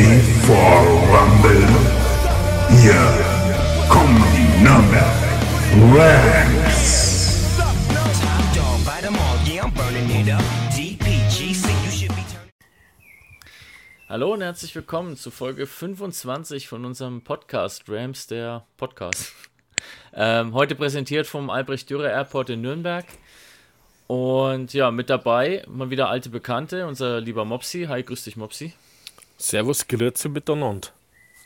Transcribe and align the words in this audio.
ready 0.00 0.20
for 0.46 0.56
Rumble? 1.12 1.68
Hier 2.80 3.00
kommen 3.88 4.24
die 4.34 4.64
be 12.08 12.24
turning. 12.30 12.50
Hallo 14.08 14.32
und 14.32 14.40
herzlich 14.40 14.74
willkommen 14.74 15.16
zu 15.16 15.30
Folge 15.30 15.66
25 15.66 16.68
von 16.68 16.84
unserem 16.84 17.22
Podcast 17.22 17.84
Rams, 17.88 18.26
der 18.26 18.66
Podcast. 18.76 19.34
Ähm, 20.14 20.54
heute 20.54 20.74
präsentiert 20.74 21.26
vom 21.26 21.50
Albrecht 21.50 21.90
Dürer 21.90 22.10
Airport 22.10 22.50
in 22.50 22.62
Nürnberg. 22.62 23.04
Und 24.06 24.72
ja, 24.72 24.90
mit 24.90 25.10
dabei 25.10 25.62
mal 25.68 25.90
wieder 25.90 26.08
alte 26.08 26.30
Bekannte, 26.30 26.86
unser 26.86 27.20
lieber 27.20 27.44
Mopsi. 27.44 27.84
Hi, 27.88 28.02
grüß 28.02 28.24
dich 28.24 28.36
Mopsi. 28.36 28.72
Servus, 29.40 29.88
grüezi 29.88 30.28
miteinander. 30.28 30.88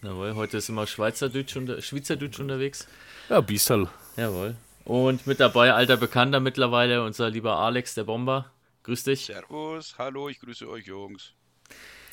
Jawohl, 0.03 0.35
heute 0.35 0.57
ist 0.57 0.69
immer 0.69 0.85
Schweizerdeutsch, 0.85 1.55
unter, 1.55 1.81
Schweizerdeutsch 1.81 2.41
unterwegs. 2.41 2.89
Ja, 3.29 3.39
ein 3.39 3.47
bisschen. 3.47 3.89
Jawohl. 4.17 4.57
Und 4.85 5.29
mit 5.29 5.39
dabei 5.39 5.73
alter 5.73 5.97
Bekannter 5.97 6.41
mittlerweile, 6.41 7.05
unser 7.05 7.31
lieber 7.31 7.57
Alex, 7.57 7.95
der 7.95 8.03
Bomber. 8.03 8.51
Grüß 8.83 9.05
dich. 9.05 9.27
Servus, 9.27 9.95
hallo, 9.97 10.29
ich 10.29 10.41
grüße 10.41 10.69
euch 10.69 10.87
Jungs. 10.87 11.35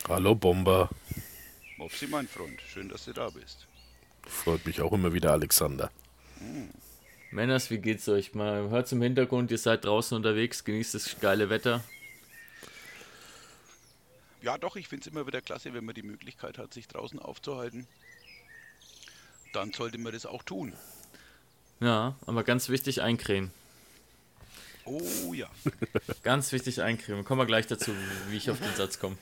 Hallo 0.07 0.35
Bomber. 0.35 0.87
Mopsi, 1.77 2.05
mein 2.05 2.27
Freund, 2.27 2.61
schön, 2.61 2.87
dass 2.87 3.05
du 3.05 3.13
da 3.13 3.31
bist. 3.31 3.65
Freut 4.27 4.63
mich 4.67 4.81
auch 4.81 4.93
immer 4.93 5.13
wieder, 5.13 5.31
Alexander. 5.31 5.89
Männers, 7.31 7.71
wie 7.71 7.79
geht's 7.79 8.07
euch? 8.07 8.35
Mal 8.35 8.69
hört 8.69 8.91
im 8.91 9.01
Hintergrund, 9.01 9.49
ihr 9.49 9.57
seid 9.57 9.83
draußen 9.83 10.15
unterwegs, 10.15 10.63
genießt 10.63 10.93
das 10.93 11.19
geile 11.19 11.49
Wetter. 11.49 11.83
Ja, 14.41 14.57
doch, 14.57 14.75
ich 14.75 14.87
finde 14.87 15.01
es 15.07 15.07
immer 15.13 15.27
wieder 15.27 15.41
klasse, 15.41 15.73
wenn 15.73 15.85
man 15.85 15.95
die 15.95 16.03
Möglichkeit 16.03 16.57
hat, 16.57 16.73
sich 16.73 16.87
draußen 16.87 17.19
aufzuhalten. 17.19 17.87
Dann 19.53 19.71
sollte 19.73 19.97
man 19.97 20.13
das 20.13 20.25
auch 20.25 20.43
tun. 20.43 20.73
Ja, 21.79 22.15
aber 22.25 22.43
ganz 22.43 22.69
wichtig 22.69 23.01
eincremen. 23.01 23.51
Oh 24.85 25.33
ja. 25.33 25.47
Ganz 26.23 26.51
wichtig 26.51 26.81
eincremen. 26.81 27.23
Kommen 27.23 27.39
wir 27.41 27.45
gleich 27.45 27.67
dazu, 27.67 27.91
wie 28.29 28.37
ich 28.37 28.49
auf 28.49 28.59
den 28.59 28.73
Satz 28.75 28.97
komme. 28.97 29.15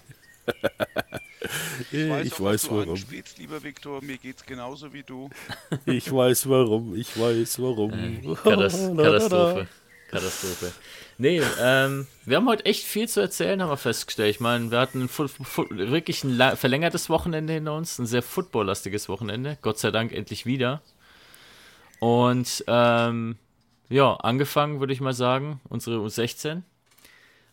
Ich 1.92 2.10
weiß, 2.10 2.26
Ich 2.26 2.32
weiß, 2.32 2.34
auch, 2.34 2.42
was 2.46 2.62
du 2.64 2.70
warum. 2.72 2.90
anspielst, 2.92 3.38
lieber 3.40 3.62
Viktor. 3.62 4.02
Mir 4.02 4.18
geht's 4.18 4.46
genauso 4.46 4.94
wie 4.94 5.04
du. 5.04 5.30
Ich 5.86 6.12
weiß 6.12 6.48
warum. 6.48 6.96
Ich 6.96 7.20
weiß 7.20 7.60
warum. 7.60 7.92
Katas 8.36 8.74
Katastrophe. 8.96 9.68
Katastrophe. 10.10 10.72
Nee, 11.22 11.42
ähm, 11.60 12.08
wir 12.24 12.38
haben 12.38 12.48
heute 12.48 12.66
echt 12.66 12.86
viel 12.86 13.10
zu 13.10 13.20
erzählen, 13.20 13.62
haben 13.62 13.70
wir 13.70 13.76
festgestellt. 13.76 14.34
Ich 14.34 14.40
meine, 14.40 14.72
wir 14.72 14.80
hatten 14.80 15.02
ein 15.02 15.10
wirklich 15.10 16.24
ein 16.24 16.56
verlängertes 16.56 17.10
Wochenende 17.10 17.52
hinter 17.52 17.76
uns, 17.76 18.00
ein 18.00 18.06
sehr 18.06 18.22
footballlastiges 18.22 19.10
Wochenende. 19.10 19.58
Gott 19.62 19.78
sei 19.80 19.92
Dank 19.92 20.14
endlich 20.14 20.46
wieder. 20.46 20.82
Und 22.00 22.64
ähm, 22.68 23.38
ja, 23.90 24.14
angefangen 24.14 24.80
würde 24.80 24.94
ich 24.94 25.02
mal 25.02 25.14
sagen, 25.14 25.60
unsere 25.68 25.98
U16 25.98 26.62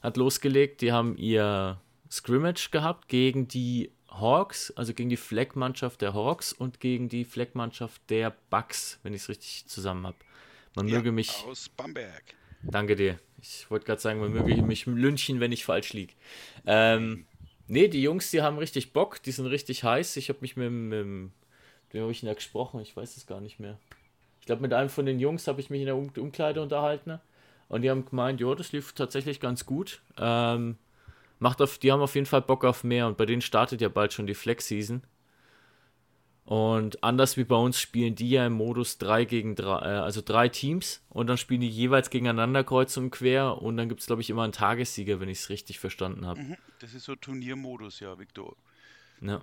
hat 0.01 0.17
losgelegt. 0.17 0.81
Die 0.81 0.93
haben 0.93 1.17
ihr 1.17 1.81
Scrimmage 2.09 2.71
gehabt 2.71 3.09
gegen 3.09 3.49
die 3.49 3.91
Hawks, 4.09 4.73
also 4.77 4.95
gegen 4.95 5.11
die 5.11 5.17
Fleckmannschaft 5.17 6.03
der 6.03 6.15
Hawks 6.15 6.53
und 6.53 6.79
gegen 6.79 7.09
die 7.09 7.25
Fleckmannschaft 7.25 8.01
der 8.11 8.33
Bucks, 8.49 9.01
wenn 9.03 9.13
ich 9.13 9.23
es 9.23 9.29
richtig 9.29 9.67
zusammen 9.67 10.07
habe. 10.07 10.19
Man 10.77 10.87
möge 10.87 11.11
mich. 11.11 11.45
Aus 11.49 11.69
Bamberg. 11.69 12.23
Danke 12.63 12.95
dir. 12.95 13.19
Ich 13.41 13.71
wollte 13.71 13.87
gerade 13.87 14.01
sagen, 14.01 14.21
man 14.21 14.33
möge 14.33 14.63
mich 14.63 14.87
lünchen, 14.87 15.41
wenn 15.41 15.53
ich 15.53 15.65
falsch 15.65 15.93
lieg. 15.93 16.17
Ähm, 16.67 17.27
nee, 17.69 17.89
die 17.89 18.03
Jungs, 18.03 18.31
die 18.31 18.43
haben 18.43 18.59
richtig 18.59 18.93
Bock, 18.93 19.23
die 19.23 19.33
sind 19.33 19.47
richtig 19.47 19.85
heiß. 19.85 20.17
Ich 20.17 20.29
habe 20.29 20.39
mich 20.41 20.57
mit, 20.57 20.71
mit 20.71 21.31
wem 21.91 22.03
habe 22.03 22.13
ich 22.13 22.21
denn 22.21 22.29
da 22.29 22.35
gesprochen? 22.35 22.81
Ich 22.81 22.97
weiß 22.97 23.17
es 23.17 23.27
gar 23.27 23.41
nicht 23.41 23.61
mehr. 23.61 23.79
Ich 24.41 24.47
glaube, 24.47 24.63
mit 24.63 24.73
einem 24.73 24.89
von 24.89 25.07
den 25.07 25.19
Jungs 25.19 25.49
habe 25.49 25.61
ich 25.61 25.71
mich 25.71 25.81
in 25.81 25.87
der 25.87 25.97
um 25.97 26.11
Umkleide 26.17 26.63
unterhalten. 26.63 27.19
Und 27.69 27.83
die 27.83 27.91
haben 27.91 28.07
gemeint, 28.07 28.41
ja, 28.41 28.55
das 28.55 28.73
lief 28.73 28.93
tatsächlich 28.93 29.41
ganz 29.41 29.67
gut. 29.67 30.01
Ähm, 30.19 30.77
macht 31.39 31.61
auf, 31.61 31.79
die 31.79 31.91
haben 31.91 32.01
auf 32.01 32.15
jeden 32.15 32.27
Fall 32.27 32.43
Bock 32.43 32.65
auf 32.65 32.85
mehr. 32.85 33.07
Und 33.07 33.17
bei 33.17 33.27
denen 33.27 33.43
startet 33.43 33.81
ja 33.81 33.89
bald 33.89 34.13
schon 34.13 34.27
die 34.27 34.35
Flex-Season. 34.35 35.03
Und 36.47 37.03
anders 37.03 37.37
wie 37.37 37.43
bei 37.43 37.57
uns 37.57 37.81
spielen 37.81 38.15
die 38.15 38.31
ja 38.31 38.47
im 38.47 38.53
Modus 38.53 38.99
3 38.99 39.25
gegen 39.25 39.57
3, 39.57 39.65
äh, 39.65 39.85
also 39.99 40.23
drei 40.25 40.49
Teams 40.49 41.03
und 41.09 41.27
dann 41.27 41.39
spielen 41.39 41.61
die 41.61 41.69
jeweils 41.69 42.09
gegeneinander 42.09 42.63
kreuz 42.63 42.97
und 42.97 43.11
quer 43.11 43.61
und 43.61 43.77
dann 43.77 43.89
gibt 43.89 44.01
es, 44.01 44.07
glaube 44.07 44.23
ich, 44.23 44.31
immer 44.31 44.45
einen 44.45 44.53
Tagessieger, 44.53 45.19
wenn 45.19 45.29
ich 45.29 45.41
es 45.41 45.51
richtig 45.51 45.81
verstanden 45.81 46.25
habe. 46.25 46.41
Mhm, 46.41 46.57
Das 46.79 46.95
ist 46.95 47.03
so 47.05 47.17
Turniermodus, 47.17 47.99
ja, 47.99 48.17
Viktor. 48.17 48.55
Ja. 49.21 49.43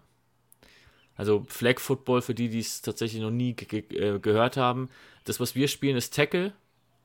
Also 1.17 1.45
Flag 1.49 1.79
Football 1.79 2.21
für 2.21 2.33
die, 2.33 2.47
die 2.47 2.59
es 2.59 2.81
tatsächlich 2.81 3.21
noch 3.21 3.31
nie 3.31 3.53
ge 3.53 3.83
äh, 3.89 4.19
gehört 4.19 4.55
haben. 4.55 4.89
Das, 5.25 5.41
was 5.41 5.55
wir 5.55 5.67
spielen, 5.67 5.97
ist 5.97 6.15
Tackle. 6.15 6.53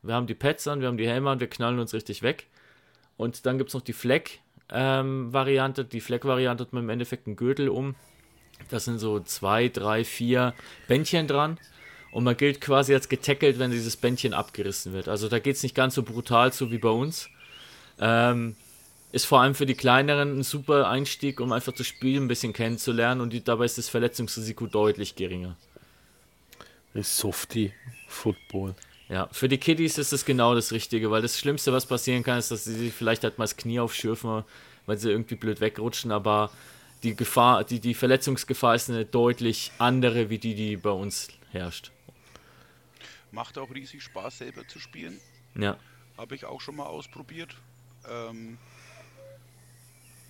Wir 0.03 0.15
haben 0.15 0.29
die 0.29 0.35
Pads 0.35 0.69
an, 0.69 0.81
wir 0.81 0.87
haben 0.87 0.97
die 0.97 1.09
Helme 1.09 1.31
an, 1.31 1.41
wir 1.41 1.49
knallen 1.49 1.81
uns 1.81 1.93
richtig 1.93 2.23
weg. 2.23 2.47
Und 3.17 3.47
dann 3.47 3.59
gibt 3.59 3.71
es 3.71 3.75
noch 3.75 3.83
die 3.83 3.93
Flag-Variante. 3.93 5.85
die 5.85 6.01
Flag-Variante 6.01 6.63
hat 6.63 6.73
man 6.73 6.85
im 6.85 6.91
Endeffekt 6.91 7.27
einen 7.27 7.35
Gürtel 7.35 7.69
um. 7.69 7.97
Da 8.71 8.81
sind 8.81 8.99
so 8.99 9.21
zwei, 9.21 9.69
drei, 9.69 10.05
vier 10.05 10.55
Bändchen 10.87 11.27
dran. 11.27 11.59
Und 12.11 12.25
man 12.25 12.37
gilt 12.37 12.61
quasi 12.61 12.95
als 12.95 13.09
getackelt, 13.09 13.59
wenn 13.59 13.71
dieses 13.71 13.97
Bändchen 13.97 14.33
abgerissen 14.35 14.93
wird. 14.93 15.09
Also 15.09 15.29
da 15.29 15.39
geht 15.39 15.57
es 15.57 15.63
nicht 15.63 15.75
ganz 15.75 15.95
so 15.95 16.03
brutal 16.03 16.53
so 16.53 16.71
wie 16.71 16.79
bei 16.79 16.89
uns. 16.89 17.29
Ähm, 18.01 18.57
ist 19.13 19.27
vor 19.27 19.41
allem 19.41 19.55
für 19.55 19.67
die 19.67 19.75
Kleineren 19.75 20.39
ein 20.39 20.43
super 20.43 20.89
Einstieg, 20.89 21.41
um 21.41 21.53
einfach 21.53 21.73
das 21.73 21.87
Spiel 21.87 22.21
ein 22.21 22.29
bisschen 22.29 22.53
kennenzulernen 22.53 23.21
und 23.21 23.33
die, 23.33 23.43
dabei 23.43 23.65
ist 23.65 23.79
das 23.79 23.89
Verletzungsrisiko 23.89 24.67
deutlich 24.67 25.17
geringer. 25.17 25.57
Softie 26.95 27.73
Football. 28.09 28.75
Ja, 29.09 29.29
für 29.33 29.49
die 29.49 29.59
Kiddies 29.59 29.97
ist 29.97 30.13
es 30.13 30.25
genau 30.25 30.55
das 30.55 30.73
Richtige, 30.73 31.11
weil 31.11 31.23
das 31.23 31.39
Schlimmste, 31.39 31.73
was 31.73 31.87
passieren 31.87 32.23
kann, 32.23 32.39
ist, 32.39 32.51
dass 32.51 32.65
sie 32.65 32.75
sich 32.75 32.93
vielleicht 32.93 33.25
halt 33.25 33.39
mal 33.39 33.45
das 33.45 33.57
Knie 33.57 33.81
aufschürfen, 33.81 34.45
weil 34.85 34.99
sie 34.99 35.11
irgendwie 35.11 35.37
blöd 35.37 35.61
wegrutschen, 35.61 36.13
aber 36.13 36.51
die 37.03 37.15
Gefahr, 37.15 37.65
die, 37.65 37.81
die 37.81 37.95
Verletzungsgefahr 37.95 38.75
ist 38.75 38.91
eine 38.91 39.05
deutlich 39.05 39.73
andere, 39.79 40.31
wie 40.31 40.39
die, 40.39 40.55
die 40.55 40.77
bei 40.77 40.91
uns 40.91 41.29
herrscht. 41.51 41.93
Macht 43.31 43.59
auch 43.59 43.73
riesig 43.75 44.03
Spaß, 44.03 44.39
selber 44.39 44.67
zu 44.67 44.79
spielen. 44.79 45.21
Ja, 45.55 45.77
Habe 46.17 46.35
ich 46.35 46.45
auch 46.45 46.61
schon 46.61 46.77
mal 46.77 46.87
ausprobiert. 46.87 47.57
Ähm, 48.09 48.59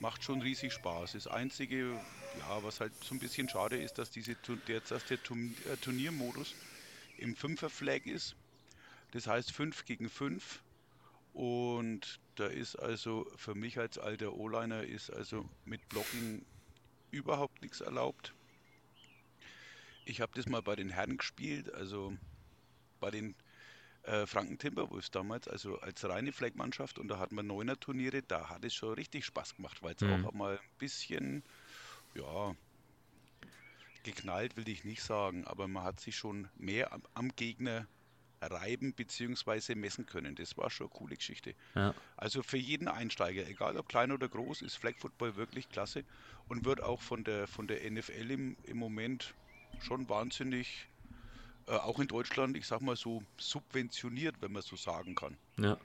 macht 0.01 0.25
schon 0.25 0.43
riesig 0.43 0.73
Spaß. 0.73 1.13
Das 1.13 1.27
Einzige, 1.27 1.93
ja, 2.39 2.63
was 2.63 2.81
halt 2.81 2.93
so 3.03 3.15
ein 3.15 3.19
bisschen 3.19 3.49
schade 3.49 3.77
ist, 3.77 3.99
dass, 3.99 4.11
diese, 4.11 4.37
dass 4.89 5.05
der 5.07 5.19
äh, 5.19 5.77
Turniermodus 5.81 6.55
im 7.19 7.37
Fünfer-Flag 7.37 8.07
ist. 8.07 8.37
Das 9.13 9.27
heißt 9.27 9.53
5 9.53 9.85
gegen 9.85 10.09
5. 10.09 10.61
Und 11.33 12.21
da 12.35 12.47
ist 12.47 12.77
also 12.77 13.27
für 13.37 13.55
mich 13.55 13.79
als 13.79 13.99
alter 13.99 14.35
O-Liner 14.35 14.83
ist 14.83 15.11
also 15.11 15.49
mit 15.65 15.89
Blocking 15.89 16.45
überhaupt 17.11 17.63
nichts 17.63 17.81
erlaubt. 17.81 18.35
Ich 20.05 20.21
habe 20.21 20.33
das 20.35 20.47
mal 20.47 20.63
bei 20.63 20.75
den 20.77 20.91
Herren 20.91 21.19
gespielt, 21.19 21.73
also 21.75 22.17
bei 23.01 23.11
den 23.11 23.35
äh, 24.05 24.27
Franken 24.27 24.59
Timberwolves 24.59 25.11
damals, 25.11 25.49
also 25.49 25.79
als 25.81 26.05
reine 26.09 26.33
Flag-Mannschaft 26.33 26.99
und 26.99 27.09
da 27.09 27.19
hatten 27.19 27.37
wir 27.37 27.43
neuner 27.43 27.79
Turniere, 27.79 28.23
da 28.23 28.49
hat 28.51 28.65
es 28.65 28.75
schon 28.75 28.95
richtig 28.95 29.25
Spaß 29.27 29.57
gemacht, 29.57 29.83
weil 29.83 29.95
es 29.95 30.03
Mhm. 30.03 30.25
auch 30.25 30.33
mal 30.33 30.55
ein 30.59 30.79
bisschen, 30.79 31.45
ja, 32.15 32.55
geknallt 34.03 34.57
will 34.57 34.69
ich 34.69 34.85
nicht 34.85 35.03
sagen, 35.03 35.47
aber 35.47 35.69
man 35.69 35.85
hat 35.85 36.01
sich 36.01 36.17
schon 36.17 36.49
mehr 36.57 36.93
am, 36.93 37.03
am 37.15 37.29
Gegner 37.37 37.87
reiben 38.41 38.93
bzw. 38.93 39.75
messen 39.75 40.07
können. 40.07 40.35
Das 40.35 40.57
war 40.57 40.71
schon 40.71 40.87
eine 40.87 40.99
coole 40.99 41.17
Geschichte. 41.17 41.55
ja. 41.75 41.95
Also 42.17 42.43
für 42.43 42.59
jeden 42.59 42.89
Einsteiger, 42.89 43.47
egal 43.49 43.77
ob 43.77 43.89
klein 43.89 44.13
oder 44.13 44.29
groß, 44.29 44.63
ist 44.63 44.77
Flag 44.77 44.95
Football 44.99 45.37
wirklich 45.37 45.69
klasse 45.69 46.05
und 46.49 46.65
wird 46.65 46.83
auch 46.83 47.01
von 47.01 47.25
der 47.25 47.47
von 47.47 47.67
der 47.67 47.91
NFL 47.91 48.31
im, 48.31 48.57
im 48.65 48.77
Moment 48.77 49.35
schon 49.81 50.09
wahnsinnig, 50.09 50.89
äh, 51.67 51.73
auch 51.73 51.99
in 51.99 52.09
Deutschland, 52.09 52.57
ich 52.57 52.67
sag 52.67 52.81
mal 52.81 52.97
so, 52.97 53.23
subventioniert, 53.37 54.37
wenn 54.41 54.53
man 54.53 54.63
so 54.63 54.77
sagen 54.77 55.15
kann. 55.15 55.37
Ja. 55.59 55.79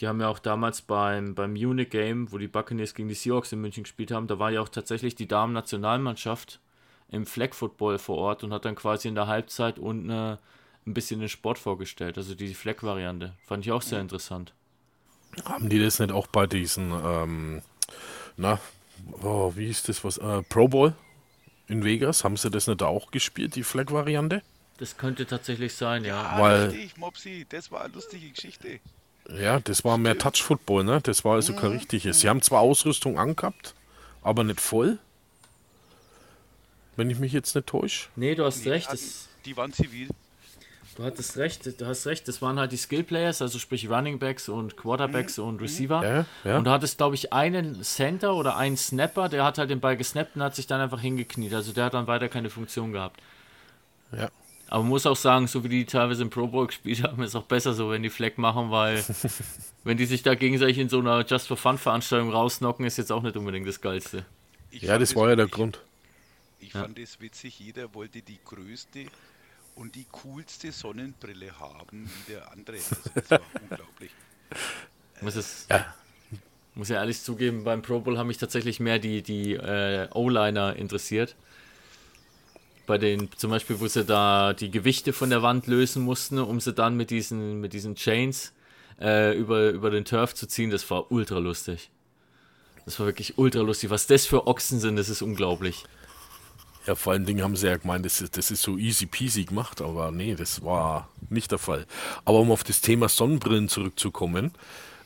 Die 0.00 0.08
haben 0.08 0.20
ja 0.20 0.28
auch 0.28 0.38
damals 0.38 0.80
beim, 0.82 1.34
beim 1.34 1.52
Munich 1.52 1.90
Game, 1.90 2.32
wo 2.32 2.38
die 2.38 2.48
Buccaneers 2.48 2.94
gegen 2.94 3.08
die 3.08 3.14
Seahawks 3.14 3.52
in 3.52 3.60
München 3.60 3.82
gespielt 3.82 4.10
haben, 4.10 4.26
da 4.26 4.38
war 4.38 4.50
ja 4.50 4.60
auch 4.60 4.70
tatsächlich 4.70 5.14
die 5.14 5.28
Damen-Nationalmannschaft 5.28 6.60
im 7.08 7.26
Flag 7.26 7.52
Football 7.52 7.98
vor 7.98 8.16
Ort 8.16 8.42
und 8.42 8.52
hat 8.52 8.64
dann 8.64 8.74
quasi 8.74 9.08
in 9.08 9.14
der 9.14 9.26
Halbzeit 9.26 9.78
und 9.78 10.08
äh, 10.08 10.38
ein 10.86 10.94
bisschen 10.94 11.20
den 11.20 11.28
Sport 11.28 11.58
vorgestellt, 11.58 12.16
also 12.18 12.34
die 12.34 12.54
Flag-Variante. 12.54 13.34
Fand 13.46 13.64
ich 13.64 13.72
auch 13.72 13.82
sehr 13.82 14.00
interessant. 14.00 14.52
Haben 15.44 15.68
die 15.68 15.78
das 15.78 15.98
nicht 15.98 16.12
auch 16.12 16.26
bei 16.26 16.46
diesen, 16.46 16.90
ähm, 16.92 17.62
na, 18.36 18.58
oh, 19.22 19.52
wie 19.56 19.66
hieß 19.66 19.84
das 19.84 20.04
was, 20.04 20.18
äh, 20.18 20.42
Pro 20.42 20.68
Bowl 20.68 20.94
in 21.68 21.84
Vegas? 21.84 22.24
Haben 22.24 22.36
sie 22.36 22.50
das 22.50 22.66
nicht 22.66 22.82
auch 22.82 23.10
gespielt, 23.10 23.54
die 23.54 23.62
Flag-Variante? 23.62 24.42
Das 24.78 24.96
könnte 24.96 25.26
tatsächlich 25.26 25.74
sein, 25.74 26.04
ja. 26.04 26.20
Ah, 26.22 26.40
Weil- 26.40 26.64
richtig, 26.70 26.96
Mopsi, 26.96 27.46
das 27.48 27.70
war 27.70 27.82
eine 27.84 27.94
lustige 27.94 28.28
Geschichte. 28.30 28.80
Ja, 29.40 29.60
das 29.60 29.84
war 29.84 29.96
mehr 29.98 30.18
Touch-Football, 30.18 30.82
ne? 30.84 31.00
Das 31.00 31.24
war 31.24 31.34
also 31.34 31.54
kein 31.54 31.70
richtiges. 31.72 32.20
Sie 32.20 32.28
haben 32.28 32.42
zwar 32.42 32.60
Ausrüstung 32.60 33.18
angehabt, 33.18 33.74
aber 34.22 34.42
nicht 34.44 34.60
voll. 34.60 34.98
wenn 36.96 37.08
ich 37.08 37.18
mich 37.18 37.32
jetzt 37.32 37.54
nicht 37.54 37.66
täusche. 37.68 38.08
Nee, 38.16 38.34
du 38.34 38.44
hast 38.44 38.64
Nee, 38.64 38.70
recht. 38.72 38.86
die, 38.88 38.90
Das, 38.92 39.00
hatten, 39.00 39.42
die 39.46 39.56
waren 39.56 39.72
zivil. 39.72 40.08
Du 40.96 41.04
hattest 41.04 41.36
recht, 41.36 41.80
du 41.80 41.86
hast 41.86 42.06
recht. 42.06 42.26
Das 42.28 42.42
waren 42.42 42.58
halt 42.58 42.72
die 42.72 42.76
Skill 42.76 43.02
Players, 43.02 43.42
also 43.42 43.58
sprich 43.58 43.88
Running 43.88 44.18
Backs 44.18 44.48
und 44.48 44.76
Quarterbacks 44.76 45.38
und 45.38 45.60
Receiver. 45.60 46.04
Ja, 46.04 46.26
ja. 46.44 46.58
Und 46.58 46.64
du 46.64 46.70
hattest, 46.70 46.98
glaube 46.98 47.14
ich, 47.14 47.32
einen 47.32 47.82
Center 47.82 48.34
oder 48.34 48.56
einen 48.56 48.76
Snapper, 48.76 49.28
der 49.28 49.44
hat 49.44 49.58
halt 49.58 49.70
den 49.70 49.80
Ball 49.80 49.96
gesnappt 49.96 50.36
und 50.36 50.42
hat 50.42 50.54
sich 50.54 50.66
dann 50.66 50.80
einfach 50.80 51.00
hingekniet. 51.00 51.54
Also 51.54 51.72
der 51.72 51.86
hat 51.86 51.94
dann 51.94 52.06
weiter 52.06 52.28
keine 52.28 52.50
Funktion 52.50 52.92
gehabt. 52.92 53.20
Ja. 54.12 54.30
Aber 54.68 54.84
man 54.84 54.88
muss 54.88 55.04
auch 55.04 55.16
sagen, 55.16 55.48
so 55.48 55.62
wie 55.64 55.68
die 55.68 55.84
teilweise 55.84 56.22
im 56.22 56.30
Pro 56.30 56.46
Bowl 56.46 56.66
gespielt 56.66 57.02
haben, 57.02 57.22
ist 57.22 57.36
auch 57.36 57.44
besser 57.44 57.74
so, 57.74 57.90
wenn 57.90 58.02
die 58.02 58.08
Fleck 58.08 58.38
machen, 58.38 58.70
weil 58.70 59.04
wenn 59.84 59.98
die 59.98 60.06
sich 60.06 60.22
da 60.22 60.34
gegenseitig 60.34 60.78
in 60.78 60.88
so 60.88 60.98
einer 60.98 61.26
Just 61.26 61.48
for 61.48 61.58
Fun 61.58 61.76
Veranstaltung 61.76 62.30
rausnocken, 62.30 62.86
ist 62.86 62.96
jetzt 62.96 63.12
auch 63.12 63.22
nicht 63.22 63.36
unbedingt 63.36 63.68
das 63.68 63.82
Geilste. 63.82 64.24
Ich 64.70 64.82
Ja, 64.82 64.98
das 64.98 65.14
war 65.14 65.28
ja 65.28 65.36
der 65.36 65.48
Grund. 65.48 65.80
Ich 66.58 66.72
fand 66.72 66.98
es 66.98 67.20
witzig, 67.20 67.58
jeder 67.58 67.92
wollte 67.92 68.22
die 68.22 68.38
größte 68.42 69.06
und 69.74 69.94
die 69.94 70.06
coolste 70.12 70.72
Sonnenbrille 70.72 71.58
haben 71.58 72.10
wie 72.26 72.32
der 72.32 72.50
andere. 72.52 72.76
Also 72.76 72.96
das 73.14 73.30
war 73.30 73.40
unglaublich. 73.70 74.10
Muss 75.20 75.36
es, 75.36 75.66
Ja. 75.70 75.94
muss 76.74 76.88
ja 76.88 76.96
ehrlich 76.96 77.20
zugeben, 77.22 77.64
beim 77.64 77.82
Pro 77.82 78.00
Bowl 78.00 78.18
haben 78.18 78.26
mich 78.26 78.38
tatsächlich 78.38 78.80
mehr 78.80 78.98
die, 78.98 79.22
die 79.22 79.54
äh, 79.54 80.08
O-Liner 80.12 80.76
interessiert. 80.76 81.36
Bei 82.86 82.98
den, 82.98 83.30
zum 83.36 83.50
Beispiel, 83.50 83.78
wo 83.80 83.86
sie 83.86 84.04
da 84.04 84.52
die 84.52 84.70
Gewichte 84.70 85.12
von 85.12 85.30
der 85.30 85.42
Wand 85.42 85.66
lösen 85.68 86.02
mussten, 86.02 86.38
um 86.38 86.60
sie 86.60 86.72
dann 86.72 86.96
mit 86.96 87.10
diesen, 87.10 87.60
mit 87.60 87.72
diesen 87.72 87.94
Chains 87.94 88.52
äh, 89.00 89.36
über, 89.38 89.70
über 89.70 89.90
den 89.90 90.04
Turf 90.04 90.34
zu 90.34 90.46
ziehen, 90.46 90.70
das 90.70 90.90
war 90.90 91.10
ultra 91.12 91.38
lustig. 91.38 91.90
Das 92.84 92.98
war 92.98 93.06
wirklich 93.06 93.38
ultra 93.38 93.60
lustig. 93.60 93.90
Was 93.90 94.08
das 94.08 94.26
für 94.26 94.48
Ochsen 94.48 94.80
sind, 94.80 94.96
das 94.96 95.08
ist 95.08 95.22
unglaublich. 95.22 95.84
Ja, 96.86 96.94
vor 96.96 97.12
allen 97.12 97.24
Dingen 97.24 97.42
haben 97.42 97.56
sie 97.56 97.68
ja 97.68 97.76
gemeint, 97.76 98.04
das 98.04 98.20
ist, 98.20 98.36
das 98.36 98.50
ist 98.50 98.62
so 98.62 98.76
easy 98.76 99.06
peasy 99.06 99.44
gemacht, 99.44 99.80
aber 99.80 100.10
nee, 100.10 100.34
das 100.34 100.64
war 100.64 101.08
nicht 101.30 101.50
der 101.52 101.58
Fall. 101.58 101.86
Aber 102.24 102.40
um 102.40 102.50
auf 102.50 102.64
das 102.64 102.80
Thema 102.80 103.08
Sonnenbrillen 103.08 103.68
zurückzukommen, 103.68 104.52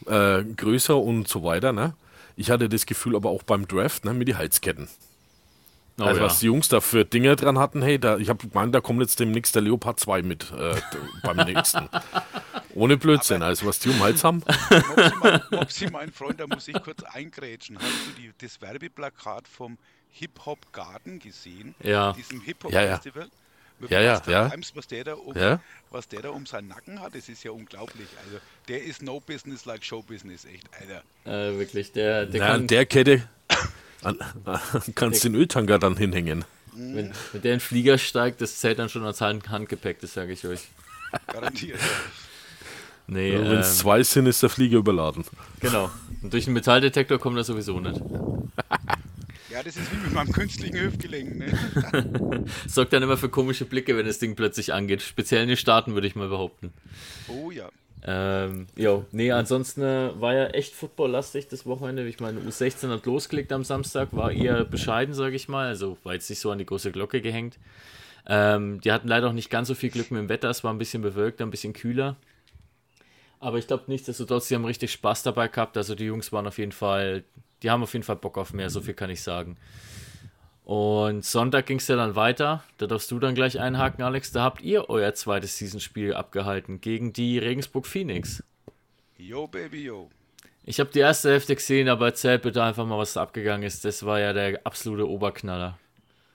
äh, 0.06 0.43
größer 0.43 0.96
und 0.96 1.28
so 1.28 1.44
weiter, 1.44 1.73
ne? 1.73 1.94
Ich 2.37 2.50
hatte 2.50 2.69
das 2.69 2.87
Gefühl 2.87 3.17
aber 3.17 3.31
auch 3.31 3.43
beim 3.43 3.67
Draft, 3.67 4.05
ne, 4.05 4.12
mit 4.12 4.28
die 4.28 4.37
Halsketten. 4.37 4.88
Oh, 5.99 6.05
also 6.05 6.20
ja. 6.20 6.26
was 6.26 6.38
die 6.40 6.46
Jungs 6.46 6.69
da 6.69 6.82
für 6.82 7.06
Dinge 7.06 7.34
dran 7.37 7.58
hatten, 7.58 7.81
hey, 7.81 7.99
da, 7.99 8.19
ich 8.19 8.29
habe 8.29 8.46
gemeint, 8.46 8.75
da 8.75 8.81
kommt 8.81 9.00
jetzt 9.00 9.19
demnächst 9.19 9.55
der 9.55 9.62
Leopard 9.62 9.99
2 9.99 10.22
mit 10.22 10.52
äh, 10.52 10.75
beim 11.22 11.38
nächsten. 11.46 11.88
Ohne 12.75 12.99
Blödsinn, 12.99 13.43
also 13.43 13.67
was 13.67 13.79
die 13.79 13.88
um 13.88 14.00
Hals 14.00 14.22
haben. 14.22 14.43
Mopsi, 14.70 15.12
mein, 15.22 15.43
Mopsi, 15.50 15.90
mein 15.90 16.12
Freund, 16.12 16.38
da 16.38 16.46
muss 16.46 16.69
ich 16.69 16.79
kurz 16.82 17.02
eingrätschen. 17.02 17.79
Hast 17.79 18.06
du 18.08 18.20
die, 18.20 18.31
das 18.38 18.61
Werbeplakat 18.61 19.49
vom 19.49 19.79
Hip-Hop 20.19 20.73
Garden 20.73 21.19
gesehen? 21.19 21.75
Ja. 21.83 22.13
Diesem 22.13 22.41
Hip-Hop 22.41 22.73
Ja, 22.73 22.83
ja. 22.83 22.95
Festival? 22.97 23.29
Mit 23.79 23.91
Ja, 23.91 24.01
ja, 24.01 24.23
ja. 24.27 24.47
Rhymes, 24.47 24.75
was 24.75 24.87
der 24.87 25.05
da 25.05 25.15
um, 25.15 25.37
Ja. 25.37 25.61
was 25.91 26.09
der 26.09 26.23
da 26.23 26.31
um 26.31 26.47
seinen 26.47 26.69
Nacken 26.69 27.01
hat, 27.01 27.15
das 27.15 27.29
ist 27.29 27.45
ja 27.45 27.51
unglaublich. 27.51 28.09
Also 28.25 28.39
der 28.69 28.83
ist 28.83 29.03
no 29.03 29.21
business 29.21 29.67
like 29.67 29.85
show 29.85 30.03
business, 30.03 30.47
echt, 30.47 30.67
Alter. 30.81 31.03
Äh, 31.27 31.59
wirklich, 31.59 31.93
der, 31.93 32.25
der 32.25 32.41
Ja, 32.41 32.47
kann, 32.47 32.61
an 32.63 32.67
der 32.69 32.87
Kette 32.87 33.29
an, 34.03 34.19
kannst 34.95 35.25
den 35.25 35.35
Öltanker 35.35 35.79
dann 35.79 35.97
hinhängen. 35.99 36.45
wenn, 36.73 37.13
wenn 37.33 37.43
der 37.43 37.53
in 37.53 37.59
den 37.59 37.61
Flieger 37.61 37.99
steigt, 37.99 38.41
das 38.41 38.59
zählt 38.61 38.79
dann 38.79 38.89
schon 38.89 39.05
als 39.05 39.21
Hand 39.21 39.49
Handgepäck, 39.51 40.01
das 40.01 40.15
sage 40.15 40.33
ich 40.33 40.47
euch. 40.47 40.69
Garantiert. 41.27 41.79
Nee, 43.09 43.35
Wenn 43.35 43.47
ähm, 43.47 43.53
es 43.59 43.79
zwei 43.79 44.03
sind, 44.03 44.27
ist 44.27 44.43
der 44.43 44.51
Flieger 44.51 44.79
überladen. 44.79 45.25
genau. 45.61 45.89
Und 46.23 46.33
durch 46.33 46.47
den 46.47 46.55
Metalldetektor 46.55 47.21
kommt 47.21 47.37
er 47.37 47.45
sowieso 47.45 47.79
nicht. 47.79 48.01
ja, 49.56 49.62
das 49.62 49.76
ist 49.76 49.91
wie 49.91 49.97
mit 49.97 50.12
meinem 50.12 50.32
künstlichen 50.32 50.79
Hüftgelenk. 50.79 51.37
Ne? 51.37 52.44
Sorgt 52.67 52.93
dann 52.93 53.03
immer 53.03 53.17
für 53.17 53.31
komische 53.31 53.64
Blicke, 53.64 53.97
wenn 53.97 54.05
das 54.05 54.19
Ding 54.19 54.37
plötzlich 54.37 54.75
angeht. 54.75 55.00
Speziell 55.00 55.43
in 55.43 55.49
den 55.49 55.56
Staaten, 55.56 55.94
würde 55.94 56.06
ich 56.06 56.14
mal 56.14 56.29
behaupten. 56.29 56.75
Oh 57.29 57.50
ja. 57.50 57.70
Ähm, 58.05 58.67
jo, 58.76 59.06
nee, 59.12 59.32
ansonsten 59.32 59.82
äh, 59.82 60.20
war 60.20 60.35
ja 60.35 60.47
echt 60.49 60.75
footballlastig 60.75 61.49
das 61.49 61.64
Wochenende. 61.64 62.06
Ich 62.06 62.20
meine, 62.20 62.38
U16 62.41 62.91
hat 62.91 63.06
losgelegt 63.06 63.50
am 63.50 63.64
Samstag, 63.64 64.11
war 64.12 64.31
eher 64.31 64.64
bescheiden, 64.64 65.14
sage 65.14 65.37
ich 65.37 65.49
mal. 65.49 65.69
Also 65.69 65.97
war 66.05 66.12
jetzt 66.12 66.29
nicht 66.29 66.41
so 66.41 66.50
an 66.50 66.58
die 66.58 66.67
große 66.67 66.93
Glocke 66.93 67.23
gehängt. 67.23 67.58
Ähm, 68.29 68.81
die 68.82 68.93
hatten 68.93 69.08
leider 69.08 69.29
auch 69.29 69.32
nicht 69.32 69.49
ganz 69.49 69.69
so 69.69 69.75
viel 69.75 69.91
Glück 69.91 70.11
mit 70.11 70.20
dem 70.20 70.29
Wetter. 70.29 70.50
Es 70.50 70.64
war 70.64 70.73
ein 70.73 70.79
bisschen 70.79 71.00
bewölkt, 71.00 71.41
ein 71.41 71.50
bisschen 71.50 71.73
kühler. 71.73 72.17
Aber 73.41 73.56
ich 73.58 73.67
glaube 73.67 73.85
nichtsdestotrotz, 73.87 74.49
die 74.49 74.55
haben 74.55 74.64
richtig 74.67 74.93
Spaß 74.93 75.23
dabei 75.23 75.49
gehabt. 75.49 75.79
Also 75.79 75.94
die 75.94 76.05
Jungs 76.05 76.31
waren 76.31 76.47
auf 76.47 76.58
jeden 76.58 76.73
Fall, 76.73 77.25
die 77.67 77.71
haben 77.73 77.83
auf 77.83 77.93
jeden 77.95 78.05
Fall 78.05 78.15
Bock 78.15 78.39
auf 78.39 78.53
mehr, 78.53 78.71
so 78.71 78.81
viel 78.81 78.95
kann 78.95 79.11
ich 79.11 79.25
sagen. 79.25 79.57
Und 80.65 81.25
Sonntag 81.25 81.67
ging 81.67 81.79
es 81.79 81.89
ja 81.89 81.97
dann 81.97 82.15
weiter. 82.15 82.63
Da 82.79 82.87
darfst 82.87 83.11
du 83.11 83.19
dann 83.19 83.35
gleich 83.35 83.59
einhaken, 83.59 84.05
Alex. 84.05 84.31
Da 84.31 84.45
habt 84.45 84.63
ihr 84.63 84.89
euer 84.89 85.15
zweites 85.15 85.59
Seasonspiel 85.59 86.15
abgehalten 86.15 86.81
gegen 86.81 87.13
die 87.13 87.41
Regensburg 87.41 87.89
Phoenix. 87.89 88.45
Yo, 89.19 89.49
Baby, 89.49 89.83
yo. 89.83 90.09
Ich 90.65 90.79
habe 90.79 90.91
die 90.93 91.01
erste 91.01 91.31
Hälfte 91.31 91.57
gesehen, 91.57 91.89
aber 91.89 92.07
erzähl 92.07 92.39
bitte 92.39 92.63
einfach 92.63 92.87
mal, 92.87 92.99
was 92.99 93.15
da 93.15 93.23
abgegangen 93.23 93.67
ist. 93.67 93.85
Das 93.85 94.07
war 94.07 94.21
ja 94.21 94.33
der 94.33 94.61
absolute 94.63 95.09
Oberknaller. 95.09 95.77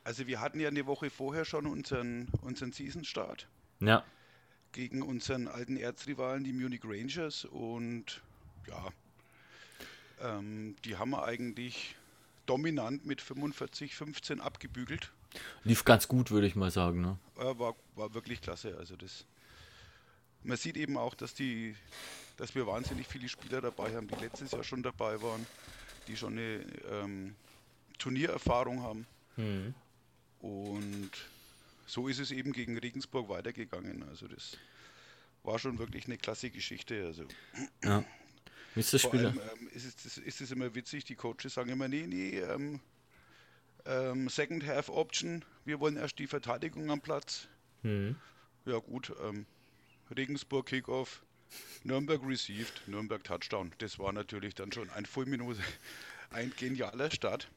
Also 0.04 0.28
wir 0.28 0.42
hatten 0.42 0.60
ja 0.60 0.68
eine 0.68 0.86
Woche 0.86 1.10
vorher 1.10 1.46
schon 1.46 1.66
unseren, 1.66 2.28
unseren 2.42 2.74
Season-Start 2.74 3.48
Ja, 3.80 4.04
gegen 4.74 5.02
unseren 5.02 5.48
alten 5.48 5.78
Erzrivalen, 5.78 6.44
die 6.44 6.52
Munich 6.52 6.82
Rangers. 6.84 7.46
Und 7.46 8.22
ja, 8.68 8.90
ähm, 10.22 10.76
die 10.86 10.98
haben 10.98 11.12
wir 11.12 11.24
eigentlich 11.24 11.96
dominant 12.46 13.06
mit 13.06 13.22
45, 13.22 13.96
15 13.96 14.42
abgebügelt. 14.42 15.12
lief 15.64 15.86
ganz 15.86 16.08
gut, 16.08 16.32
würde 16.32 16.48
ich 16.48 16.56
mal 16.56 16.72
sagen. 16.72 17.02
Ne? 17.02 17.18
Äh, 17.38 17.58
war, 17.58 17.76
war 17.96 18.14
wirklich 18.14 18.42
klasse. 18.42 18.76
Also 18.78 18.96
das. 18.96 19.26
Man 20.44 20.58
sieht 20.58 20.76
eben 20.76 20.98
auch, 20.98 21.14
dass 21.14 21.36
die, 21.36 21.76
dass 22.38 22.56
wir 22.56 22.66
wahnsinnig 22.66 23.08
viele 23.08 23.30
Spieler 23.30 23.62
dabei 23.62 23.96
haben, 23.96 24.08
die 24.08 24.16
letztes 24.16 24.52
Jahr 24.52 24.64
schon 24.64 24.82
dabei 24.82 25.22
waren, 25.22 25.46
die 26.08 26.18
schon 26.18 26.34
eine 26.34 26.66
ähm, 26.90 27.36
Turniererfahrung 28.00 28.82
haben. 28.82 29.06
Und 30.40 31.12
so 31.86 32.08
ist 32.08 32.20
es 32.20 32.32
eben 32.32 32.54
gegen 32.54 32.78
Regensburg 32.78 33.30
weitergegangen. 33.30 34.04
Also 34.10 34.28
das 34.28 34.58
war 35.44 35.60
schon 35.60 35.78
wirklich 35.78 36.06
eine 36.06 36.18
klasse 36.18 36.50
Geschichte. 36.50 37.06
Also 37.06 37.26
Wie 37.82 38.06
ist 38.76 38.94
das 38.94 39.02
vor 39.02 39.12
Spiel? 39.12 39.26
allem 39.28 39.40
ähm, 39.40 39.70
ist, 39.74 40.06
es, 40.06 40.18
ist 40.18 40.42
es 40.42 40.52
immer 40.52 40.74
witzig, 40.76 41.04
die 41.06 41.16
Coaches 41.16 41.54
sagen 41.54 41.70
immer, 41.70 41.88
nee, 41.88 42.06
nee, 42.08 42.40
ähm, 42.40 42.80
ähm, 43.86 44.30
Second 44.30 44.66
Half 44.66 44.90
Option, 44.90 45.44
wir 45.66 45.80
wollen 45.80 45.98
erst 45.98 46.20
die 46.20 46.28
Verteidigung 46.28 46.90
am 46.92 47.02
Platz. 47.02 47.48
Hm. 47.84 48.16
Ja 48.66 48.78
gut, 48.78 49.14
ähm, 49.24 49.46
Regensburg 50.16 50.68
Kickoff, 50.68 51.24
Nürnberg 51.84 52.22
received, 52.26 52.88
Nürnberg 52.88 53.24
Touchdown. 53.24 53.72
Das 53.80 54.00
war 54.00 54.14
natürlich 54.14 54.56
dann 54.56 54.72
schon 54.72 54.90
ein 54.92 55.06
Fulminose, 55.06 55.62
ein 56.30 56.54
genialer 56.58 57.12
Start. 57.12 57.50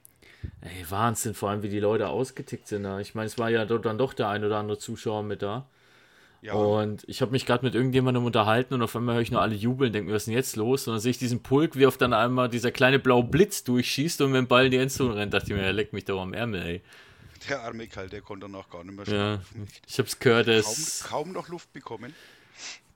Ey, 0.61 0.85
Wahnsinn, 0.91 1.35
vor 1.35 1.51
allem 1.51 1.63
wie 1.63 1.69
die 1.69 1.81
Leute 1.81 2.09
ausgetickt 2.09 2.69
sind. 2.69 2.85
Da. 2.85 3.01
Ich 3.01 3.15
meine, 3.15 3.27
es 3.27 3.39
war 3.39 3.51
ja 3.51 3.65
dort 3.65 3.85
dann 3.85 3.99
doch 3.99 4.15
der 4.15 4.29
ein 4.29 4.45
oder 4.45 4.59
andere 4.59 4.79
Zuschauer 4.79 5.23
mit 5.23 5.43
da. 5.43 5.69
Ja, 6.45 6.53
Und 6.53 7.05
ich 7.09 7.23
habe 7.23 7.33
mich 7.33 7.47
gerade 7.47 7.65
mit 7.65 7.75
irgendjemandem 7.75 8.23
unterhalten 8.25 8.75
und 8.75 8.83
auf 8.83 8.95
einmal 8.95 9.15
höre 9.15 9.23
ich 9.23 9.31
nur 9.31 9.41
alle 9.41 9.55
jubeln, 9.55 9.95
denke 9.95 10.09
mir, 10.09 10.15
was 10.15 10.23
ist 10.23 10.27
denn 10.27 10.35
jetzt 10.35 10.57
los? 10.57 10.87
Und 10.87 10.93
dann 10.93 11.01
sehe 11.01 11.11
ich 11.13 11.19
diesen 11.19 11.43
Pulk, 11.43 11.75
wie 11.75 11.87
auf 11.87 11.97
dann 11.97 12.13
einmal 12.13 12.51
dieser 12.51 12.71
kleine 12.71 12.99
blaue 12.99 13.25
Blitz 13.25 13.65
durchschießt 13.65 14.21
und 14.21 14.33
mit 14.33 14.39
dem 14.41 14.47
Ball 14.47 14.67
in 14.67 14.71
die 14.71 14.77
Endzone 14.77 15.17
rennt. 15.17 15.33
Dachte 15.33 15.47
ich 15.53 15.57
mir, 15.57 15.63
er 15.63 15.73
leckt 15.73 15.95
mich 15.95 16.05
doch 16.05 16.21
am 16.21 16.35
Ärmel, 16.35 16.61
ey. 16.63 16.83
der 17.49 17.63
arme 17.63 17.87
Kerl, 17.89 18.11
der 18.11 18.21
konnte 18.21 18.47
danach 18.47 18.69
gar 18.69 18.85
nicht 18.85 18.95
mehr 18.95 19.07
Ja, 19.07 19.37
schlafen. 19.39 19.69
ich 19.89 19.99
hab's 19.99 20.19
gehört, 20.19 20.47
der, 20.49 20.61
Kaum, 20.61 20.73
ist, 20.73 21.05
kaum 21.05 21.33
noch 21.33 21.49
Luft 21.49 21.73
bekommen. 21.73 22.13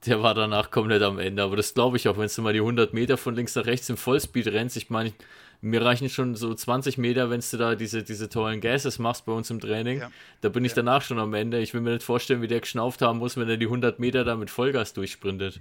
der 0.04 0.22
war 0.22 0.34
danach 0.34 0.70
komplett 0.70 1.02
am 1.02 1.18
Ende. 1.18 1.42
Aber 1.42 1.56
das 1.56 1.72
glaube 1.72 1.96
ich 1.96 2.06
auch, 2.06 2.18
wenn 2.18 2.28
du 2.28 2.42
mal 2.42 2.52
die 2.52 2.60
100 2.60 2.92
Meter 2.92 3.16
von 3.16 3.34
links 3.34 3.54
nach 3.54 3.64
rechts 3.64 3.88
im 3.88 3.96
Vollspeed 3.96 4.48
rennst. 4.48 4.76
Ich 4.76 4.90
meine, 4.90 5.12
mir 5.60 5.84
reichen 5.84 6.08
schon 6.08 6.36
so 6.36 6.54
20 6.54 6.98
Meter, 6.98 7.30
wenn 7.30 7.40
du 7.40 7.56
da 7.56 7.74
diese, 7.74 8.02
diese 8.02 8.28
tollen 8.28 8.60
Gases 8.60 8.98
machst 8.98 9.26
bei 9.26 9.32
uns 9.32 9.50
im 9.50 9.60
Training. 9.60 10.00
Ja. 10.00 10.10
Da 10.40 10.48
bin 10.48 10.64
ich 10.64 10.72
danach 10.72 11.02
schon 11.02 11.18
am 11.18 11.34
Ende. 11.34 11.58
Ich 11.58 11.74
will 11.74 11.80
mir 11.80 11.94
nicht 11.94 12.04
vorstellen, 12.04 12.42
wie 12.42 12.48
der 12.48 12.60
geschnauft 12.60 13.02
haben 13.02 13.18
muss, 13.18 13.36
wenn 13.36 13.48
er 13.48 13.56
die 13.56 13.66
100 13.66 13.98
Meter 13.98 14.24
da 14.24 14.36
mit 14.36 14.50
Vollgas 14.50 14.92
durchsprintet. 14.92 15.60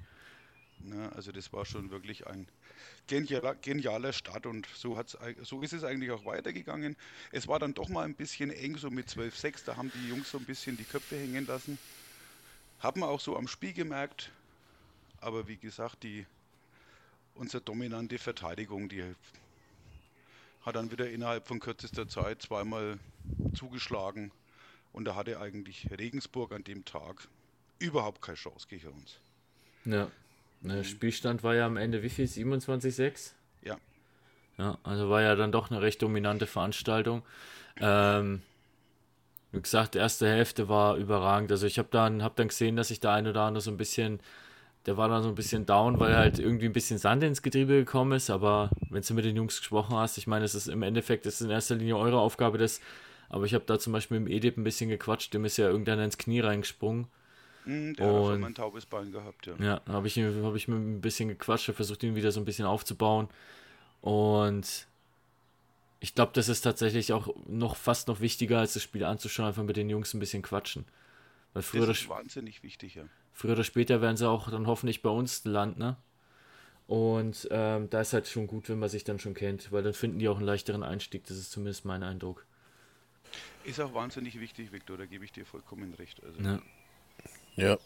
Ne, 0.79 1.11
also 1.15 1.31
das 1.31 1.51
war 1.51 1.65
schon 1.65 1.89
wirklich 1.89 2.27
ein 2.27 2.47
genialer, 3.07 3.55
genialer 3.55 4.13
Start 4.13 4.45
und 4.45 4.67
so, 4.75 4.97
hat's, 4.97 5.17
so 5.41 5.61
ist 5.61 5.73
es 5.73 5.83
eigentlich 5.83 6.11
auch 6.11 6.25
weitergegangen. 6.25 6.95
Es 7.31 7.47
war 7.47 7.57
dann 7.59 7.73
doch 7.73 7.89
mal 7.89 8.03
ein 8.03 8.15
bisschen 8.15 8.51
eng, 8.51 8.77
so 8.77 8.89
mit 8.89 9.07
12-6, 9.07 9.65
da 9.65 9.77
haben 9.77 9.91
die 9.95 10.09
Jungs 10.09 10.29
so 10.29 10.37
ein 10.37 10.45
bisschen 10.45 10.77
die 10.77 10.83
Köpfe 10.83 11.17
hängen 11.17 11.47
lassen. 11.47 11.79
Haben 12.79 13.01
wir 13.01 13.07
auch 13.07 13.19
so 13.19 13.35
am 13.35 13.47
Spiel 13.47 13.73
gemerkt, 13.73 14.31
aber 15.19 15.47
wie 15.47 15.57
gesagt, 15.57 16.03
die, 16.03 16.25
unsere 17.33 17.61
dominante 17.63 18.19
Verteidigung, 18.19 18.87
die 18.87 19.03
hat 20.67 20.75
dann 20.75 20.91
wieder 20.91 21.09
innerhalb 21.09 21.47
von 21.47 21.59
kürzester 21.59 22.07
Zeit 22.09 22.41
zweimal 22.41 22.99
zugeschlagen 23.55 24.31
und 24.91 25.05
da 25.05 25.15
hatte 25.15 25.39
eigentlich 25.39 25.87
Regensburg 25.97 26.51
an 26.51 26.63
dem 26.65 26.83
Tag 26.83 27.27
überhaupt 27.79 28.21
keine 28.21 28.35
Chance 28.35 28.67
gegen 28.69 28.89
uns. 28.89 29.19
Ja. 29.85 30.11
Der 30.61 30.83
Spielstand 30.83 31.43
war 31.43 31.55
ja 31.55 31.65
am 31.65 31.77
Ende 31.77 32.03
wie 32.03 32.09
viel? 32.09 32.25
27,6? 32.25 33.31
Ja. 33.61 33.77
Ja, 34.57 34.77
also 34.83 35.09
war 35.09 35.21
ja 35.21 35.35
dann 35.35 35.51
doch 35.51 35.71
eine 35.71 35.81
recht 35.81 36.01
dominante 36.01 36.47
Veranstaltung. 36.47 37.23
Ähm, 37.79 38.41
Wie 39.51 39.61
gesagt, 39.61 39.93
die 39.93 39.99
erste 39.99 40.27
Hälfte 40.27 40.67
war 40.67 40.97
überragend. 40.97 41.51
Also 41.51 41.65
ich 41.65 41.79
habe 41.79 41.87
dann, 41.91 42.23
hab 42.23 42.35
dann 42.35 42.49
gesehen, 42.49 42.75
dass 42.75 42.89
sich 42.89 42.99
der 42.99 43.11
eine 43.11 43.29
oder 43.29 43.43
andere 43.43 43.61
so 43.61 43.71
ein 43.71 43.77
bisschen, 43.77 44.19
der 44.87 44.97
war 44.97 45.09
dann 45.09 45.21
so 45.21 45.29
ein 45.29 45.35
bisschen 45.35 45.65
down, 45.65 45.99
weil 45.99 46.15
halt 46.15 46.39
irgendwie 46.39 46.65
ein 46.65 46.73
bisschen 46.73 46.97
Sand 46.97 47.21
ins 47.21 47.41
Getriebe 47.41 47.73
gekommen 47.73 48.13
ist. 48.13 48.29
Aber 48.29 48.71
wenn 48.89 49.01
du 49.03 49.13
mit 49.13 49.25
den 49.25 49.35
Jungs 49.35 49.57
gesprochen 49.59 49.95
hast, 49.95 50.17
ich 50.17 50.25
meine, 50.27 50.45
es 50.45 50.55
ist 50.55 50.67
im 50.67 50.81
Endeffekt, 50.81 51.25
es 51.25 51.35
ist 51.35 51.41
in 51.41 51.49
erster 51.51 51.75
Linie 51.75 51.97
eure 51.97 52.19
Aufgabe, 52.19 52.57
das. 52.57 52.79
Aber 53.29 53.43
ich 53.45 53.53
habe 53.53 53.65
da 53.65 53.77
zum 53.77 53.91
Beispiel 53.93 54.19
mit 54.21 54.29
dem 54.31 54.37
Edip 54.37 54.57
ein 54.57 54.63
bisschen 54.63 54.89
gequatscht, 54.89 55.33
dem 55.33 55.43
ist 55.43 55.57
ja 55.57 55.67
irgendwann 55.67 55.99
ins 55.99 56.17
Knie 56.17 56.39
reingesprungen. 56.39 57.07
Hm, 57.65 57.95
der 57.97 58.07
hat 58.07 58.13
Und- 58.13 58.35
immer 58.35 58.47
ein 58.47 58.55
taubes 58.55 58.85
Bein 58.85 59.11
gehabt, 59.11 59.45
ja. 59.45 59.53
Ja, 59.59 59.81
habe 59.93 60.07
ich, 60.07 60.17
hab 60.17 60.55
ich 60.55 60.67
mit 60.69 60.77
ihm 60.77 60.97
ein 60.97 61.01
bisschen 61.01 61.27
gequatscht, 61.27 61.69
versucht 61.73 62.01
ihn 62.03 62.15
wieder 62.15 62.31
so 62.31 62.39
ein 62.39 62.45
bisschen 62.45 62.65
aufzubauen. 62.65 63.27
Und 63.99 64.87
ich 65.99 66.15
glaube, 66.15 66.31
das 66.33 66.47
ist 66.47 66.61
tatsächlich 66.61 67.11
auch 67.11 67.27
noch 67.47 67.75
fast 67.75 68.07
noch 68.07 68.21
wichtiger, 68.21 68.59
als 68.59 68.73
das 68.73 68.83
Spiel 68.83 69.03
anzuschauen, 69.03 69.47
einfach 69.49 69.63
mit 69.63 69.75
den 69.75 69.89
Jungs 69.89 70.13
ein 70.13 70.19
bisschen 70.19 70.43
quatschen. 70.43 70.85
Weil 71.57 71.63
früher 71.63 71.81
oder, 71.81 71.93
Das 71.93 72.01
ist 72.01 72.09
wahnsinnig 72.09 72.61
wichtig, 72.61 72.93
ja. 72.93 73.05
früher 73.33 73.53
oder 73.53 73.63
später 73.63 73.99
werden 73.99 74.15
sie 74.15 74.29
auch 74.29 74.51
dann 74.51 74.67
hoffentlich 74.67 75.01
bei 75.01 75.09
uns 75.09 75.43
landen, 75.43 75.79
ne? 75.79 75.97
Und 76.85 77.47
ähm, 77.49 77.89
da 77.89 78.01
ist 78.01 78.13
halt 78.13 78.27
schon 78.27 78.45
gut, 78.45 78.69
wenn 78.69 78.77
man 78.77 78.89
sich 78.89 79.03
dann 79.03 79.17
schon 79.17 79.33
kennt, 79.33 79.71
weil 79.71 79.81
dann 79.81 79.95
finden 79.95 80.19
die 80.19 80.29
auch 80.29 80.37
einen 80.37 80.45
leichteren 80.45 80.83
Einstieg, 80.83 81.25
das 81.25 81.35
ist 81.35 81.51
zumindest 81.51 81.83
mein 81.83 82.03
Eindruck. 82.03 82.45
Ist 83.65 83.81
auch 83.81 83.91
wahnsinnig 83.95 84.39
wichtig, 84.39 84.71
Viktor, 84.71 84.99
da 84.99 85.07
gebe 85.07 85.25
ich 85.25 85.31
dir 85.31 85.47
vollkommen 85.47 85.95
recht. 85.95 86.21
Also, 86.23 86.39
Ja. 86.43 86.61
Ja, 87.55 87.79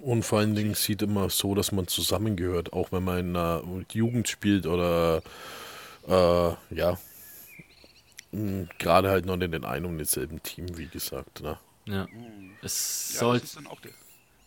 und 0.00 0.24
vor 0.24 0.38
allen 0.38 0.54
Dingen 0.54 0.72
sieht 0.72 1.02
immer 1.02 1.28
so, 1.28 1.54
dass 1.54 1.72
man 1.72 1.88
zusammengehört, 1.88 2.72
auch 2.72 2.90
wenn 2.90 3.04
man 3.04 3.18
in 3.18 3.36
einer 3.36 3.62
Jugend 3.92 4.28
spielt 4.28 4.64
oder 4.64 5.22
äh, 6.08 6.54
ja, 6.74 6.98
gerade 8.78 9.10
halt 9.10 9.26
noch 9.26 9.34
in 9.34 9.52
den 9.52 9.66
einen 9.66 9.84
und 9.84 9.98
denselben 9.98 10.42
Team, 10.42 10.78
wie 10.78 10.86
gesagt. 10.86 11.42
Ne? 11.42 11.58
Ja. 11.86 12.06
Es 12.62 13.12
Ja, 13.14 13.20
soll. 13.20 13.38
das 13.40 13.44
ist 13.50 13.56
dann 13.56 13.66
auch 13.66 13.80
der. 13.80 13.92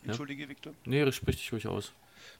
Entschuldige, 0.03 0.47
Viktor. 0.47 0.73
Nee, 0.85 1.11
sprich 1.11 1.37
dich 1.37 1.51
ruhig 1.51 1.67
aus. 1.67 1.91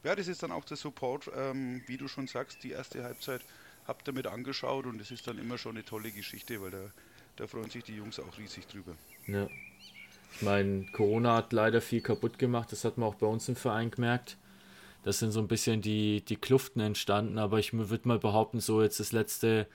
Ja, 0.04 0.14
das 0.14 0.28
ist 0.28 0.42
dann 0.42 0.52
auch 0.52 0.64
der 0.64 0.76
Support, 0.76 1.30
ähm, 1.36 1.82
wie 1.86 1.96
du 1.96 2.06
schon 2.08 2.26
sagst, 2.28 2.62
die 2.62 2.70
erste 2.70 3.02
Halbzeit 3.02 3.40
habt 3.86 4.06
ihr 4.08 4.12
mit 4.12 4.26
angeschaut 4.26 4.86
und 4.86 5.00
es 5.00 5.10
ist 5.10 5.26
dann 5.26 5.38
immer 5.38 5.58
schon 5.58 5.76
eine 5.76 5.84
tolle 5.84 6.10
Geschichte, 6.10 6.60
weil 6.60 6.70
da, 6.70 6.90
da 7.36 7.46
freuen 7.46 7.70
sich 7.70 7.84
die 7.84 7.96
Jungs 7.96 8.18
auch 8.20 8.38
riesig 8.38 8.66
drüber. 8.68 8.94
Ja. 9.26 9.48
Ich 10.34 10.42
meine, 10.42 10.86
Corona 10.92 11.36
hat 11.36 11.52
leider 11.52 11.80
viel 11.80 12.00
kaputt 12.02 12.38
gemacht. 12.38 12.70
Das 12.70 12.84
hat 12.84 12.98
man 12.98 13.08
auch 13.08 13.14
bei 13.14 13.26
uns 13.26 13.48
im 13.48 13.56
Verein 13.56 13.90
gemerkt. 13.90 14.36
Das 15.02 15.18
sind 15.20 15.30
so 15.30 15.40
ein 15.40 15.48
bisschen 15.48 15.82
die, 15.82 16.20
die 16.24 16.36
Kluften 16.36 16.80
entstanden. 16.80 17.38
Aber 17.38 17.58
ich 17.58 17.72
würde 17.72 18.06
mal 18.08 18.18
behaupten, 18.18 18.60
so 18.60 18.82
jetzt 18.82 19.00
das 19.00 19.12
letzte, 19.12 19.66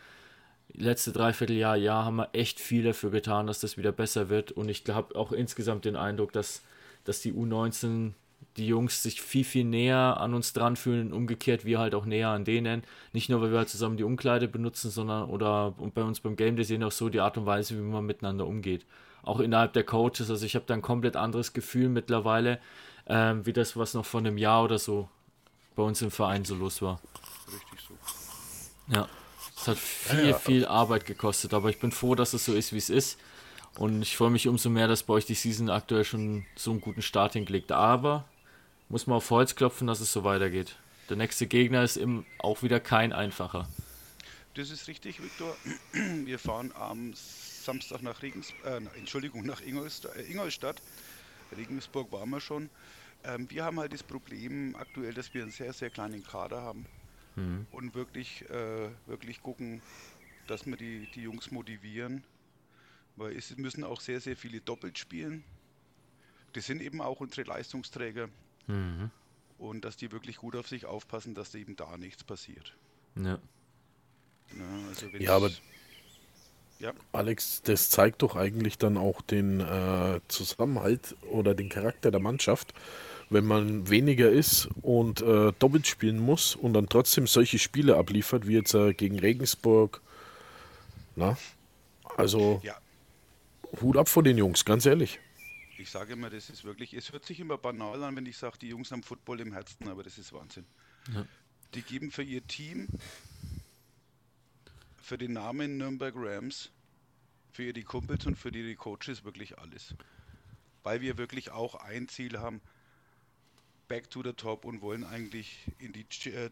letzte 0.73 1.11
Dreivierteljahr, 1.11 1.75
Jahr 1.75 2.05
haben 2.05 2.17
wir 2.17 2.29
echt 2.33 2.59
viel 2.59 2.83
dafür 2.83 3.11
getan, 3.11 3.47
dass 3.47 3.59
das 3.59 3.77
wieder 3.77 3.91
besser 3.91 4.29
wird. 4.29 4.51
Und 4.51 4.69
ich 4.69 4.83
habe 4.89 5.15
auch 5.15 5.31
insgesamt 5.31 5.85
den 5.85 5.95
Eindruck, 5.95 6.31
dass, 6.33 6.63
dass 7.03 7.21
die 7.21 7.33
U19, 7.33 8.13
die 8.57 8.67
Jungs 8.67 9.03
sich 9.03 9.21
viel, 9.21 9.43
viel 9.43 9.65
näher 9.65 10.17
an 10.19 10.33
uns 10.33 10.53
dran 10.53 10.75
fühlen. 10.75 11.13
Umgekehrt, 11.13 11.65
wir 11.65 11.79
halt 11.79 11.95
auch 11.95 12.05
näher 12.05 12.29
an 12.29 12.45
denen. 12.45 12.83
Nicht 13.13 13.29
nur, 13.29 13.41
weil 13.41 13.51
wir 13.51 13.59
halt 13.59 13.69
zusammen 13.69 13.97
die 13.97 14.03
Umkleide 14.03 14.47
benutzen, 14.47 14.91
sondern 14.91 15.29
oder 15.29 15.73
und 15.77 15.93
bei 15.93 16.03
uns 16.03 16.19
beim 16.19 16.35
Game 16.35 16.55
Day 16.55 16.65
sehen 16.65 16.83
auch 16.83 16.91
so 16.91 17.09
die 17.09 17.19
Art 17.19 17.37
und 17.37 17.45
Weise, 17.45 17.77
wie 17.77 17.81
man 17.81 18.05
miteinander 18.05 18.47
umgeht 18.47 18.85
auch 19.23 19.39
innerhalb 19.39 19.73
der 19.73 19.83
Coaches. 19.83 20.29
Also 20.29 20.45
ich 20.45 20.55
habe 20.55 20.65
da 20.65 20.73
ein 20.73 20.81
komplett 20.81 21.15
anderes 21.15 21.53
Gefühl 21.53 21.89
mittlerweile, 21.89 22.59
ähm, 23.07 23.45
wie 23.45 23.53
das, 23.53 23.77
was 23.77 23.93
noch 23.93 24.05
vor 24.05 24.19
einem 24.19 24.37
Jahr 24.37 24.63
oder 24.63 24.79
so 24.79 25.09
bei 25.75 25.83
uns 25.83 26.01
im 26.01 26.11
Verein 26.11 26.45
so 26.45 26.55
los 26.55 26.81
war. 26.81 26.99
Richtig 27.47 27.87
so. 27.87 27.93
Ja. 28.93 29.07
Es 29.61 29.67
hat 29.67 29.77
viel, 29.77 30.33
viel 30.33 30.65
Arbeit 30.65 31.05
gekostet, 31.05 31.53
aber 31.53 31.69
ich 31.69 31.77
bin 31.77 31.91
froh, 31.91 32.15
dass 32.15 32.33
es 32.33 32.45
so 32.45 32.55
ist, 32.55 32.73
wie 32.73 32.79
es 32.79 32.89
ist. 32.89 33.19
Und 33.75 34.01
ich 34.01 34.17
freue 34.17 34.31
mich 34.31 34.47
umso 34.47 34.71
mehr, 34.71 34.87
dass 34.87 35.03
bei 35.03 35.13
euch 35.13 35.27
die 35.27 35.35
Season 35.35 35.69
aktuell 35.69 36.03
schon 36.03 36.47
so 36.55 36.71
einen 36.71 36.81
guten 36.81 37.03
Start 37.03 37.33
hingelegt. 37.33 37.71
Aber 37.71 38.25
muss 38.89 39.05
man 39.05 39.17
auf 39.17 39.29
Holz 39.29 39.53
klopfen, 39.53 39.85
dass 39.85 39.99
es 39.99 40.11
so 40.11 40.23
weitergeht. 40.23 40.77
Der 41.09 41.17
nächste 41.17 41.45
Gegner 41.45 41.83
ist 41.83 41.97
eben 41.97 42.25
auch 42.39 42.63
wieder 42.63 42.79
kein 42.79 43.13
einfacher. 43.13 43.69
Das 44.55 44.71
ist 44.71 44.87
richtig, 44.87 45.21
Viktor. 45.21 45.55
Wir 45.93 46.39
fahren 46.39 46.73
am 46.73 47.13
Samstag 47.13 48.01
nach 48.01 48.23
Regens, 48.23 48.53
äh, 48.65 48.81
Entschuldigung, 48.97 49.45
nach 49.45 49.61
Ingolst 49.61 50.05
äh, 50.05 50.23
Ingolstadt. 50.23 50.81
Regensburg 51.55 52.11
waren 52.11 52.31
wir 52.31 52.41
schon. 52.41 52.71
Ähm, 53.23 53.47
wir 53.49 53.63
haben 53.63 53.79
halt 53.79 53.93
das 53.93 54.01
Problem 54.01 54.75
aktuell, 54.75 55.13
dass 55.13 55.31
wir 55.35 55.43
einen 55.43 55.51
sehr, 55.51 55.73
sehr 55.73 55.91
kleinen 55.91 56.23
Kader 56.23 56.61
haben 56.61 56.87
und 57.35 57.95
wirklich, 57.95 58.49
äh, 58.49 58.89
wirklich 59.07 59.41
gucken, 59.41 59.81
dass 60.47 60.65
wir 60.65 60.75
die, 60.75 61.07
die 61.15 61.21
Jungs 61.21 61.51
motivieren, 61.51 62.23
weil 63.15 63.35
es 63.35 63.55
müssen 63.57 63.83
auch 63.83 64.01
sehr, 64.01 64.19
sehr 64.19 64.35
viele 64.35 64.61
doppelt 64.61 64.97
spielen. 64.97 65.43
Das 66.53 66.65
sind 66.65 66.81
eben 66.81 67.01
auch 67.01 67.21
unsere 67.21 67.47
Leistungsträger 67.47 68.29
und 69.57 69.85
dass 69.85 69.95
die 69.95 70.11
wirklich 70.11 70.37
gut 70.37 70.55
auf 70.55 70.67
sich 70.67 70.85
aufpassen, 70.85 71.33
dass 71.33 71.55
eben 71.55 71.75
da 71.75 71.97
nichts 71.97 72.23
passiert. 72.23 72.75
Ja. 73.15 73.39
Ja, 74.57 74.87
also 74.89 75.13
wenn 75.13 75.21
Ja, 75.21 75.35
aber 75.35 75.49
ja, 76.79 76.93
Alex, 77.11 77.61
das 77.61 77.89
zeigt 77.91 78.23
doch 78.23 78.35
eigentlich 78.35 78.79
dann 78.79 78.97
auch 78.97 79.21
den 79.21 79.59
äh, 79.59 80.19
Zusammenhalt 80.27 81.15
oder 81.29 81.53
den 81.53 81.69
Charakter 81.69 82.09
der 82.09 82.19
Mannschaft, 82.19 82.73
wenn 83.31 83.45
man 83.45 83.89
weniger 83.89 84.29
ist 84.29 84.67
und 84.81 85.21
äh, 85.21 85.53
doppelt 85.57 85.87
spielen 85.87 86.19
muss 86.19 86.53
und 86.55 86.73
dann 86.73 86.89
trotzdem 86.89 87.27
solche 87.27 87.59
Spiele 87.59 87.95
abliefert, 87.95 88.45
wie 88.45 88.53
jetzt 88.53 88.73
äh, 88.73 88.93
gegen 88.93 89.17
Regensburg. 89.19 90.01
Na? 91.15 91.37
Also 92.17 92.59
ja, 92.61 92.75
Hut 93.79 93.95
ab 93.95 94.09
vor 94.09 94.23
den 94.23 94.37
Jungs, 94.37 94.65
ganz 94.65 94.85
ehrlich. 94.85 95.19
ich 95.77 95.89
sage 95.89 96.13
immer, 96.13 96.29
das 96.29 96.49
ist 96.49 96.65
wirklich, 96.65 96.93
es 96.93 97.13
hört 97.13 97.25
sich 97.25 97.39
immer 97.39 97.57
banal 97.57 98.03
an, 98.03 98.17
wenn 98.17 98.25
ich 98.25 98.37
sage, 98.37 98.57
die 98.59 98.67
Jungs 98.67 98.91
haben 98.91 99.01
Football 99.01 99.39
im 99.39 99.53
Herzen, 99.53 99.87
aber 99.87 100.03
das 100.03 100.17
ist 100.17 100.33
Wahnsinn. 100.33 100.65
Die 101.73 101.81
geben 101.81 102.11
für 102.11 102.23
ihr 102.23 102.45
Team, 102.45 102.87
für 105.01 105.17
den 105.17 105.33
Namen 105.33 105.77
Nürnberg 105.77 106.13
Rams, 106.17 106.69
für 107.53 107.63
ihre 107.63 107.81
Kumpels 107.83 108.25
und 108.25 108.37
für 108.37 108.49
ihre 108.49 108.75
Coaches 108.75 109.23
wirklich 109.23 109.57
alles. 109.57 109.95
Weil 110.83 110.99
wir 110.99 111.17
wirklich 111.17 111.51
auch 111.51 111.75
ein 111.75 112.09
Ziel 112.09 112.39
haben, 112.39 112.61
back 113.91 114.09
to 114.09 114.23
the 114.23 114.31
top 114.33 114.63
und 114.63 114.81
wollen 114.81 115.03
eigentlich 115.03 115.59
in 115.79 115.91
die, 115.91 116.05
äh, 116.29 116.49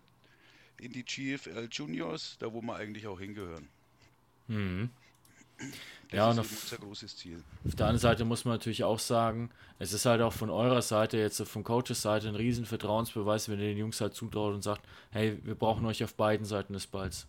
in 0.82 0.92
die 0.92 1.04
GFL 1.06 1.70
Juniors, 1.72 2.36
da 2.40 2.52
wo 2.52 2.62
wir 2.62 2.76
eigentlich 2.76 3.08
auch 3.08 3.20
hingehören. 3.20 3.70
Das 4.48 5.68
Ja, 6.12 6.32
ist 6.32 6.38
und 6.38 6.40
auf- 6.42 6.80
großes 6.80 7.16
Ziel. 7.18 7.44
Auf 7.66 7.76
der 7.76 7.86
anderen 7.88 8.00
Seite 8.02 8.26
muss 8.26 8.44
man 8.46 8.56
natürlich 8.56 8.84
auch 8.84 9.00
sagen, 9.00 9.52
es 9.78 9.94
ist 9.94 10.06
halt 10.06 10.22
auch 10.22 10.34
von 10.34 10.50
eurer 10.50 10.82
Seite, 10.82 11.18
jetzt 11.18 11.42
von 11.44 11.64
Coaches 11.64 12.02
Seite, 12.02 12.28
ein 12.28 12.36
riesen 12.36 12.66
Vertrauensbeweis, 12.66 13.48
wenn 13.50 13.60
ihr 13.60 13.68
den 13.68 13.78
Jungs 13.78 14.02
halt 14.02 14.16
zutraut 14.16 14.54
und 14.54 14.62
sagt, 14.64 14.82
hey, 15.12 15.38
wir 15.44 15.56
brauchen 15.56 15.86
euch 15.86 16.04
auf 16.04 16.16
beiden 16.16 16.46
Seiten 16.46 16.74
des 16.74 16.88
Balls. 16.88 17.28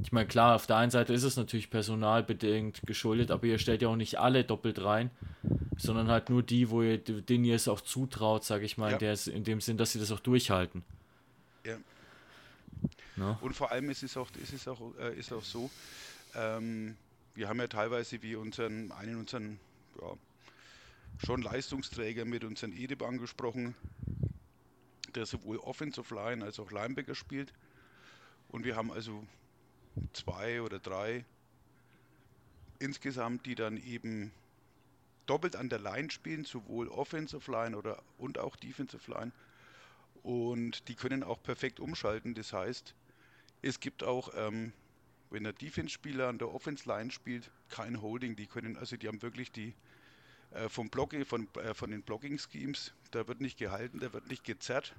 Ich 0.00 0.12
meine, 0.12 0.28
klar, 0.28 0.54
auf 0.54 0.66
der 0.66 0.76
einen 0.76 0.90
Seite 0.92 1.12
ist 1.12 1.24
es 1.24 1.36
natürlich 1.36 1.70
personalbedingt 1.70 2.82
geschuldet, 2.86 3.30
aber 3.30 3.46
ihr 3.46 3.58
stellt 3.58 3.82
ja 3.82 3.88
auch 3.88 3.96
nicht 3.96 4.18
alle 4.18 4.44
doppelt 4.44 4.82
rein, 4.82 5.10
sondern 5.76 6.08
halt 6.08 6.30
nur 6.30 6.42
die, 6.42 6.70
wo 6.70 6.82
ihr, 6.82 6.98
denen 6.98 7.44
ihr 7.44 7.56
es 7.56 7.66
auch 7.66 7.80
zutraut, 7.80 8.44
sage 8.44 8.64
ich 8.64 8.78
mal, 8.78 8.88
Ja. 8.88 8.92
in, 8.94 8.98
der, 9.00 9.26
in 9.34 9.44
dem 9.44 9.60
Sinn, 9.60 9.76
dass 9.76 9.92
sie 9.92 9.98
das 9.98 10.12
auch 10.12 10.20
durchhalten. 10.20 10.84
Ja. 11.64 11.78
Ne? 13.16 13.36
Und 13.40 13.54
vor 13.54 13.72
allem 13.72 13.90
ist 13.90 14.04
es 14.04 14.16
auch, 14.16 14.28
ist 14.40 14.52
es 14.52 14.68
auch, 14.68 14.80
äh, 15.00 15.18
ist 15.18 15.32
auch 15.32 15.42
so, 15.42 15.68
ähm, 16.36 16.96
wir 17.34 17.48
haben 17.48 17.58
ja 17.58 17.66
teilweise 17.66 18.22
wie 18.22 18.36
unseren, 18.36 18.92
einen 18.92 19.16
unseren, 19.16 19.58
ja, 20.00 20.12
schon 21.26 21.42
Leistungsträger 21.42 22.24
mit 22.24 22.44
unseren 22.44 22.72
Edip 22.72 23.02
angesprochen, 23.02 23.74
der 25.16 25.26
sowohl 25.26 25.56
Offensive 25.58 26.14
Line 26.14 26.44
als 26.44 26.60
auch 26.60 26.70
Linebacker 26.70 27.16
spielt. 27.16 27.52
Und 28.48 28.64
wir 28.64 28.76
haben 28.76 28.92
also 28.92 29.24
zwei 30.12 30.62
oder 30.62 30.78
drei 30.78 31.24
insgesamt, 32.78 33.46
die 33.46 33.54
dann 33.54 33.76
eben 33.76 34.32
doppelt 35.26 35.56
an 35.56 35.68
der 35.68 35.78
Line 35.78 36.10
spielen, 36.10 36.44
sowohl 36.44 36.88
Offensive 36.88 37.50
Line 37.50 37.76
oder 37.76 38.02
und 38.18 38.38
auch 38.38 38.56
Defensive 38.56 39.10
Line. 39.10 39.32
Und 40.22 40.88
die 40.88 40.94
können 40.94 41.22
auch 41.22 41.42
perfekt 41.42 41.80
umschalten. 41.80 42.34
Das 42.34 42.52
heißt, 42.52 42.94
es 43.62 43.80
gibt 43.80 44.02
auch, 44.02 44.32
ähm, 44.36 44.72
wenn 45.30 45.44
der 45.44 45.52
Defense-Spieler 45.52 46.28
an 46.28 46.38
der 46.38 46.52
Offense-Line 46.52 47.10
spielt, 47.10 47.50
kein 47.68 48.00
Holding. 48.00 48.36
Die 48.36 48.46
können, 48.46 48.76
also 48.76 48.96
die 48.96 49.08
haben 49.08 49.22
wirklich 49.22 49.52
die 49.52 49.74
äh, 50.52 50.68
vom 50.68 50.88
Blocking, 50.88 51.24
von, 51.24 51.48
äh, 51.56 51.74
von 51.74 51.90
den 51.90 52.02
Blocking-Schemes, 52.02 52.92
da 53.10 53.28
wird 53.28 53.40
nicht 53.40 53.58
gehalten, 53.58 54.00
da 54.00 54.12
wird 54.12 54.28
nicht 54.28 54.44
gezerrt. 54.44 54.94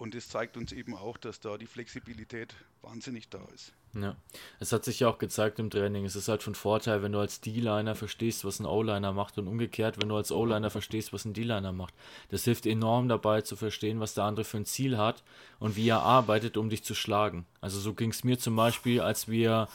Und 0.00 0.14
das 0.14 0.30
zeigt 0.30 0.56
uns 0.56 0.72
eben 0.72 0.96
auch, 0.96 1.18
dass 1.18 1.40
da 1.40 1.58
die 1.58 1.66
Flexibilität 1.66 2.54
wahnsinnig 2.80 3.28
da 3.28 3.44
ist. 3.54 3.74
Ja, 3.92 4.16
es 4.58 4.72
hat 4.72 4.82
sich 4.82 5.00
ja 5.00 5.10
auch 5.10 5.18
gezeigt 5.18 5.58
im 5.58 5.68
Training. 5.68 6.06
Es 6.06 6.16
ist 6.16 6.28
halt 6.28 6.42
von 6.42 6.54
Vorteil, 6.54 7.02
wenn 7.02 7.12
du 7.12 7.18
als 7.18 7.42
D-Liner 7.42 7.94
verstehst, 7.94 8.46
was 8.46 8.60
ein 8.60 8.64
O-Liner 8.64 9.12
macht 9.12 9.36
und 9.36 9.46
umgekehrt, 9.46 10.00
wenn 10.00 10.08
du 10.08 10.16
als 10.16 10.32
O-Liner 10.32 10.70
verstehst, 10.70 11.12
was 11.12 11.26
ein 11.26 11.34
D-Liner 11.34 11.72
macht. 11.72 11.92
Das 12.30 12.44
hilft 12.44 12.64
enorm 12.64 13.10
dabei 13.10 13.42
zu 13.42 13.56
verstehen, 13.56 14.00
was 14.00 14.14
der 14.14 14.24
andere 14.24 14.44
für 14.46 14.56
ein 14.56 14.64
Ziel 14.64 14.96
hat 14.96 15.22
und 15.58 15.76
wie 15.76 15.88
er 15.88 16.00
arbeitet, 16.00 16.56
um 16.56 16.70
dich 16.70 16.82
zu 16.82 16.94
schlagen. 16.94 17.44
Also 17.60 17.78
so 17.78 17.92
ging 17.92 18.10
es 18.10 18.24
mir 18.24 18.38
zum 18.38 18.56
Beispiel, 18.56 19.02
als 19.02 19.28
wir, 19.28 19.68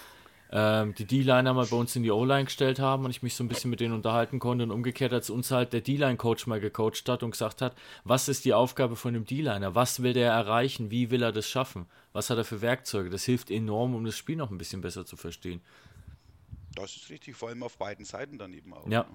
ähm, 0.58 0.96
die 0.96 1.04
D-Liner 1.04 1.54
mal 1.54 1.66
bei 1.66 1.76
uns 1.76 1.98
in 1.98 2.04
die 2.04 2.12
O-Line 2.12 2.46
gestellt 2.46 2.80
haben 2.80 3.04
und 3.04 3.12
ich 3.12 3.22
mich 3.22 3.36
so 3.36 3.44
ein 3.44 3.50
bisschen 3.50 3.70
mit 3.70 3.82
denen 3.82 3.94
unterhalten 3.94 4.40
konnte 4.40 4.64
und 4.64 4.72
umgekehrt, 4.72 5.12
als 5.12 5.30
uns 5.30 5.52
halt 5.52 5.74
der 5.74 5.82
D-Line-Coach 5.82 6.48
mal 6.48 6.62
gecoacht 6.62 7.10
hat 7.10 7.24
und 7.24 7.32
gesagt 7.32 7.62
hat, 7.62 7.76
was 8.06 8.30
ist 8.30 8.46
die 8.46 8.54
Aufgabe 8.54 8.96
von 8.96 9.14
einem 9.14 9.26
D-Liner? 9.26 9.76
Was 9.76 10.02
will 10.02 10.14
der 10.14 10.32
erreichen? 10.32 10.92
Wie 10.92 11.12
will 11.12 11.24
er 11.24 11.34
das 11.34 11.50
schaffen? 11.50 11.88
Was 12.14 12.30
hat 12.30 12.38
er 12.38 12.46
für 12.46 12.62
Werkzeuge? 12.62 13.10
Das 13.10 13.26
hilft 13.26 13.52
enorm, 13.52 13.96
um 13.96 14.06
das 14.06 14.18
Spiel 14.18 14.38
noch 14.38 14.50
ein 14.50 14.58
bisschen 14.58 14.80
besser 14.80 15.06
zu 15.06 15.18
verstehen. 15.18 15.60
Das 16.76 16.96
ist 16.96 17.10
richtig, 17.10 17.36
vor 17.36 17.50
allem 17.50 17.62
auf 17.62 17.78
beiden 17.78 18.06
Seiten 18.06 18.38
dann 18.38 18.54
eben 18.54 18.74
auch. 18.74 18.88
Ja. 18.88 19.06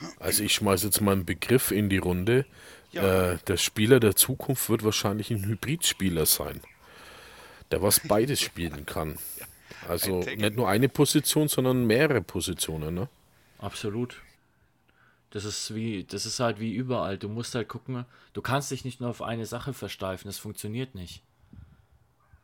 ne? 0.00 0.08
Also 0.18 0.44
ich 0.44 0.52
schmeiße 0.52 0.88
jetzt 0.88 1.00
mal 1.00 1.12
einen 1.12 1.24
Begriff 1.24 1.70
in 1.70 1.88
die 1.88 1.96
Runde. 1.96 2.44
Ja. 2.92 3.32
Äh, 3.32 3.38
der 3.46 3.56
Spieler 3.56 3.98
der 3.98 4.14
Zukunft 4.14 4.68
wird 4.68 4.84
wahrscheinlich 4.84 5.30
ein 5.30 5.42
Hybridspieler 5.46 6.26
sein, 6.26 6.60
der 7.70 7.80
was 7.80 8.00
beides 8.00 8.42
spielen 8.42 8.84
kann. 8.84 9.18
Also 9.88 10.20
nicht 10.20 10.56
nur 10.56 10.68
eine 10.68 10.88
Position, 10.88 11.48
sondern 11.48 11.86
mehrere 11.86 12.22
Positionen. 12.22 12.94
Ne? 12.94 13.08
Absolut. 13.58 14.16
Das 15.30 15.44
ist 15.44 15.74
wie, 15.74 16.04
das 16.04 16.24
ist 16.24 16.40
halt 16.40 16.60
wie 16.60 16.74
überall. 16.74 17.18
Du 17.18 17.28
musst 17.28 17.54
halt 17.54 17.68
gucken, 17.68 18.04
du 18.32 18.42
kannst 18.42 18.70
dich 18.70 18.84
nicht 18.84 19.00
nur 19.00 19.10
auf 19.10 19.22
eine 19.22 19.46
Sache 19.46 19.72
versteifen, 19.74 20.28
das 20.28 20.38
funktioniert 20.38 20.94
nicht. 20.94 21.22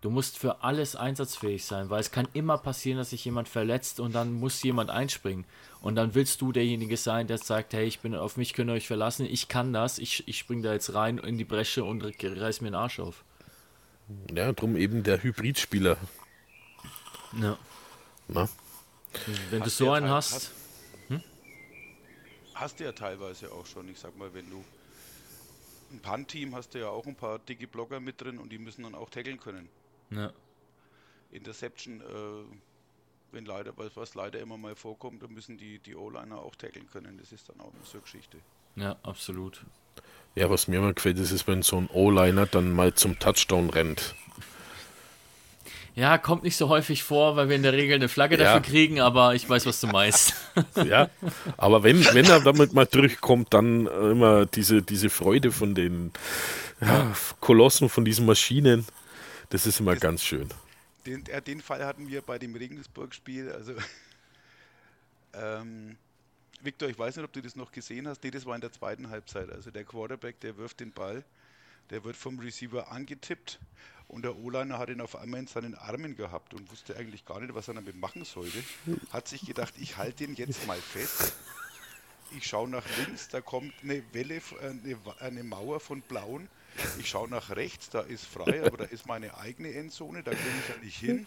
Du 0.02 0.10
musst 0.10 0.36
für 0.36 0.64
alles 0.64 0.96
einsatzfähig 0.96 1.64
sein, 1.64 1.88
weil 1.88 2.00
es 2.00 2.10
kann 2.10 2.26
immer 2.32 2.58
passieren, 2.58 2.98
dass 2.98 3.10
sich 3.10 3.24
jemand 3.24 3.48
verletzt 3.48 4.00
und 4.00 4.16
dann 4.16 4.32
muss 4.32 4.60
jemand 4.64 4.90
einspringen. 4.90 5.44
Und 5.80 5.94
dann 5.94 6.16
willst 6.16 6.40
du 6.40 6.50
derjenige 6.50 6.96
sein, 6.96 7.28
der 7.28 7.38
sagt, 7.38 7.72
hey, 7.72 7.86
ich 7.86 8.00
bin 8.00 8.16
auf 8.16 8.36
mich 8.36 8.52
könnt 8.52 8.68
ihr 8.68 8.74
euch 8.74 8.88
verlassen, 8.88 9.26
ich 9.26 9.46
kann 9.46 9.72
das, 9.72 9.98
ich, 9.98 10.26
ich 10.26 10.38
spring 10.38 10.60
da 10.60 10.72
jetzt 10.72 10.92
rein 10.92 11.18
in 11.18 11.38
die 11.38 11.44
Bresche 11.44 11.84
und 11.84 12.02
reiß 12.02 12.62
mir 12.62 12.70
den 12.70 12.74
Arsch 12.74 12.98
auf. 12.98 13.22
Ja, 14.34 14.52
drum 14.52 14.76
eben 14.76 15.04
der 15.04 15.22
Hybridspieler. 15.22 15.96
Ja. 17.40 17.58
Ne? 18.28 18.48
Wenn 19.50 19.60
du 19.60 19.66
Hast 19.66 19.76
so 19.76 19.86
ja 19.86 19.92
einen 19.94 20.08
hast, 20.10 20.32
hast- 20.34 20.50
Hast 22.54 22.78
du 22.80 22.84
ja 22.84 22.92
teilweise 22.92 23.50
auch 23.50 23.66
schon. 23.66 23.88
Ich 23.88 23.98
sag 23.98 24.16
mal, 24.16 24.32
wenn 24.34 24.48
du 24.48 24.62
ein 25.90 26.00
Punt-Team 26.00 26.54
hast 26.54 26.74
du 26.74 26.78
ja 26.80 26.88
auch 26.88 27.06
ein 27.06 27.16
paar 27.16 27.38
dicke 27.40 27.66
Blocker 27.66 27.98
mit 27.98 28.20
drin 28.20 28.38
und 28.38 28.50
die 28.50 28.58
müssen 28.58 28.82
dann 28.84 28.94
auch 28.94 29.10
tackeln 29.10 29.38
können. 29.40 29.68
ja. 30.10 30.32
Interception, 31.32 32.02
äh, 32.02 32.04
wenn 33.32 33.46
leider, 33.46 33.72
was, 33.78 33.96
was 33.96 34.14
leider 34.14 34.38
immer 34.38 34.58
mal 34.58 34.76
vorkommt, 34.76 35.22
dann 35.22 35.32
müssen 35.32 35.56
die, 35.56 35.78
die 35.78 35.96
O-Liner 35.96 36.38
auch 36.38 36.54
tackeln 36.56 36.86
können. 36.90 37.16
Das 37.18 37.32
ist 37.32 37.48
dann 37.48 37.58
auch 37.60 37.72
eine 37.72 37.82
so 37.84 37.92
eine 37.94 38.02
Geschichte. 38.02 38.36
ja, 38.76 38.96
absolut. 39.02 39.64
Ja, 40.34 40.50
was 40.50 40.68
mir 40.68 40.76
immer 40.76 40.92
gefällt, 40.92 41.18
ist, 41.18 41.30
ist, 41.30 41.46
wenn 41.48 41.62
so 41.62 41.78
ein 41.78 41.88
O-Liner 41.90 42.44
dann 42.46 42.70
mal 42.72 42.92
zum 42.94 43.18
Touchdown 43.18 43.70
rennt. 43.70 44.14
Ja, 45.94 46.16
kommt 46.16 46.42
nicht 46.42 46.56
so 46.56 46.68
häufig 46.68 47.02
vor, 47.02 47.36
weil 47.36 47.48
wir 47.50 47.56
in 47.56 47.62
der 47.62 47.74
Regel 47.74 47.96
eine 47.96 48.08
Flagge 48.08 48.38
Ja. 48.38 48.44
dafür 48.44 48.62
kriegen, 48.62 49.00
aber 49.00 49.34
ich 49.34 49.48
weiß, 49.48 49.66
was 49.66 49.80
du 49.80 49.88
meinst. 49.88 50.34
Ja, 50.84 51.08
aber 51.56 51.82
wenn, 51.82 52.04
wenn 52.14 52.26
er 52.26 52.40
damit 52.40 52.72
mal 52.72 52.86
durchkommt, 52.86 53.52
dann 53.54 53.86
äh, 53.86 54.10
immer 54.10 54.46
diese, 54.46 54.82
diese 54.82 55.10
Freude 55.10 55.50
von 55.52 55.74
den 55.74 56.12
ja, 56.80 57.12
Kolossen, 57.40 57.88
von 57.88 58.04
diesen 58.04 58.26
Maschinen, 58.26 58.86
das 59.50 59.66
ist 59.66 59.80
immer 59.80 59.96
ganz 59.96 60.22
schön. 60.22 60.48
Den, 61.06 61.24
den 61.46 61.60
Fall 61.60 61.84
hatten 61.84 62.08
wir 62.08 62.22
bei 62.22 62.38
dem 62.38 62.54
Regensburg-Spiel. 62.54 63.50
Also, 63.50 63.72
ähm, 65.34 65.96
Victor, 66.62 66.88
ich 66.88 66.98
weiß 66.98 67.16
nicht, 67.16 67.24
ob 67.24 67.32
du 67.32 67.42
das 67.42 67.56
noch 67.56 67.72
gesehen 67.72 68.06
hast. 68.08 68.22
Nee, 68.22 68.30
das 68.30 68.46
war 68.46 68.54
in 68.54 68.60
der 68.60 68.72
zweiten 68.72 69.10
Halbzeit. 69.10 69.50
Also 69.50 69.70
der 69.70 69.84
Quarterback, 69.84 70.38
der 70.40 70.56
wirft 70.56 70.80
den 70.80 70.92
Ball, 70.92 71.24
der 71.90 72.04
wird 72.04 72.16
vom 72.16 72.38
Receiver 72.38 72.90
angetippt 72.90 73.58
und 74.08 74.22
der 74.22 74.36
O-Liner 74.36 74.78
hat 74.78 74.90
ihn 74.90 75.00
auf 75.00 75.16
einmal 75.16 75.40
in 75.40 75.46
seinen 75.46 75.74
Armen 75.74 76.16
gehabt 76.16 76.52
und 76.54 76.70
wusste 76.70 76.96
eigentlich 76.96 77.24
gar 77.24 77.40
nicht, 77.40 77.54
was 77.54 77.68
er 77.68 77.74
damit 77.74 77.96
machen 77.96 78.24
sollte. 78.24 78.62
Hat 79.10 79.26
sich 79.26 79.46
gedacht, 79.46 79.74
ich 79.78 79.96
halte 79.96 80.26
den 80.26 80.34
jetzt 80.34 80.66
mal 80.66 80.78
fest. 80.78 81.32
Ich 82.36 82.46
schaue 82.46 82.68
nach 82.68 82.84
links, 82.98 83.28
da 83.28 83.40
kommt 83.40 83.72
eine 83.82 84.02
Welle, 84.12 84.36
äh, 84.36 84.40
eine, 84.62 84.98
eine 85.20 85.42
Mauer 85.44 85.80
von 85.80 86.00
Blauen. 86.02 86.48
Ich 86.98 87.08
schaue 87.08 87.28
nach 87.28 87.50
rechts, 87.50 87.90
da 87.90 88.00
ist 88.00 88.24
frei, 88.24 88.64
aber 88.64 88.78
da 88.78 88.84
ist 88.84 89.06
meine 89.06 89.36
eigene 89.36 89.72
Endzone, 89.74 90.22
da 90.22 90.30
komme 90.30 90.46
ich 90.62 90.68
ja 90.68 90.82
nicht 90.82 90.98
hin. 90.98 91.26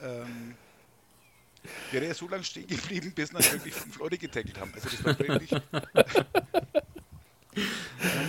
Ähm, 0.00 0.54
wäre 1.90 2.06
er 2.06 2.14
so 2.14 2.28
lange 2.28 2.44
stehen 2.44 2.66
geblieben, 2.66 3.12
bis 3.12 3.30
dann 3.30 3.42
wirklich 3.42 3.74
fünf 3.74 3.98
Leute 3.98 4.18
getackelt 4.18 4.58
haben. 4.58 4.72
Also 4.74 4.88
das 4.88 5.04
war 5.04 5.18
wirklich. 5.18 5.50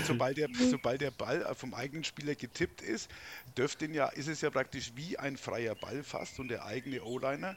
Sobald, 0.06 0.38
der, 0.38 0.48
sobald 0.72 1.02
der 1.02 1.12
Ball 1.12 1.46
vom 1.56 1.74
eigenen 1.74 2.04
Spieler 2.04 2.36
getippt 2.36 2.82
ist, 2.82 3.10
dürfte 3.58 3.86
ja, 3.88 4.08
ist 4.08 4.28
es 4.28 4.42
ja 4.42 4.50
praktisch 4.50 4.92
wie 4.96 5.18
ein 5.18 5.38
freier 5.38 5.76
Ball 5.76 6.04
fast 6.04 6.40
und 6.40 6.48
der 6.48 6.66
eigene 6.66 7.04
O-Liner, 7.04 7.56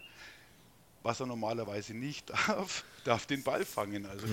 was 1.02 1.20
er 1.20 1.26
normalerweise 1.26 1.94
nicht 1.94 2.30
darf, 2.46 2.84
darf 3.04 3.26
den 3.26 3.42
Ball 3.42 3.64
fangen. 3.64 4.06
Also 4.06 4.26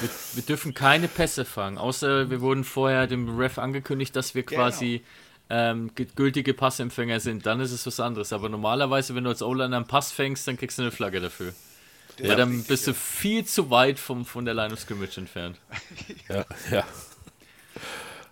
das, 0.00 0.34
Wir 0.36 0.42
dürfen 0.42 0.74
keine 0.74 1.08
Pässe 1.08 1.44
fangen, 1.44 1.78
außer 1.78 2.30
wir 2.30 2.40
wurden 2.40 2.64
vorher 2.64 3.06
dem 3.06 3.38
Ref 3.38 3.58
angekündigt, 3.58 4.16
dass 4.16 4.34
wir 4.34 4.42
Genau. 4.42 4.62
quasi 4.62 5.04
ähm, 5.48 5.94
ge- 5.94 6.08
gültige 6.16 6.54
Passempfänger 6.54 7.20
sind. 7.20 7.46
Dann 7.46 7.60
ist 7.60 7.70
es 7.70 7.86
was 7.86 8.00
anderes. 8.00 8.32
Aber 8.32 8.48
normalerweise, 8.48 9.14
wenn 9.14 9.22
du 9.24 9.30
als 9.30 9.42
O-Liner 9.42 9.76
einen 9.76 9.86
Pass 9.86 10.10
fängst, 10.10 10.48
dann 10.48 10.56
kriegst 10.56 10.78
du 10.78 10.82
eine 10.82 10.90
Flagge 10.90 11.20
dafür. 11.20 11.54
Der 12.18 12.28
Weil 12.30 12.36
dann 12.36 12.62
bist 12.64 12.86
du 12.86 12.94
viel 12.94 13.44
zu 13.44 13.70
weit 13.70 13.98
vom, 13.98 14.24
von 14.24 14.44
der 14.44 14.54
Line 14.54 14.72
of 14.72 14.80
Scrimmage 14.80 15.18
entfernt. 15.18 15.58
Ja, 16.28 16.44
ja. 16.70 16.84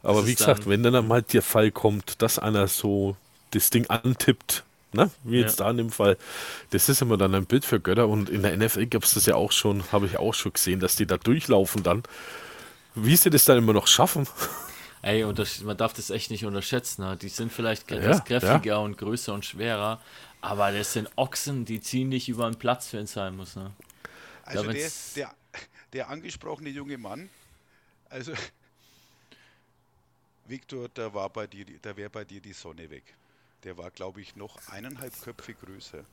Aber 0.03 0.27
wie 0.27 0.35
gesagt, 0.35 0.69
wenn 0.69 0.83
dann 0.83 1.07
mal 1.09 1.23
der 1.23 1.43
Fall 1.43 1.71
kommt, 1.71 2.21
dass 2.23 2.39
einer 2.39 2.69
so 2.69 3.17
das 3.53 3.71
Ding 3.71 3.87
antippt, 3.89 4.65
ne? 4.93 5.11
wie 5.23 5.39
jetzt 5.41 5.59
Ja. 5.61 5.67
da 5.67 5.71
in 5.71 5.79
dem 5.79 5.91
Fall, 5.91 6.19
das 6.71 6.89
ist 6.89 7.01
immer 7.01 7.17
dann 7.17 7.35
ein 7.35 7.47
Bild 7.47 7.65
für 7.65 7.81
Götter 7.81 8.09
und 8.09 8.29
in 8.29 8.43
der 8.43 8.57
NFL 8.57 8.87
gab 8.87 9.05
es 9.05 9.15
das 9.15 9.27
ja 9.27 9.35
auch 9.37 9.53
schon, 9.53 9.83
habe 9.93 10.07
ich 10.07 10.19
auch 10.19 10.35
schon 10.35 10.53
gesehen, 10.53 10.81
dass 10.81 10.97
die 10.97 11.07
da 11.07 11.17
durchlaufen 11.17 11.83
dann. 11.83 12.03
Wie 12.95 13.17
sie 13.17 13.31
das 13.31 13.45
dann 13.45 13.59
immer 13.59 13.73
noch 13.73 13.87
schaffen. 13.87 14.27
Ey, 15.03 15.25
und 15.25 15.39
das, 15.39 15.61
man 15.63 15.77
darf 15.77 15.93
das 15.95 16.11
echt 16.11 16.31
nicht 16.31 16.45
unterschätzen. 16.45 17.03
Ne? 17.03 17.17
Die 17.17 17.29
sind 17.29 17.53
vielleicht 17.53 17.91
Ja, 17.91 17.97
etwas 17.99 18.19
ja. 18.19 18.25
kräftiger 18.25 18.81
und 18.81 18.97
größer 18.99 19.33
und 19.35 19.45
schwerer, 19.45 20.01
aber 20.45 20.73
das 20.73 20.93
sind 20.93 21.09
Ochsen, 21.17 21.65
die 21.65 21.81
ziehen 21.81 22.11
dich 22.11 22.29
über 22.29 22.51
den 22.51 22.59
Platz, 22.59 22.93
es 22.93 23.13
sein 23.13 23.37
muss. 23.37 23.57
Ne? 23.57 23.73
Also 24.45 24.63
der, 24.65 24.75
wenn's- 24.75 25.15
der, 25.15 25.35
der 25.93 26.09
angesprochene 26.11 26.69
junge 26.71 26.99
Mann, 26.99 27.31
also 28.11 28.33
Victor, 30.47 30.89
da 30.93 31.13
war 31.15 31.31
bei 31.31 31.47
dir, 31.47 31.65
da 31.81 31.97
wäre 31.97 32.11
bei 32.11 32.25
dir 32.25 32.41
die 32.41 32.53
Sonne 32.53 32.91
weg. 32.91 33.05
Der 33.63 33.79
war, 33.79 33.91
glaube 33.91 34.21
ich, 34.21 34.37
noch 34.37 34.59
eineinhalb 34.69 35.19
Köpfe 35.23 35.55
größer. 35.55 36.05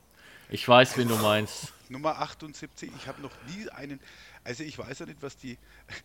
Ich 0.52 0.68
weiß, 0.68 0.98
wen 0.98 1.08
du 1.08 1.16
meinst. 1.16 1.72
Nummer 1.88 2.18
78, 2.18 2.90
ich 2.94 3.06
habe 3.06 3.22
noch 3.22 3.32
nie 3.48 3.70
einen, 3.70 3.98
also 4.44 4.62
ich 4.62 4.78
weiß 4.78 4.98
ja 4.98 5.06
nicht, 5.06 5.22
was 5.22 5.38
die, 5.38 5.56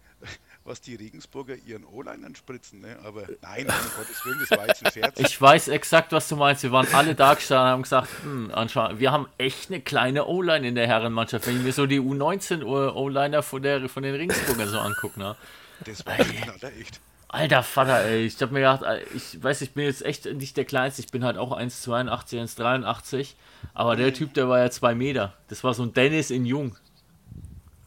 was 0.64 0.80
die 0.80 0.96
Regensburger 0.96 1.56
ihren 1.56 1.84
O-Linern 1.84 2.34
spritzen, 2.34 2.80
ne? 2.80 2.98
aber 3.04 3.28
nein, 3.42 3.66
um 3.66 3.74
Gottes 3.98 4.26
Willen, 4.26 4.40
das 4.40 4.58
war 4.58 4.68
jetzt 4.68 4.86
ein 4.86 4.92
Scherz. 4.94 5.20
Ich 5.20 5.42
weiß 5.42 5.68
exakt, 5.68 6.14
was 6.14 6.30
du 6.30 6.38
meinst. 6.38 6.64
Wir 6.64 6.72
waren 6.72 6.88
alle 6.94 7.14
da 7.14 7.34
gestanden 7.34 7.66
und 7.66 7.72
haben 7.72 7.84
gesagt, 7.84 8.08
hm, 8.24 8.52
anscheinend, 8.54 9.02
wir 9.02 9.12
haben 9.12 9.28
echt 9.38 9.70
eine 9.70 9.82
kleine 9.82 10.28
O-Line 10.28 10.66
in 10.66 10.76
der 10.76 10.88
Herrenmannschaft. 10.88 11.46
Wenn 11.46 11.58
ich 11.58 11.64
mir 11.64 11.74
so 11.74 11.86
die 11.86 12.00
U19 12.00 12.64
O-Liner 12.64 13.44
von, 13.44 13.62
der, 13.62 13.90
von 13.90 14.04
den 14.04 14.16
Regensburgern 14.16 14.70
so 14.70 14.80
angucke, 14.80 15.20
ne? 15.20 15.36
Das 15.84 16.06
war 16.06 16.18
echt. 16.20 17.02
Alter 17.30 17.62
Vater, 17.64 18.06
ey. 18.06 18.26
Ich 18.26 18.42
hab 18.42 18.52
mir 18.52 18.60
gedacht, 18.60 18.84
ey, 18.84 19.04
ich 19.14 19.44
weiß, 19.44 19.62
ich 19.62 19.74
bin 19.74 19.84
jetzt 19.84 20.06
echt 20.06 20.26
nicht 20.26 20.56
der 20.56 20.66
Kleinste. 20.66 21.02
Ich 21.02 21.12
bin 21.12 21.24
halt 21.26 21.38
auch 21.38 21.52
1,82, 21.58 22.42
1,83. 22.58 23.36
Aber 23.74 23.96
der 23.96 24.14
Typ, 24.14 24.34
der 24.34 24.48
war 24.48 24.60
ja 24.60 24.70
2 24.70 24.96
Meter. 24.96 25.34
Das 25.50 25.64
war 25.64 25.74
so 25.74 25.84
ein 25.84 25.94
Dennis 25.94 26.32
in 26.32 26.46
Jung. 26.46 26.78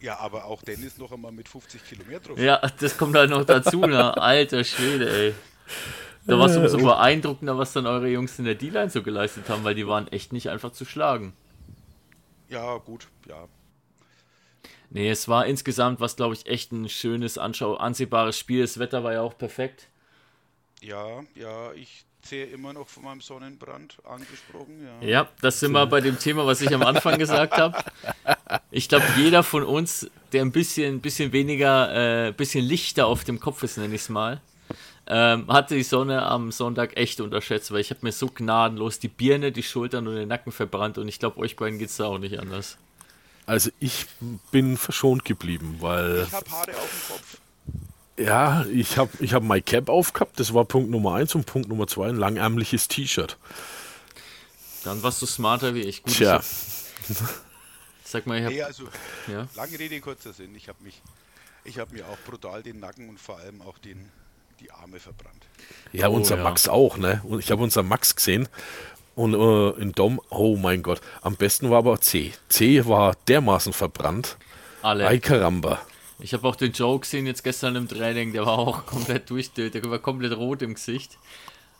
Ja, 0.00 0.18
aber 0.18 0.46
auch 0.46 0.62
Dennis 0.62 0.98
noch 0.98 1.12
einmal 1.12 1.32
mit 1.32 1.48
50 1.48 1.84
Kilometer 1.84 2.20
drauf. 2.20 2.38
Ja, 2.38 2.60
das 2.80 2.96
kommt 2.96 3.16
halt 3.16 3.30
noch 3.30 3.44
dazu, 3.44 3.80
ne? 3.80 4.16
Alter 4.16 4.64
Schwede, 4.64 5.10
ey. 5.10 5.34
Da 6.26 6.38
war 6.38 6.46
es 6.46 6.56
umso 6.56 6.78
beeindruckender, 6.78 7.56
was 7.58 7.72
dann 7.72 7.86
eure 7.86 8.08
Jungs 8.08 8.38
in 8.38 8.44
der 8.44 8.54
D-Line 8.54 8.90
so 8.90 9.02
geleistet 9.02 9.48
haben, 9.48 9.64
weil 9.64 9.74
die 9.74 9.86
waren 9.86 10.08
echt 10.08 10.32
nicht 10.32 10.50
einfach 10.50 10.72
zu 10.72 10.84
schlagen. 10.84 11.32
ja 12.48 12.76
gut, 12.78 13.08
ja. 13.26 13.46
Nee, 14.90 15.08
es 15.08 15.28
war 15.28 15.46
insgesamt, 15.46 16.00
was 16.00 16.16
glaube 16.16 16.34
ich, 16.34 16.46
echt 16.46 16.72
ein 16.72 16.88
schönes, 16.88 17.38
anschau 17.38 17.76
ansehbares 17.76 18.36
Spiel. 18.36 18.62
Das 18.62 18.78
Wetter 18.78 19.04
war 19.04 19.12
ja 19.12 19.22
auch 19.22 19.38
perfekt. 19.38 19.88
Ja, 20.80 21.22
ja, 21.34 21.72
ich 21.74 22.04
zähle 22.22 22.46
immer 22.50 22.72
noch 22.72 22.88
von 22.88 23.04
meinem 23.04 23.20
Sonnenbrand 23.20 23.98
angesprochen. 24.04 24.86
Ja. 25.02 25.08
Ja, 25.08 25.28
das 25.40 25.60
sind 25.60 25.72
wir 25.72 25.86
bei 25.86 26.00
dem 26.00 26.18
Thema, 26.18 26.44
was 26.46 26.60
ich 26.60 26.74
am 26.74 26.82
Anfang 26.82 27.18
gesagt 27.18 27.56
habe. 27.56 27.78
Ich 28.70 28.88
glaube, 28.88 29.04
jeder 29.16 29.42
von 29.42 29.62
uns, 29.62 30.10
der 30.32 30.42
ein 30.42 30.52
bisschen, 30.52 31.00
bisschen 31.00 31.32
weniger, 31.32 32.26
äh, 32.28 32.32
bisschen 32.32 32.64
lichter 32.64 33.06
auf 33.06 33.24
dem 33.24 33.40
Kopf 33.40 33.62
ist, 33.62 33.78
nenne 33.78 33.94
ich 33.94 34.02
es 34.02 34.08
mal, 34.08 34.40
ähm, 35.06 35.46
hatte 35.48 35.74
die 35.74 35.82
Sonne 35.82 36.22
am 36.22 36.52
Sonntag 36.52 36.96
echt 36.96 37.20
unterschätzt, 37.20 37.72
weil 37.72 37.80
ich 37.80 37.90
habe 37.90 38.00
mir 38.02 38.12
so 38.12 38.28
gnadenlos 38.28 38.98
die 38.98 39.08
Birne, 39.08 39.52
die 39.52 39.62
Schultern 39.62 40.06
und 40.06 40.16
den 40.16 40.28
Nacken 40.28 40.52
verbrannt 40.52 40.98
und 40.98 41.08
ich 41.08 41.18
glaube, 41.18 41.38
euch 41.38 41.56
beiden 41.56 41.78
geht 41.78 41.88
es 41.88 41.96
da 41.96 42.06
auch 42.06 42.18
nicht 42.18 42.38
anders. 42.38 42.76
Also 43.50 43.70
ich 43.80 44.06
bin 44.52 44.76
verschont 44.76 45.24
geblieben, 45.24 45.78
weil 45.80 46.22
Ich 46.28 46.32
habe 46.32 46.48
Haare 46.52 46.76
auf 46.76 46.88
dem 47.08 47.16
Kopf. 47.16 47.36
ja, 48.16 48.64
ich 48.72 48.96
habe 48.96 49.10
ich 49.18 49.34
hab 49.34 49.42
my 49.42 49.60
Cap 49.60 49.88
aufgehabt, 49.88 50.38
das 50.38 50.54
war 50.54 50.64
Punkt 50.64 50.88
Nummer 50.88 51.14
eins 51.14 51.34
und 51.34 51.46
Punkt 51.46 51.68
Nummer 51.68 51.88
zwei 51.88 52.08
ein 52.10 52.16
langärmliches 52.16 52.86
T-Shirt. 52.86 53.36
Dann 54.84 55.02
warst 55.02 55.20
du 55.20 55.26
smarter 55.26 55.74
wie 55.74 55.80
ich. 55.80 56.04
Gut, 56.04 56.14
Tja. 56.14 56.40
ich 57.08 57.18
hab- 57.20 57.28
Sag 58.04 58.26
mal, 58.26 58.38
ich 58.38 58.44
hab, 58.44 58.52
Nee, 58.52 58.62
also, 58.62 58.84
ja. 59.26 59.48
lange 59.56 59.78
Rede, 59.78 60.00
kurzer 60.00 60.32
Sinn. 60.32 60.54
Ich 60.54 60.68
habe 60.68 60.82
mich, 60.84 61.02
ich 61.64 61.78
habe 61.80 61.92
mir 61.94 62.06
auch 62.06 62.18
brutal 62.24 62.62
den 62.62 62.78
Nacken 62.78 63.08
und 63.08 63.18
vor 63.18 63.38
allem 63.38 63.62
auch 63.62 63.78
den, 63.78 64.10
die 64.60 64.70
Arme 64.70 65.00
verbrannt. 65.00 65.44
Ja, 65.92 66.08
Oh, 66.08 66.12
unser 66.14 66.36
ja. 66.36 66.44
Max 66.44 66.68
auch, 66.68 66.96
ne? 66.98 67.20
Und 67.24 67.40
ich 67.40 67.50
habe 67.50 67.62
unser 67.64 67.82
Max 67.82 68.14
gesehen. 68.14 68.48
Und 69.20 69.34
äh, 69.34 69.82
in 69.82 69.92
Dom, 69.92 70.18
oh 70.30 70.56
mein 70.56 70.82
Gott, 70.82 71.02
am 71.20 71.36
besten 71.36 71.68
war 71.68 71.80
aber 71.80 72.00
C. 72.00 72.32
C 72.48 72.86
war 72.86 73.14
dermaßen 73.28 73.74
verbrannt. 73.74 74.38
alle. 74.80 75.06
Ay 75.06 75.20
caramba. 75.20 75.78
Ich 76.20 76.32
habe 76.32 76.48
auch 76.48 76.56
den 76.56 76.72
Joe 76.72 76.98
gesehen 76.98 77.26
jetzt 77.26 77.44
gestern 77.44 77.76
im 77.76 77.86
Training, 77.86 78.32
der 78.32 78.46
war 78.46 78.58
auch 78.58 78.86
komplett 78.94 79.28
durch, 79.28 79.52
der 79.52 79.68
der 79.68 79.84
war 79.90 79.98
komplett 79.98 80.34
rot 80.34 80.62
im 80.62 80.72
Gesicht. 80.72 81.18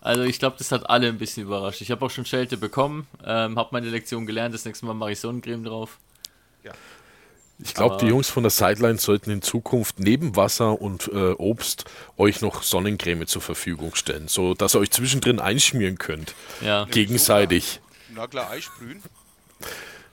Also 0.03 0.23
ich 0.25 0.39
glaube, 0.39 0.57
das 0.59 0.71
hat 0.71 0.91
alle 0.91 1.09
ein 1.09 1.17
bisschen 1.17 1.45
überrascht. 1.45 1.81
Ich 1.81 1.91
habe 1.91 2.05
auch 2.05 2.11
schon 2.11 2.27
Schelte 2.27 2.59
bekommen, 2.59 3.07
ähm, 3.25 3.59
habe 3.59 3.71
meine 3.73 3.89
Lektion 3.89 4.27
gelernt, 4.27 4.55
das 4.55 4.67
nächste 4.67 4.85
Mal 4.85 4.93
mache 4.93 5.13
ich 5.13 5.21
Sonnencreme 5.21 5.65
drauf. 5.65 5.97
Ja, 6.63 6.73
Ich 7.63 7.75
glaube, 7.75 7.99
die 8.01 8.07
Jungs 8.07 8.29
von 8.29 8.43
der 8.43 8.51
Sideline 8.51 8.99
sollten 8.99 9.31
in 9.31 9.43
Zukunft 9.43 10.01
neben 10.01 10.35
Wasser 10.37 10.81
und 10.81 11.09
äh, 11.09 11.33
Obst 11.33 11.85
euch 12.17 12.41
noch 12.41 12.63
Sonnencreme 12.63 13.27
zur 13.27 13.43
Verfügung 13.43 13.95
stellen, 13.95 14.29
so 14.29 14.55
dass 14.55 14.75
ihr 14.75 14.81
euch 14.81 14.91
zwischendrin 14.91 15.41
einschmieren 15.41 15.99
könnt. 15.99 16.35
Ja, 16.63 16.87
Gegenseitig. 16.87 17.81
na 18.15 18.27
klar, 18.27 18.51
Eisprühen. 18.51 19.03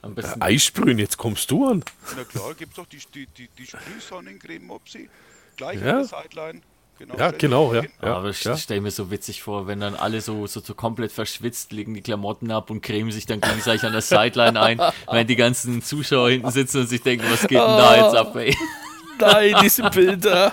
am 0.02 0.14
besten. 0.14 0.42
Eissprühen, 0.42 0.98
jetzt 0.98 1.16
kommst 1.16 1.50
du 1.50 1.66
an. 1.66 1.84
Na 2.16 2.24
klar, 2.24 2.54
gibt's 2.54 2.76
doch 2.76 2.86
die, 2.86 2.98
die, 3.14 3.26
die, 3.26 3.48
die 3.58 3.66
Sprühsonnencreme 3.66 4.66
Mopsi. 4.66 5.08
Gleich 5.56 5.80
Ja. 5.80 5.98
an 6.00 6.08
der 6.08 6.22
Sideline. 6.22 6.60
Genau, 6.98 7.14
Ja, 7.16 7.28
stell 7.28 7.38
genau, 7.38 7.72
ja. 7.74 7.82
hin. 7.82 7.90
aber 8.00 8.30
ich 8.30 8.42
ja. 8.42 8.56
stelle 8.56 8.80
mir 8.80 8.90
so 8.90 9.10
witzig 9.10 9.42
vor, 9.42 9.66
wenn 9.68 9.78
dann 9.80 9.94
alle 9.94 10.20
so, 10.20 10.46
so, 10.48 10.60
so 10.60 10.74
komplett 10.74 11.12
verschwitzt 11.12 11.70
legen 11.72 11.94
die 11.94 12.00
Klamotten 12.02 12.50
ab 12.50 12.70
und 12.70 12.80
cremen 12.82 13.12
sich 13.12 13.24
dann 13.26 13.40
gegenseitig 13.40 13.84
an 13.84 13.92
der 13.92 14.02
Sideline 14.02 14.60
ein, 14.60 14.78
während 15.10 15.30
die 15.30 15.36
ganzen 15.36 15.80
Zuschauer 15.82 16.30
hinten 16.30 16.50
sitzen 16.50 16.80
und 16.80 16.88
sich 16.88 17.02
denken, 17.02 17.24
was 17.30 17.42
geht 17.42 17.52
denn 17.52 17.58
da 17.58 17.96
jetzt 18.04 18.16
ab, 18.16 18.34
ey? 18.36 18.56
Nein, 19.20 19.54
diese 19.62 19.82
Bilder. 19.90 20.52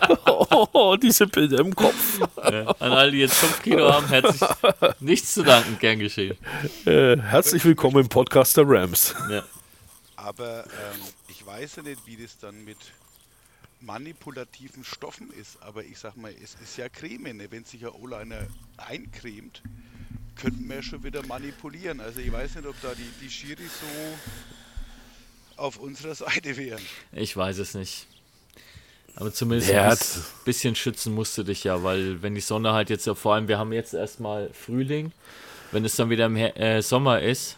Oh, 0.73 0.95
diese 0.95 1.27
Bilder 1.27 1.60
im 1.60 1.75
Kopf. 1.75 2.19
Ja, 2.38 2.65
An 2.79 2.93
alle, 2.93 3.12
die 3.12 3.19
jetzt 3.19 3.39
Kopfkino 3.39 3.91
haben, 3.93 4.08
herzlich 4.08 4.41
nichts 4.99 5.36
zu 5.36 5.43
danken, 5.43 5.77
gern 5.79 5.99
geschehen. 5.99 6.36
Äh, 6.86 7.17
herzlich 7.17 7.63
willkommen 7.63 7.97
im 7.99 8.10
Podcast 8.10 8.58
der 8.58 8.63
Rams. 8.67 9.13
Ja. 9.29 9.43
Aber 10.15 10.63
ähm, 10.63 11.01
ich 11.27 11.45
weiß 11.45 11.75
ja 11.75 11.84
nicht, 11.84 12.01
wie 12.08 12.17
das 12.17 12.39
dann 12.39 12.65
mit 12.65 12.77
manipulativen 13.86 14.84
Stoffen 14.84 15.32
ist. 15.32 15.62
Aber 15.62 15.84
ich 15.84 16.00
sag 16.00 16.17
mal, 16.17 16.34
es 16.43 16.56
ist 16.56 16.78
ja 16.78 16.89
Creme. 16.89 17.34
Ne? 17.34 17.52
Wenn 17.52 17.63
sich 17.63 17.86
ein 17.86 17.91
O-Liner 17.91 18.48
eincremt, 18.78 19.62
könnten 20.36 20.67
wir 20.67 20.78
ja 20.78 20.84
schon 20.84 21.04
wieder 21.04 21.26
manipulieren. 21.26 22.02
Also 22.02 22.19
ich 22.19 22.32
weiß 22.32 22.56
nicht, 22.56 22.67
ob 22.67 22.80
da 22.82 22.93
die, 22.93 23.26
die 23.26 23.30
Schiris 23.30 23.71
so 23.80 25.58
auf 25.58 25.78
unserer 25.78 26.15
Seite 26.15 26.58
wären. 26.58 26.82
Ich 27.13 27.36
weiß 27.36 27.60
es 27.60 27.74
nicht. 27.74 28.08
Aber 29.15 29.34
zumindest 29.34 29.71
Der 29.71 29.89
ein 29.89 29.98
bisschen 30.43 30.76
schützen 30.76 31.13
musst 31.13 31.38
du 31.38 31.43
dich 31.43 31.63
ja, 31.63 31.84
weil 31.84 32.21
wenn 32.21 32.36
die 32.36 32.41
Sonne 32.41 32.74
halt 32.74 32.89
jetzt 32.89 33.08
ja 33.08 33.15
vor 33.15 33.36
allem, 33.36 33.48
wir 33.48 33.58
haben 33.58 33.71
jetzt 33.71 33.93
erstmal 33.93 34.50
Frühling, 34.54 35.13
wenn 35.71 35.86
es 35.86 35.95
dann 35.95 36.10
wieder 36.10 36.26
im 36.26 36.36
Her 36.36 36.58
äh, 36.60 36.82
Sommer 36.82 37.21
ist, 37.21 37.56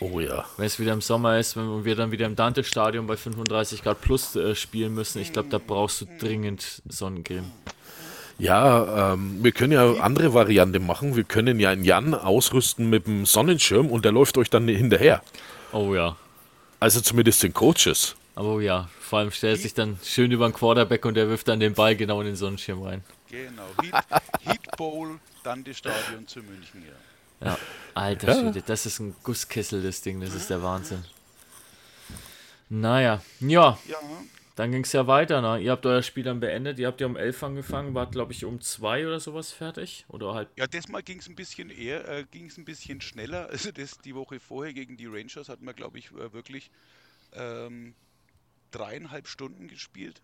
Oh 0.00 0.20
ja. 0.20 0.44
wenn 0.56 0.66
es 0.66 0.78
wieder 0.78 0.92
im 0.92 1.00
Sommer 1.00 1.38
ist, 1.38 1.56
wenn 1.56 1.84
wir 1.84 1.96
dann 1.96 2.12
wieder 2.12 2.26
im 2.26 2.36
Dante-Stadion 2.36 3.06
bei 3.06 3.16
35 3.16 3.82
Grad 3.82 4.00
plus 4.00 4.36
äh, 4.36 4.54
spielen 4.54 4.94
müssen, 4.94 5.20
ich 5.20 5.32
glaube, 5.32 5.48
da 5.48 5.58
brauchst 5.58 6.00
du 6.00 6.06
dringend 6.18 6.82
Sonnencreme. 6.88 7.50
Ja, 8.38 9.14
ähm, 9.14 9.42
wir 9.42 9.50
können 9.50 9.72
ja 9.72 9.94
andere 9.94 10.32
Variante 10.32 10.78
machen. 10.78 11.16
Wir 11.16 11.24
können 11.24 11.58
ja 11.58 11.70
einen 11.70 11.84
Jan 11.84 12.14
ausrüsten 12.14 12.88
mit 12.88 13.08
dem 13.08 13.26
Sonnenschirm 13.26 13.88
und 13.88 14.04
der 14.04 14.12
läuft 14.12 14.38
euch 14.38 14.48
dann 14.48 14.68
hinterher. 14.68 15.22
Oh 15.72 15.92
ja. 15.94 16.16
Also 16.78 17.00
zumindest 17.00 17.42
den 17.42 17.52
Coaches. 17.52 18.14
Aber 18.36 18.54
oh 18.54 18.60
ja, 18.60 18.88
vor 19.00 19.18
allem 19.18 19.32
stellt 19.32 19.60
sich 19.60 19.74
dann 19.74 19.98
schön 20.04 20.30
über 20.30 20.48
den 20.48 20.54
Quarterback 20.54 21.04
und 21.04 21.14
der 21.14 21.28
wirft 21.28 21.48
dann 21.48 21.58
den 21.58 21.74
Ball 21.74 21.96
genau 21.96 22.20
in 22.20 22.26
den 22.28 22.36
Sonnenschirm 22.36 22.80
rein. 22.82 23.02
Genau. 23.28 23.64
Heat, 23.82 23.94
Heat 24.42 24.76
Bowl, 24.76 25.18
dann 25.42 25.64
das 25.64 25.78
Stadion 25.78 26.28
zu 26.28 26.38
München. 26.38 26.84
Ja. 26.86 26.94
Ja, 27.40 27.58
alter 27.94 28.28
Ja. 28.28 28.40
Schwede, 28.40 28.62
das 28.62 28.86
ist 28.86 28.98
ein 29.00 29.14
Gusskessel, 29.22 29.82
das 29.82 30.00
Ding, 30.02 30.20
das 30.20 30.34
ist 30.34 30.50
der 30.50 30.62
Wahnsinn. 30.62 31.04
Naja, 32.68 33.22
ja, 33.40 33.78
ja, 33.86 33.96
dann 34.56 34.72
ging 34.72 34.82
es 34.82 34.92
ja 34.92 35.06
weiter. 35.06 35.40
Ne? 35.40 35.62
Ihr 35.62 35.70
habt 35.70 35.86
euer 35.86 36.02
Spiel 36.02 36.24
dann 36.24 36.40
beendet, 36.40 36.78
ihr 36.78 36.86
habt 36.88 37.00
ja 37.00 37.06
um 37.06 37.16
11 37.16 37.42
angefangen, 37.44 37.94
wart 37.94 38.12
glaube 38.12 38.32
ich 38.32 38.44
um 38.44 38.60
2 38.60 39.06
oder 39.06 39.20
sowas 39.20 39.52
fertig. 39.52 40.04
Oder 40.08 40.34
halt, 40.34 40.48
Ja, 40.56 40.66
diesmal 40.66 41.02
ging 41.02 41.20
es 41.20 41.28
ein 41.28 41.36
bisschen 41.36 41.70
eher, 41.70 42.06
äh, 42.08 42.24
ging 42.30 42.46
es 42.46 42.58
ein 42.58 42.64
bisschen 42.64 43.00
schneller. 43.00 43.48
Also 43.50 43.70
das 43.72 43.98
die 43.98 44.14
Woche 44.14 44.40
vorher 44.40 44.74
gegen 44.74 44.96
die 44.96 45.06
Rangers 45.06 45.48
hat 45.48 45.62
man, 45.62 45.74
glaube 45.74 45.98
ich, 45.98 46.10
äh, 46.12 46.32
wirklich 46.32 46.70
ähm, 47.32 47.94
dreieinhalb 48.70 49.28
Stunden 49.28 49.68
gespielt. 49.68 50.20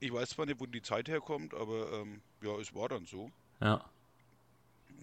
Ich 0.00 0.12
weiß 0.12 0.30
zwar 0.30 0.46
nicht, 0.46 0.60
wo 0.60 0.66
die 0.66 0.82
Zeit 0.82 1.08
herkommt, 1.08 1.54
aber 1.54 1.92
ähm, 1.92 2.22
ja, 2.42 2.56
es 2.58 2.74
war 2.74 2.88
dann 2.88 3.04
so. 3.04 3.30
ja, 3.60 3.84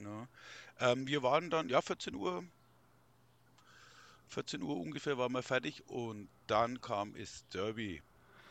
Ja. 0.04 0.92
Ähm, 0.92 1.08
wir 1.08 1.24
waren 1.24 1.50
dann, 1.50 1.70
ja, 1.70 1.82
14 1.82 2.16
Uhr, 2.16 2.44
14 4.30 4.62
Uhr 4.62 4.78
ungefähr 4.78 5.18
waren 5.18 5.32
wir 5.32 5.42
fertig 5.44 5.84
und 5.88 6.30
dann 6.48 6.82
kam 6.82 7.16
es 7.16 7.46
Derby. 7.54 8.02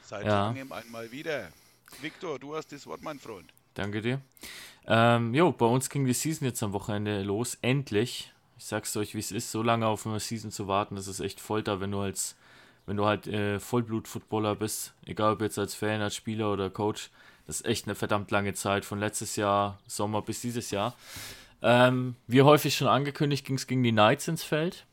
Seit 0.03 0.27
Ja. 0.27 0.47
langem 0.47 0.73
einmal 0.73 1.11
wieder. 1.13 1.49
Viktor, 2.01 2.39
du 2.39 2.57
hast 2.57 2.73
das 2.73 2.87
Wort, 2.87 3.03
mein 3.03 3.19
Freund. 3.19 3.53
danke 3.75 4.03
dir. 4.03 4.21
Ähm, 4.87 5.35
jo, 5.35 5.53
bei 5.53 5.67
uns 5.67 5.89
ging 5.89 6.05
die 6.05 6.13
Season 6.15 6.47
jetzt 6.47 6.63
am 6.63 6.73
Wochenende 6.73 7.23
los, 7.23 7.57
endlich. 7.63 8.33
Ich 8.57 8.65
sag's 8.65 8.97
euch, 8.97 9.15
wie 9.15 9.21
es 9.21 9.31
ist, 9.31 9.53
so 9.53 9.63
lange 9.63 9.87
auf 9.87 10.05
eine 10.07 10.19
Season 10.19 10.51
zu 10.51 10.67
warten, 10.67 10.97
das 10.97 11.07
ist 11.07 11.21
echt 11.21 11.39
Folter, 11.41 11.81
wenn 11.81 11.93
du 11.93 12.01
als, 12.01 12.35
wenn 12.87 12.97
du 12.97 13.05
halt 13.07 13.29
äh, 13.29 13.61
Vollblut-Footballer 13.61 14.57
bist, 14.57 14.95
egal 15.07 15.35
ob 15.35 15.43
jetzt 15.43 15.59
als 15.59 15.75
Fan, 15.77 16.01
als 16.01 16.17
Spieler 16.17 16.53
oder 16.53 16.71
Coach, 16.71 17.11
das 17.49 17.63
ist 17.63 17.67
echt 17.67 17.87
eine 17.87 17.95
verdammt 17.95 18.31
lange 18.31 18.53
Zeit, 18.53 18.85
von 18.85 19.01
letztes 19.01 19.35
Jahr 19.37 19.79
Sommer 19.87 20.21
bis 20.21 20.43
dieses 20.43 20.71
Jahr. 20.71 20.95
Ähm, 21.63 22.15
wie 22.27 22.43
häufig 22.43 22.77
schon 22.77 22.89
angekündigt, 22.89 23.47
ging 23.47 23.57
es 23.57 23.67
gegen 23.67 23.83
die 23.83 23.91
Knights 23.91 24.29
ins 24.29 24.45
Feld. 24.45 24.85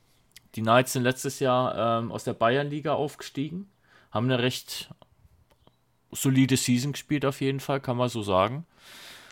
Die 0.55 0.61
Knights 0.61 0.93
sind 0.93 1.03
letztes 1.03 1.41
Jahr 1.41 1.99
ähm, 1.99 2.13
aus 2.13 2.23
der 2.23 2.33
Bayernliga 2.33 2.93
aufgestiegen, 2.93 3.69
haben 4.09 4.27
eine 4.27 4.41
recht 4.41 4.89
solide 6.11 6.55
Season 6.55 6.93
gespielt 6.93 7.25
auf 7.25 7.41
jeden 7.41 7.59
Fall, 7.59 7.81
kann 7.81 7.97
man 7.97 8.07
so 8.07 8.23
sagen. 8.23 8.65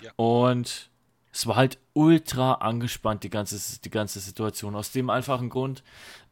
Ja. 0.02 0.12
Und 0.18 0.90
es 1.32 1.48
war 1.48 1.56
halt 1.56 1.78
ultra 1.94 2.56
angespannt, 2.56 3.24
die 3.24 3.30
ganze, 3.30 3.80
die 3.80 3.90
ganze 3.90 4.20
Situation. 4.20 4.76
Aus 4.76 4.92
dem 4.92 5.10
einfachen 5.10 5.50
Grund, 5.50 5.82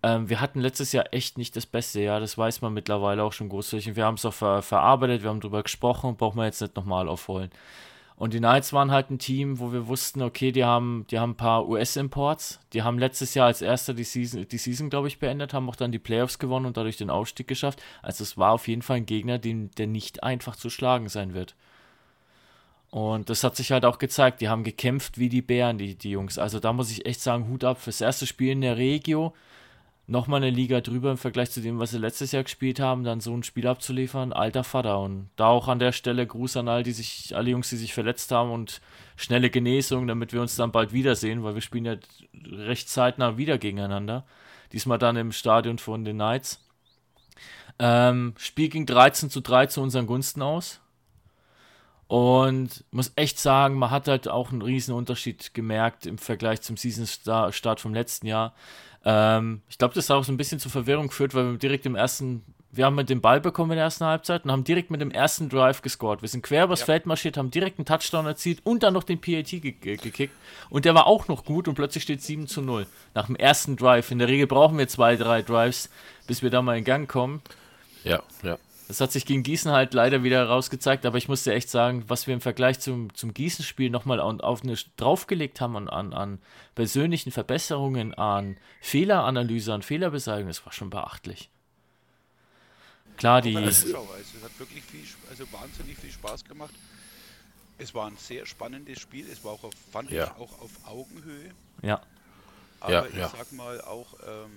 ähm, 0.03 0.29
wir 0.29 0.41
hatten 0.41 0.59
letztes 0.59 0.91
Jahr 0.91 1.13
echt 1.13 1.37
nicht 1.37 1.55
das 1.55 1.65
beste 1.65 2.01
Jahr, 2.01 2.19
das 2.19 2.37
weiß 2.37 2.61
man 2.61 2.73
mittlerweile 2.73 3.23
auch 3.23 3.33
schon 3.33 3.49
großflächig. 3.49 3.95
Wir 3.95 4.05
haben 4.05 4.15
es 4.15 4.25
auch 4.25 4.33
ver 4.33 4.61
verarbeitet, 4.61 5.23
wir 5.23 5.29
haben 5.29 5.41
drüber 5.41 5.63
gesprochen, 5.63 6.15
brauchen 6.15 6.37
wir 6.37 6.45
jetzt 6.45 6.61
nicht 6.61 6.75
nochmal 6.75 7.07
aufholen. 7.07 7.51
Und 8.21 8.35
die 8.35 8.37
Knights 8.37 8.71
waren 8.71 8.91
halt 8.91 9.09
ein 9.09 9.17
Team, 9.17 9.57
wo 9.57 9.73
wir 9.73 9.87
wussten, 9.87 10.21
okay, 10.21 10.51
die 10.51 10.63
haben, 10.63 11.07
die 11.09 11.17
haben 11.17 11.31
ein 11.31 11.37
paar 11.37 11.67
US-Imports. 11.67 12.59
Die 12.71 12.83
haben 12.83 12.99
letztes 12.99 13.33
Jahr 13.33 13.47
als 13.47 13.63
erster 13.63 13.95
die 13.95 14.03
Season, 14.03 14.47
die 14.47 14.59
Season, 14.59 14.91
glaube 14.91 15.07
ich, 15.07 15.17
beendet, 15.17 15.55
haben 15.55 15.67
auch 15.67 15.75
dann 15.75 15.91
die 15.91 15.97
Playoffs 15.97 16.37
gewonnen 16.37 16.67
und 16.67 16.77
dadurch 16.77 16.97
den 16.97 17.09
Aufstieg 17.09 17.47
geschafft. 17.47 17.81
Also 18.03 18.23
es 18.23 18.37
war 18.37 18.51
auf 18.51 18.67
jeden 18.67 18.83
Fall 18.83 18.97
ein 18.97 19.07
Gegner, 19.07 19.39
den, 19.39 19.71
der 19.71 19.87
nicht 19.87 20.21
einfach 20.21 20.55
zu 20.55 20.69
schlagen 20.69 21.09
sein 21.09 21.33
wird. 21.33 21.55
Und 22.91 23.31
das 23.31 23.43
hat 23.43 23.55
sich 23.55 23.71
halt 23.71 23.85
auch 23.85 23.97
gezeigt. 23.97 24.41
Die 24.41 24.49
haben 24.49 24.63
gekämpft 24.63 25.17
wie 25.17 25.29
die 25.29 25.41
Bären, 25.41 25.79
die, 25.79 25.95
die 25.95 26.11
Jungs. 26.11 26.37
Also 26.37 26.59
da 26.59 26.73
muss 26.73 26.91
ich 26.91 27.07
echt 27.07 27.21
sagen, 27.21 27.47
Hut 27.47 27.63
ab 27.63 27.81
fürs 27.81 28.01
erste 28.01 28.27
Spiel 28.27 28.51
in 28.51 28.61
der 28.61 28.77
Regio. 28.77 29.33
Nochmal 30.11 30.43
eine 30.43 30.49
Liga 30.49 30.81
drüber 30.81 31.11
im 31.11 31.17
Vergleich 31.17 31.51
zu 31.51 31.61
dem, 31.61 31.79
was 31.79 31.91
sie 31.91 31.97
letztes 31.97 32.33
Jahr 32.33 32.43
gespielt 32.43 32.81
haben, 32.81 33.05
dann 33.05 33.21
so 33.21 33.33
ein 33.33 33.43
Spiel 33.43 33.65
abzuliefern, 33.65 34.33
alter 34.33 34.65
Vater. 34.65 34.99
Und 34.99 35.29
da 35.37 35.47
auch 35.47 35.69
an 35.69 35.79
der 35.79 35.93
Stelle 35.93 36.27
Gruß 36.27 36.57
an 36.57 36.67
all 36.67 36.83
die 36.83 36.91
sich, 36.91 37.33
alle 37.33 37.51
Jungs, 37.51 37.69
die 37.69 37.77
sich 37.77 37.93
verletzt 37.93 38.29
haben 38.33 38.51
und 38.51 38.81
schnelle 39.15 39.49
Genesung, 39.49 40.07
damit 40.07 40.33
wir 40.33 40.41
uns 40.41 40.57
dann 40.57 40.73
bald 40.73 40.91
wiedersehen, 40.91 41.43
weil 41.43 41.53
wir 41.53 41.61
spielen 41.61 41.85
ja 41.85 41.95
recht 42.45 42.89
zeitnah 42.89 43.37
wieder 43.37 43.57
gegeneinander. 43.57 44.25
Diesmal 44.73 44.97
dann 44.97 45.15
im 45.15 45.31
Stadion 45.31 45.77
von 45.77 46.03
den 46.03 46.17
Knights. 46.17 46.61
Ähm, 47.79 48.33
Spiel 48.37 48.67
ging 48.67 48.85
13 48.85 49.29
zu 49.29 49.39
3 49.39 49.67
zu 49.67 49.81
unseren 49.81 50.07
Gunsten 50.07 50.41
aus. 50.41 50.81
Und 52.07 52.83
muss 52.91 53.13
echt 53.15 53.39
sagen, 53.39 53.75
man 53.75 53.91
hat 53.91 54.09
halt 54.09 54.27
auch 54.27 54.51
einen 54.51 54.61
riesen 54.61 54.93
Unterschied 54.93 55.53
gemerkt 55.53 56.05
im 56.05 56.17
Vergleich 56.17 56.59
zum 56.59 56.75
Season-Start 56.75 57.79
vom 57.79 57.93
letzten 57.93 58.27
Jahr. 58.27 58.53
Ähm, 59.03 59.61
ich 59.69 59.77
glaube, 59.77 59.93
das 59.93 60.09
hat 60.09 60.17
auch 60.17 60.23
so 60.23 60.31
ein 60.31 60.37
bisschen 60.37 60.59
zur 60.59 60.71
Verwirrung 60.71 61.07
geführt, 61.07 61.33
weil 61.33 61.51
wir 61.51 61.57
direkt 61.57 61.85
im 61.85 61.95
ersten, 61.95 62.43
wir 62.71 62.85
haben 62.85 62.95
mit 62.95 63.09
dem 63.09 63.21
Ball 63.21 63.41
bekommen 63.41 63.71
in 63.71 63.77
der 63.77 63.85
ersten 63.85 64.05
Halbzeit 64.05 64.45
und 64.45 64.51
haben 64.51 64.63
direkt 64.63 64.91
mit 64.91 65.01
dem 65.01 65.11
ersten 65.11 65.49
Drive 65.49 65.81
gescored. 65.81 66.21
Wir 66.21 66.29
sind 66.29 66.43
quer 66.43 66.65
übers 66.65 66.83
Feld 66.83 67.05
marschiert, 67.05 67.37
haben 67.37 67.51
direkt 67.51 67.79
einen 67.79 67.85
Touchdown 67.85 68.25
erzielt 68.25 68.59
und 68.63 68.83
dann 68.83 68.93
noch 68.93 69.03
den 69.03 69.19
PAT 69.19 69.49
ge 69.49 69.71
ge 69.71 69.97
gekickt. 69.97 70.33
Und 70.69 70.85
der 70.85 70.93
war 70.93 71.07
auch 71.07 71.27
noch 71.27 71.45
gut 71.45 71.67
und 71.67 71.75
plötzlich 71.75 72.03
steht 72.03 72.21
7 72.21 72.47
zu 72.47 72.61
0. 72.61 72.85
Nach 73.13 73.25
dem 73.25 73.35
ersten 73.35 73.75
Drive. 73.75 74.11
In 74.11 74.19
der 74.19 74.27
Regel 74.27 74.47
brauchen 74.47 74.77
wir 74.77 74.87
zwei, 74.87 75.15
drei 75.15 75.41
Drives, 75.41 75.89
bis 76.27 76.43
wir 76.43 76.49
da 76.49 76.61
mal 76.61 76.77
in 76.77 76.83
Gang 76.83 77.09
kommen. 77.09 77.41
Ja, 78.03 78.21
ja. 78.43 78.57
Das 78.91 78.99
hat 78.99 79.13
sich 79.13 79.25
gegen 79.25 79.41
Gießen 79.41 79.71
halt 79.71 79.93
leider 79.93 80.21
wieder 80.21 80.45
rausgezeigt, 80.45 81.05
aber 81.05 81.17
ich 81.17 81.29
muss 81.29 81.45
dir 81.45 81.53
echt 81.53 81.69
sagen, 81.69 82.03
was 82.09 82.27
wir 82.27 82.33
im 82.33 82.41
Vergleich 82.41 82.81
zum, 82.81 83.13
zum 83.13 83.33
Gießen-Spiel 83.33 83.89
nochmal 83.89 84.19
auf 84.19 84.63
eine 84.63 84.75
draufgelegt 84.97 85.61
haben 85.61 85.77
an, 85.77 85.87
an, 85.87 86.13
an 86.13 86.39
persönlichen 86.75 87.31
Verbesserungen, 87.31 88.13
an 88.13 88.57
Fehleranalyse, 88.81 89.73
an 89.73 89.81
Fehlerbeseitigung, 89.81 90.49
das 90.49 90.65
war 90.65 90.73
schon 90.73 90.89
beachtlich. 90.89 91.49
Klar, 93.15 93.41
die. 93.41 93.55
Also, 93.55 93.87
es 93.87 94.43
hat 94.43 94.59
wirklich 94.59 94.83
viel, 94.83 95.05
also 95.29 95.49
wahnsinnig 95.53 95.97
viel 95.97 96.11
Spaß 96.11 96.43
gemacht. 96.43 96.73
Es 97.77 97.95
war 97.95 98.07
ein 98.07 98.17
sehr 98.17 98.45
spannendes 98.45 98.99
Spiel. 98.99 99.25
Es 99.31 99.41
war 99.45 99.53
auch, 99.53 99.63
auf, 99.63 99.73
fand 99.93 100.11
Ja. 100.11 100.25
ich, 100.25 100.31
auch 100.31 100.61
auf 100.61 100.71
Augenhöhe. 100.85 101.51
Ja, 101.81 102.01
Aber 102.81 102.91
Ja, 102.91 103.05
ich 103.05 103.15
ja. 103.15 103.29
sag 103.29 103.53
mal 103.53 103.79
auch 103.79 104.15
ähm, 104.27 104.51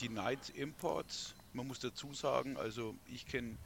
die 0.00 0.08
Knights 0.08 0.48
Imports, 0.48 1.34
man 1.52 1.66
muss 1.66 1.80
dazu 1.80 2.14
sagen, 2.14 2.56
also 2.56 2.94
ich 3.06 3.26
kenne 3.26 3.56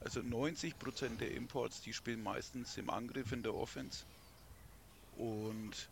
also 0.00 0.20
90% 0.20 1.18
der 1.18 1.32
Imports, 1.32 1.82
die 1.82 1.92
spielen 1.92 2.22
meistens 2.22 2.76
im 2.76 2.88
Angriff 2.90 3.32
in 3.32 3.42
der 3.42 3.54
Offense. 3.54 4.04
Und 5.16 5.88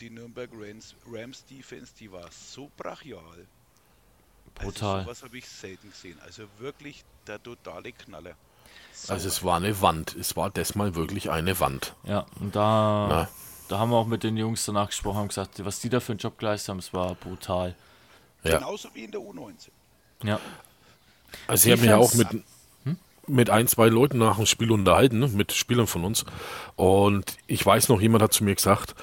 die 0.00 0.10
Nürnberg 0.10 0.50
Rams, 0.54 0.94
Rams 1.06 1.44
Defense, 1.44 1.92
die 1.98 2.10
war 2.10 2.30
so 2.32 2.70
brachial. 2.76 3.46
Brutal. 4.54 4.90
Also 4.90 5.04
sowas 5.04 5.22
habe 5.22 5.38
ich 5.38 5.48
selten 5.48 5.90
gesehen. 5.90 6.18
Also 6.24 6.44
wirklich 6.58 7.04
der 7.26 7.42
totale 7.42 7.92
Knaller. 7.92 8.34
Also 9.08 9.28
es 9.28 9.44
war 9.44 9.56
eine 9.56 9.80
Wand. 9.82 10.16
Es 10.16 10.36
war 10.36 10.50
das 10.50 10.74
mal 10.74 10.94
wirklich 10.94 11.30
eine 11.30 11.60
Wand. 11.60 11.94
ja, 12.04 12.26
und 12.40 12.56
da, 12.56 13.06
Na. 13.08 13.28
da 13.68 13.78
haben 13.78 13.90
wir 13.90 13.96
auch 13.96 14.06
mit 14.06 14.22
den 14.22 14.36
Jungs 14.36 14.64
danach 14.64 14.88
gesprochen 14.88 15.22
und 15.22 15.28
gesagt, 15.28 15.64
was 15.64 15.80
die 15.80 15.88
da 15.88 16.00
für 16.00 16.12
einen 16.12 16.18
Job 16.18 16.38
geleistet 16.38 16.70
haben, 16.70 16.78
es 16.78 16.92
war 16.92 17.14
brutal. 17.14 17.74
Ja. 18.42 18.58
Genauso 18.58 18.88
wie 18.94 19.04
in 19.04 19.10
der 19.12 19.20
U19. 19.20 19.68
Ja, 20.22 20.40
Also 21.46 21.66
ich 21.66 21.72
habe 21.72 21.82
mich 21.82 21.90
ja 21.90 21.96
auch 21.96 22.14
mit, 22.14 22.28
mit 23.26 23.50
ein, 23.50 23.66
zwei 23.66 23.88
Leuten 23.88 24.18
nach 24.18 24.36
dem 24.36 24.46
Spiel 24.46 24.70
unterhalten, 24.70 25.20
ne, 25.20 25.28
mit 25.28 25.52
Spielern 25.52 25.86
von 25.86 26.04
uns. 26.04 26.24
Und 26.76 27.36
ich 27.46 27.64
weiß 27.64 27.88
noch, 27.88 28.00
jemand 28.00 28.22
hat 28.22 28.32
zu 28.32 28.44
mir 28.44 28.54
gesagt, 28.54 28.94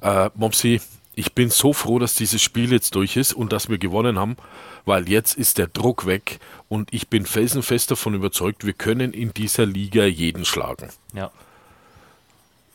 äh, 0.00 0.30
Mopsi, 0.34 0.80
ich 1.14 1.34
bin 1.34 1.50
so 1.50 1.72
froh, 1.72 1.98
dass 1.98 2.14
dieses 2.14 2.42
Spiel 2.42 2.72
jetzt 2.72 2.94
durch 2.94 3.16
ist 3.16 3.34
und 3.34 3.52
dass 3.52 3.68
wir 3.68 3.78
gewonnen 3.78 4.18
haben, 4.18 4.36
weil 4.84 5.08
jetzt 5.08 5.36
ist 5.36 5.58
der 5.58 5.66
Druck 5.66 6.06
weg 6.06 6.40
und 6.68 6.92
ich 6.92 7.08
bin 7.08 7.26
felsenfest 7.26 7.90
davon 7.90 8.14
überzeugt, 8.14 8.64
wir 8.64 8.72
können 8.72 9.12
in 9.12 9.34
dieser 9.34 9.66
Liga 9.66 10.04
jeden 10.04 10.44
schlagen, 10.44 10.88
ja. 11.12 11.30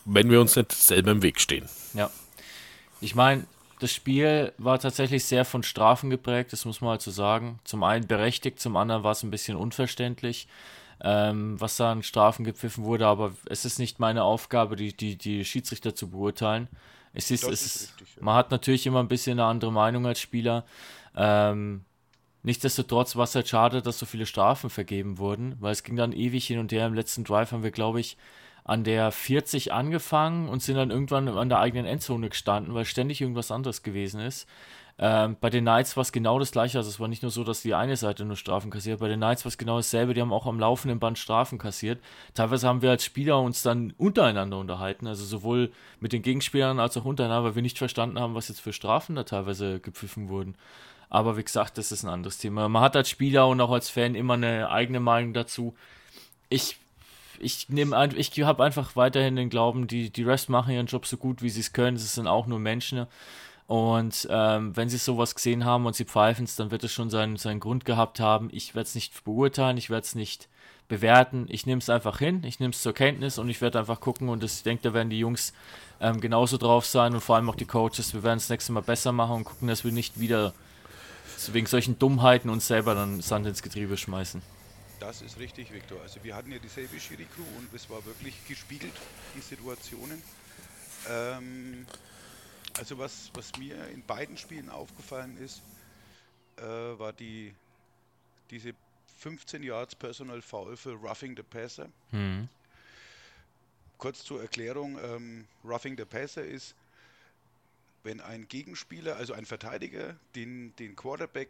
wenn 0.06 0.30
wir 0.30 0.40
uns 0.40 0.56
nicht 0.56 0.72
selber 0.72 1.12
im 1.12 1.24
Weg 1.24 1.40
stehen. 1.40 1.68
Ja. 1.94 2.12
Ich 3.02 3.16
meine, 3.16 3.46
das 3.80 3.94
Spiel 3.94 4.54
war 4.58 4.80
tatsächlich 4.80 5.26
sehr 5.26 5.46
von 5.46 5.64
Strafen 5.64 6.10
geprägt, 6.10 6.54
das 6.54 6.66
muss 6.66 6.82
man 6.82 6.92
halt 6.92 7.02
so 7.02 7.12
sagen. 7.12 7.60
Zum 7.64 7.84
einen 7.84 8.08
berechtigt, 8.08 8.60
zum 8.60 8.76
anderen 8.76 9.04
war 9.04 9.12
es 9.12 9.24
ein 9.24 9.32
bisschen 9.32 9.56
unverständlich, 9.56 10.48
ähm, 11.04 11.60
was 11.60 11.78
da 11.78 11.92
an 11.92 12.04
Strafen 12.04 12.44
gepfiffen 12.44 12.84
wurde, 12.84 13.06
aber 13.06 13.34
es 13.46 13.66
ist 13.66 13.78
nicht 13.78 14.00
meine 14.00 14.24
Aufgabe, 14.24 14.76
die, 14.76 14.96
die, 14.96 15.16
die 15.16 15.46
Schiedsrichter 15.46 15.94
zu 15.94 16.10
beurteilen. 16.10 16.68
Es 17.14 17.32
ist, 17.32 17.44
es 17.44 17.66
ist, 17.66 17.94
richtig, 18.00 18.16
ja. 18.18 18.24
man 18.24 18.36
hat 18.36 18.52
natürlich 18.52 18.86
immer 18.86 19.00
ein 19.00 19.08
bisschen 19.08 19.40
eine 19.40 19.48
andere 19.48 19.72
Meinung 19.72 20.06
als 20.06 20.20
Spieler. 20.20 20.66
Ähm, 21.16 21.86
nichtsdestotrotz 22.44 23.16
war 23.16 23.24
es 23.24 23.36
halt 23.36 23.48
schade, 23.48 23.82
dass 23.82 24.00
so 24.00 24.06
viele 24.06 24.26
Strafen 24.26 24.70
vergeben 24.70 25.18
wurden, 25.18 25.56
weil 25.60 25.72
es 25.72 25.84
ging 25.84 25.96
dann 25.96 26.14
ewig 26.14 26.48
hin 26.48 26.60
und 26.60 26.72
her. 26.72 26.86
Im 26.88 26.94
letzten 26.94 27.24
Drive 27.24 27.52
haben 27.52 27.64
wir, 27.64 27.72
glaube 27.72 28.00
ich, 28.00 28.18
an 28.68 28.84
der 28.84 29.12
40 29.12 29.72
angefangen 29.72 30.50
und 30.50 30.62
sind 30.62 30.76
dann 30.76 30.92
irgendwann 30.92 31.30
an 31.30 31.50
der 31.50 31.60
eigenen 31.60 31.86
Endzone 31.86 32.30
gestanden, 32.30 32.74
weil 32.76 32.86
ständig 32.86 33.22
irgendwas 33.22 33.50
anderes 33.50 33.82
gewesen 33.82 34.20
ist. 34.20 34.48
Ähm, 35.00 35.38
bei 35.40 35.50
den 35.50 35.64
Knights 35.64 35.96
war 35.96 36.02
es 36.02 36.12
genau 36.12 36.38
das 36.38 36.52
gleiche. 36.52 36.78
Also 36.78 36.90
es 36.90 37.00
war 37.00 37.08
nicht 37.08 37.22
nur 37.22 37.32
so, 37.32 37.44
dass 37.44 37.62
die 37.62 37.76
eine 37.76 37.96
Seite 37.96 38.26
nur 38.26 38.36
Strafen 38.36 38.70
kassiert. 38.70 39.00
Bei 39.00 39.08
den 39.08 39.20
Knights 39.20 39.46
war 39.46 39.50
es 39.50 39.58
genau 39.58 39.78
dasselbe. 39.78 40.14
Die 40.14 40.22
haben 40.22 40.34
auch 40.34 40.48
am 40.48 40.60
laufenden 40.60 41.00
Band 41.00 41.18
Strafen 41.18 41.60
kassiert. 41.60 42.00
Teilweise 42.34 42.68
haben 42.68 42.82
wir 42.82 42.90
als 42.90 43.06
Spieler 43.06 43.40
uns 43.40 43.62
dann 43.62 43.94
untereinander 43.98 44.58
unterhalten. 44.58 45.08
Also 45.08 45.24
sowohl 45.24 45.72
mit 46.00 46.14
den 46.14 46.24
Gegenspielern 46.24 46.80
als 46.80 46.98
auch 46.98 47.06
untereinander, 47.06 47.46
weil 47.46 47.56
wir 47.56 47.62
nicht 47.62 47.78
verstanden 47.78 48.20
haben, 48.20 48.36
was 48.36 48.50
jetzt 48.50 48.60
für 48.60 48.74
Strafen 48.74 49.16
da 49.16 49.24
teilweise 49.24 49.80
gepfiffen 49.80 50.30
wurden. 50.30 50.56
Aber 51.10 51.38
wie 51.38 51.44
gesagt, 51.44 51.78
das 51.78 51.92
ist 51.92 52.04
ein 52.04 52.10
anderes 52.10 52.40
Thema. 52.40 52.68
Man 52.68 52.82
hat 52.82 52.96
als 52.98 53.10
Spieler 53.10 53.48
und 53.48 53.62
auch 53.62 53.72
als 53.72 53.90
Fan 53.90 54.16
immer 54.16 54.34
eine 54.34 54.70
eigene 54.72 55.00
Meinung 55.00 55.34
dazu. 55.34 55.76
Ich 56.50 56.78
ich 57.40 57.70
nehme 57.70 57.96
ein, 57.96 58.18
ich 58.18 58.32
habe 58.42 58.64
einfach 58.64 58.96
weiterhin 58.96 59.36
den 59.36 59.50
Glauben, 59.50 59.88
die, 59.88 60.10
die 60.10 60.24
Refs 60.24 60.50
machen 60.50 60.74
ihren 60.74 60.88
Job 60.88 61.06
so 61.06 61.18
gut, 61.18 61.42
wie 61.42 61.50
sie 61.50 61.62
es 61.62 61.74
können. 61.74 61.98
Es 61.98 62.14
sind 62.16 62.28
auch 62.28 62.48
nur 62.48 62.60
Menschen. 62.60 63.08
Und 63.68 64.28
ähm, 64.32 64.76
wenn 64.76 64.88
sie 64.88 64.98
sowas 64.98 65.36
gesehen 65.36 65.66
haben 65.66 65.86
und 65.86 65.96
sie 65.96 66.06
pfeifen 66.06 66.46
es, 66.46 66.56
dann 66.56 66.72
wird 66.72 66.86
es 66.86 66.92
schon 66.94 67.10
seinen, 67.10 67.36
seinen 67.36 67.60
Grund 67.60 67.84
gehabt 67.84 68.20
haben. 68.20 68.50
Ich 68.52 68.76
werde 68.76 68.88
es 68.88 68.96
nicht 68.96 69.26
beurteilen, 69.26 69.78
ich 69.78 69.90
werde 69.90 70.06
es 70.06 70.16
nicht 70.16 70.48
bewerten. 70.88 71.48
Ich 71.50 71.66
nehme 71.66 71.80
es 71.80 71.90
einfach 71.90 72.20
hin, 72.20 72.44
ich 72.46 72.62
nehme 72.62 72.72
es 72.72 72.82
zur 72.82 72.94
Kenntnis 72.94 73.38
und 73.38 73.50
ich 73.50 73.60
werde 73.60 73.80
einfach 73.80 74.00
gucken. 74.00 74.30
Und 74.30 74.42
das, 74.42 74.58
ich 74.58 74.64
denke, 74.64 74.84
da 74.84 74.94
werden 74.94 75.10
die 75.10 75.20
Jungs 75.20 75.54
ähm, 76.00 76.22
genauso 76.22 76.58
drauf 76.58 76.86
sein 76.86 77.14
und 77.14 77.22
vor 77.22 77.36
allem 77.36 77.50
auch 77.50 77.56
die 77.56 77.66
Coaches. 77.66 78.14
Wir 78.14 78.24
werden 78.24 78.38
es 78.38 78.50
nächste 78.50 78.72
Mal 78.72 78.82
besser 78.82 79.12
machen 79.12 79.36
und 79.36 79.44
gucken, 79.44 79.68
dass 79.68 79.84
wir 79.84 79.92
nicht 79.92 80.20
wieder 80.20 80.54
wegen 81.52 81.68
solchen 81.68 82.00
Dummheiten 82.00 82.50
uns 82.50 82.68
selber 82.68 82.96
dann 82.96 83.22
Sand 83.22 83.46
ins 83.46 83.62
Getriebe 83.62 83.98
schmeißen. 83.98 84.42
Das 85.00 85.22
ist 85.22 85.38
richtig, 85.38 85.72
Viktor. 85.72 86.02
Also 86.02 86.24
wir 86.24 86.36
hatten 86.36 86.52
ja 86.52 86.58
dieselbe 86.58 87.00
Schiri-Crew 87.00 87.44
und 87.58 87.72
es 87.74 87.90
war 87.90 88.04
wirklich 88.06 88.48
gespiegelt, 88.48 88.94
die 89.36 89.42
Situationen. 89.42 90.22
Ähm, 91.08 91.86
also 92.78 92.98
was, 92.98 93.30
was 93.34 93.56
mir 93.58 93.88
in 93.90 94.04
beiden 94.04 94.38
Spielen 94.38 94.70
aufgefallen 94.70 95.38
ist, 95.38 95.62
äh, 96.58 96.64
war 96.64 97.14
die 97.14 97.54
diese 98.50 98.74
15 99.20 99.64
Yards 99.64 99.96
Personal 99.96 100.42
Foul 100.42 100.78
für 100.78 100.94
Roughing 100.94 101.36
the 101.36 101.44
Passer. 101.44 101.90
Mhm. 102.12 102.50
Kurz 103.98 104.24
zur 104.24 104.42
Erklärung, 104.42 104.98
ähm, 105.04 105.48
Roughing 105.64 105.98
the 105.98 106.06
Passer 106.06 106.44
ist, 106.44 106.76
wenn 108.04 108.22
ein 108.22 108.48
Gegenspieler, 108.48 109.16
also 109.18 109.34
ein 109.34 109.46
Verteidiger, 109.46 110.16
den, 110.36 110.76
den 110.78 110.96
Quarterback 110.96 111.50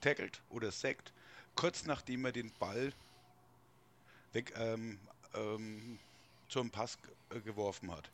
tackelt 0.00 0.42
oder 0.50 0.70
sackt, 0.70 1.12
kurz 1.54 1.84
nachdem 1.84 2.24
er 2.24 2.32
den 2.32 2.50
Ball 2.58 2.92
weg, 4.32 4.52
ähm, 4.56 4.98
ähm, 5.34 5.98
zum 6.48 6.70
Pass 6.70 6.98
äh, 7.30 7.40
geworfen 7.40 7.90
hat. 7.90 8.10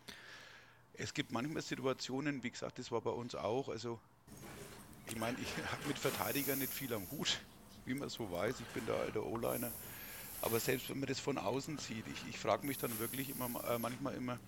Es 0.95 1.15
gibt 1.15 1.33
manchmal 1.33 1.63
Situationen, 1.63 2.43
wie 2.43 2.51
gesagt, 2.51 2.79
das 2.79 2.91
war 2.91 3.01
bei 3.01 3.11
uns 3.11 3.35
auch, 3.35 3.69
also 3.69 3.99
ich 5.07 5.17
meine, 5.17 5.39
ich 5.41 5.49
habe 5.73 5.89
mit 5.89 5.99
Verteidigern 5.99 6.59
nicht 6.59 6.73
viel 6.73 6.93
am 6.93 7.11
Hut, 7.11 7.41
wie 7.85 7.95
man 7.95 8.09
so 8.09 8.31
weiß, 8.31 8.61
ich 8.61 8.67
bin 8.69 8.87
der 8.87 8.97
alte 8.97 9.25
O-Liner, 9.27 9.71
aber 10.43 10.61
selbst 10.61 10.89
wenn 10.91 11.01
man 11.01 11.09
das 11.09 11.21
von 11.21 11.39
außen 11.39 11.79
sieht, 11.79 12.07
ich, 12.07 12.29
ich 12.29 12.39
frage 12.39 12.67
mich 12.67 12.79
dann 12.79 12.99
wirklich 12.99 13.31
immer, 13.31 13.65
äh, 13.69 13.79
manchmal 13.79 14.15
immer, 14.15 14.39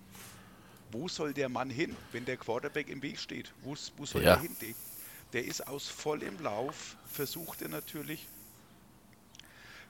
wo 0.91 1.07
soll 1.07 1.33
der 1.33 1.49
Mann 1.49 1.69
hin, 1.69 1.95
wenn 2.11 2.25
der 2.25 2.37
Quarterback 2.37 2.87
im 2.89 3.01
Weg 3.01 3.19
steht? 3.19 3.51
Wo, 3.63 3.75
wo 3.97 4.05
soll 4.05 4.23
Ja. 4.23 4.35
der 4.35 4.41
hin? 4.43 4.55
Der, 4.61 4.73
der 5.33 5.45
ist 5.45 5.67
aus 5.67 5.87
vollem 5.89 6.39
Lauf, 6.39 6.95
versucht 7.11 7.63
er 7.63 7.69
natürlich, 7.69 8.27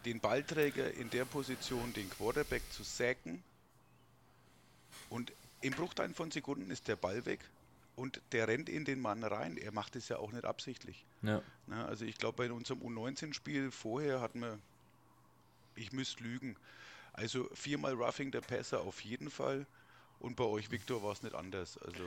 den 0.06 0.20
Ballträger 0.20 0.94
in 0.94 1.10
der 1.10 1.26
Position, 1.26 1.94
den 1.94 2.10
Quarterback 2.10 2.62
zu 2.72 2.84
sacken. 2.84 3.44
Und 5.10 5.32
im 5.62 5.74
Bruchteil 5.74 6.14
von 6.14 6.32
Sekunden 6.32 6.72
ist 6.72 6.88
der 6.88 6.96
Ball 6.96 7.26
weg 7.26 7.40
und 7.96 8.22
der 8.32 8.48
rennt 8.48 8.70
in 8.70 8.86
den 8.86 9.00
Mann 9.02 9.24
rein. 9.24 9.58
Er 9.58 9.72
macht 9.72 9.96
es 9.96 10.10
ja 10.10 10.18
auch 10.18 10.32
nicht 10.32 10.46
absichtlich. 10.46 11.06
Ja. 11.22 11.42
Na, 11.68 11.86
also 11.86 12.06
ich 12.06 12.18
glaube, 12.18 12.38
bei 12.38 12.52
unserem 12.52 12.82
U19-Spiel 12.82 13.72
vorher 13.72 14.22
hatten 14.22 14.42
wir, 14.42 14.60
ich 15.76 15.92
müsste 15.92 16.24
lügen, 16.24 16.56
also 17.14 17.48
viermal 17.54 17.94
Roughing 17.94 18.32
der 18.32 18.42
Passer 18.42 18.82
auf 18.82 19.02
jeden 19.02 19.30
Fall. 19.30 19.66
Und 20.20 20.36
bei 20.36 20.46
euch, 20.46 20.72
Viktor, 20.72 21.04
war 21.04 21.12
es 21.12 21.22
nicht 21.22 21.36
anders. 21.36 21.78
Also 21.78 22.04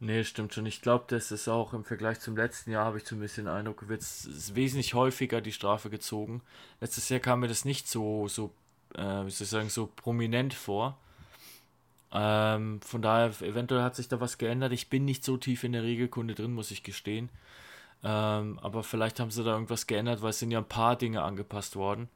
Nee, 0.00 0.22
stimmt 0.22 0.54
schon. 0.54 0.66
Ich 0.66 0.80
glaube, 0.80 1.06
das 1.08 1.32
ist 1.32 1.48
auch 1.48 1.72
im 1.72 1.84
Vergleich 1.84 2.20
zum 2.20 2.36
letzten 2.36 2.70
Jahr, 2.70 2.84
habe 2.84 2.98
ich 2.98 3.06
so 3.06 3.16
ein 3.16 3.20
bisschen 3.20 3.48
Eindruck, 3.48 3.88
wird 3.88 4.02
es 4.02 4.54
wesentlich 4.54 4.94
häufiger 4.94 5.40
die 5.40 5.52
Strafe 5.52 5.90
gezogen. 5.90 6.40
Letztes 6.80 7.08
Jahr 7.08 7.18
kam 7.20 7.40
mir 7.40 7.48
das 7.48 7.64
nicht 7.64 7.88
so, 7.88 8.28
so 8.28 8.52
äh, 8.94 9.26
wie 9.26 9.30
soll 9.30 9.44
ich 9.44 9.50
sagen, 9.50 9.68
so 9.70 9.86
prominent 9.96 10.54
vor. 10.54 10.96
Ähm, 12.12 12.80
von 12.80 13.02
daher, 13.02 13.32
eventuell 13.42 13.82
hat 13.82 13.96
sich 13.96 14.08
da 14.08 14.20
was 14.20 14.38
geändert. 14.38 14.72
Ich 14.72 14.88
bin 14.88 15.04
nicht 15.04 15.24
so 15.24 15.36
tief 15.36 15.64
in 15.64 15.72
der 15.72 15.82
Regelkunde 15.82 16.34
drin, 16.34 16.54
muss 16.54 16.70
ich 16.70 16.82
gestehen. 16.84 17.28
Ähm, 18.04 18.58
aber 18.62 18.84
vielleicht 18.84 19.20
haben 19.20 19.30
sie 19.30 19.42
da 19.42 19.52
irgendwas 19.52 19.86
geändert, 19.86 20.22
weil 20.22 20.30
es 20.30 20.38
sind 20.38 20.52
ja 20.52 20.58
ein 20.58 20.68
paar 20.68 20.96
Dinge 20.96 21.22
angepasst 21.22 21.76
worden. 21.76 22.08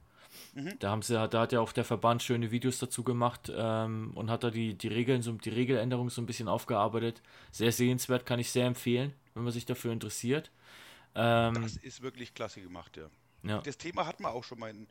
Da 0.78 0.90
haben 0.90 1.02
sie, 1.02 1.14
da 1.28 1.40
hat 1.40 1.52
ja 1.52 1.60
auch 1.60 1.72
der 1.72 1.84
Verband 1.84 2.22
schöne 2.22 2.50
Videos 2.50 2.78
dazu 2.78 3.02
gemacht 3.02 3.52
ähm, 3.54 4.12
und 4.14 4.30
hat 4.30 4.44
da 4.44 4.50
die, 4.50 4.74
die 4.74 4.88
Regeln, 4.88 5.22
so 5.22 5.32
die 5.32 5.50
Regeländerung 5.50 6.10
so 6.10 6.20
ein 6.22 6.26
bisschen 6.26 6.48
aufgearbeitet. 6.48 7.22
Sehr 7.50 7.72
sehenswert, 7.72 8.26
kann 8.26 8.38
ich 8.38 8.50
sehr 8.50 8.66
empfehlen, 8.66 9.12
wenn 9.34 9.44
man 9.44 9.52
sich 9.52 9.66
dafür 9.66 9.92
interessiert. 9.92 10.50
Ähm, 11.14 11.54
das 11.62 11.76
ist 11.76 12.02
wirklich 12.02 12.34
klasse 12.34 12.60
gemacht, 12.60 12.96
ja. 12.96 13.10
ja, 13.42 13.60
Das 13.60 13.78
Thema 13.78 14.06
hatten 14.06 14.22
wir 14.22 14.32
auch 14.32 14.44
schon 14.44 14.58
mal 14.58 14.70
in, 14.70 14.86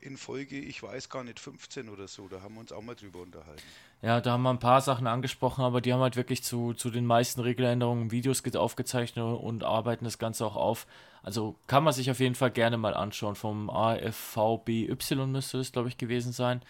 in 0.00 0.16
Folge, 0.16 0.58
ich 0.58 0.82
weiß 0.82 1.08
gar 1.08 1.24
nicht, 1.24 1.40
15 1.40 1.88
oder 1.88 2.06
so. 2.08 2.28
Da 2.28 2.40
haben 2.42 2.54
wir 2.54 2.60
uns 2.60 2.72
auch 2.72 2.82
mal 2.82 2.94
drüber 2.94 3.20
unterhalten. 3.20 3.62
Ja, 4.00 4.20
da 4.20 4.32
haben 4.32 4.42
wir 4.42 4.50
ein 4.50 4.60
paar 4.60 4.80
Sachen 4.80 5.06
angesprochen, 5.06 5.62
aber 5.64 5.80
die 5.80 5.92
haben 5.92 6.00
halt 6.00 6.14
wirklich 6.16 6.44
zu, 6.44 6.72
zu 6.72 6.90
den 6.90 7.04
meisten 7.04 7.40
Regeländerungen 7.40 8.10
Videos 8.12 8.42
ge- 8.44 8.56
aufgezeichnet 8.56 9.24
und 9.24 9.64
arbeiten 9.64 10.04
das 10.04 10.18
Ganze 10.18 10.46
auch 10.46 10.54
auf. 10.56 10.86
Also 11.22 11.56
kann 11.66 11.82
man 11.82 11.92
sich 11.92 12.10
auf 12.10 12.20
jeden 12.20 12.36
Fall 12.36 12.52
gerne 12.52 12.78
mal 12.78 12.94
anschauen. 12.94 13.34
Vom 13.34 13.68
AFVBY 13.70 14.94
müsste 15.26 15.58
das, 15.58 15.72
glaube 15.72 15.88
ich, 15.88 15.98
gewesen 15.98 16.32
sein. 16.32 16.62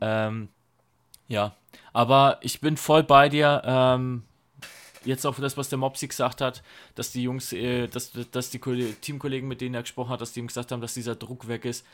Ähm, 0.00 0.48
ja, 1.28 1.56
aber 1.92 2.38
ich 2.42 2.60
bin 2.60 2.76
voll 2.76 3.02
bei 3.02 3.28
dir. 3.28 3.62
Ähm, 3.64 4.22
jetzt 5.04 5.26
auch 5.26 5.38
das, 5.40 5.56
was 5.56 5.68
der 5.68 5.78
Mopsi 5.78 6.06
gesagt 6.06 6.40
hat, 6.40 6.62
dass 6.94 7.10
die 7.10 7.22
Jungs, 7.24 7.52
äh, 7.52 7.88
dass, 7.88 8.12
dass 8.30 8.50
die 8.50 8.58
Kolle- 8.60 8.94
Teamkollegen, 8.94 9.48
mit 9.48 9.60
denen 9.60 9.74
er 9.74 9.82
gesprochen 9.82 10.10
hat, 10.10 10.20
dass 10.20 10.32
die 10.32 10.40
ihm 10.40 10.46
gesagt 10.46 10.70
haben, 10.72 10.80
dass 10.80 10.94
dieser 10.94 11.16
Druck 11.16 11.48
weg 11.48 11.64
ist. 11.64 11.84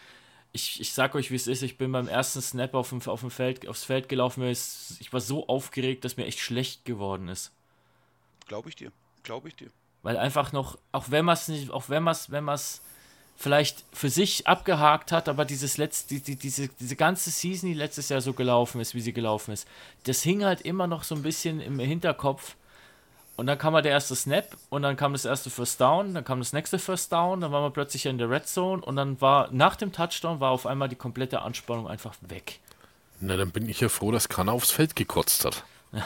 Ich, 0.56 0.80
ich 0.80 0.92
sag 0.94 1.14
euch, 1.14 1.30
wie 1.30 1.34
es 1.36 1.46
ist. 1.46 1.62
Ich 1.62 1.76
bin 1.76 1.92
beim 1.92 2.08
ersten 2.08 2.40
Snap 2.40 2.72
auf 2.74 2.88
dem, 2.88 3.00
auf 3.06 3.20
dem 3.20 3.30
Feld, 3.30 3.68
aufs 3.68 3.84
Feld 3.84 4.08
gelaufen. 4.08 4.42
ist- 4.42 4.96
Ich 5.00 5.12
war 5.12 5.20
so 5.20 5.46
aufgeregt, 5.48 6.04
dass 6.04 6.16
mir 6.16 6.24
echt 6.24 6.40
schlecht 6.40 6.84
geworden 6.86 7.28
ist. 7.28 7.52
Glaube 8.48 8.68
ich 8.70 8.76
dir. 8.76 8.90
Glaube 9.22 9.48
ich 9.48 9.56
dir. 9.56 9.68
Weil 10.02 10.16
einfach 10.16 10.52
noch, 10.52 10.78
auch 10.92 11.10
wenn 11.10 11.24
man 11.26 11.34
es 11.34 11.48
nicht, 11.48 11.70
auch 11.70 11.88
wenn 11.88 12.02
man 12.02 12.12
es, 12.12 12.30
wenn 12.30 12.44
man 12.44 12.54
es 12.54 12.80
vielleicht 13.36 13.84
für 13.92 14.08
sich 14.08 14.46
abgehakt 14.46 15.12
hat, 15.12 15.28
aber 15.28 15.44
dieses 15.44 15.76
letzte, 15.76 16.14
die, 16.14 16.20
die, 16.22 16.36
diese, 16.36 16.68
diese 16.68 16.96
ganze 16.96 17.28
Season, 17.30 17.68
die 17.68 17.74
letztes 17.74 18.08
Jahr 18.08 18.22
so 18.22 18.32
gelaufen 18.32 18.80
ist, 18.80 18.94
wie 18.94 19.00
sie 19.02 19.12
gelaufen 19.12 19.52
ist, 19.52 19.68
das 20.04 20.22
hing 20.22 20.42
halt 20.44 20.62
immer 20.62 20.86
noch 20.86 21.04
so 21.04 21.14
ein 21.14 21.22
bisschen 21.22 21.60
im 21.60 21.78
Hinterkopf. 21.78 22.56
Und 23.36 23.46
dann 23.46 23.58
kam 23.58 23.74
halt 23.74 23.84
der 23.84 23.92
erste 23.92 24.16
Snap 24.16 24.56
und 24.70 24.82
dann 24.82 24.96
kam 24.96 25.12
das 25.12 25.26
erste 25.26 25.50
First 25.50 25.80
Down, 25.80 26.14
dann 26.14 26.24
kam 26.24 26.38
das 26.38 26.54
nächste 26.54 26.78
First 26.78 27.12
Down, 27.12 27.42
dann 27.42 27.52
waren 27.52 27.64
wir 27.64 27.70
plötzlich 27.70 28.06
in 28.06 28.16
der 28.16 28.30
Red 28.30 28.48
Zone 28.48 28.82
und 28.82 28.96
dann 28.96 29.20
war 29.20 29.50
nach 29.52 29.76
dem 29.76 29.92
Touchdown 29.92 30.40
war 30.40 30.50
auf 30.50 30.66
einmal 30.66 30.88
die 30.88 30.96
komplette 30.96 31.42
Anspannung 31.42 31.86
einfach 31.86 32.14
weg. 32.22 32.60
Na, 33.20 33.36
dann 33.36 33.50
bin 33.50 33.68
ich 33.68 33.80
ja 33.80 33.88
froh, 33.90 34.10
dass 34.10 34.28
keiner 34.28 34.52
aufs 34.52 34.70
Feld 34.70 34.96
gekotzt 34.96 35.44
hat. 35.44 35.64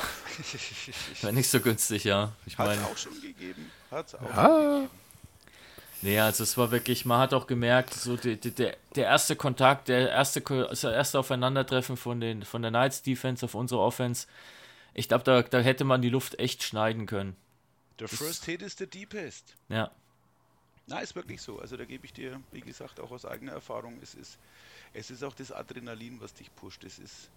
War 1.23 1.33
nicht 1.33 1.51
so 1.51 1.59
günstig, 1.59 2.05
ja. 2.05 2.33
Ich 2.47 2.57
Hat 2.59 2.69
es 2.69 2.77
meine, 2.77 2.87
auch 2.87 2.97
schon 2.97 3.21
gegeben. 3.21 3.71
Hat's 3.91 4.15
auch 4.15 4.37
Ah, 4.37 4.83
Nee, 6.03 6.19
also 6.19 6.45
es 6.45 6.57
war 6.57 6.71
wirklich, 6.71 7.05
man 7.05 7.21
hat 7.21 7.35
auch 7.35 7.47
gemerkt, 7.47 7.93
so 7.93 8.17
die, 8.17 8.37
die, 8.37 8.53
der, 8.53 8.77
der 8.97 9.05
erste 9.05 9.37
Kontakt, 9.37 9.89
der 9.89 10.09
erste, 10.09 10.41
das 10.41 10.83
erste 10.85 11.19
Aufeinandertreffen 11.19 11.99
von, 11.99 12.21
den, 12.21 12.43
von 12.43 12.63
der 12.63 12.71
Knights 12.71 13.03
Defense 13.03 13.45
auf 13.45 13.55
unsere 13.55 13.83
Offense, 13.83 14.27
ich 14.95 15.09
glaube, 15.09 15.25
da, 15.25 15.43
da 15.43 15.61
hätte 15.61 15.85
man 15.85 16.03
die 16.03 16.09
Luft 16.09 16.39
echt 16.39 16.63
schneiden 16.63 17.07
können. 17.07 17.37
The 17.99 18.07
first 18.07 18.45
hit 18.47 18.63
is 18.63 18.77
the 18.79 18.87
deepest. 18.87 19.55
Ja, 19.69 19.91
Na, 20.87 21.01
ist 21.01 21.15
wirklich 21.15 21.41
so. 21.43 21.61
Also 21.61 21.77
da 21.77 21.85
gebe 21.85 22.07
ich 22.07 22.13
dir, 22.13 22.41
wie 22.51 22.61
gesagt, 22.63 22.99
auch 22.99 23.11
aus 23.11 23.25
eigener 23.25 23.53
Erfahrung, 23.53 23.99
es 24.03 24.15
ist, 24.15 24.39
es 24.95 25.11
ist 25.11 25.23
auch 25.23 25.35
das 25.35 25.53
Adrenalin, 25.53 26.21
was 26.21 26.33
dich 26.35 26.55
pusht. 26.57 26.83
Es 26.85 26.99
ist 26.99 27.29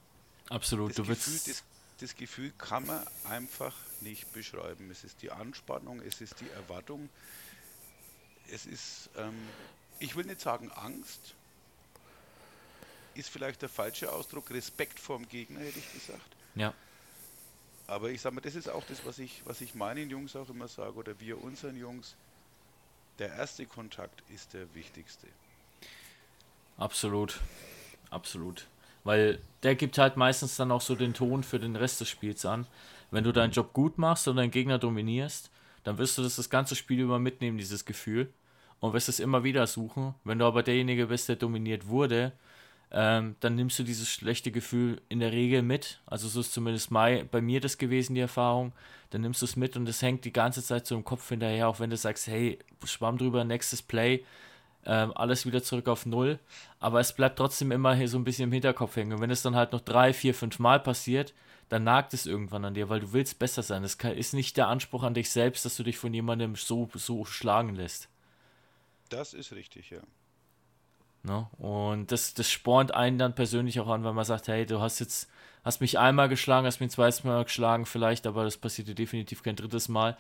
absolut. 0.50 0.90
das 0.92 0.96
Du 0.96 1.04
Gefühl, 1.04 1.40
das, 1.46 1.64
das 2.00 2.16
Gefühl 2.16 2.52
kann 2.58 2.86
man 2.86 3.06
einfach 3.26 3.76
nicht 4.02 4.32
beschreiben. 4.34 4.90
Es 4.90 5.04
ist 5.04 5.22
die 5.22 5.32
Anspannung, 5.32 6.02
es 6.02 6.22
ist 6.22 6.40
die 6.40 6.50
Erwartung, 6.50 7.10
es 8.52 8.66
ist, 8.66 9.10
ähm, 9.18 9.36
ich 10.00 10.16
will 10.16 10.26
nicht 10.26 10.42
sagen 10.42 10.72
Angst, 10.72 11.36
ist 13.16 13.30
vielleicht 13.30 13.62
der 13.62 13.70
falsche 13.70 14.12
Ausdruck, 14.12 14.50
Respekt 14.50 15.00
vorm 15.00 15.28
Gegner, 15.30 15.60
hätte 15.60 15.80
ich 15.80 15.94
gesagt. 15.94 16.36
ja, 16.56 16.74
Aber 17.88 18.10
ich 18.10 18.22
sage 18.22 18.36
mal, 18.36 18.42
das 18.42 18.56
ist 18.56 18.70
auch 18.70 18.84
das, 18.86 19.06
was 19.06 19.20
ich, 19.20 19.42
was 19.46 19.62
ich 19.62 19.76
meinen 19.76 20.10
Jungs 20.10 20.36
auch 20.36 20.50
immer 20.50 20.68
sage, 20.68 20.94
oder 20.94 21.20
wir 21.20 21.44
unseren 21.44 21.78
Jungs. 21.78 22.16
Der 23.20 23.30
erste 23.30 23.66
Kontakt 23.66 24.24
ist 24.34 24.54
der 24.54 24.74
wichtigste. 24.74 25.28
absolut. 26.78 27.40
Absolut. 28.10 28.68
Weil 29.04 29.40
der 29.64 29.76
gibt 29.76 29.98
halt 29.98 30.18
meistens 30.18 30.56
dann 30.56 30.72
auch 30.72 30.82
so 30.82 30.96
den 30.96 31.14
Ton 31.14 31.44
für 31.44 31.60
den 31.60 31.76
Rest 31.76 32.00
des 32.00 32.10
Spiels 32.10 32.46
an. 32.46 32.68
Wenn 33.12 33.24
du 33.24 33.32
deinen 33.32 33.52
Job 33.52 33.74
gut 33.74 33.98
machst 33.98 34.28
und 34.28 34.36
deinen 34.38 34.52
Gegner 34.52 34.78
dominierst, 34.78 35.50
dann 35.84 35.98
wirst 35.98 36.18
du 36.18 36.22
das 36.22 36.36
das 36.36 36.50
ganze 36.50 36.76
Spiel 36.76 37.00
über 37.00 37.20
mitnehmen, 37.20 37.58
dieses 37.58 37.86
Gefühl. 37.86 38.32
Und 38.80 38.94
wirst 38.94 39.10
es 39.10 39.20
immer 39.20 39.44
wieder 39.44 39.66
suchen. 39.66 40.14
Wenn 40.24 40.40
du 40.40 40.46
aber 40.46 40.62
derjenige 40.62 41.08
bist, 41.08 41.28
der 41.30 41.38
dominiert 41.38 41.88
wurde, 41.88 42.34
ähm, 42.94 43.36
dann 43.40 43.56
nimmst 43.56 43.80
du 43.80 43.84
dieses 43.84 44.08
schlechte 44.10 44.52
Gefühl 44.52 45.02
in 45.10 45.20
der 45.20 45.32
Regel 45.32 45.64
mit. 45.64 46.00
Also 46.06 46.28
so 46.28 46.40
ist 46.42 46.54
zumindest 46.54 46.92
mai, 46.92 47.26
bei 47.30 47.42
mir 47.42 47.60
das 47.60 47.78
gewesen, 47.80 48.14
die 48.14 48.22
Erfahrung. 48.22 48.72
Dann 49.10 49.22
nimmst 49.22 49.42
du 49.42 49.46
es 49.46 49.56
mit 49.56 49.76
und 49.76 49.90
es 49.90 50.02
hängt 50.02 50.26
die 50.26 50.34
ganze 50.34 50.64
Zeit 50.64 50.86
so 50.86 50.96
im 50.96 51.04
Kopf 51.04 51.28
hinterher, 51.28 51.68
auch 51.68 51.80
wenn 51.80 51.90
du 51.90 51.98
sagst, 51.98 52.28
hey, 52.28 52.60
schwamm 52.86 53.18
drüber, 53.18 53.44
nächstes 53.44 53.82
Play, 53.82 54.24
ähm, 54.86 55.12
alles 55.16 55.46
wieder 55.46 55.64
zurück 55.64 55.88
auf 55.88 56.06
Null. 56.06 56.40
Aber 56.80 57.00
es 57.00 57.14
bleibt 57.14 57.38
trotzdem 57.38 57.72
immer 57.72 57.96
hier 57.96 58.08
so 58.08 58.18
ein 58.18 58.24
bisschen 58.24 58.46
im 58.46 58.52
Hinterkopf 58.52 58.96
hängen. 58.96 59.14
Und 59.14 59.22
wenn 59.22 59.32
es 59.32 59.42
dann 59.42 59.56
halt 59.56 59.72
noch 59.72 59.82
drei, 59.82 60.14
vier, 60.14 60.36
fünf 60.36 60.60
Mal 60.60 60.80
passiert, 60.80 61.34
dann 61.70 61.84
nagt 61.84 62.14
es 62.14 62.28
irgendwann 62.28 62.66
an 62.66 62.76
dir, 62.76 62.90
weil 62.90 63.00
du 63.00 63.14
willst 63.14 63.40
besser 63.40 63.64
sein. 63.64 63.84
Es 63.84 63.98
kann- 63.98 64.16
ist 64.16 64.34
nicht 64.34 64.58
der 64.58 64.68
Anspruch 64.68 65.02
an 65.02 65.16
dich 65.16 65.32
selbst, 65.32 65.66
dass 65.66 65.78
du 65.78 65.84
dich 65.84 65.98
von 65.98 66.14
jemandem 66.14 66.56
so, 66.56 66.90
so 66.94 67.26
schlagen 67.26 67.76
lässt. 67.76 68.10
Das 69.10 69.34
ist 69.34 69.54
richtig, 69.54 69.90
ja. 69.90 70.02
Ne? 71.24 71.48
Und 71.58 72.12
das, 72.12 72.34
das 72.34 72.50
spornt 72.50 72.94
einen 72.94 73.18
dann 73.18 73.34
persönlich 73.36 73.80
auch 73.80 73.88
an, 73.88 74.04
weil 74.04 74.14
man 74.14 74.26
sagt, 74.26 74.48
hey, 74.50 74.66
du 74.66 74.82
hast 74.82 75.00
jetzt, 75.00 75.30
hast 75.64 75.80
mich 75.82 75.98
einmal 75.98 76.28
geschlagen, 76.30 76.68
hast 76.68 76.80
mich 76.80 76.88
ein 76.88 76.92
zweites 76.92 77.24
Mal 77.24 77.44
geschlagen 77.44 77.86
vielleicht, 77.86 78.28
aber 78.28 78.44
das 78.44 78.58
passiert 78.58 78.90
dir 78.90 78.96
definitiv 78.96 79.42
kein 79.42 79.56
drittes 79.56 79.88
Mal. 79.88 80.18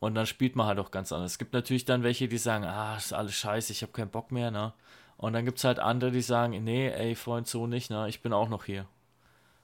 Und 0.00 0.14
dann 0.14 0.26
spielt 0.26 0.54
man 0.56 0.66
halt 0.66 0.78
auch 0.78 0.90
ganz 0.90 1.10
anders. 1.10 1.32
Es 1.32 1.38
gibt 1.38 1.54
natürlich 1.54 1.84
dann 1.84 2.02
welche, 2.02 2.28
die 2.28 2.38
sagen, 2.38 2.64
ah, 2.64 2.96
ist 2.96 3.12
alles 3.12 3.34
scheiße, 3.34 3.72
ich 3.72 3.82
habe 3.82 3.92
keinen 3.92 4.10
Bock 4.10 4.30
mehr, 4.30 4.50
ne? 4.50 4.72
Und 5.16 5.32
dann 5.32 5.44
gibt 5.44 5.58
es 5.58 5.64
halt 5.64 5.80
andere, 5.80 6.12
die 6.12 6.22
sagen, 6.22 6.62
nee, 6.62 6.88
ey, 6.88 7.16
Freund, 7.16 7.48
so 7.48 7.66
nicht, 7.66 7.90
ne? 7.90 8.08
Ich 8.08 8.22
bin 8.22 8.32
auch 8.32 8.48
noch 8.48 8.64
hier. 8.64 8.86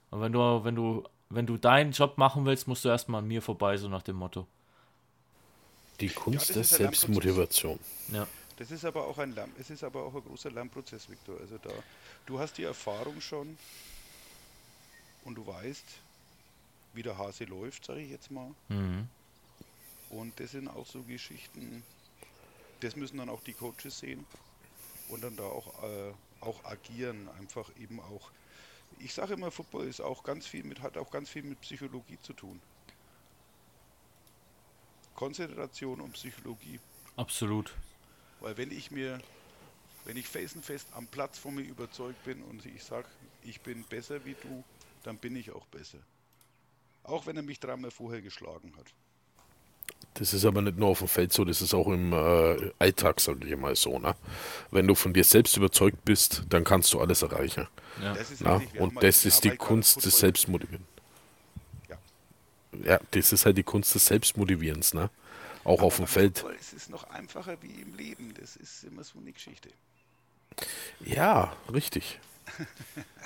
Und 0.09 0.19
wenn 0.21 0.33
du, 0.33 0.63
wenn 0.65 0.75
du, 0.75 1.03
wenn 1.29 1.45
du 1.45 1.55
deinen 1.57 1.91
Job 1.91 2.17
machen 2.17 2.45
willst, 2.45 2.67
musst 2.67 2.83
du 2.83 2.89
erstmal 2.89 3.19
an 3.21 3.27
mir 3.27 3.41
vorbei, 3.41 3.77
so 3.77 3.87
nach 3.87 4.01
dem 4.01 4.17
Motto. 4.17 4.47
die 6.01 6.09
Kunst 6.09 6.49
das 6.49 6.69
der 6.69 6.79
Lernprozess. 6.79 7.01
Selbstmotivation. 7.01 7.79
Ja. 8.11 8.27
Das 8.57 8.71
ist 8.71 8.85
aber 8.85 9.05
auch 9.05 9.17
ein 9.17 9.35
Lern 9.35 9.51
es 9.59 9.69
ist 9.69 9.83
aber 9.83 10.03
auch 10.03 10.15
ein 10.15 10.23
großer 10.23 10.51
Lernprozess, 10.51 11.09
Viktor. 11.09 11.39
Also 11.39 11.57
da, 11.57 11.71
du 12.25 12.39
hast 12.39 12.57
die 12.57 12.63
Erfahrung 12.63 13.19
schon 13.21 13.57
und 15.25 15.35
du 15.35 15.45
weißt, 15.45 15.85
wie 16.93 17.03
der 17.03 17.17
Hase 17.17 17.43
läuft, 17.45 17.85
sage 17.85 18.01
ich 18.01 18.09
jetzt 18.09 18.31
mal. 18.31 18.51
Mhm. 18.69 19.07
Und 20.09 20.39
das 20.39 20.51
sind 20.51 20.67
auch 20.69 20.85
so 20.85 21.01
Geschichten, 21.03 21.83
das 22.79 22.95
müssen 22.95 23.17
dann 23.17 23.29
auch 23.29 23.41
die 23.41 23.53
Coaches 23.53 23.99
sehen 23.99 24.25
und 25.09 25.23
dann 25.23 25.35
da 25.35 25.43
auch, 25.43 25.83
äh, 25.83 26.13
auch 26.41 26.63
agieren, 26.63 27.27
einfach 27.39 27.69
eben 27.79 27.99
auch. 27.99 28.31
Ich 28.99 29.13
sage 29.13 29.33
immer, 29.33 29.51
Football 29.51 29.87
ist 29.87 29.99
auch 29.99 30.23
ganz 30.23 30.47
viel 30.47 30.63
mit, 30.63 30.81
hat 30.81 30.97
auch 30.97 31.11
ganz 31.11 31.29
viel 31.29 31.43
mit 31.43 31.59
Psychologie 31.61 32.17
zu 32.21 32.33
tun. 32.33 32.61
Konzentration 35.15 36.01
und 36.01 36.13
Psychologie. 36.13 36.79
Absolut. 37.17 37.73
Weil 38.39 38.57
wenn 38.57 38.71
ich 38.71 38.91
mir, 38.91 39.19
wenn 40.05 40.17
ich 40.17 40.27
felsenfest 40.27 40.87
am 40.93 41.07
Platz 41.07 41.37
von 41.37 41.55
mir 41.55 41.63
überzeugt 41.63 42.23
bin 42.23 42.41
und 42.43 42.65
ich 42.65 42.83
sage, 42.83 43.07
ich 43.43 43.61
bin 43.61 43.83
besser 43.83 44.23
wie 44.25 44.35
du, 44.41 44.63
dann 45.03 45.17
bin 45.17 45.35
ich 45.35 45.51
auch 45.51 45.65
besser. 45.67 45.99
Auch 47.03 47.27
wenn 47.27 47.37
er 47.37 47.43
mich 47.43 47.59
dreimal 47.59 47.91
vorher 47.91 48.21
geschlagen 48.21 48.73
hat. 48.77 48.87
Das 50.15 50.33
ist 50.33 50.45
aber 50.45 50.61
nicht 50.61 50.77
nur 50.77 50.89
auf 50.89 50.99
dem 50.99 51.07
Feld 51.07 51.33
so, 51.33 51.43
das 51.43 51.61
ist 51.61 51.73
auch 51.73 51.87
im 51.87 52.13
äh, 52.13 52.71
Alltag, 52.79 53.19
sage 53.19 53.47
ich 53.47 53.55
mal 53.57 53.75
so. 53.75 53.99
Ne? 53.99 54.15
Wenn 54.71 54.87
du 54.87 54.95
von 54.95 55.13
dir 55.13 55.23
selbst 55.23 55.57
überzeugt 55.57 56.05
bist, 56.05 56.43
dann 56.49 56.63
kannst 56.63 56.93
du 56.93 57.01
alles 57.01 57.21
erreichen. 57.21 57.67
Ja. 58.01 58.13
Das 58.13 58.31
ist 58.31 58.41
Ja? 58.41 58.47
haben 58.51 58.67
Und 58.79 59.03
das 59.03 59.25
ist 59.25 59.43
die 59.43 59.55
Kunst 59.55 60.05
des 60.05 60.17
Selbstmotivierens. 60.19 60.87
Ja. 62.83 62.99
Das 63.11 63.31
ist 63.31 63.45
halt 63.45 63.57
die 63.57 63.63
Kunst 63.63 63.95
des 63.95 64.05
Selbstmotivierens, 64.07 64.93
ne? 64.93 65.09
Auch 65.63 65.81
auf 65.81 65.95
dem 65.95 66.03
Aber 66.03 66.11
Feld. 66.11 66.45
Es 66.59 66.73
ist 66.73 66.89
noch 66.89 67.09
einfacher 67.09 67.57
wie 67.61 67.81
im 67.81 67.95
Leben. 67.95 68.33
Das 68.39 68.55
ist 68.55 68.83
immer 68.83 69.03
so 69.03 69.19
eine 69.19 69.31
Geschichte. 69.31 69.69
Ja, 70.99 71.55
richtig. 71.73 72.19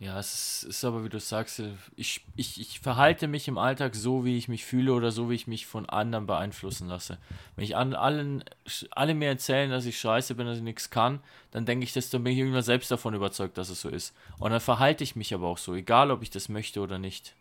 Ja, 0.00 0.18
es 0.18 0.62
ist, 0.64 0.70
ist 0.70 0.84
aber, 0.84 1.04
wie 1.04 1.08
du 1.08 1.20
sagst, 1.20 1.62
ich, 1.96 2.20
ich, 2.34 2.60
ich 2.60 2.80
verhalte 2.80 3.28
mich 3.28 3.46
im 3.46 3.56
Alltag 3.56 3.94
so, 3.94 4.24
wie 4.24 4.36
ich 4.36 4.48
mich 4.48 4.64
fühle 4.64 4.92
oder 4.92 5.12
so, 5.12 5.30
wie 5.30 5.34
ich 5.34 5.46
mich 5.46 5.66
von 5.66 5.88
anderen 5.88 6.26
beeinflussen 6.26 6.88
lasse. 6.88 7.16
Wenn 7.54 7.64
ich 7.64 7.76
an 7.76 7.94
allen, 7.94 8.44
alle 8.90 9.14
mir 9.14 9.28
erzählen, 9.28 9.70
dass 9.70 9.86
ich 9.86 9.98
scheiße 9.98 10.34
bin, 10.34 10.46
dass 10.46 10.58
ich 10.58 10.64
nichts 10.64 10.90
kann, 10.90 11.20
dann 11.52 11.64
denke 11.64 11.84
ich, 11.84 11.92
dass 11.92 12.10
dann 12.10 12.24
bin 12.24 12.32
ich 12.32 12.40
irgendwann 12.40 12.62
selbst 12.62 12.90
davon 12.90 13.14
überzeugt, 13.14 13.56
dass 13.56 13.70
es 13.70 13.80
so 13.80 13.88
ist. 13.88 14.14
Und 14.38 14.50
dann 14.50 14.60
verhalte 14.60 15.04
ich 15.04 15.16
mich 15.16 15.32
aber 15.32 15.46
auch 15.46 15.58
so, 15.58 15.74
egal 15.74 16.10
ob 16.10 16.22
ich 16.22 16.30
das 16.30 16.48
möchte 16.48 16.80
oder 16.80 16.98
nicht. 16.98 17.34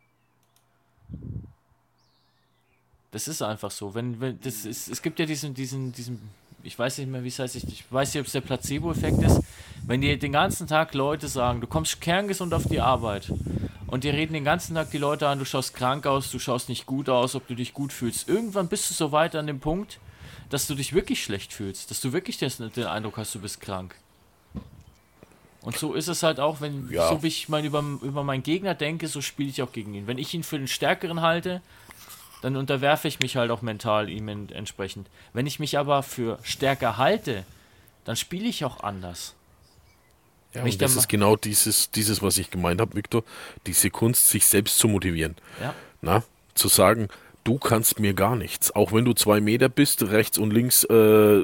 Das 3.13 3.27
ist 3.27 3.41
einfach 3.41 3.71
so. 3.71 3.93
Wenn, 3.93 4.19
wenn, 4.19 4.41
das 4.41 4.65
ist, 4.65 4.89
es 4.89 5.01
gibt 5.01 5.19
ja 5.19 5.25
diesen, 5.25 5.53
diesen, 5.53 5.93
diesen, 5.93 6.19
ich 6.63 6.77
weiß 6.77 6.97
nicht 6.97 7.09
mehr, 7.09 7.23
wie 7.23 7.27
es 7.27 7.39
heißt, 7.39 7.55
ich, 7.55 7.63
ich 7.67 7.91
weiß 7.91 8.13
nicht, 8.13 8.21
ob 8.21 8.25
es 8.25 8.33
der 8.33 8.41
Placebo-Effekt 8.41 9.21
ist. 9.21 9.39
Wenn 9.85 10.01
dir 10.01 10.17
den 10.17 10.31
ganzen 10.31 10.65
Tag 10.67 10.93
Leute 10.93 11.27
sagen, 11.27 11.61
du 11.61 11.67
kommst 11.67 12.01
kerngesund 12.01 12.53
auf 12.53 12.65
die 12.65 12.81
Arbeit 12.81 13.31
und 13.87 14.03
dir 14.03 14.13
reden 14.13 14.33
den 14.33 14.43
ganzen 14.43 14.75
Tag 14.75 14.89
die 14.91 14.97
Leute 14.97 15.27
an, 15.27 15.39
du 15.39 15.45
schaust 15.45 15.75
krank 15.75 16.07
aus, 16.07 16.31
du 16.31 16.39
schaust 16.39 16.69
nicht 16.69 16.85
gut 16.85 17.07
aus, 17.07 17.35
ob 17.35 17.47
du 17.47 17.53
dich 17.55 17.73
gut 17.73 17.93
fühlst. 17.93 18.27
Irgendwann 18.27 18.67
bist 18.67 18.89
du 18.89 18.93
so 18.93 19.11
weit 19.11 19.35
an 19.35 19.45
dem 19.45 19.59
Punkt, 19.59 19.99
dass 20.49 20.67
du 20.67 20.73
dich 20.75 20.93
wirklich 20.93 21.23
schlecht 21.23 21.53
fühlst, 21.53 21.91
dass 21.91 22.01
du 22.01 22.13
wirklich 22.13 22.37
den 22.37 22.85
Eindruck 22.85 23.17
hast, 23.17 23.35
du 23.35 23.39
bist 23.39 23.61
krank. 23.61 23.95
Und 25.61 25.77
so 25.77 25.93
ist 25.93 26.07
es 26.07 26.23
halt 26.23 26.39
auch, 26.39 26.61
wenn 26.61 26.89
Ja. 26.91 27.09
so 27.09 27.23
wie 27.23 27.27
ich 27.27 27.47
mein, 27.47 27.63
über, 27.63 27.83
über 28.01 28.23
meinen 28.23 28.43
Gegner 28.43 28.73
denke, 28.73 29.07
so 29.07 29.21
spiele 29.21 29.49
ich 29.49 29.61
auch 29.61 29.71
gegen 29.71 29.93
ihn. 29.93 30.07
Wenn 30.07 30.17
ich 30.17 30.33
ihn 30.33 30.43
für 30.43 30.57
den 30.57 30.67
Stärkeren 30.67 31.21
halte, 31.21 31.61
dann 32.43 32.55
unterwerfe 32.57 33.07
ich 33.07 33.19
mich 33.19 33.35
halt 33.37 33.49
auch 33.51 33.61
mental 33.61 34.09
ihm 34.09 34.27
en- 34.27 34.49
entsprechend. 34.49 35.07
Wenn 35.33 35.47
ich 35.47 35.59
mich 35.59 35.77
aber 35.79 36.03
für 36.03 36.37
stärker 36.43 36.97
halte, 36.97 37.45
dann 38.05 38.15
spiele 38.17 38.47
ich 38.47 38.65
auch 38.65 38.81
anders. 38.83 39.33
Ja, 40.53 40.61
und 40.63 40.73
da 40.73 40.85
das 40.85 40.95
ist 40.97 41.07
genau 41.09 41.35
dieses, 41.35 41.89
dieses, 41.91 42.21
was 42.21 42.37
ich 42.37 42.51
gemeint 42.51 42.79
habe, 42.81 42.95
Victor. 42.95 43.23
Diese 43.65 43.89
Kunst, 43.89 44.29
sich 44.29 44.45
selbst 44.45 44.77
zu 44.77 44.87
motivieren. 44.87 45.35
Ja, 45.61 45.73
Na? 46.01 46.23
Zu 46.53 46.67
sagen, 46.67 47.07
du 47.43 47.57
kannst 47.57 47.99
mir 47.99 48.13
gar 48.13 48.35
nichts. 48.35 48.69
Auch 48.75 48.91
wenn 48.91 49.05
du 49.05 49.13
zwei 49.13 49.39
Meter 49.41 49.69
bist, 49.69 50.03
rechts 50.03 50.37
und 50.37 50.51
links 50.51 50.83
äh, 50.83 51.41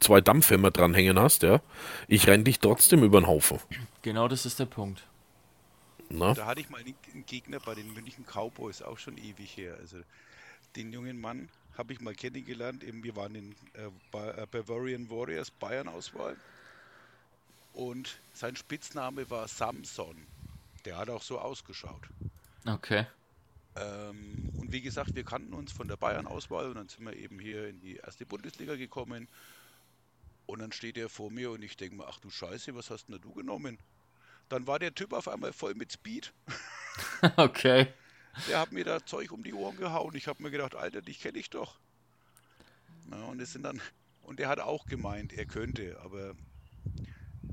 zwei 0.00 0.20
Dampfhämmer 0.22 0.70
dranhängen 0.70 1.18
hast, 1.18 1.42
ja. 1.42 1.60
Ich 2.08 2.26
renn 2.28 2.44
dich 2.44 2.60
trotzdem 2.60 3.02
über 3.02 3.20
den 3.20 3.26
Haufen. 3.26 3.58
genau 4.02 4.28
das 4.28 4.46
ist 4.46 4.58
der 4.60 4.64
Punkt. 4.66 5.02
Na? 6.10 6.34
Da 6.34 6.46
hatte 6.46 6.60
ich 6.60 6.68
mal 6.68 6.80
einen 6.80 7.26
Gegner 7.26 7.60
bei 7.60 7.74
den 7.74 7.94
München 7.94 8.26
Cowboys, 8.26 8.82
auch 8.82 8.98
schon 8.98 9.16
ewig 9.16 9.56
her. 9.56 9.76
Also 9.78 9.98
den 10.76 10.92
jungen 10.92 11.20
Mann 11.20 11.48
habe 11.78 11.92
ich 11.92 12.00
mal 12.00 12.14
kennengelernt. 12.14 12.82
Eben, 12.82 13.04
wir 13.04 13.14
waren 13.16 13.34
in 13.34 13.54
äh, 13.74 13.86
äh, 13.86 14.46
Bavarian 14.50 15.08
Warriors 15.08 15.50
Bayern-Auswahl. 15.52 16.36
Und 17.72 18.18
sein 18.32 18.56
Spitzname 18.56 19.30
war 19.30 19.46
Samson. 19.46 20.26
Der 20.84 20.98
hat 20.98 21.08
auch 21.10 21.22
so 21.22 21.38
ausgeschaut. 21.38 22.08
Okay. 22.66 23.06
Ähm, 23.76 24.50
und 24.58 24.72
wie 24.72 24.80
gesagt, 24.80 25.14
wir 25.14 25.24
kannten 25.24 25.54
uns 25.54 25.70
von 25.70 25.86
der 25.86 25.96
Bayern-Auswahl 25.96 26.66
und 26.66 26.74
dann 26.74 26.88
sind 26.88 27.04
wir 27.04 27.14
eben 27.14 27.38
hier 27.38 27.68
in 27.68 27.80
die 27.80 27.96
erste 27.96 28.26
Bundesliga 28.26 28.74
gekommen. 28.74 29.28
Und 30.46 30.58
dann 30.58 30.72
steht 30.72 30.98
er 30.98 31.08
vor 31.08 31.30
mir 31.30 31.52
und 31.52 31.62
ich 31.62 31.76
denke 31.76 31.96
mir, 31.96 32.08
ach 32.08 32.18
du 32.18 32.30
Scheiße, 32.30 32.74
was 32.74 32.90
hast 32.90 33.06
denn 33.06 33.20
du 33.20 33.32
genommen? 33.32 33.78
Dann 34.50 34.66
war 34.66 34.78
der 34.78 34.94
Typ 34.94 35.12
auf 35.12 35.28
einmal 35.28 35.52
voll 35.52 35.74
mit 35.74 35.92
Speed. 35.92 36.32
okay. 37.36 37.86
Der 38.48 38.60
hat 38.60 38.72
mir 38.72 38.84
da 38.84 39.04
Zeug 39.06 39.32
um 39.32 39.42
die 39.42 39.54
Ohren 39.54 39.76
gehauen. 39.76 40.14
Ich 40.14 40.26
habe 40.26 40.42
mir 40.42 40.50
gedacht, 40.50 40.74
Alter, 40.74 41.02
dich 41.02 41.20
kenne 41.20 41.38
ich 41.38 41.50
doch. 41.50 41.78
Na, 43.06 43.24
und 43.26 43.40
es 43.40 43.52
sind 43.52 43.62
dann, 43.62 43.80
und 44.22 44.40
er 44.40 44.48
hat 44.48 44.58
auch 44.60 44.86
gemeint, 44.86 45.32
er 45.32 45.46
könnte, 45.46 45.98
aber 46.02 46.34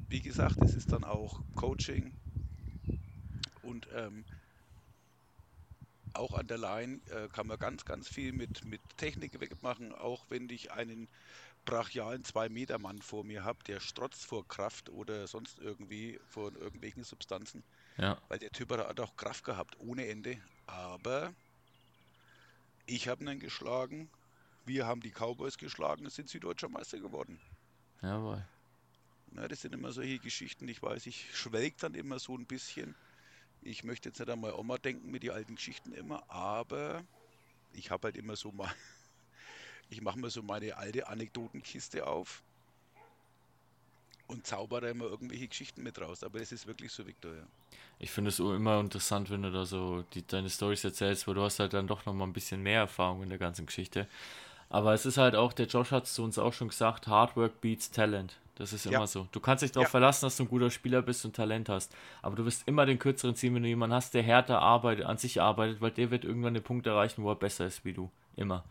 wie 0.09 0.21
gesagt, 0.21 0.57
es 0.61 0.75
ist 0.75 0.91
dann 0.91 1.03
auch 1.03 1.41
Coaching 1.55 2.13
und 3.61 3.87
ähm, 3.93 4.25
auch 6.13 6.33
an 6.33 6.47
der 6.47 6.57
Line 6.57 6.99
äh, 7.11 7.27
kann 7.27 7.47
man 7.47 7.59
ganz, 7.59 7.85
ganz 7.85 8.07
viel 8.07 8.33
mit, 8.33 8.65
mit 8.65 8.81
Technik 8.97 9.39
wegmachen, 9.39 9.93
auch 9.93 10.25
wenn 10.29 10.49
ich 10.49 10.71
einen 10.71 11.07
brachialen 11.67 12.23
2-Meter-Mann 12.23 13.01
vor 13.01 13.25
mir 13.25 13.43
habe, 13.43 13.61
der 13.65 13.81
strotzt 13.81 14.25
vor 14.25 14.47
Kraft 14.47 14.89
oder 14.89 15.27
sonst 15.27 15.59
irgendwie 15.59 16.17
vor 16.25 16.55
irgendwelchen 16.55 17.03
Substanzen. 17.03 17.63
Ja. 17.97 18.19
Weil 18.29 18.39
der 18.39 18.51
Typ 18.51 18.71
hat 18.71 18.99
auch 18.99 19.15
Kraft 19.17 19.43
gehabt, 19.43 19.77
ohne 19.77 20.07
Ende. 20.07 20.41
Aber 20.65 21.33
ich 22.85 23.09
habe 23.09 23.23
ihn 23.25 23.39
geschlagen. 23.39 24.09
Wir 24.65 24.87
haben 24.87 25.01
die 25.01 25.11
Cowboys 25.11 25.57
geschlagen 25.57 26.09
sind 26.09 26.29
Süddeutscher 26.29 26.69
Meister 26.69 26.99
geworden. 26.99 27.39
Jawohl. 28.01 28.43
Na, 29.31 29.47
das 29.47 29.61
sind 29.61 29.73
immer 29.73 29.91
solche 29.91 30.19
Geschichten. 30.19 30.67
Ich 30.69 30.81
weiß, 30.81 31.05
ich 31.05 31.35
schwelg 31.35 31.77
dann 31.79 31.93
immer 31.95 32.17
so 32.19 32.35
ein 32.35 32.45
bisschen. 32.45 32.95
Ich 33.61 33.83
möchte 33.83 34.09
jetzt 34.09 34.19
nicht 34.19 34.29
an 34.29 34.39
meine 34.39 34.55
Oma 34.55 34.77
denken 34.77 35.11
mit 35.11 35.23
den 35.23 35.31
alten 35.31 35.55
Geschichten 35.55 35.91
immer, 35.91 36.29
aber 36.31 37.03
ich 37.73 37.91
habe 37.91 38.07
halt 38.07 38.15
immer 38.15 38.37
so 38.37 38.53
mal, 38.53 38.73
ich 39.89 40.01
mache 40.01 40.19
mir 40.19 40.29
so 40.29 40.41
meine 40.43 40.75
alte 40.77 41.07
Anekdotenkiste 41.07 42.05
auf 42.05 42.41
und 44.27 44.45
zauber 44.45 44.81
da 44.81 44.89
immer 44.89 45.05
irgendwelche 45.05 45.47
Geschichten 45.47 45.83
mit 45.83 45.99
raus. 46.01 46.23
Aber 46.23 46.39
es 46.41 46.51
ist 46.51 46.67
wirklich 46.67 46.91
so, 46.91 47.05
Victor, 47.05 47.33
ja. 47.33 47.43
Ich 47.99 48.11
finde 48.11 48.29
es 48.29 48.39
immer 48.39 48.79
interessant, 48.79 49.29
wenn 49.31 49.41
du 49.41 49.51
da 49.51 49.65
so 49.65 50.03
die, 50.13 50.25
deine 50.25 50.49
Stories 50.49 50.83
erzählst, 50.83 51.27
weil 51.27 51.33
du 51.33 51.41
hast 51.41 51.59
halt 51.59 51.73
dann 51.73 51.87
doch 51.87 52.05
noch 52.05 52.13
mal 52.13 52.25
ein 52.25 52.33
bisschen 52.33 52.61
mehr 52.61 52.81
Erfahrung 52.81 53.23
in 53.23 53.29
der 53.29 53.39
ganzen 53.39 53.65
Geschichte. 53.65 54.07
Aber 54.69 54.93
es 54.93 55.05
ist 55.05 55.17
halt 55.17 55.35
auch, 55.35 55.53
der 55.53 55.65
Josh 55.67 55.91
hat 55.91 56.03
es 56.03 56.13
zu 56.13 56.23
uns 56.23 56.37
auch 56.37 56.53
schon 56.53 56.67
gesagt, 56.67 57.07
Hard 57.07 57.35
Work 57.37 57.61
beats 57.61 57.89
Talent. 57.89 58.37
Das 58.55 58.73
ist 58.73 58.85
immer 58.85 58.99
Ja. 59.01 59.07
so. 59.07 59.27
Du 59.31 59.39
kannst 59.39 59.63
dich 59.63 59.71
darauf 59.71 59.87
Ja. 59.87 59.91
verlassen, 59.91 60.25
dass 60.25 60.37
du 60.37 60.43
ein 60.43 60.49
guter 60.49 60.69
Spieler 60.69 61.01
bist 61.01 61.23
und 61.25 61.35
Talent 61.35 61.69
hast. 61.69 61.95
Aber 62.21 62.35
du 62.35 62.43
wirst 62.45 62.67
immer 62.67 62.85
den 62.85 62.99
kürzeren 62.99 63.35
ziehen, 63.35 63.55
wenn 63.55 63.63
du 63.63 63.69
jemanden 63.69 63.95
hast, 63.95 64.13
der 64.13 64.23
härter 64.23 64.59
arbeitet, 64.59 65.05
an 65.05 65.17
sich 65.17 65.41
arbeitet, 65.41 65.79
weil 65.79 65.91
der 65.91 66.11
wird 66.11 66.25
irgendwann 66.25 66.53
den 66.55 66.63
Punkt 66.63 66.85
erreichen, 66.85 67.23
wo 67.23 67.31
er 67.31 67.35
besser 67.35 67.65
ist 67.65 67.85
wie 67.85 67.93
du. 67.93 68.11
Immer. 68.35 68.63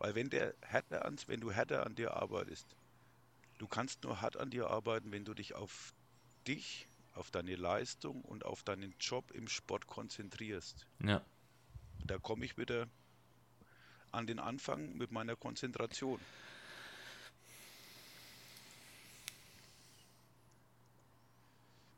Weil 0.00 0.14
wenn 0.14 0.30
der 0.30 0.54
härter 0.62 1.04
an, 1.04 1.16
wenn 1.26 1.40
du 1.40 1.52
härter 1.52 1.84
an 1.84 1.94
dir 1.94 2.16
arbeitest, 2.16 2.74
du 3.58 3.68
kannst 3.68 4.02
nur 4.02 4.22
hart 4.22 4.38
an 4.38 4.48
dir 4.48 4.68
arbeiten, 4.68 5.12
wenn 5.12 5.26
du 5.26 5.34
dich 5.34 5.54
auf 5.54 5.92
dich, 6.48 6.88
auf 7.12 7.30
deine 7.30 7.54
Leistung 7.54 8.22
und 8.22 8.46
auf 8.46 8.62
deinen 8.62 8.94
Job 8.98 9.30
im 9.32 9.46
Sport 9.46 9.86
konzentrierst. 9.86 10.86
Ja. 11.04 11.22
Da 12.06 12.18
komme 12.18 12.46
ich 12.46 12.56
wieder 12.56 12.88
an 14.10 14.26
den 14.26 14.38
Anfang 14.38 14.96
mit 14.96 15.12
meiner 15.12 15.36
Konzentration. 15.36 16.18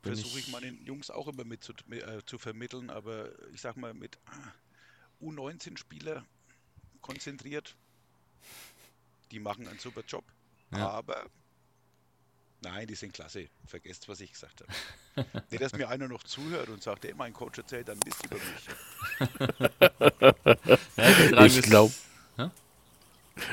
Versuche 0.03 0.41
ich 0.41 0.49
meinen 0.49 0.85
Jungs 0.85 1.09
auch 1.09 1.29
immer 1.29 1.45
mit 1.45 1.63
zu, 1.63 1.73
äh, 1.91 2.25
zu 2.27 2.37
vermitteln, 2.37 2.91
aber 2.91 3.31
ich 3.53 3.61
sag 3.61 3.77
mal, 3.77 3.95
mit 3.95 4.19
ah, 4.27 4.53
U19-Spieler 5.21 6.27
konzentriert, 7.01 7.77
die 9.33 9.41
machen 9.41 9.67
einen 9.67 9.79
super 9.79 10.03
Job, 10.07 10.25
Ja. 10.71 10.89
aber 10.91 11.27
nein, 12.61 12.87
die 12.87 12.95
sind 12.95 13.13
klasse. 13.15 13.49
Vergesst, 13.67 14.09
was 14.09 14.21
ich 14.21 14.33
gesagt 14.33 14.63
habe. 14.63 15.27
Nicht, 15.51 15.63
dass 15.63 15.73
mir 15.73 15.89
einer 15.89 16.07
noch 16.07 16.23
zuhört 16.23 16.69
und 16.69 16.83
sagt, 16.83 17.05
ey, 17.05 17.15
mein 17.15 17.33
Coach 17.33 17.59
erzählt 17.59 17.89
dann 17.89 17.99
Mist 18.05 18.25
über 18.27 18.37
mich. 18.37 18.69
Ja, 20.97 21.15
der 21.31 21.47
Ich 21.47 21.63
glaube, 21.63 21.93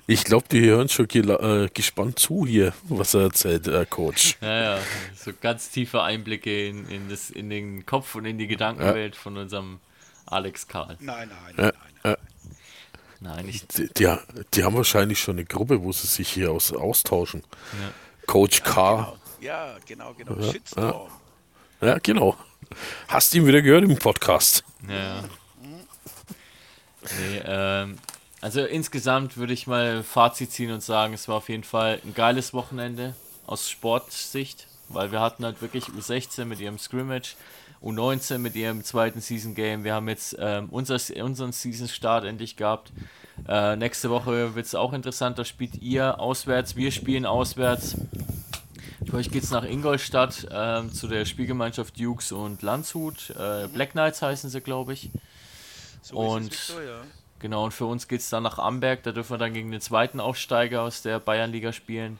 ich 0.08 0.24
glaube, 0.26 0.48
die 0.52 0.62
hören 0.62 0.90
schon 0.90 1.08
äh, 1.10 1.70
gespannt 1.74 2.20
zu 2.20 2.46
hier, 2.46 2.74
was 2.84 3.14
er 3.14 3.22
erzählt, 3.22 3.68
äh, 3.68 3.86
Coach. 3.86 4.38
Ja, 4.42 4.76
ja, 4.76 4.82
so 5.16 5.32
ganz 5.40 5.70
tiefe 5.72 6.04
Einblicke 6.04 6.68
in, 6.68 6.88
in, 6.90 7.10
das, 7.10 7.30
in 7.30 7.50
den 7.50 7.86
Kopf 7.86 8.16
und 8.16 8.26
in 8.26 8.38
die 8.38 8.48
Gedankenwelt 8.48 9.16
von 9.16 9.38
unserem 9.38 9.80
Alex 10.26 10.68
Karl. 10.68 10.98
Nein, 11.00 11.30
nein, 11.30 11.54
nein, 11.56 11.56
nein. 11.56 11.74
Nein, 12.04 12.16
ich, 13.46 13.68
Die, 13.68 13.88
die, 13.94 14.16
die 14.54 14.64
haben 14.64 14.76
wahrscheinlich 14.76 15.20
schon 15.20 15.36
eine 15.36 15.46
Gruppe, 15.46 15.84
wo 15.84 15.92
sie 15.92 16.08
sich 16.08 16.30
hier 16.30 16.52
aus, 16.52 16.72
austauschen. 16.72 17.44
Ja. 17.82 17.92
Coach 18.28 18.64
K. 18.64 19.18
Ja, 19.42 19.76
genau, 19.86 20.14
genau. 20.14 20.52
Shitstorm. 20.52 21.10
Ja, 21.82 21.98
genau. 22.00 22.36
Hast 23.08 23.34
ihn 23.36 23.46
wieder 23.46 23.62
gehört 23.62 23.84
im 23.84 23.98
Podcast. 23.98 24.64
ja, 24.88 24.96
ja. 24.96 25.24
Nee, 27.02 27.42
ähm, 27.46 27.98
also 28.42 28.64
insgesamt 28.64 29.38
würde 29.38 29.54
ich 29.54 29.68
mal 29.68 30.04
Fazit 30.04 30.52
ziehen 30.52 30.72
und 30.72 30.84
sagen, 30.84 31.14
es 31.14 31.28
war 31.28 31.36
auf 31.36 31.50
jeden 31.50 31.64
Fall 31.64 32.00
ein 32.06 32.14
geiles 32.14 32.54
Wochenende 32.54 33.16
aus 33.48 33.70
Sportsicht, 33.70 34.68
weil 34.90 35.12
wir 35.12 35.20
hatten 35.20 35.44
halt 35.44 35.62
wirklich 35.62 35.86
U16 35.86 36.46
mit 36.46 36.60
ihrem 36.60 36.78
Scrimmage, 36.78 37.36
U19 37.82 38.40
mit 38.40 38.56
ihrem 38.56 38.84
zweiten 38.84 39.22
Season 39.22 39.56
Game. 39.56 39.84
Wir 39.84 39.94
haben 39.94 40.10
jetzt 40.10 40.36
ähm, 40.40 40.68
unser, 40.70 40.98
unseren 41.24 41.52
Season 41.52 41.88
Start 41.88 42.26
endlich 42.26 42.56
gehabt. 42.58 42.92
Äh, 43.48 43.76
nächste 43.78 44.10
Woche 44.10 44.56
wird 44.56 44.66
es 44.66 44.76
auch 44.76 44.92
interessant. 44.94 45.40
Da 45.40 45.46
spielt 45.46 45.76
ihr 45.82 46.20
auswärts, 46.20 46.76
wir 46.76 46.92
spielen 46.92 47.26
auswärts. 47.26 47.96
Für 49.10 49.16
euch 49.18 49.32
geht 49.32 49.44
es 49.44 49.52
nach 49.52 49.64
Ingolstadt 49.64 50.46
ähm, 50.52 50.92
zu 50.94 51.08
der 51.08 51.24
Spielgemeinschaft 51.26 52.00
Dukes 52.00 52.32
und 52.34 52.62
Landshut. 52.62 53.30
Äh, 53.32 53.68
Black 53.70 53.92
Knights 53.92 54.22
heißen 54.22 54.50
sie, 54.50 54.60
glaube 54.62 54.94
ich. 54.94 55.10
So 56.02 56.18
Und- 56.18 56.52
ist 56.54 56.70
es, 56.70 56.70
Victor, 56.70 56.84
ja. 56.84 57.02
Genau, 57.40 57.64
und 57.64 57.72
für 57.74 57.86
uns 57.86 58.10
geht 58.10 58.20
es 58.20 58.30
dann 58.30 58.44
nach 58.44 58.60
Amberg. 58.60 59.02
Da 59.04 59.14
dürfen 59.14 59.32
wir 59.32 59.38
dann 59.38 59.54
gegen 59.54 59.72
den 59.72 59.80
zweiten 59.80 60.20
Aufsteiger 60.20 60.82
aus 60.82 61.02
der 61.02 61.22
Bayernliga 61.22 61.72
spielen. 61.72 62.20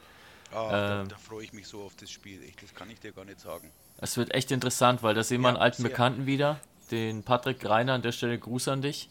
Ah, 0.54 0.72
da, 0.72 1.02
Ähm. 1.02 1.10
da 1.10 1.18
freue 1.18 1.44
ich 1.44 1.52
mich 1.52 1.68
so 1.68 1.82
auf 1.84 1.94
das 2.00 2.10
Spiel. 2.10 2.42
Echt, 2.44 2.64
das 2.64 2.74
kann 2.74 2.90
ich 2.90 3.02
dir 3.02 3.12
gar 3.12 3.26
nicht 3.26 3.42
sagen. 3.42 3.70
Es 4.02 4.18
wird 4.18 4.34
echt 4.34 4.52
interessant, 4.52 5.04
weil 5.04 5.14
da 5.14 5.24
sehen 5.24 5.42
wir 5.42 5.50
Ja, 5.50 5.56
einen 5.56 5.62
alten 5.62 5.82
sehr. 5.82 5.90
Bekannten 5.92 6.26
wieder, 6.26 6.60
den 6.92 7.24
Patrick 7.24 7.60
Greiner. 7.60 7.94
An 7.94 8.02
der 8.02 8.12
Stelle 8.12 8.38
Gruß 8.40 8.68
an 8.70 8.82
dich. 8.82 9.10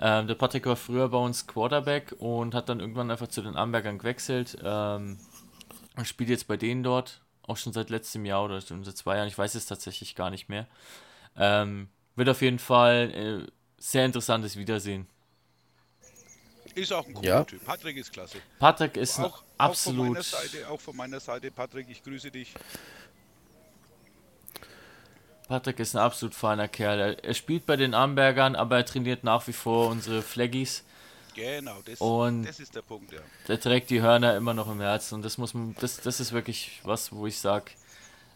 Ähm, 0.00 0.26
der 0.26 0.34
Patrick 0.34 0.66
war 0.66 0.76
früher 0.76 1.08
bei 1.08 1.18
uns 1.18 1.46
Quarterback 1.46 2.14
und 2.18 2.54
hat 2.54 2.68
dann 2.68 2.80
irgendwann 2.80 3.10
einfach 3.10 3.28
zu 3.28 3.42
den 3.42 3.56
Ambergern 3.56 3.98
gewechselt. 3.98 4.56
Ähm, 4.62 5.18
und 5.96 6.08
spielt 6.08 6.30
jetzt 6.30 6.48
bei 6.48 6.56
denen 6.56 6.82
dort, 6.82 7.20
auch 7.46 7.56
schon 7.56 7.72
seit 7.72 7.90
letztem 7.90 8.24
Jahr 8.24 8.44
oder 8.44 8.60
schon 8.60 8.82
seit 8.82 8.96
zwei 8.96 9.16
Jahren. 9.16 9.28
Ich 9.28 9.38
weiß 9.38 9.54
es 9.54 9.66
tatsächlich 9.66 10.14
gar 10.16 10.30
nicht 10.30 10.48
mehr. 10.48 10.66
Ähm, 11.36 11.88
wird 12.16 12.28
auf 12.28 12.42
jeden 12.42 12.58
Fall 12.58 13.46
äh, 13.46 13.52
sehr 13.78 14.04
interessantes 14.04 14.56
Wiedersehen. 14.56 15.06
Ist 16.74 16.92
auch 16.92 17.06
ein 17.06 17.14
cooler 17.14 17.28
Ja. 17.28 17.44
Typ. 17.44 17.64
Patrick 17.64 17.96
ist 17.96 18.12
klasse. 18.12 18.38
Patrick 18.58 18.96
ist 18.96 19.20
Auch, 19.20 19.42
auch 19.58 19.74
von 19.76 19.96
meiner 19.96 20.18
absolut. 20.18 20.22
Seite, 20.24 20.68
auch 20.68 20.80
von 20.80 20.96
meiner 20.96 21.20
Seite, 21.20 21.50
Patrick, 21.52 21.88
ich 21.88 22.02
grüße 22.02 22.30
dich. 22.32 22.52
Patrick 25.48 25.78
ist 25.78 25.94
ein 25.94 26.00
absolut 26.02 26.34
feiner 26.34 26.68
Kerl. 26.68 27.18
Er, 27.22 27.34
spielt 27.34 27.66
bei 27.66 27.76
den 27.76 27.94
Ambergern, 27.94 28.56
aber 28.56 28.78
er 28.78 28.86
trainiert 28.86 29.24
nach 29.24 29.46
wie 29.46 29.52
vor 29.52 29.88
unsere 29.88 30.22
Flaggies. 30.22 30.84
Genau, 31.34 31.82
das, 31.84 32.00
Und- 32.00 32.44
das 32.44 32.60
ist 32.60 32.74
der 32.74 32.82
Punkt, 32.82 33.12
ja. 33.12 33.20
Der 33.48 33.60
trägt 33.60 33.90
die 33.90 34.00
Hörner 34.00 34.36
immer 34.36 34.54
noch 34.54 34.70
im 34.70 34.80
Herzen. 34.80 35.16
Und 35.16 35.24
das 35.24 35.36
muss 35.36 35.52
man, 35.52 35.74
das, 35.80 36.00
das 36.00 36.20
ist 36.20 36.32
wirklich 36.32 36.80
was, 36.84 37.12
wo 37.12 37.26
ich 37.26 37.38
sage, 37.38 37.72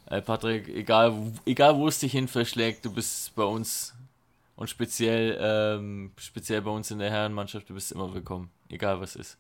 Patrick, 0.07 0.69
egal, 0.69 1.33
egal 1.45 1.77
wo 1.77 1.87
es 1.87 1.99
dich 1.99 2.13
hin 2.13 2.29
verschlägt, 2.29 2.85
du 2.85 2.93
bist 2.93 3.35
bei 3.35 3.45
uns 3.45 3.95
und 4.57 4.69
speziell, 4.69 5.39
ähm, 5.41 6.13
speziell 6.19 6.63
bei 6.63 6.71
uns 6.71 6.91
in 6.91 6.99
der 6.99 7.11
Herrenmannschaft, 7.11 7.69
du 7.69 7.75
bist 7.75 7.93
immer 7.93 8.13
willkommen, 8.13 8.51
egal 8.69 9.01
was 9.01 9.17
ist. 9.17 9.37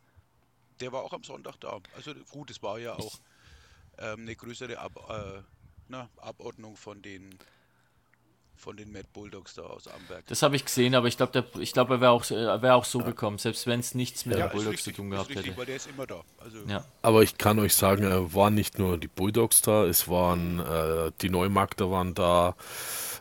Der 0.80 0.92
war 0.92 1.02
auch 1.02 1.12
am 1.12 1.24
Sonntag 1.24 1.56
da. 1.60 1.78
Also 1.96 2.12
gut, 2.30 2.50
es 2.50 2.62
war 2.62 2.78
ja 2.78 2.92
auch 2.94 3.18
ähm, 3.98 4.20
eine 4.20 4.36
größere 4.36 4.78
Ab 4.78 4.92
äh, 5.08 5.42
na, 5.88 6.08
Abordnung 6.18 6.76
von 6.76 7.02
den 7.02 7.36
von 8.58 8.76
den 8.76 8.92
Mad 8.92 9.06
Bulldogs 9.14 9.54
da 9.54 9.62
aus 9.62 9.86
Amberg. 9.86 10.26
Das 10.26 10.42
habe 10.42 10.56
ich 10.56 10.64
gesehen, 10.64 10.94
aber 10.94 11.06
ich 11.06 11.16
glaube, 11.16 11.44
ich 11.60 11.72
glaub, 11.72 11.90
er 11.90 12.00
wäre 12.00 12.10
auch, 12.10 12.28
er 12.30 12.60
wär 12.60 12.74
auch 12.74 12.84
so 12.84 12.98
gekommen, 12.98 13.38
selbst 13.38 13.66
wenn 13.66 13.80
es 13.80 13.94
nichts 13.94 14.26
mit 14.26 14.36
ja, 14.36 14.48
den 14.48 14.52
Bulldogs 14.52 14.78
richtig, 14.78 14.94
zu 14.94 15.00
tun 15.02 15.10
gehabt 15.10 15.30
richtig, 15.30 15.46
hätte. 15.46 15.56
weil 15.58 15.66
der 15.66 15.76
ist 15.76 15.88
immer 15.88 16.06
da. 16.06 16.20
Also 16.42 16.58
Ja. 16.66 16.84
Aber 17.02 17.22
ich 17.22 17.38
kann 17.38 17.58
euch 17.60 17.74
sagen, 17.74 18.02
äh, 18.04 18.34
waren 18.34 18.54
nicht 18.54 18.78
nur 18.78 18.98
die 18.98 19.08
Bulldogs 19.08 19.62
da, 19.62 19.84
es 19.84 20.08
waren 20.08 20.58
äh, 20.58 21.12
die 21.22 21.30
Neumarkter 21.30 21.90
waren 21.90 22.14
da, 22.14 22.56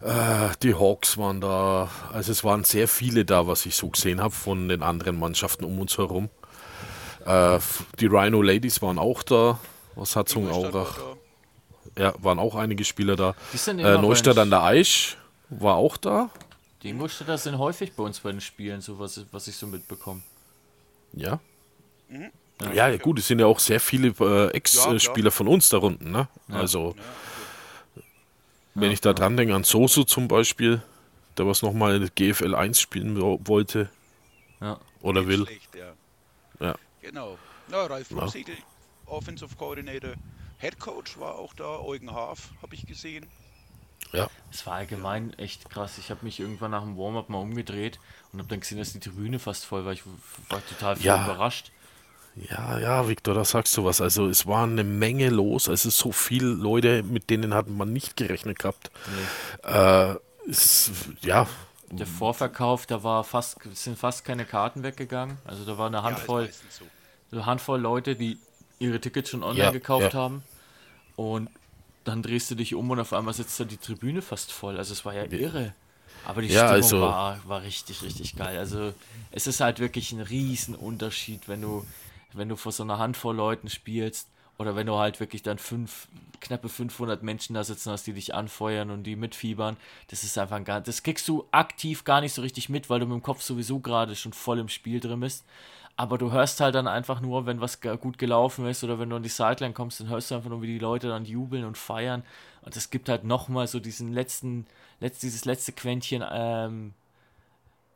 äh, 0.02 0.50
die 0.64 0.74
Hawks 0.74 1.18
waren 1.18 1.40
da, 1.40 1.90
also 2.12 2.32
es 2.32 2.44
waren 2.44 2.64
sehr 2.64 2.88
viele 2.88 3.24
da, 3.24 3.46
was 3.48 3.66
ich 3.66 3.76
so 3.76 3.90
gesehen 3.90 4.22
habe 4.22 4.34
von 4.34 4.68
den 4.68 4.82
anderen 4.82 5.20
Mannschaften 5.20 5.66
um 5.66 5.80
uns 5.80 5.98
herum. 5.98 6.30
Äh, 7.26 7.60
die 8.00 8.08
Rhino 8.08 8.42
Ladies 8.42 8.82
waren 8.82 8.98
auch 8.98 9.22
da, 9.22 9.60
aus 9.96 10.16
Herzogenaurach. 10.16 10.98
da. 10.98 11.18
Ja, 11.98 12.14
waren 12.20 12.38
auch 12.38 12.54
einige 12.56 12.84
Spieler 12.84 13.16
da. 13.16 13.34
Die 13.54 13.58
sind 13.58 13.80
immer 13.80 13.96
Äh, 13.96 13.98
Neustadt 14.02 14.38
an 14.38 14.52
der 14.52 14.62
Aisch 14.62 15.18
war 15.50 15.76
auch 15.76 15.98
da. 15.98 16.30
Die 16.84 16.89
Ingolstädter 16.89 17.38
sind 17.38 17.58
häufig 17.58 17.93
bei 17.93 18.04
uns 18.04 18.20
bei 18.20 18.32
den 18.32 18.41
Spielen, 18.41 18.82
so 18.82 19.00
was, 19.00 19.26
was 19.32 19.48
ich 19.48 19.56
so 19.56 19.68
mitbekomme. 19.68 20.22
Ja. 21.14 21.39
Ja, 22.74 22.95
gut, 22.98 23.20
es 23.20 23.28
sind 23.28 23.39
ja 23.39 23.45
auch 23.45 23.60
sehr 23.60 23.80
viele 23.80 24.10
äh, 24.20 24.52
Ex-Spieler 24.52 25.32
von 25.32 25.48
uns 25.48 25.70
da 25.70 25.78
unten, 25.78 26.12
ne? 26.12 26.28
Also, 26.50 26.95
wenn 28.74 28.91
ich 28.91 29.02
da 29.02 29.14
dran 29.14 29.36
denke, 29.38 29.56
an 29.56 29.64
Soso 29.64 30.04
zum 30.04 30.28
Beispiel, 30.28 30.82
der 31.38 31.48
was 31.48 31.62
nochmal 31.62 32.08
GFL 32.16 32.56
1 32.56 32.80
spielen 32.80 33.20
wo- 33.20 33.39
wollte 33.45 33.89
Ja. 34.62 34.80
oder 35.02 35.22
Nicht 35.22 35.30
will. 35.30 35.45
Schlecht, 35.45 35.76
ja. 35.76 35.93
Ja. 36.66 36.76
Genau. 37.02 37.38
Na, 37.70 37.86
Ralf 37.86 38.12
Rumsegel, 38.12 38.56
Offensive 39.06 39.56
Coordinator. 39.56 40.14
Head 40.60 40.80
Coach 40.80 41.20
war 41.20 41.36
auch 41.36 41.54
da, 41.54 41.80
Eugen 41.80 42.12
Haaf, 42.12 42.52
habe 42.62 42.74
ich 42.76 42.86
gesehen. 42.88 43.26
Ja. 44.14 44.30
Es 44.51 44.66
war 44.66 44.74
allgemein 44.76 45.34
echt 45.34 45.70
krass. 45.70 45.97
Ich 45.97 46.10
habe 46.10 46.24
mich 46.26 46.39
irgendwann 46.39 46.72
nach 46.72 46.82
dem 46.84 46.97
Warm-up 46.97 47.30
mal 47.30 47.39
umgedreht 47.39 47.99
und 48.32 48.39
habe 48.39 48.49
dann 48.49 48.60
gesehen, 48.62 48.78
dass 48.78 48.93
die 48.93 48.99
Tribüne 48.99 49.39
fast 49.39 49.66
voll 49.66 49.86
war. 49.86 49.93
Ich 49.93 50.03
war 50.49 50.66
total 50.66 50.97
Ja. 51.01 51.24
überrascht. 51.24 51.72
Ja, 52.36 52.78
ja, 52.78 53.08
Victor, 53.08 53.34
da 53.34 53.43
sagst 53.45 53.76
du 53.78 53.84
was. 53.86 53.99
Also 53.99 54.28
es 54.28 54.45
war 54.45 54.64
eine 54.64 54.84
Menge 54.84 55.30
los. 55.30 55.68
Es 55.68 55.86
ist 55.86 55.97
so 55.97 56.12
viele 56.12 56.47
Leute, 56.47 57.01
mit 57.03 57.30
denen 57.32 57.53
hat 57.53 57.68
man 57.68 57.91
nicht 57.91 58.16
gerechnet 58.16 58.60
gehabt. 58.60 58.91
Äh, 59.64 60.16
es, 60.49 60.91
ja, 61.22 61.47
Der 61.89 62.05
Vorverkauf, 62.08 62.86
da 62.86 63.03
war 63.03 63.24
fast, 63.24 63.66
es 63.66 63.84
sind 63.84 63.97
fast 63.97 64.24
keine 64.26 64.45
Karten 64.45 64.84
weggegangen. 64.84 65.38
Also 65.45 65.66
da 65.66 65.78
war 65.78 65.88
eine 65.88 66.03
Ja, 66.03 66.03
Handvoll, 66.03 66.43
meistens 66.45 66.78
so. 66.78 66.86
eine 67.32 67.45
Handvoll 67.45 67.80
Leute, 67.82 68.16
die 68.16 68.39
ihre 68.80 68.99
Tickets 69.01 69.30
schon 69.30 69.43
online 69.43 69.60
Ja, 69.60 69.72
gekauft 69.72 70.14
ja. 70.14 70.20
haben. 70.20 70.43
Und 71.16 71.49
dann 72.08 72.24
drehst 72.24 72.49
du 72.51 72.55
dich 72.55 72.74
um 72.76 72.89
und 72.89 72.99
auf 72.99 73.14
einmal 73.14 73.34
sitzt 73.34 73.60
da 73.60 73.64
die 73.66 73.78
Tribüne 73.78 74.22
fast 74.22 74.51
voll. 74.51 74.78
Also 74.78 74.93
es 74.93 75.03
war 75.05 75.14
ja 75.14 75.24
irre. 75.26 75.74
Aber 76.26 76.41
die 76.41 76.47
Ja, 76.49 76.68
Stimmung 76.68 76.74
also- 76.84 77.01
war, 77.01 77.39
war 77.47 77.62
richtig, 77.62 78.01
richtig 78.01 78.36
geil. 78.36 78.58
Also 78.58 78.93
es 79.32 79.47
ist 79.47 79.60
halt 79.62 79.80
wirklich 79.80 80.12
ein 80.12 80.22
Riesenunterschied, 80.22 81.47
wenn 81.47 81.62
du, 81.62 81.86
wenn 82.34 82.49
du 82.49 82.55
vor 82.55 82.72
so 82.72 82.84
einer 82.84 82.97
Handvoll 82.97 83.36
Leuten 83.36 83.70
spielst 83.70 84.28
oder 84.58 84.76
wenn 84.76 84.88
du 84.88 84.95
halt 84.97 85.20
wirklich 85.20 85.43
dann 85.43 85.58
fünf, 85.58 86.08
knappe 86.41 86.68
500 86.70 87.24
Menschen 87.24 87.53
da 87.53 87.64
sitzen 87.64 87.91
hast, 87.91 88.08
die 88.08 88.14
dich 88.14 88.34
anfeuern 88.34 88.89
und 88.91 89.03
die 89.03 89.16
mitfiebern. 89.16 89.78
Das 90.10 90.24
ist 90.24 90.38
einfach 90.38 90.55
ein 90.58 90.66
gar, 90.66 90.82
das 90.82 91.03
kriegst 91.03 91.28
du 91.28 91.45
aktiv 91.51 92.03
gar 92.03 92.22
nicht 92.22 92.34
so 92.34 92.41
richtig 92.41 92.68
mit, 92.70 92.89
weil 92.89 92.99
du 92.99 93.05
mit 93.05 93.16
dem 93.16 93.24
Kopf 93.24 93.41
sowieso 93.41 93.80
gerade 93.80 94.16
schon 94.16 94.34
voll 94.34 94.60
im 94.60 94.70
Spiel 94.70 94.99
drin 94.99 95.20
bist. 95.20 95.45
Aber 95.98 96.20
du 96.20 96.32
hörst 96.32 96.60
halt 96.62 96.76
dann 96.76 96.88
einfach 96.88 97.22
nur, 97.22 97.48
wenn 97.48 97.60
was 97.60 97.82
gut 97.82 98.20
gelaufen 98.20 98.68
ist 98.68 98.84
oder 98.84 99.00
wenn 99.00 99.10
du 99.10 99.16
an 99.16 99.24
die 99.24 99.30
Sideline 99.30 99.74
kommst, 99.74 100.00
dann 100.00 100.10
hörst 100.10 100.30
du 100.30 100.36
einfach 100.36 100.52
nur, 100.52 100.62
wie 100.62 100.68
die 100.68 100.80
Leute 100.80 101.08
dann 101.08 101.26
jubeln 101.26 101.66
und 101.66 101.76
feiern. 101.76 102.24
Und 102.62 102.76
das 102.76 102.91
gibt 102.91 103.10
halt 103.10 103.24
nochmal 103.24 103.66
so 103.68 103.80
diesen 103.80 104.14
letzten, 104.14 104.68
letzt, 105.00 105.24
dieses 105.24 105.45
letzte 105.45 105.72
Quäntchen 105.72 106.24
ähm, 106.32 106.93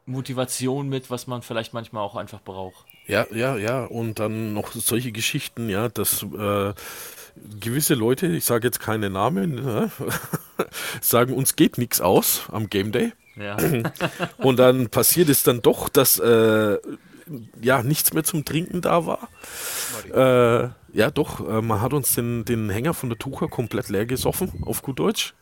Motivation 0.08 0.90
mit, 0.90 1.12
was 1.12 1.28
man 1.28 1.44
vielleicht 1.44 1.74
manchmal 1.74 2.04
auch 2.04 2.16
einfach 2.16 2.42
braucht. 2.42 2.86
Ja, 3.06 3.28
ja, 3.32 3.56
ja. 3.58 3.86
Und 3.86 4.20
dann 4.20 4.54
noch 4.54 4.72
solche 4.72 5.12
Geschichten, 5.12 5.70
ja, 5.70 5.88
dass 5.88 6.24
äh, 6.24 6.74
gewisse 7.60 7.94
Leute, 7.94 8.28
ich 8.28 8.46
sage 8.46 8.68
jetzt 8.68 8.80
keine 8.80 9.12
Namen, 9.12 9.56
ne, 9.56 9.92
sagen, 11.02 11.34
uns 11.34 11.56
geht 11.56 11.78
nichts 11.78 12.02
aus 12.02 12.44
am 12.52 12.70
Game 12.70 12.92
Day. 12.92 13.14
Ja, 13.36 13.58
Und 14.38 14.58
dann 14.58 14.90
passiert 14.90 15.30
es 15.30 15.44
dann 15.44 15.62
doch, 15.62 15.88
dass 15.88 16.20
äh, 16.20 16.78
ja 17.62 17.84
nichts 17.84 18.14
mehr 18.14 18.24
zum 18.24 18.46
Trinken 18.46 18.82
da 18.82 19.06
war. 19.06 19.30
Äh, 20.14 20.70
ja, 20.98 21.12
doch, 21.12 21.48
äh, 21.48 21.62
man 21.62 21.82
hat 21.82 21.94
uns 21.94 22.14
den, 22.16 22.46
den 22.46 22.70
Hänger 22.70 22.94
von 22.94 23.10
der 23.10 23.18
Tucher 23.18 23.48
komplett 23.48 23.90
leer 23.90 24.06
gesoffen, 24.06 24.52
auf 24.66 24.82
gut 24.82 25.00
Deutsch. 25.00 25.34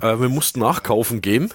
Äh, 0.00 0.18
wir 0.20 0.28
mussten 0.28 0.60
nachkaufen 0.60 1.20
gehen. 1.20 1.52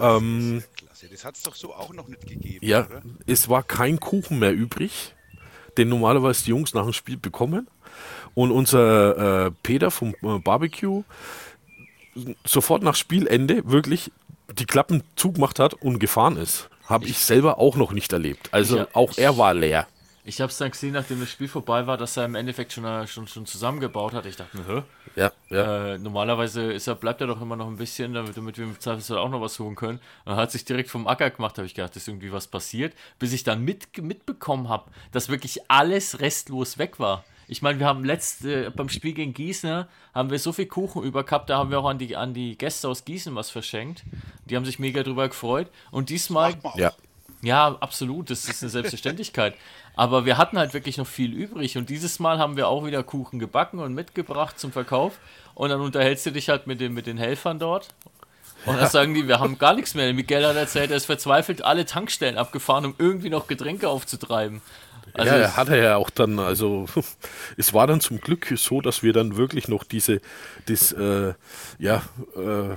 Ähm, 0.00 0.62
Klasse, 0.76 1.08
das 1.10 1.24
hat 1.24 1.36
es 1.36 1.42
doch 1.42 1.54
so 1.54 1.74
auch 1.74 1.92
noch 1.92 2.08
nicht 2.08 2.26
gegeben, 2.26 2.64
Ja, 2.64 2.86
oder? 2.86 3.02
es 3.26 3.48
war 3.48 3.62
kein 3.62 3.98
Kuchen 3.98 4.38
mehr 4.38 4.54
übrig, 4.54 5.14
den 5.76 5.88
normalerweise 5.88 6.44
die 6.44 6.50
Jungs 6.50 6.74
nach 6.74 6.84
dem 6.84 6.92
Spiel 6.92 7.16
bekommen. 7.16 7.68
Und 8.34 8.52
unser 8.52 9.46
äh, 9.46 9.50
Peter 9.62 9.90
vom 9.90 10.14
äh, 10.22 10.38
Barbecue 10.38 11.02
sofort 12.44 12.82
nach 12.82 12.94
Spielende 12.94 13.62
wirklich 13.68 14.12
die 14.52 14.66
Klappen 14.66 15.02
zugemacht 15.16 15.58
hat 15.58 15.74
und 15.74 15.98
gefahren 15.98 16.36
ist. 16.36 16.68
Habe 16.90 17.06
ich 17.06 17.18
selber 17.18 17.58
auch 17.58 17.76
noch 17.76 17.92
nicht 17.92 18.12
erlebt. 18.12 18.48
Also 18.52 18.78
Ja, 18.78 18.88
auch 18.92 19.16
er 19.16 19.38
war 19.38 19.54
leer. 19.54 19.86
ich 20.24 20.40
habe 20.40 20.50
es 20.50 20.58
dann 20.58 20.70
gesehen, 20.70 20.92
nachdem 20.92 21.18
das 21.20 21.30
Spiel 21.30 21.48
vorbei 21.48 21.86
war, 21.86 21.96
dass 21.96 22.16
er 22.16 22.24
im 22.26 22.34
Endeffekt 22.34 22.72
schon, 22.72 22.84
äh, 22.84 23.06
schon, 23.06 23.26
schon 23.26 23.46
zusammengebaut 23.46 24.12
hat. 24.12 24.26
Ich 24.26 24.36
dachte 24.36 24.56
mir, 24.58 24.66
hä? 24.66 24.82
Ja, 25.16 25.32
ja. 25.48 25.94
Äh, 25.94 25.98
normalerweise 25.98 26.72
ist 26.72 26.86
er, 26.86 26.94
bleibt 26.94 27.20
er 27.20 27.26
doch 27.26 27.40
immer 27.40 27.56
noch 27.56 27.66
ein 27.68 27.76
bisschen, 27.78 28.12
damit, 28.12 28.36
damit 28.36 28.58
wir 28.58 28.64
im 28.64 28.78
Zweifelsfall 28.78 29.18
auch 29.18 29.30
noch 29.30 29.40
was 29.40 29.58
holen 29.58 29.74
können. 29.76 29.98
Und 30.24 30.32
er 30.32 30.36
hat 30.36 30.52
sich 30.52 30.64
direkt 30.64 30.90
vom 30.90 31.06
Acker 31.08 31.30
gemacht, 31.30 31.56
habe 31.58 31.66
ich 31.66 31.74
gedacht, 31.74 31.96
ist 31.96 32.06
irgendwie 32.06 32.32
was 32.32 32.46
passiert, 32.48 32.94
bis 33.18 33.32
ich 33.32 33.42
dann 33.44 33.64
mit, 33.64 33.96
mitbekommen 34.02 34.68
habe, 34.68 34.90
dass 35.12 35.28
wirklich 35.30 35.60
alles 35.68 36.20
restlos 36.20 36.76
weg 36.78 36.98
war. 37.00 37.24
Ich 37.50 37.62
meine, 37.62 37.80
wir 37.80 37.86
haben 37.86 38.04
letzt 38.04 38.44
äh, 38.44 38.70
beim 38.70 38.88
Spiel 38.88 39.12
gegen 39.12 39.34
Gießen 39.34 39.84
haben 40.14 40.30
wir 40.30 40.38
so 40.38 40.52
viel 40.52 40.66
Kuchen 40.66 41.02
über 41.02 41.24
gehabt, 41.24 41.50
da 41.50 41.58
haben 41.58 41.72
wir 41.72 41.80
auch 41.80 41.88
an 41.88 41.98
die, 41.98 42.14
an 42.14 42.32
die 42.32 42.56
Gäste 42.56 42.88
aus 42.88 43.04
Gießen 43.04 43.34
was 43.34 43.50
verschenkt. 43.50 44.04
Die 44.44 44.54
haben 44.54 44.64
sich 44.64 44.78
mega 44.78 45.02
drüber 45.02 45.28
gefreut. 45.28 45.66
Und 45.90 46.10
diesmal, 46.10 46.54
ja. 46.76 46.92
ja, 47.42 47.76
absolut, 47.80 48.30
das 48.30 48.48
ist 48.48 48.62
eine 48.62 48.70
Selbstverständlichkeit. 48.70 49.56
Aber 49.96 50.24
wir 50.26 50.38
hatten 50.38 50.58
halt 50.58 50.74
wirklich 50.74 50.96
noch 50.96 51.08
viel 51.08 51.32
übrig 51.32 51.76
und 51.76 51.90
dieses 51.90 52.20
Mal 52.20 52.38
haben 52.38 52.56
wir 52.56 52.68
auch 52.68 52.86
wieder 52.86 53.02
Kuchen 53.02 53.40
gebacken 53.40 53.80
und 53.80 53.94
mitgebracht 53.94 54.60
zum 54.60 54.70
Verkauf. 54.70 55.18
Und 55.56 55.70
dann 55.70 55.80
unterhältst 55.80 56.24
du 56.26 56.30
dich 56.30 56.48
halt 56.48 56.68
mit 56.68 56.80
den, 56.80 56.94
mit 56.94 57.08
den 57.08 57.18
Helfern 57.18 57.58
dort. 57.58 57.88
Und 58.64 58.76
dann 58.76 58.88
sagen 58.88 59.12
die, 59.12 59.26
wir 59.26 59.40
haben 59.40 59.58
gar 59.58 59.74
nichts 59.74 59.94
mehr. 59.94 60.12
Miguel 60.12 60.46
hat 60.46 60.54
erzählt, 60.54 60.90
er 60.90 60.98
ist 60.98 61.06
verzweifelt 61.06 61.62
alle 61.62 61.84
Tankstellen 61.84 62.38
abgefahren, 62.38 62.84
um 62.84 62.94
irgendwie 62.98 63.30
noch 63.30 63.48
Getränke 63.48 63.88
aufzutreiben. 63.88 64.62
Also 65.14 65.32
ja, 65.34 65.38
es- 65.40 65.56
er 65.68 65.76
ja 65.82 65.96
auch 65.96 66.10
dann, 66.10 66.38
also 66.38 66.86
es 67.56 67.72
war 67.74 67.86
dann 67.86 68.00
zum 68.00 68.20
Glück 68.20 68.52
so, 68.56 68.80
dass 68.80 69.02
wir 69.02 69.12
dann 69.12 69.36
wirklich 69.36 69.68
noch 69.68 69.84
diese, 69.84 70.20
das, 70.66 70.92
äh, 70.92 71.34
ja, 71.78 72.02
äh, 72.36 72.76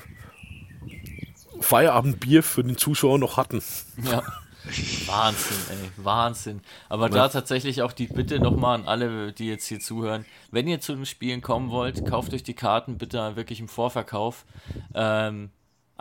Feierabendbier 1.62 2.44
für 2.44 2.64
den 2.64 2.78
Zuschauer 2.78 3.20
noch 3.20 3.38
hatten. 3.38 3.62
Ja. 4.04 4.24
Wahnsinn, 5.08 5.58
ey, 5.72 5.90
Wahnsinn. 5.98 6.62
Aber 6.88 7.10
da 7.10 7.28
tatsächlich 7.28 7.82
auch 7.82 7.92
die 7.92 8.08
Bitte 8.08 8.40
nochmal 8.40 8.80
an 8.80 8.88
alle, 8.88 9.34
die 9.34 9.48
jetzt 9.48 9.68
hier 9.68 9.82
zuhören, 9.82 10.26
wenn 10.52 10.68
ihr 10.70 10.80
zu 10.80 10.96
den 10.96 11.06
Spielen 11.06 11.42
kommen 11.42 11.70
wollt, 11.70 12.06
kauft 12.06 12.34
euch 12.34 12.44
die 12.44 12.54
Karten 12.54 12.98
bitte 12.98 13.36
wirklich 13.36 13.60
im 13.60 13.68
Vorverkauf. 13.68 14.46
Ähm, 14.96 15.50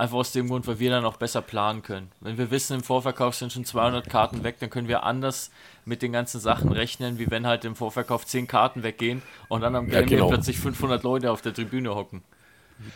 einfach 0.03 0.17
aus 0.17 0.33
dem 0.33 0.49
Grund, 0.49 0.67
weil 0.67 0.79
wir 0.79 0.91
dann 0.91 1.05
auch 1.05 1.17
besser 1.17 1.41
planen 1.43 1.83
können. 1.83 2.11
Wenn 2.21 2.37
wir 2.37 2.51
wissen, 2.51 2.75
im 2.75 2.83
Vorverkauf 2.83 3.35
sind 3.35 3.53
schon 3.53 3.65
200 3.65 4.09
Karten 4.11 4.43
weg, 4.45 4.57
dann 4.59 4.69
können 4.69 4.89
wir 4.89 5.05
anders 5.05 5.51
mit 5.85 6.03
den 6.03 6.13
ganzen 6.13 6.41
Sachen 6.41 6.73
rechnen, 6.73 7.19
wie 7.19 7.31
wenn 7.31 7.47
halt 7.47 7.65
im 7.65 7.77
Vorverkauf 7.77 8.27
10 8.27 8.47
Karten 8.49 8.83
weggehen 8.83 9.23
und 9.49 9.61
dann 9.63 9.75
am 9.77 9.89
Ja, 9.89 10.01
Game 10.01 10.09
genau. 10.09 10.29
plötzlich 10.29 10.59
500 10.59 11.03
Leute 11.03 11.31
auf 11.31 11.41
der 11.41 11.55
Tribüne 11.55 11.95
hocken. 11.95 12.23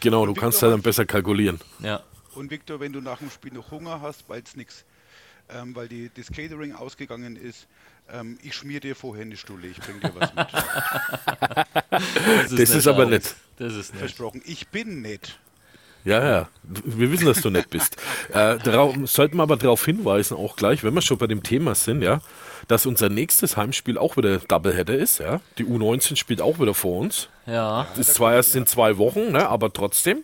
Genau, 0.01 0.27
du 0.27 0.35
kannst 0.35 0.61
ja 0.63 0.69
dann 0.69 0.83
besser 0.83 1.07
kalkulieren. 1.07 1.61
Ja, 1.79 2.03
Und 2.35 2.51
Victor, 2.51 2.81
wenn 2.81 2.93
du 2.93 3.01
nach 3.01 3.19
dem 3.19 3.31
Spiel 3.31 3.53
noch 3.53 3.71
Hunger 3.71 4.01
hast, 4.01 4.29
weil 4.29 4.43
es 4.43 4.57
nichts, 4.57 4.85
ähm, 5.49 5.77
weil 5.77 5.87
die, 5.89 6.11
das 6.15 6.27
Catering 6.33 6.75
ausgegangen 6.75 7.37
ist, 7.37 7.69
ähm, 8.13 8.39
ich 8.43 8.55
schmier 8.55 8.81
dir 8.81 8.97
vorher 8.97 9.23
eine 9.25 9.37
Stulle, 9.37 9.69
ich 9.69 9.79
bring 9.81 10.01
dir 10.01 10.13
was 10.15 10.35
mit. 10.35 10.47
das 11.93 12.51
Das 12.57 12.71
ist 12.71 12.87
aber 12.87 13.07
nett. 13.07 13.35
Das 13.59 13.75
ist 13.75 13.93
nett. 13.93 14.01
Versprochen. 14.01 14.43
Ich 14.45 14.69
bin 14.69 15.03
nett. 15.03 15.39
Ja, 16.07 16.25
ja, 16.25 16.49
wir 16.63 17.11
wissen, 17.11 17.27
dass 17.27 17.41
du 17.43 17.51
nett 17.51 17.69
bist. 17.69 17.97
Äh, 18.33 18.59
sollten 19.07 19.37
wir 19.37 19.43
aber 19.43 19.57
darauf 19.57 19.85
hinweisen, 19.85 20.37
auch 20.37 20.57
gleich, 20.57 20.83
wenn 20.85 20.95
wir 20.95 21.01
schon 21.03 21.19
bei 21.19 21.27
dem 21.27 21.43
Thema 21.43 21.75
sind, 21.75 22.03
ja, 22.03 22.21
dass 22.69 22.87
unser 22.87 23.09
nächstes 23.09 23.57
Heimspiel 23.57 23.99
auch 23.99 24.17
wieder 24.17 24.39
Doubleheader 24.39 24.95
ist, 24.97 25.19
ja. 25.19 25.41
Die 25.59 25.65
U19 25.65 26.17
spielt 26.17 26.41
auch 26.41 26.59
wieder 26.61 26.75
vor 26.75 26.99
uns. 27.01 27.29
Ja. 27.47 27.87
Das 27.97 28.09
ist 28.09 28.15
zwar 28.15 28.35
erst 28.35 28.55
in 28.57 28.67
zwei 28.67 28.99
Wochen, 28.99 29.33
ne, 29.33 29.49
aber 29.49 29.73
trotzdem, 29.73 30.23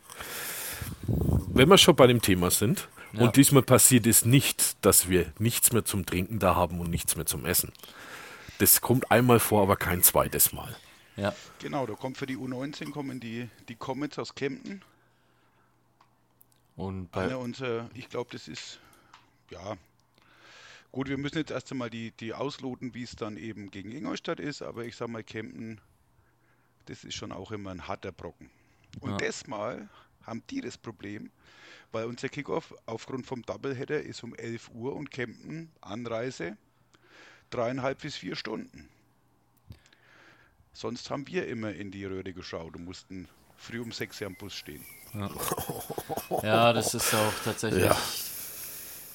wenn 1.53 1.68
wir 1.68 1.78
schon 1.78 1.97
bei 1.97 2.07
dem 2.07 2.22
Thema 2.22 2.51
sind, 2.51 2.89
Ja. 3.12 3.22
und 3.22 3.37
diesmal 3.37 3.62
passiert 3.62 4.07
es 4.07 4.24
nicht, 4.24 4.76
dass 4.85 5.09
wir 5.09 5.26
nichts 5.39 5.72
mehr 5.72 5.85
zum 5.85 6.07
Trinken 6.07 6.39
da 6.39 6.55
haben 6.55 6.80
und 6.80 6.91
nichts 6.91 7.16
mehr 7.16 7.26
zum 7.26 7.45
Essen. 7.45 7.72
Das 8.59 8.80
kommt 8.80 9.11
einmal 9.11 9.41
vor, 9.41 9.62
aber 9.62 9.76
kein 9.76 10.03
zweites 10.03 10.53
Mal. 10.53 10.74
Ja. 11.16 11.35
Genau, 11.61 11.87
da 11.87 11.95
kommt 11.95 12.18
für 12.18 12.26
die 12.26 12.37
U19 12.37 12.91
kommen 12.91 13.20
die, 13.20 13.49
die 13.68 13.74
Comets 13.74 14.18
aus 14.18 14.35
Kempten. 14.35 14.83
Und 16.77 17.11
bei, 17.12 17.25
Einer 17.25 17.39
unserer, 17.39 17.91
ich 17.95 18.09
glaube, 18.09 18.31
das 18.33 18.49
ist, 18.49 18.81
ja, 19.51 19.77
gut, 20.91 21.09
wir 21.09 21.18
müssen 21.18 21.39
jetzt 21.39 21.51
erst 21.51 21.70
einmal 21.73 21.91
die, 21.91 22.12
die 22.12 22.33
ausloten, 22.35 22.95
wie 22.95 23.03
es 23.03 23.16
dann 23.16 23.37
eben 23.37 23.70
gegen 23.70 23.93
Ingolstadt 23.93 24.41
ist, 24.41 24.62
aber 24.62 24.85
ich 24.85 24.97
sag 24.97 25.09
mal, 25.09 25.23
Kempten, 25.25 25.81
das 26.87 27.05
ist 27.05 27.14
schon 27.14 27.33
auch 27.33 27.53
immer 27.53 27.70
ein 27.70 27.87
harter 27.89 28.12
Brocken. 28.12 28.51
Und 29.01 29.11
Ja. 29.11 29.16
das 29.18 29.47
Mal 29.47 29.89
haben 30.25 30.43
die 30.51 30.61
das 30.61 30.79
Problem, 30.79 31.31
weil 31.93 32.07
unser 32.07 32.29
Kickoff 32.29 32.75
aufgrund 32.87 33.27
vom 33.27 33.43
Doubleheader 33.43 34.03
ist 34.03 34.23
um 34.23 34.35
11 34.35 34.70
Uhr 34.70 34.95
und 34.95 35.11
Kempten 35.11 35.70
Anreise 35.81 36.57
dreieinhalb 37.51 38.01
bis 38.03 38.16
vier 38.16 38.37
Stunden. 38.37 38.89
Sonst 40.73 41.11
haben 41.11 41.27
wir 41.27 41.47
immer 41.49 41.73
in 41.73 41.91
die 41.91 42.05
Röhre 42.05 42.33
geschaut 42.33 42.77
und 42.77 42.85
mussten 42.85 43.29
früh 43.63 43.81
um 43.81 43.93
sechs 43.93 44.21
Uhr 44.21 44.27
am 44.27 44.35
Bus 44.35 44.55
stehen. 44.55 44.85
ja, 46.43 46.73
das 46.73 46.95
ist 46.95 47.15
auch 47.15 47.33
tatsächlich. 47.45 47.85
Ja. 47.85 47.97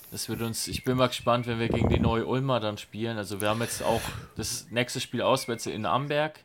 Das 0.09 0.29
wird 0.29 0.41
uns, 0.41 0.69
ich 0.69 0.85
bin 0.85 0.95
mal 0.95 1.07
gespannt, 1.07 1.47
wenn 1.47 1.59
wir 1.59 1.67
gegen 1.67 1.89
die 1.89 1.99
neue 1.99 2.25
Ulmer 2.25 2.61
dann 2.61 2.77
spielen. 2.77 3.17
Also 3.17 3.41
wir 3.41 3.49
haben 3.49 3.61
jetzt 3.61 3.83
auch 3.83 4.01
das 4.37 4.67
nächste 4.71 5.01
Spiel 5.01 5.21
auswärts 5.21 5.65
in 5.65 5.85
Amberg. 5.85 6.39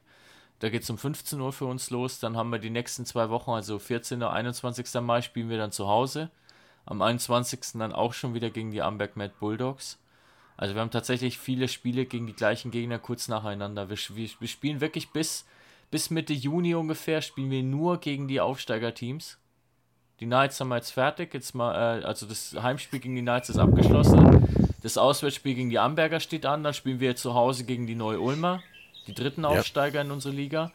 Da 0.59 0.69
geht 0.69 0.83
es 0.83 0.91
um 0.91 0.99
15 0.99 1.41
Uhr 1.41 1.53
für 1.53 1.67
uns 1.67 1.91
los. 1.91 2.19
Dann 2.19 2.37
haben 2.37 2.51
wir 2.51 2.59
die 2.59 2.71
nächsten 2.71 3.07
zwei 3.07 3.31
Wochen, 3.31 3.51
also 3.51 3.79
14. 3.79 4.23
und 4.23 4.29
21. 4.29 5.01
Mai 5.01 5.23
spielen 5.23 5.49
wir 5.49 5.59
dann 5.59 5.71
zu 5.71 5.87
Hause. 5.87 6.31
Am 6.87 7.03
21. 7.03 7.61
dann 7.75 7.93
auch 7.93 8.13
schon 8.13 8.35
wieder 8.35 8.51
gegen 8.51 8.73
die 8.73 8.83
Amberg 8.83 9.17
Mad 9.17 9.35
Bulldogs. 9.39 9.99
Also 10.57 10.75
wir 10.75 10.81
haben 10.81 10.91
tatsächlich 10.91 11.39
viele 11.39 11.69
Spiele 11.69 12.05
gegen 12.05 12.27
die 12.27 12.35
gleichen 12.35 12.73
Gegner 12.73 12.99
kurz 12.99 13.29
nacheinander. 13.29 13.89
Wir, 13.89 13.97
wir, 13.97 14.29
wir 14.39 14.49
spielen 14.49 14.81
wirklich 14.81 15.11
bis, 15.11 15.47
bis 15.93 16.09
Mitte 16.11 16.33
Juni 16.33 16.75
ungefähr, 16.75 17.21
spielen 17.21 17.51
wir 17.51 17.63
nur 17.63 18.01
gegen 18.01 18.27
die 18.27 18.41
Aufsteigerteams. 18.41 19.39
Die 20.21 20.25
Knights 20.25 20.59
haben 20.59 20.69
wir 20.69 20.77
jetzt 20.77 20.91
fertig. 20.91 21.35
Jetzt 21.35 21.55
mal, 21.55 22.01
äh, 22.01 22.05
also 22.05 22.25
das 22.27 22.57
Heimspiel 22.61 22.99
gegen 22.99 23.15
die 23.15 23.21
Knights 23.21 23.51
ist 23.51 23.59
abgeschlossen. 23.59 24.73
Das 24.83 24.97
Auswärtsspiel 24.97 25.55
gegen 25.55 25.69
die 25.69 25.79
Amberger 25.79 26.19
steht 26.19 26.47
an. 26.47 26.65
Dann 26.65 26.73
spielen 26.73 26.99
wir 26.99 27.15
zu 27.15 27.35
Hause 27.35 27.65
gegen 27.65 27.87
die 27.87 27.95
Neu-Ulmer, 27.95 28.63
die 29.07 29.13
dritten 29.13 29.45
Aufsteiger 29.45 30.01
in 30.01 30.11
unsere 30.11 30.35
Liga. 30.35 30.73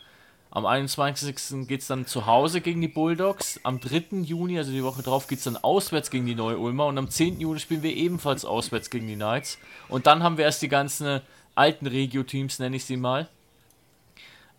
Am 0.52 0.68
21. 0.68 1.68
geht 1.68 1.82
es 1.82 1.88
dann 1.88 2.06
zu 2.06 2.28
Hause 2.28 2.62
gegen 2.62 2.80
die 2.80 2.88
Bulldogs. 2.88 3.60
Am 3.64 3.80
3. 3.80 4.22
Juni, 4.22 4.60
also 4.60 4.72
die 4.72 4.84
Woche 4.84 5.02
drauf, 5.02 5.28
geht 5.28 5.40
es 5.40 5.46
dann 5.46 5.58
auswärts 5.58 6.12
gegen 6.12 6.28
die 6.28 6.36
Neu-Ulmer. 6.36 6.86
Und 6.86 7.00
am 7.00 7.10
10. 7.10 7.40
Juni 7.40 7.60
spielen 7.60 7.82
wir 7.82 7.96
ebenfalls 7.96 8.46
auswärts 8.46 8.92
gegen 8.92 9.08
die 9.08 9.16
Knights. 9.16 9.58
Und 9.90 10.06
dann 10.06 10.22
haben 10.22 10.38
wir 10.38 10.46
erst 10.46 10.62
die 10.62 10.70
ganzen 10.70 11.22
alten 11.56 11.88
Regio-Teams, 11.88 12.60
nenne 12.60 12.76
ich 12.76 12.86
sie 12.86 12.98
mal. 12.98 13.28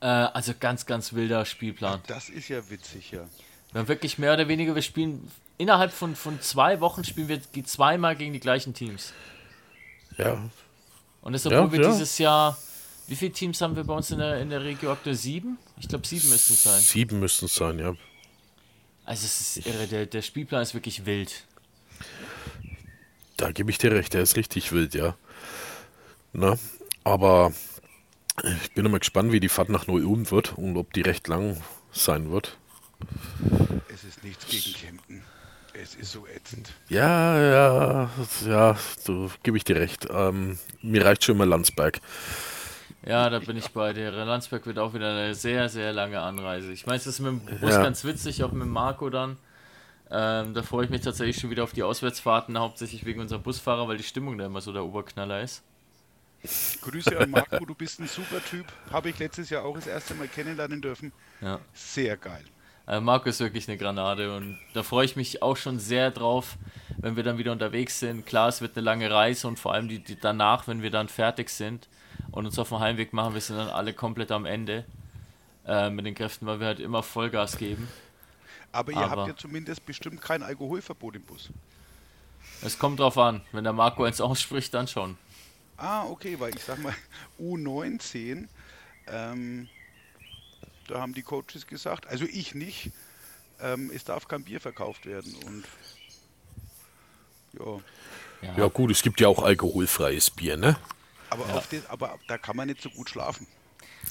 Äh, 0.01 0.07
also 0.07 0.53
ganz, 0.59 0.87
ganz 0.87 1.13
wilder 1.13 1.45
Spielplan. 1.45 2.01
Das 2.07 2.29
ist 2.29 2.49
ja 2.49 2.69
witzig, 2.71 3.11
ja. 3.11 3.25
Wir 3.73 3.81
haben 3.81 3.89
wirklich 3.89 4.19
mehr 4.19 4.35
oder 4.35 4.49
weniger, 4.49 4.75
wir 4.75 4.83
spielen 4.83 5.31
innerhalb 5.59 5.93
von, 5.93 6.17
von 6.17 6.41
zwei 6.41 6.81
Wochen 6.81 7.05
spielen 7.05 7.29
wir 7.29 7.41
zweimal 7.65 8.17
gegen 8.17 8.33
die 8.33 8.41
gleichen 8.41 8.75
Teams. 8.75 9.13
Ja, 10.17 10.41
Und 11.21 11.35
obwohl 11.35 11.53
Ja, 11.53 11.73
wir 11.73 11.83
ja. 11.83 11.91
dieses 11.91 12.19
Jahr, 12.19 12.57
wie 13.09 13.17
viele 13.17 13.33
Teams 13.33 13.61
haben 13.61 13.77
wir 13.77 13.85
bei 13.85 13.95
uns 13.95 14.11
in 14.11 14.19
der, 14.19 14.41
in 14.41 14.51
der 14.51 14.63
Regio 14.63 14.93
aktuell? 14.93 15.17
Sieben? 15.17 15.59
Ich 15.79 15.89
glaube, 15.89 16.07
sieben 16.07 16.29
müssten 16.29 16.55
es 16.55 16.63
sein. 16.63 16.81
sieben 16.81 17.21
müssten 17.21 17.47
es 17.47 17.55
sein, 17.55 17.79
ja. 17.79 17.95
Also 19.05 19.25
es 19.25 19.57
ist 19.57 19.67
irre, 19.67 19.87
der, 19.87 20.07
der 20.07 20.23
Spielplan 20.23 20.63
ist 20.63 20.75
wirklich 20.75 21.07
wild. 21.07 21.45
Da 23.37 23.53
gebe 23.53 23.71
ich 23.71 23.79
dir 23.79 23.93
recht, 23.93 24.15
der 24.15 24.23
ist 24.23 24.37
richtig 24.37 24.73
wild, 24.73 24.95
ja. 24.95 25.17
Na, 26.33 26.59
aber 27.05 27.53
ich 28.63 28.73
bin 28.73 28.87
immer 28.87 28.99
gespannt, 28.99 29.33
wie 29.33 29.41
die 29.41 29.49
Fahrt 29.49 29.69
nach 29.69 29.87
Neu-Ulm 29.87 30.31
wird 30.31 30.57
und 30.57 30.77
ob 30.77 30.93
die 30.93 31.03
recht 31.03 31.29
lang 31.29 31.61
sein 31.93 32.31
wird. 32.31 32.57
Es 33.93 34.05
ist 34.05 34.25
nichts 34.25 34.47
gegen 34.47 34.75
Kempten. 34.75 35.23
Es 35.81 35.95
ist 35.95 36.11
so 36.13 36.27
ätzend. 36.27 36.73
Ja, 36.89 37.41
ja, 37.41 38.11
ja, 38.47 38.77
so 38.99 39.31
gebe 39.45 39.57
ich 39.57 39.65
dir 39.65 39.77
recht. 39.77 40.09
Ähm, 40.11 40.59
mir 40.83 41.05
reicht 41.05 41.25
schon 41.25 41.37
immer 41.37 41.47
Landsberg. 41.47 42.01
Ja, 43.07 43.31
da 43.31 43.39
bin 43.39 43.57
ich 43.57 43.69
bei 43.71 43.93
dir. 43.93 44.11
Landsberg 44.11 44.67
wird 44.67 44.79
auch 44.79 44.93
wieder 44.93 45.11
eine 45.11 45.35
sehr, 45.35 45.69
sehr 45.69 45.93
lange 45.93 46.21
Anreise. 46.21 46.73
Ich 46.73 46.87
meine, 46.87 46.99
es 46.99 47.07
ist 47.07 47.21
mit 47.21 47.31
dem 47.31 47.61
Bus 47.61 47.71
Ja. 47.71 47.83
ganz 47.83 48.05
witzig, 48.05 48.43
auch 48.43 48.51
mit 48.51 48.67
Marco 48.67 49.09
dann. 49.09 49.37
Ähm, 50.11 50.55
da 50.55 50.63
freue 50.63 50.85
ich 50.87 50.91
mich 50.91 51.03
tatsächlich 51.03 51.39
schon 51.39 51.51
wieder 51.51 51.63
auf 51.65 51.73
die 51.73 51.83
Auswärtsfahrten, 51.85 52.59
hauptsächlich 52.59 53.05
wegen 53.05 53.21
unserem 53.21 53.43
Busfahrer, 53.43 53.87
weil 53.87 53.99
die 53.99 54.03
Stimmung 54.03 54.37
da 54.37 54.47
immer 54.47 54.61
so 54.61 54.73
der 54.73 54.85
Oberknaller 54.85 55.43
ist. 55.43 55.63
Grüße 56.83 57.19
an 57.19 57.31
Marco, 57.31 57.65
du 57.65 57.75
bist 57.75 57.99
ein 58.01 58.07
super 58.07 58.43
Typ. 58.45 58.67
Habe 58.93 59.11
ich 59.11 59.19
letztes 59.19 59.51
Jahr 59.51 59.65
auch 59.65 59.75
das 59.75 59.87
erste 59.87 60.15
Mal 60.15 60.29
kennenlernen 60.29 60.81
dürfen. 60.81 61.13
Ja. 61.41 61.59
Sehr 61.75 62.17
geil. 62.17 62.45
Äh, 62.87 63.01
Marco 63.01 63.29
ist 63.29 63.41
wirklich 63.41 63.69
eine 63.69 63.77
Granate 63.77 64.35
und 64.35 64.59
da 64.73 64.83
freue 64.83 65.05
ich 65.05 65.17
mich 65.17 65.43
auch 65.43 65.57
schon 65.57 65.79
sehr 65.79 66.11
drauf, 66.11 66.57
wenn 66.97 67.17
wir 67.17 67.23
dann 67.25 67.39
wieder 67.39 67.53
unterwegs 67.53 67.99
sind. 68.01 68.25
Klar, 68.25 68.49
es 68.49 68.61
wird 68.61 68.77
eine 68.77 68.85
lange 68.85 69.11
Reise 69.11 69.47
und 69.49 69.59
vor 69.59 69.75
allem 69.75 69.89
die, 69.89 69.99
die 69.99 70.19
danach, 70.19 70.67
wenn 70.69 70.81
wir 70.81 70.91
dann 70.91 71.09
fertig 71.09 71.51
sind 71.51 71.89
und 72.31 72.47
uns 72.47 72.59
auf 72.59 72.69
den 72.71 72.79
Heimweg 72.79 73.13
machen, 73.13 73.35
wir 73.35 73.41
sind 73.41 73.57
dann 73.59 73.69
alle 73.69 73.93
komplett 73.93 74.31
am 74.31 74.47
Ende 74.47 74.85
äh, 75.67 75.91
mit 75.91 76.07
den 76.07 76.15
Kräften, 76.15 76.47
weil 76.47 76.61
wir 76.61 76.69
halt 76.69 76.81
immer 76.81 77.03
Vollgas 77.03 77.59
geben. 77.59 77.89
Aber 78.73 78.93
ihr 78.93 78.99
Aber- 78.99 79.23
habt 79.23 79.29
ja 79.29 79.37
zumindest 79.37 79.85
bestimmt 79.85 80.21
kein 80.23 80.43
Alkoholverbot 80.43 81.17
im 81.17 81.23
Bus. 81.23 81.51
Es 82.63 82.79
kommt 82.79 83.01
drauf 83.01 83.19
an, 83.19 83.43
wenn 83.53 83.65
der 83.65 83.73
Marco 83.73 84.05
eins 84.05 84.21
ausspricht, 84.21 84.73
dann 84.73 84.89
schon. 84.89 85.19
Ah, 85.79 86.05
okay, 86.07 86.39
weil 86.39 86.55
ich 86.55 86.63
sag 86.65 86.79
mal, 86.83 86.95
U19, 87.41 88.49
ähm, 89.07 89.69
da 90.89 91.01
haben 91.01 91.15
die 91.15 91.23
Coaches 91.23 91.67
gesagt, 91.67 92.07
also 92.09 92.25
ich 92.25 92.55
nicht, 92.55 92.91
ähm, 93.61 93.91
es 93.95 94.05
darf 94.05 94.29
kein 94.29 94.45
Bier 94.45 94.61
verkauft 94.61 95.07
werden. 95.07 95.35
Und 95.47 95.65
ja, 98.43 98.53
Ja 98.57 98.67
gut, 98.69 98.91
es 98.91 99.03
gibt 99.03 99.21
ja 99.21 99.29
auch 99.29 99.43
alkoholfreies 99.43 100.31
Bier, 100.31 100.57
ne? 100.57 100.77
aber, 101.31 101.55
auf 101.55 101.69
das, 101.69 101.87
aber 101.89 102.19
da 102.27 102.39
kann 102.39 102.57
man 102.57 102.69
nicht 102.69 102.83
so 102.83 102.91
gut 102.91 103.11
schlafen. 103.11 103.47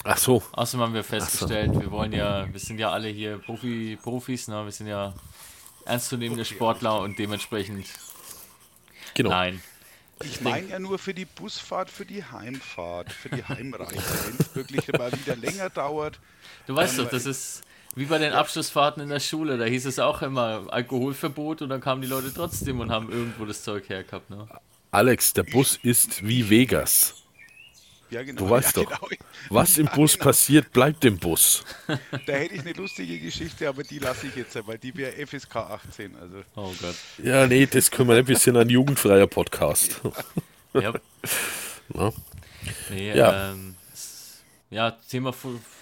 Ach 0.04 0.18
so, 0.18 0.44
Außerdem 0.52 0.86
haben 0.86 0.94
wir 0.94 1.04
festgestellt, 1.04 1.74
wir 1.74 1.92
wollen 1.92 2.14
ja, 2.14 2.52
wir 2.52 2.60
sind 2.60 2.78
ja 2.80 2.92
alle 2.92 3.10
hier 3.10 3.40
Profi, 3.40 3.98
Profis, 4.02 4.48
ne? 4.48 4.64
wir 4.64 4.72
sind 4.72 4.88
ja 4.88 5.14
ernstzunehmende 5.86 6.46
Sportler 6.46 7.00
und 7.02 7.18
dementsprechend 7.18 7.88
genau. 9.14 9.32
nein. 9.32 9.62
Ich 10.24 10.42
meine 10.42 10.68
ja 10.68 10.80
nur 10.80 10.98
für 11.00 11.14
die 11.14 11.26
Busfahrt, 11.26 11.90
für 11.90 12.06
die 12.06 12.24
Heimfahrt, 12.24 13.12
für 13.12 13.30
die 13.30 13.44
Heimreise, 13.44 13.96
wenn 14.26 14.38
es 14.40 14.56
wirklich 14.56 14.88
mal 14.98 15.12
wieder 15.12 15.36
länger 15.36 15.70
dauert. 15.70 16.20
Du 16.66 16.76
weißt 16.76 16.98
Ähm, 16.98 17.06
doch, 17.06 17.12
das 17.12 17.26
ist 17.26 17.64
wie 17.96 18.06
bei 18.06 18.20
den 18.20 18.34
Abschlussfahrten 18.34 19.02
in 19.02 19.10
der 19.10 19.20
Schule, 19.20 19.58
da 19.58 19.66
hieß 19.66 19.86
es 19.86 19.98
auch 19.98 20.22
immer 20.22 20.68
Alkoholverbot 20.70 21.64
und 21.64 21.70
dann 21.70 21.82
kamen 21.82 22.02
die 22.02 22.08
Leute 22.08 22.32
trotzdem 22.34 22.80
und 22.80 22.92
haben 22.92 23.12
irgendwo 23.12 23.46
das 23.46 23.64
Zeug 23.64 23.90
hergehabt. 23.90 24.30
Ne? 24.30 24.48
Alex, 24.92 25.34
der 25.34 25.44
Bus 25.44 25.80
ist 25.82 26.26
wie 26.26 26.50
Vegas. 26.50 27.27
Ja, 28.10 28.24
genau. 28.24 28.40
Du 28.46 28.50
weißt 28.50 28.78
ja, 28.78 28.84
doch, 28.84 29.10
genau. 29.10 29.22
was 29.50 29.78
im 29.78 29.88
Ja, 29.88 29.96
Bus 29.96 30.14
genau. 30.14 30.24
passiert, 30.26 30.72
bleibt 30.72 31.04
im 31.06 31.18
Bus. 31.18 31.64
Da 31.88 32.34
hätte 32.34 32.56
ich 32.56 32.62
eine 32.62 32.72
lustige 32.74 33.20
Geschichte, 33.20 33.68
aber 33.68 33.84
die 33.84 34.00
lasse 34.00 34.28
ich 34.28 34.36
jetzt, 34.36 34.58
weil 34.66 34.78
die 34.78 34.96
wäre 34.96 35.12
FSK 35.28 35.56
18. 35.58 36.16
Also 36.16 36.38
Oh 36.56 36.74
Gott. 36.82 36.96
Ja, 37.22 37.46
nee, 37.48 37.66
das 37.66 37.92
können 37.92 38.10
wir. 38.10 38.26
Wir 38.28 38.38
sind 38.38 38.56
ein 38.58 38.70
jugendfreier 38.70 39.28
Podcast. 39.28 40.00
Ja. 40.74 40.94
Na? 41.90 42.14
Nee, 42.90 43.14
Ja. 43.16 43.52
ähm, 43.52 43.76
ja, 44.70 44.92
Thema, 44.92 45.34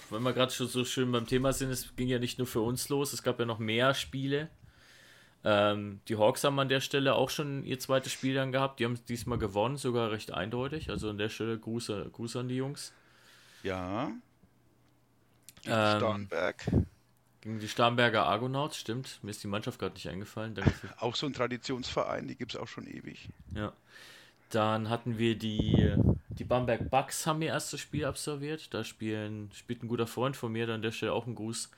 wenn 0.10 0.22
wir 0.24 0.34
gerade 0.34 0.52
schon 0.52 0.68
so 0.68 0.86
schön 0.86 1.12
beim 1.12 1.26
Thema 1.28 1.54
sind, 1.54 1.72
es 1.72 1.96
ging 1.96 2.08
ja 2.08 2.20
nicht 2.20 2.38
nur 2.38 2.48
für 2.48 2.62
uns 2.62 2.90
los, 2.90 3.14
es 3.14 3.24
gab 3.24 3.40
ja 3.40 3.46
noch 3.46 3.60
mehr 3.60 3.94
Spiele. 3.96 4.50
Ähm, 5.48 6.02
die 6.08 6.18
Hawks 6.18 6.44
haben 6.44 6.60
an 6.60 6.70
der 6.70 6.82
Stelle 6.82 7.14
auch 7.14 7.30
schon 7.30 7.64
ihr 7.64 7.78
zweites 7.80 8.12
Spiel 8.12 8.34
dann 8.34 8.52
gehabt. 8.52 8.80
Die 8.80 8.86
haben 8.86 9.00
diesmal 9.08 9.38
gewonnen, 9.38 9.78
sogar 9.78 10.10
recht 10.12 10.32
eindeutig. 10.32 10.90
Also 10.90 11.12
an 11.12 11.20
der 11.20 11.30
Stelle 11.30 11.60
Gruß, 11.60 11.92
Gruß 12.12 12.36
an 12.38 12.48
die 12.48 12.56
Jungs. 12.58 12.94
ja. 13.64 14.12
Ähm, 15.68 15.98
Starnberg. 15.98 16.66
Gegen 17.42 17.60
die 17.60 17.68
Starnberger 17.68 18.26
Argonauts, 18.26 18.78
stimmt. 18.78 19.20
Mir 19.22 19.30
ist 19.30 19.44
die 19.44 19.48
Mannschaft 19.48 19.78
gerade 19.78 19.94
nicht 19.94 20.10
eingefallen. 20.10 20.56
Auch 20.98 21.16
so 21.16 21.28
ein 21.28 21.34
Traditionsverein, 21.34 22.28
die 22.28 22.36
gibt 22.36 22.56
es 22.56 22.60
auch 22.60 22.68
schon 22.68 22.88
ewig. 22.88 23.30
ja. 23.54 23.72
Dann 24.52 24.90
hatten 24.90 25.18
wir 25.18 25.38
die, 25.38 25.96
die 26.30 26.44
Bamberg 26.44 26.90
Bucks 26.92 27.26
haben 27.26 27.42
ihr 27.42 27.50
erstes 27.50 27.80
Spiel 27.80 28.06
absolviert. 28.06 28.74
Da 28.74 28.84
spielen, 28.84 29.50
spielt 29.54 29.84
ein 29.84 29.88
guter 29.88 30.06
Freund 30.06 30.38
von 30.38 30.52
mir, 30.52 30.68
dann 30.68 30.76
an 30.76 30.82
der 30.84 30.92
Stelle 30.92 31.14
auch 31.14 31.26
ein 31.26 31.34
Gruß. 31.36 31.72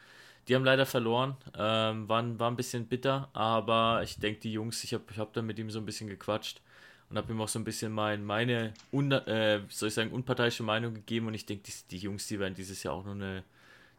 Die 0.47 0.55
haben 0.55 0.63
leider 0.63 0.85
verloren, 0.85 1.35
ähm, 1.57 2.07
waren, 2.07 2.39
war 2.39 2.49
ein 2.49 2.55
bisschen 2.55 2.87
bitter, 2.87 3.29
aber 3.33 4.01
ich 4.03 4.17
denke, 4.17 4.39
die 4.39 4.53
Jungs, 4.53 4.83
ich 4.83 4.93
habe 4.93 5.03
ich 5.11 5.17
hab 5.17 5.33
dann 5.33 5.45
mit 5.45 5.59
ihm 5.59 5.69
so 5.69 5.79
ein 5.79 5.85
bisschen 5.85 6.07
gequatscht 6.07 6.61
und 7.09 7.17
habe 7.17 7.33
ihm 7.33 7.41
auch 7.41 7.49
so 7.49 7.59
ein 7.59 7.65
bisschen 7.65 7.91
mein, 7.91 8.23
meine, 8.23 8.73
un, 8.93 9.11
äh, 9.11 9.61
soll 9.69 9.89
ich 9.89 9.93
sagen, 9.93 10.11
unparteiische 10.11 10.63
Meinung 10.63 10.93
gegeben 10.93 11.27
und 11.27 11.33
ich 11.33 11.45
denke, 11.45 11.63
die, 11.63 11.73
die 11.91 11.97
Jungs, 11.97 12.27
die 12.27 12.39
werden 12.39 12.55
dieses 12.55 12.83
Jahr 12.83 12.93
auch 12.93 13.03
noch 13.03 13.11
eine, 13.11 13.43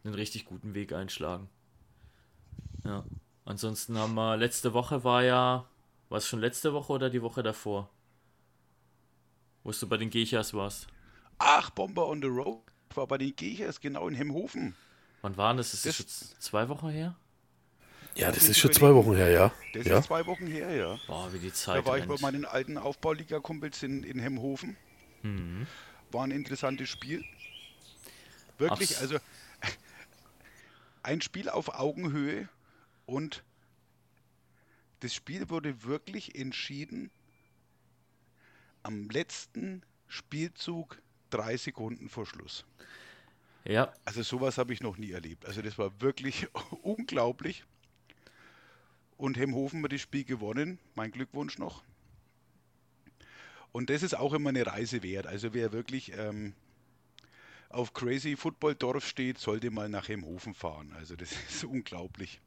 einen 0.05 0.15
richtig 0.15 0.47
guten 0.47 0.75
Weg 0.75 0.93
einschlagen. 0.93 1.49
Ja. 2.85 3.05
Ansonsten 3.45 3.99
haben 3.99 4.15
wir, 4.15 4.37
letzte 4.37 4.73
Woche 4.73 5.05
war 5.05 5.23
ja, 5.23 5.67
war 6.09 6.19
es 6.19 6.27
schon 6.27 6.41
letzte 6.41 6.73
Woche 6.73 6.93
oder 6.93 7.11
die 7.11 7.23
Woche 7.23 7.43
davor? 7.43 7.91
Wo 9.65 9.71
du 9.71 9.87
bei 9.87 9.99
den 9.99 10.11
Gechas 10.11 10.55
warst. 10.55 10.87
Ach, 11.39 11.71
Bomber 11.71 12.09
on 12.09 12.23
the 12.23 12.29
Road 12.29 12.63
war 12.95 13.07
bei 13.07 13.19
den 13.19 13.37
Gechers 13.37 13.81
genau 13.81 14.09
in 14.09 14.15
Hemhofen. 14.15 14.75
Wann 15.23 15.37
war 15.37 15.55
das? 15.55 15.75
Ist 15.75 15.87
das, 15.87 15.97
Das- 15.99 16.07
schon 16.31 16.41
zwei 16.41 16.69
Wochen 16.69 16.89
her? 16.91 17.17
Ja, 18.15 18.33
das 18.33 18.49
ist 18.49 18.59
schon 18.59 18.73
zwei. 18.73 18.93
Wochen 18.95 19.15
her, 19.15 19.31
ja. 19.31 19.53
Das 19.75 19.87
ja. 19.87 19.99
ist 19.99 20.07
zwei 20.07 20.27
Wochen 20.27 20.47
her, 20.49 20.75
ja. 20.75 20.99
Boah, 21.07 21.33
wie 21.33 21.39
die 21.39 21.53
Zeit 21.53 21.77
Da 21.77 21.87
war 21.87 21.99
ich 21.99 22.05
bei 22.05 22.15
rennt. 22.15 22.23
meinen 22.23 22.45
alten 22.45 22.77
Aufbauliga-Kumpels 22.77 23.83
in, 23.85 24.03
in 24.03 24.19
Hemhofen. 24.19 24.77
Mhm. 25.23 25.67
War 26.11 26.25
ein 26.25 26.33
interessantes 26.33 26.89
Spiel. 26.89 27.25
Wirklich, 28.59 28.91
Abs- 28.97 29.03
also 29.03 29.19
ein 31.05 31.21
Spiel 31.21 31.49
auf 31.49 31.69
Augenhöhe 31.79 32.49
und 33.07 33.45
das 35.01 35.15
Spiel 35.15 35.49
wurde 35.49 35.85
wirklich 35.85 36.35
entschieden 36.35 37.11
am 38.83 39.09
letzten 39.11 39.83
Spielzug 40.09 41.01
drei 41.31 41.57
Sekunden 41.57 42.09
vor 42.09 42.27
Schluss. 42.27 42.65
Ja, 43.65 43.93
Also 44.05 44.23
sowas 44.23 44.59
habe 44.59 44.73
ich 44.73 44.81
noch 44.81 44.97
nie 44.99 45.13
erlebt. 45.13 45.47
Also 45.47 45.63
das 45.63 45.79
war 45.79 46.01
wirklich 46.01 46.49
unglaublich. 46.83 47.65
Und 49.19 49.37
Hemhofen 49.37 49.83
hat 49.85 49.93
das 49.93 50.01
Spiel 50.01 50.25
gewonnen. 50.25 50.79
Mein 50.95 51.11
Glückwunsch 51.11 51.59
noch. 51.59 51.83
Und 53.73 53.91
das 53.91 54.03
ist 54.03 54.15
auch 54.17 54.33
immer 54.35 54.51
eine 54.51 54.67
Reise 54.67 55.03
wert. 55.03 55.27
Also 55.27 55.55
wer 55.55 55.73
wirklich 55.73 56.13
ähm, 56.17 56.55
auf 57.71 57.93
Crazy 57.95 58.37
Football 58.37 58.75
Dorf 58.75 59.07
steht, 59.07 59.39
sollte 59.39 59.71
mal 59.71 59.89
nach 59.89 60.09
Hemhofen 60.09 60.55
fahren. 60.55 60.93
Also 60.97 61.17
das 61.17 61.33
ist 61.49 61.65
unglaublich. 61.65 62.41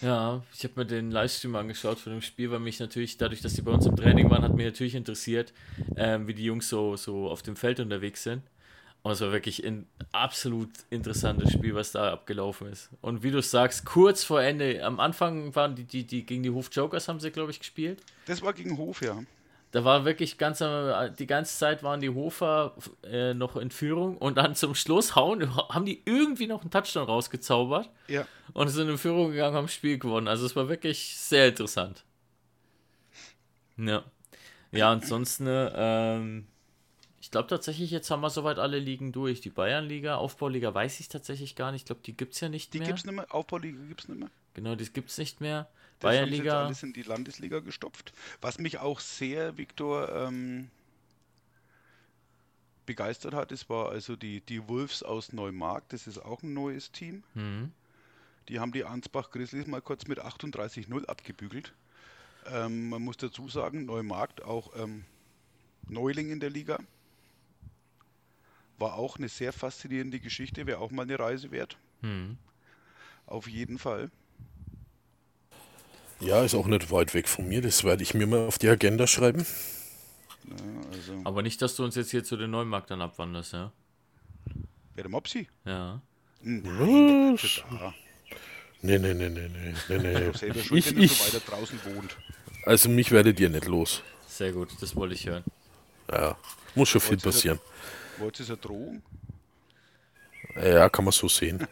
ja, 0.00 0.44
ich 0.52 0.62
habe 0.64 0.74
mir 0.76 0.86
den 0.86 1.10
Livestream 1.10 1.54
angeschaut 1.56 1.98
von 1.98 2.12
dem 2.12 2.22
Spiel, 2.22 2.50
weil 2.50 2.60
mich 2.60 2.78
natürlich, 2.80 3.16
dadurch, 3.16 3.40
dass 3.40 3.54
die 3.54 3.62
bei 3.62 3.70
uns 3.72 3.86
im 3.86 3.96
Training 3.96 4.28
waren, 4.30 4.42
hat 4.42 4.54
mich 4.54 4.66
natürlich 4.66 4.94
interessiert, 4.94 5.54
ähm, 5.96 6.26
wie 6.28 6.34
die 6.34 6.44
Jungs 6.44 6.68
so, 6.68 6.96
so 6.96 7.30
auf 7.30 7.42
dem 7.42 7.56
Feld 7.56 7.80
unterwegs 7.80 8.22
sind. 8.22 8.42
Und 9.06 9.12
es 9.12 9.20
war 9.20 9.30
wirklich 9.30 9.64
ein 9.64 9.86
absolut 10.10 10.70
interessantes 10.90 11.52
Spiel, 11.52 11.76
was 11.76 11.92
da 11.92 12.12
abgelaufen 12.12 12.66
ist. 12.66 12.90
Und 13.02 13.22
wie 13.22 13.30
du 13.30 13.40
sagst, 13.40 13.84
kurz 13.84 14.24
vor 14.24 14.42
Ende, 14.42 14.84
am 14.84 14.98
Anfang 14.98 15.54
waren 15.54 15.76
die, 15.76 15.84
die, 15.84 16.04
die 16.04 16.26
gegen 16.26 16.42
die 16.42 16.50
Hof 16.50 16.70
Jokers 16.72 17.06
haben 17.06 17.20
sie, 17.20 17.30
glaube 17.30 17.52
ich, 17.52 17.60
gespielt. 17.60 18.02
Das 18.26 18.42
war 18.42 18.52
gegen 18.52 18.76
Hof, 18.76 19.02
ja. 19.02 19.22
Da 19.70 19.84
war 19.84 20.04
wirklich 20.04 20.38
ganz 20.38 20.58
die 20.58 21.26
ganze 21.28 21.56
Zeit 21.56 21.84
waren 21.84 22.00
die 22.00 22.10
Hofer 22.10 22.74
äh, 23.04 23.32
noch 23.32 23.54
in 23.54 23.70
Führung 23.70 24.18
und 24.18 24.38
dann 24.38 24.56
zum 24.56 24.74
Schluss 24.74 25.14
hauen, 25.14 25.54
haben 25.54 25.84
die 25.84 26.02
irgendwie 26.04 26.48
noch 26.48 26.62
einen 26.62 26.72
Touchdown 26.72 27.04
rausgezaubert 27.04 27.88
Ja, 28.08 28.26
und 28.54 28.70
sind 28.70 28.88
in 28.88 28.98
Führung 28.98 29.30
gegangen, 29.30 29.54
haben 29.54 29.66
das 29.66 29.74
Spiel 29.74 30.00
gewonnen. 30.00 30.26
Also 30.26 30.46
es 30.46 30.56
war 30.56 30.68
wirklich 30.68 31.16
sehr 31.16 31.46
interessant. 31.46 32.02
Ja. 33.76 34.02
Ja, 34.72 34.90
ansonsten, 34.90 35.46
ähm, 35.48 36.48
glaube 37.36 37.48
tatsächlich, 37.48 37.90
jetzt 37.90 38.10
haben 38.10 38.22
wir 38.22 38.30
soweit 38.30 38.58
alle 38.58 38.78
Ligen 38.78 39.12
durch. 39.12 39.42
Die 39.42 39.50
Bayernliga, 39.50 40.16
Aufbauliga 40.16 40.72
weiß 40.72 41.00
ich 41.00 41.08
tatsächlich 41.08 41.54
gar 41.54 41.70
nicht. 41.70 41.82
Ich 41.82 41.86
glaube, 41.86 42.00
die 42.02 42.16
gibt 42.16 42.32
es 42.32 42.40
ja 42.40 42.48
nicht 42.48 42.72
die 42.72 42.78
mehr. 42.78 42.86
gibt 42.86 43.00
es 43.00 43.04
nicht 43.04 43.14
mehr. 43.14 43.26
Aufbauliga 43.34 43.78
gibt 43.88 44.00
es 44.00 44.08
nicht 44.08 44.18
mehr. 44.18 44.30
Genau, 44.54 44.74
die 44.74 44.90
gibt 44.90 45.10
es 45.10 45.18
nicht 45.18 45.42
mehr. 45.42 45.68
Das 45.98 46.16
haben 46.16 46.30
Bayernliga, 46.30 46.64
alles 46.64 46.82
in 46.82 46.94
die 46.94 47.02
Landesliga 47.02 47.60
gestopft. 47.60 48.14
Was 48.40 48.58
mich 48.58 48.78
auch 48.78 49.00
sehr, 49.00 49.58
Viktor, 49.58 50.08
ähm, 50.14 50.70
begeistert 52.86 53.34
hat, 53.34 53.50
das 53.50 53.68
war 53.68 53.90
also 53.90 54.16
die, 54.16 54.40
die 54.40 54.66
Wolves 54.66 55.02
aus 55.02 55.34
Neumarkt. 55.34 55.92
Das 55.92 56.06
ist 56.06 56.18
auch 56.18 56.42
ein 56.42 56.54
neues 56.54 56.90
Team. 56.90 57.22
Mhm. 57.34 57.72
Die 58.48 58.60
haben 58.60 58.72
die 58.72 58.84
Ansbach 58.84 59.30
Grizzlies 59.30 59.66
mal 59.66 59.82
kurz 59.82 60.06
mit 60.06 60.20
38-0 60.20 61.04
abgebügelt. 61.04 61.74
Ähm, 62.46 62.88
man 62.88 63.02
muss 63.02 63.18
dazu 63.18 63.48
sagen, 63.48 63.84
Neumarkt 63.84 64.42
auch 64.42 64.74
ähm, 64.76 65.04
Neuling 65.88 66.30
in 66.30 66.40
der 66.40 66.50
Liga. 66.50 66.78
War 68.78 68.94
auch 68.94 69.16
eine 69.18 69.28
sehr 69.28 69.52
faszinierende 69.52 70.20
Geschichte, 70.20 70.66
wäre 70.66 70.78
auch 70.78 70.90
mal 70.90 71.02
eine 71.02 71.18
Reise 71.18 71.50
wert. 71.50 71.76
Mhm. 72.02 72.36
Auf 73.26 73.48
jeden 73.48 73.78
Fall. 73.78 74.10
Ja, 76.20 76.42
ist 76.44 76.54
auch 76.54 76.66
nicht 76.66 76.90
weit 76.90 77.14
weg 77.14 77.28
von 77.28 77.48
mir. 77.48 77.60
Das 77.62 77.84
werde 77.84 78.02
ich 78.02 78.14
mir 78.14 78.26
mal 78.26 78.46
auf 78.46 78.58
die 78.58 78.68
Agenda 78.68 79.06
schreiben. 79.06 79.44
Ja, 80.48 80.54
also, 80.92 81.20
aber 81.24 81.42
nicht, 81.42 81.60
dass 81.60 81.76
du 81.76 81.84
uns 81.84 81.94
jetzt 81.96 82.10
hier 82.10 82.24
zu 82.24 82.36
den 82.36 82.50
Neumarkt 82.50 82.90
dann 82.90 83.00
abwanderst, 83.02 83.52
ja? 83.52 83.72
wer 84.94 85.04
der 85.04 85.10
Mopsi? 85.10 85.48
Ja. 85.64 86.00
Nein, 86.40 86.62
der 86.62 86.72
Was? 87.34 87.40
bleibt 87.40 87.82
da. 87.82 87.94
Nee, 88.82 88.98
nee, 88.98 89.14
nee, 89.14 89.28
nee, 89.28 89.48
nee, 89.48 89.74
nee, 89.88 89.98
nee. 89.98 90.32
Selber 90.32 90.62
schuld, 90.62 90.78
Ich, 90.78 90.86
er 90.86 90.92
so 90.94 91.00
ich, 91.00 91.34
weiter 91.34 91.40
draußen 91.50 91.78
wohnt. 91.86 92.16
also 92.64 92.88
mich 92.88 93.10
werdet 93.10 93.40
ihr 93.40 93.48
nicht 93.48 93.66
los. 93.66 94.02
Sehr 94.28 94.52
gut, 94.52 94.70
das 94.80 94.94
wollte 94.94 95.14
ich 95.14 95.26
hören. 95.26 95.44
Ja, 96.10 96.36
muss 96.74 96.88
schon 96.90 97.00
viel 97.00 97.22
Wolltest 97.24 97.44
Wolltest 98.18 98.48
du 98.48 98.54
eine 98.54 98.62
Drohung? 98.62 99.02
Ja, 100.54 100.88
kann 100.88 101.04
man 101.04 101.12
so 101.12 101.28
sehen. 101.28 101.66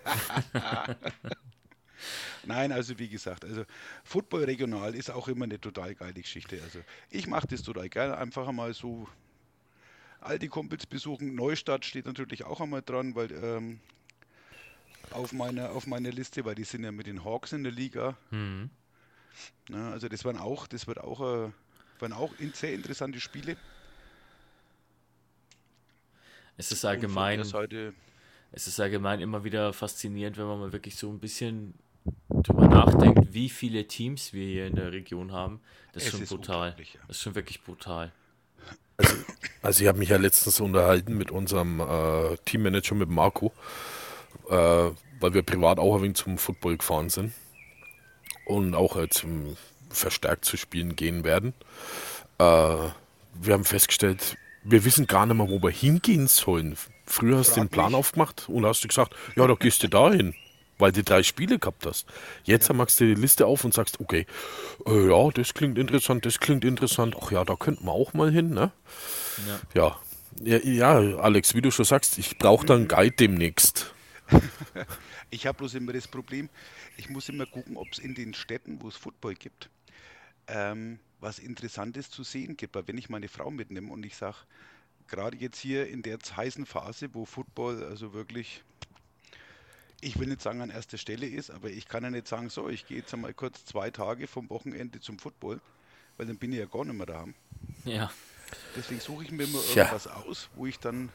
Nein, 2.44 2.72
also 2.72 2.98
wie 2.98 3.08
gesagt, 3.08 3.44
also 3.44 3.64
Football 4.04 4.44
regional 4.44 4.94
ist 4.94 5.10
auch 5.10 5.28
immer 5.28 5.44
eine 5.44 5.60
total 5.60 5.94
geile 5.94 6.20
Geschichte. 6.20 6.60
Also 6.62 6.80
ich 7.10 7.26
mache 7.26 7.46
das 7.46 7.62
total 7.62 7.88
gerne, 7.88 8.18
einfach 8.18 8.46
einmal 8.46 8.74
so 8.74 9.08
alte 10.20 10.48
Kumpels 10.48 10.86
besuchen. 10.86 11.34
Neustadt 11.34 11.84
steht 11.84 12.06
natürlich 12.06 12.44
auch 12.44 12.60
einmal 12.60 12.82
dran, 12.82 13.14
weil 13.14 13.32
ähm, 13.32 13.80
auf 15.10 15.32
meiner 15.32 15.70
auf 15.70 15.86
meiner 15.86 16.10
Liste, 16.10 16.44
weil 16.44 16.54
die 16.54 16.64
sind 16.64 16.84
ja 16.84 16.92
mit 16.92 17.06
den 17.06 17.24
Hawks 17.24 17.52
in 17.52 17.62
der 17.62 17.72
Liga. 17.72 18.16
Mhm. 18.30 18.70
Ne, 19.68 19.90
also 19.92 20.08
das 20.08 20.24
waren 20.24 20.38
auch, 20.38 20.66
das 20.66 20.86
wird 20.86 20.98
auch, 21.00 21.20
äh, 21.20 21.50
waren 22.00 22.12
auch 22.12 22.32
in, 22.38 22.52
sehr 22.52 22.74
interessante 22.74 23.20
Spiele. 23.20 23.56
Es 26.56 26.72
ist 26.72 26.84
allgemein, 26.84 27.40
es 28.52 28.68
ist 28.68 28.80
allgemein 28.80 29.20
immer 29.20 29.44
wieder 29.44 29.72
faszinierend, 29.72 30.38
wenn 30.38 30.46
man 30.46 30.60
mal 30.60 30.72
wirklich 30.72 30.96
so 30.96 31.10
ein 31.10 31.18
bisschen 31.18 31.74
drüber 32.30 32.68
nachdenkt, 32.68 33.32
wie 33.32 33.48
viele 33.48 33.86
Teams 33.86 34.32
wir 34.32 34.46
hier 34.46 34.66
in 34.66 34.76
der 34.76 34.92
Region 34.92 35.32
haben. 35.32 35.60
Das 35.92 36.02
ist 36.02 36.08
Es 36.08 36.12
schon 36.12 36.22
ist 36.22 36.28
brutal. 36.30 36.76
ja. 36.78 37.00
Das 37.08 37.16
ist 37.16 37.22
schon 37.22 37.34
wirklich 37.34 37.62
brutal. 37.62 38.12
Also 39.62 39.82
ich 39.82 39.88
habe 39.88 39.98
mich 39.98 40.10
ja 40.10 40.18
letztens 40.18 40.60
unterhalten 40.60 41.16
mit 41.16 41.30
unserem 41.30 41.80
äh, 41.80 42.36
Teammanager, 42.44 42.94
mit 42.94 43.08
Marco, 43.08 43.52
äh, 44.48 44.54
weil 44.54 45.34
wir 45.34 45.42
privat 45.42 45.78
auch 45.78 45.96
ein 45.96 46.02
wenig 46.02 46.16
zum 46.16 46.38
Football 46.38 46.76
gefahren 46.76 47.08
sind 47.08 47.32
und 48.44 48.74
auch 48.74 48.96
äh, 48.96 49.08
zum 49.08 49.56
verstärkt 49.90 50.44
zu 50.44 50.56
spielen 50.56 50.96
gehen 50.96 51.24
werden. 51.24 51.54
Äh, 52.38 52.44
wir 52.44 53.54
haben 53.54 53.64
festgestellt, 53.64 54.36
wir 54.64 54.84
wissen 54.84 55.06
gar 55.06 55.26
nicht 55.26 55.36
mehr, 55.36 55.48
wo 55.48 55.62
wir 55.62 55.70
hingehen 55.70 56.26
sollen. 56.26 56.76
Früher 57.06 57.38
hast 57.38 57.56
du 57.56 57.60
den 57.60 57.68
Plan 57.68 57.92
mich. 57.92 57.96
aufgemacht 57.96 58.48
und 58.48 58.64
hast 58.64 58.82
du 58.82 58.88
gesagt, 58.88 59.14
ja, 59.36 59.46
da 59.46 59.54
gehst 59.54 59.82
du 59.82 59.88
dahin, 59.88 60.34
weil 60.78 60.92
du 60.92 61.04
drei 61.04 61.22
Spiele 61.22 61.58
gehabt 61.58 61.86
hast. 61.86 62.06
Jetzt 62.44 62.72
machst 62.72 62.98
du 63.00 63.04
die 63.04 63.20
Liste 63.20 63.46
auf 63.46 63.64
und 63.64 63.74
sagst, 63.74 64.00
okay, 64.00 64.26
äh, 64.86 65.08
ja, 65.08 65.30
das 65.30 65.54
klingt 65.54 65.78
interessant, 65.78 66.24
das 66.24 66.40
klingt 66.40 66.64
interessant. 66.64 67.16
Ach 67.20 67.30
ja, 67.30 67.44
da 67.44 67.56
könnten 67.56 67.84
wir 67.84 67.92
auch 67.92 68.14
mal 68.14 68.30
hin, 68.30 68.50
ne? 68.50 68.72
Ja. 69.46 69.60
Ja. 69.74 69.98
Ja, 70.40 70.58
ja, 70.58 71.18
Alex, 71.18 71.54
wie 71.54 71.62
du 71.62 71.70
schon 71.70 71.84
sagst, 71.84 72.18
ich 72.18 72.38
brauche 72.38 72.66
da 72.66 72.74
einen 72.74 72.88
Guide 72.88 73.14
demnächst. 73.14 73.94
Ich 75.30 75.48
habe 75.48 75.58
bloß 75.58 75.74
immer 75.74 75.92
das 75.92 76.06
Problem, 76.06 76.48
ich 76.96 77.08
muss 77.10 77.28
immer 77.28 77.44
gucken, 77.44 77.76
ob 77.76 77.88
es 77.90 77.98
in 77.98 78.14
den 78.14 78.34
Städten, 78.34 78.80
wo 78.80 78.86
es 78.86 78.96
Football 78.96 79.34
gibt, 79.34 79.68
ähm, 80.46 81.00
was 81.24 81.38
Interessantes 81.38 82.10
zu 82.10 82.22
sehen 82.22 82.56
gibt. 82.56 82.74
Weil 82.74 82.86
wenn 82.86 82.98
ich 82.98 83.08
meine 83.08 83.28
Frau 83.28 83.50
mitnehme 83.50 83.90
und 83.92 84.04
ich 84.04 84.14
sage, 84.16 84.36
gerade 85.08 85.36
jetzt 85.38 85.58
hier 85.58 85.88
in 85.88 86.02
der 86.02 86.18
heißen 86.18 86.66
Phase, 86.66 87.08
wo 87.14 87.24
Football 87.24 87.82
also 87.84 88.12
wirklich, 88.12 88.62
ich 90.00 90.18
will 90.18 90.28
nicht 90.28 90.42
sagen 90.42 90.60
an 90.60 90.70
erster 90.70 90.98
Stelle 90.98 91.26
ist, 91.26 91.50
aber 91.50 91.70
ich 91.70 91.88
kann 91.88 92.04
ja 92.04 92.10
nicht 92.10 92.28
sagen, 92.28 92.50
so, 92.50 92.68
ich 92.68 92.86
gehe 92.86 92.98
jetzt 92.98 93.12
einmal 93.14 93.34
kurz 93.34 93.64
zwei 93.64 93.90
Tage 93.90 94.26
vom 94.26 94.48
Wochenende 94.50 95.00
zum 95.00 95.18
Football, 95.18 95.60
weil 96.16 96.26
dann 96.26 96.36
bin 96.36 96.52
ich 96.52 96.58
ja 96.58 96.66
gar 96.66 96.84
nicht 96.84 96.94
mehr 96.96 97.06
da. 97.06 97.26
Ja. 97.84 98.10
Deswegen 98.76 99.00
suche 99.00 99.24
ich 99.24 99.30
mir 99.30 99.44
immer 99.44 99.58
irgendwas 99.76 100.06
aus, 100.06 100.48
wo 100.54 100.66
ich 100.66 100.78
dann, 100.78 101.08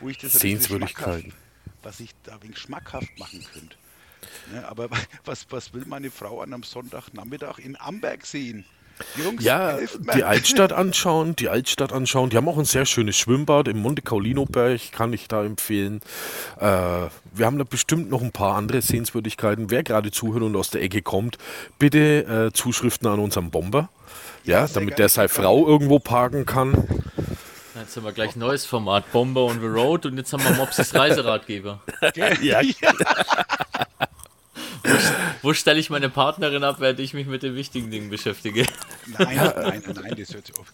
wo 0.00 0.08
ich 0.08 0.18
das 0.18 0.32
Sehenswürdigkeiten. 0.32 1.30
schmackhaft- 1.32 1.36
was 1.82 2.00
ich 2.00 2.10
da 2.22 2.42
wegen 2.42 2.56
schmackhaft 2.56 3.18
machen 3.18 3.44
könnte. 3.52 3.76
Ne, 4.52 4.66
aber 4.66 4.88
was, 5.24 5.46
was 5.50 5.74
will 5.74 5.84
meine 5.86 6.10
Frau 6.10 6.40
an 6.40 6.52
einem 6.54 6.62
Sonntagnachmittag 6.62 7.58
in 7.58 7.76
Amberg 7.78 8.24
sehen? 8.24 8.64
Jungs, 9.16 9.44
Ja, 9.44 9.78
die 10.14 10.24
Altstadt 10.24 10.72
anschauen, 10.72 11.36
die 11.36 11.48
Altstadt 11.48 11.92
anschauen. 11.92 12.30
Die 12.30 12.36
haben 12.36 12.48
auch 12.48 12.58
ein 12.58 12.64
sehr 12.64 12.86
schönes 12.86 13.16
Schwimmbad 13.16 13.68
im 13.68 13.78
Monte 13.78 14.02
Caulino 14.02 14.44
Berg, 14.44 14.92
kann 14.92 15.12
ich 15.12 15.28
da 15.28 15.44
empfehlen. 15.44 16.00
Äh, 16.58 16.66
wir 16.66 17.46
haben 17.46 17.58
da 17.58 17.64
bestimmt 17.64 18.10
noch 18.10 18.22
ein 18.22 18.32
paar 18.32 18.56
andere 18.56 18.82
Sehenswürdigkeiten. 18.82 19.70
Wer 19.70 19.82
gerade 19.82 20.10
zuhört 20.10 20.42
und 20.42 20.56
aus 20.56 20.70
der 20.70 20.82
Ecke 20.82 21.02
kommt, 21.02 21.38
bitte 21.78 22.48
äh, 22.48 22.52
Zuschriften 22.52 23.08
an 23.08 23.18
unseren 23.20 23.50
Bomber. 23.50 23.88
Ja, 24.44 24.66
sehr 24.66 24.80
damit 24.80 24.98
der 24.98 25.08
seine 25.08 25.28
Frau 25.28 25.66
irgendwo 25.66 25.98
parken 25.98 26.46
kann. 26.46 26.88
Jetzt 27.74 27.96
haben 27.96 28.04
wir 28.04 28.12
gleich 28.12 28.36
ein 28.36 28.40
neues 28.40 28.64
Format, 28.64 29.10
Bomber 29.12 29.44
on 29.46 29.60
the 29.60 29.66
Road 29.66 30.06
und 30.06 30.16
jetzt 30.16 30.32
haben 30.32 30.44
wir 30.44 30.52
Mopsis 30.52 30.94
Reiseratgeber. 30.94 31.80
Ja, 32.14 32.60
Wo 35.42 35.54
stelle 35.54 35.80
ich 35.80 35.90
meine 35.90 36.08
Partnerin 36.08 36.64
ab, 36.64 36.76
während 36.78 37.00
ich 37.00 37.14
mich 37.14 37.26
mit 37.26 37.42
den 37.42 37.54
wichtigen 37.54 37.90
Dingen 37.90 38.10
beschäftige? 38.10 38.66
Nein, 39.18 39.36
nein, 39.36 39.82
nein, 39.94 40.14
das 40.18 40.34
hört 40.34 40.46
sich 40.46 40.56
auf. 40.58 40.72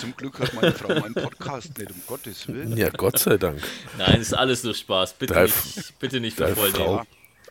Zum 0.00 0.16
Glück 0.16 0.38
hört 0.38 0.54
meine 0.54 0.72
Frau 0.72 0.88
meinen 0.88 1.14
Podcast 1.14 1.76
nicht, 1.78 1.90
um 1.90 2.00
Gottes 2.06 2.48
Willen. 2.48 2.76
ja, 2.76 2.88
Gott 2.88 3.18
sei 3.18 3.36
Dank. 3.36 3.60
Nein, 3.98 4.20
ist 4.20 4.32
alles 4.32 4.64
nur 4.64 4.74
Spaß. 4.74 5.14
Bitte 5.14 5.42
nicht, 5.42 5.98
bitte 5.98 6.20
nicht 6.20 6.36
voll 6.38 6.54
Frau. 6.54 7.04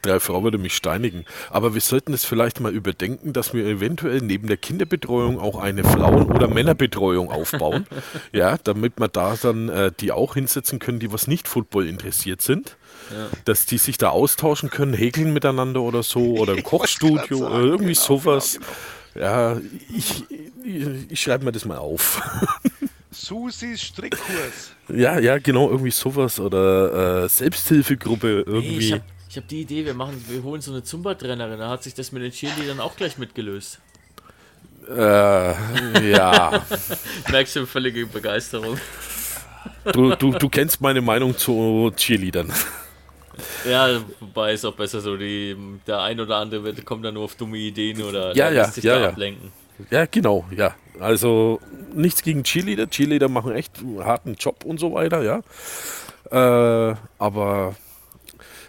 Drei 0.04 0.20
Frau 0.20 0.44
würde 0.44 0.58
mich 0.60 0.76
steinigen. 0.76 1.26
Aber 1.50 1.74
wir 1.74 1.82
sollten 1.82 2.14
es 2.14 2.24
vielleicht 2.26 2.60
mal 2.60 2.72
überdenken, 2.74 3.34
dass 3.34 3.54
wir 3.54 3.66
eventuell 3.66 4.20
neben 4.22 4.48
der 4.48 4.58
Kinderbetreuung 4.58 5.40
auch 5.40 5.58
eine 5.60 5.84
Frauen- 5.84 6.32
oder 6.32 6.48
Männerbetreuung 6.48 7.32
aufbauen. 7.32 7.88
ja, 8.32 8.58
damit 8.64 9.00
wir 9.00 9.08
da 9.08 9.36
dann 9.42 9.70
äh, 9.70 9.92
die 10.00 10.12
auch 10.12 10.36
hinsetzen 10.36 10.80
können, 10.80 11.00
die 11.00 11.12
was 11.12 11.28
nicht 11.28 11.48
Football 11.48 11.88
interessiert 11.88 12.42
sind. 12.42 12.78
Dass 13.46 13.66
die 13.66 13.78
sich 13.80 13.98
da 13.98 14.10
austauschen 14.10 14.70
können, 14.70 14.94
häkeln 14.94 15.34
miteinander 15.34 15.82
oder 15.82 16.04
so, 16.04 16.20
oder 16.38 16.54
im 16.54 16.64
Kochstudio, 16.64 17.48
oder 17.48 17.60
irgendwie 17.60 17.94
genau, 17.94 18.06
sowas. 18.06 18.60
genau, 19.14 19.26
Ja, 19.26 19.58
ich, 19.96 20.24
ich, 20.64 20.88
ich 21.10 21.22
schreibe 21.22 21.44
mir 21.46 21.52
das 21.52 21.66
mal 21.66 21.78
auf. 21.78 22.22
Susis 23.12 23.82
Strickkurs. 23.82 24.72
ja, 24.90 25.20
ja, 25.20 25.38
genau, 25.38 25.70
irgendwie 25.70 25.92
sowas. 25.92 26.40
Oder 26.40 27.24
äh, 27.26 27.30
Selbsthilfegruppe 27.30 28.44
Nee, 28.48 28.54
irgendwie. 28.54 28.78
ich 28.88 28.92
habe 28.94 29.04
ich 29.34 29.38
hab 29.38 29.48
die 29.48 29.62
Idee, 29.62 29.84
wir 29.84 29.96
machen, 29.96 30.24
wir 30.28 30.44
holen 30.44 30.62
so 30.62 30.72
eine 30.72 30.84
Zumba-Trainerin, 30.84 31.58
da 31.58 31.68
hat 31.68 31.82
sich 31.82 31.96
das 31.96 32.12
mit 32.12 32.22
den 32.22 32.32
Cheerleadern 32.32 32.80
auch 32.80 32.96
gleich 32.96 33.18
mitgelöst. 33.18 33.80
äh, 34.88 36.12
ja. 36.12 36.64
Merkst 37.32 37.56
du 37.56 37.66
völlige 37.66 38.06
Begeisterung. 38.06 38.78
Du, 39.92 40.14
du, 40.16 40.34
du 40.34 40.50
kennst 40.50 40.82
meine 40.82 41.02
Meinung 41.02 41.36
zu 41.36 41.92
Cheerleadern. 41.96 42.54
Ja, 43.68 44.02
wobei 44.20 44.54
ist 44.54 44.66
auch 44.66 44.76
besser 44.76 45.02
so, 45.02 45.18
die, 45.18 45.58
der 45.88 46.02
ein 46.04 46.20
oder 46.20 46.38
andere 46.38 46.64
wird, 46.64 46.86
kommt 46.86 47.04
dann 47.04 47.16
nur 47.16 47.24
auf 47.24 47.34
dumme 47.34 47.58
Ideen 47.58 48.04
oder 48.04 48.36
Ja, 48.36 48.52
ja, 48.52 48.62
lässt 48.62 48.76
sich 48.76 48.84
ja, 48.84 48.98
da 48.98 49.02
ja. 49.02 49.10
ablenken. 49.10 49.52
Ja, 49.90 50.06
genau, 50.06 50.46
ja. 50.56 50.76
Also 51.00 51.60
nichts 51.92 52.22
gegen 52.22 52.44
Cheerleader. 52.44 52.88
Cheerleader 52.88 53.30
machen 53.30 53.54
echt 53.56 53.80
einen 53.80 54.06
harten 54.06 54.36
Job 54.36 54.64
und 54.64 54.80
so 54.80 54.94
weiter, 54.94 55.24
ja. 55.24 55.42
Äh, 56.30 56.96
aber 57.18 57.76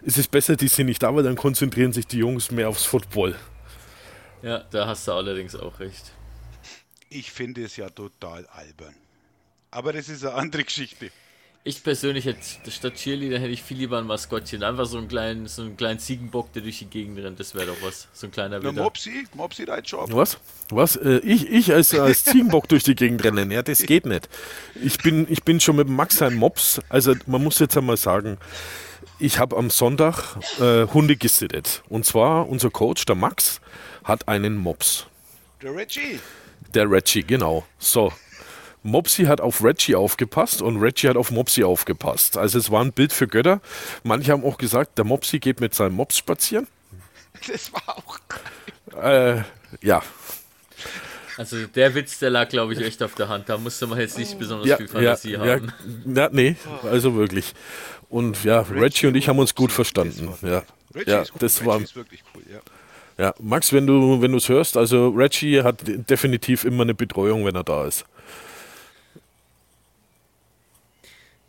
es 0.07 0.19
ist 0.19 0.31
besser, 0.31 0.57
die 0.57 0.69
sind 0.69 0.87
nicht 0.87 1.03
da, 1.03 1.15
weil 1.15 1.23
dann 1.23 1.37
konzentrieren 1.37 1.93
sich 1.93 2.07
die 2.07 2.19
Jungs 2.19 2.51
mehr 2.51 2.69
aufs 2.69 2.85
Football. 2.85 3.37
Ja, 4.43 4.59
da 4.71 4.87
hast 4.87 5.09
du 5.09 5.13
allerdings 5.13 5.57
auch 5.57 5.81
recht. 5.81 6.13
Ich 7.09 7.33
finde 7.33 7.65
es 7.65 7.77
ja 7.77 7.89
total 7.89 8.47
albern. 8.47 8.95
Aber 9.71 9.93
das 9.93 10.09
ist 10.09 10.25
eine 10.25 10.35
andere 10.35 10.65
Geschichte. 10.65 11.11
Ich 11.67 11.83
persönlich 11.83 12.27
hätte 12.27 12.71
statt 12.71 12.95
Cheerleader 12.97 13.39
hätte 13.39 13.51
ich 13.51 13.63
viel 13.63 13.79
lieber 13.79 13.97
ein 13.97 14.07
Maskottchen. 14.07 14.63
Einfach 14.63 14.85
so 14.85 14.99
einen 14.99 15.09
kleinen, 15.09 15.47
so 15.47 15.63
einen 15.63 15.79
kleinen 15.79 15.99
Ziegenbock, 15.99 16.53
der 16.53 16.61
durch 16.61 16.81
die 16.81 16.87
Gegend 16.87 17.19
rennt. 17.19 17.41
Das 17.41 17.55
wäre 17.55 17.67
doch 17.67 17.77
was. 17.81 18.07
So 18.13 18.27
ein 18.27 18.31
kleiner 18.31 18.61
Na. 18.63 18.71
Mopsi, 18.71 19.27
Mopsi 19.33 19.65
schon 19.85 20.01
ab. 20.01 20.09
Was? 20.11 20.37
Was? 20.69 20.97
Äh, 20.97 21.21
ich 21.21 21.49
ich 21.49 21.73
als, 21.73 21.95
als 21.95 22.25
Ziegenbock 22.25 22.69
durch 22.69 22.83
die 22.83 22.95
Gegend 22.95 23.25
rennen? 23.25 23.51
Ja, 23.51 23.63
das 23.63 23.83
geht 23.83 24.05
nicht. 24.05 24.29
Ich 24.83 24.99
bin, 24.99 25.27
ich 25.31 25.43
bin 25.43 25.59
schon 25.59 25.77
mit 25.77 25.89
dem 25.89 25.97
Max 25.97 26.21
ein 26.21 26.35
Mops. 26.35 26.83
Also 26.91 27.15
man 27.27 27.43
muss 27.43 27.59
jetzt 27.59 27.77
einmal 27.79 27.97
sagen, 27.97 28.37
ich 29.19 29.39
habe 29.39 29.57
am 29.57 29.71
Sonntag 29.71 30.37
äh, 30.61 30.87
Hunde 30.87 31.17
gesittet. 31.17 31.83
Und 31.89 32.05
zwar 32.05 32.49
unser 32.49 32.71
Coach, 32.71 33.05
der 33.05 33.17
Max, 33.17 33.61
hat 34.03 34.29
einen 34.29 34.57
Mops. 34.57 35.07
Der 35.63 35.75
Reggie. 35.75 36.21
Der 36.75 36.91
Reggie, 36.91 37.23
genau. 37.23 37.65
So. 37.79 38.13
Mopsy 38.83 39.25
hat 39.25 39.41
auf 39.41 39.65
Reggie 39.65 39.95
aufgepasst 39.95 40.61
und 40.61 40.77
Reggie 40.77 41.09
hat 41.09 41.17
auf 41.17 41.31
Mopsy 41.31 41.65
aufgepasst. 41.65 42.37
Also 42.37 42.59
es 42.59 42.71
war 42.71 42.85
ein 42.85 42.93
Bild 42.93 43.15
für 43.15 43.27
Götter. 43.27 43.63
Manche 44.03 44.33
haben 44.33 44.45
auch 44.45 44.59
gesagt, 44.59 44.99
der 44.99 45.07
Mopsy 45.07 45.39
geht 45.39 45.61
mit 45.61 45.75
seinem 45.75 45.95
Mops 45.95 46.19
spazieren. 46.19 46.67
Das 47.51 47.73
war 47.73 47.99
auch 47.99 48.19
geil. 48.29 49.45
Äh, 49.81 49.87
ja. 49.87 50.03
Also 51.37 51.67
der 51.67 51.95
Witz, 51.95 52.19
der 52.21 52.31
lag, 52.31 52.49
glaube 52.49 52.75
ich, 52.75 52.81
echt 52.81 53.03
auf 53.03 53.15
der 53.15 53.29
Hand. 53.29 53.49
Da 53.49 53.59
musste 53.59 53.87
man 53.87 53.99
jetzt 53.99 54.17
nicht 54.19 54.39
besonders 54.39 54.69
Ja, 54.69 54.77
viel 54.77 54.87
Fantasie 54.89 55.33
ja, 55.33 55.41
haben. 55.41 55.73
ja, 56.15 56.29
nee, 56.31 56.57
also 56.85 57.17
wirklich. 57.17 57.55
Und 58.15 58.45
ja, 58.45 58.61
Reggie 58.61 59.09
und 59.09 59.17
ich 59.17 59.29
haben 59.29 59.41
uns 59.41 59.57
gut 59.57 59.73
verstanden. 59.73 60.33
Ja, 60.43 60.63
Reggie 60.95 61.11
ja 61.11 61.23
ist 61.23 61.33
gut. 61.33 61.43
das 61.43 61.59
Reggie 61.59 61.67
war. 61.69 61.81
ist 61.81 61.97
wirklich 61.97 62.23
cool, 62.33 62.43
ja. 62.49 62.61
Ja, 63.19 63.35
Max, 63.41 63.73
wenn 63.73 63.89
du 63.89 64.23
wenn 64.23 64.31
du 64.31 64.39
es 64.39 64.49
hörst, 64.49 64.77
also 64.77 65.09
Reggie 65.09 65.65
hat 65.65 65.79
definitiv 65.85 66.63
immer 66.65 66.85
eine 66.85 66.95
Betreuung, 66.95 67.45
wenn 67.45 67.57
er 67.57 67.65
da 67.65 67.85
ist. 67.87 68.05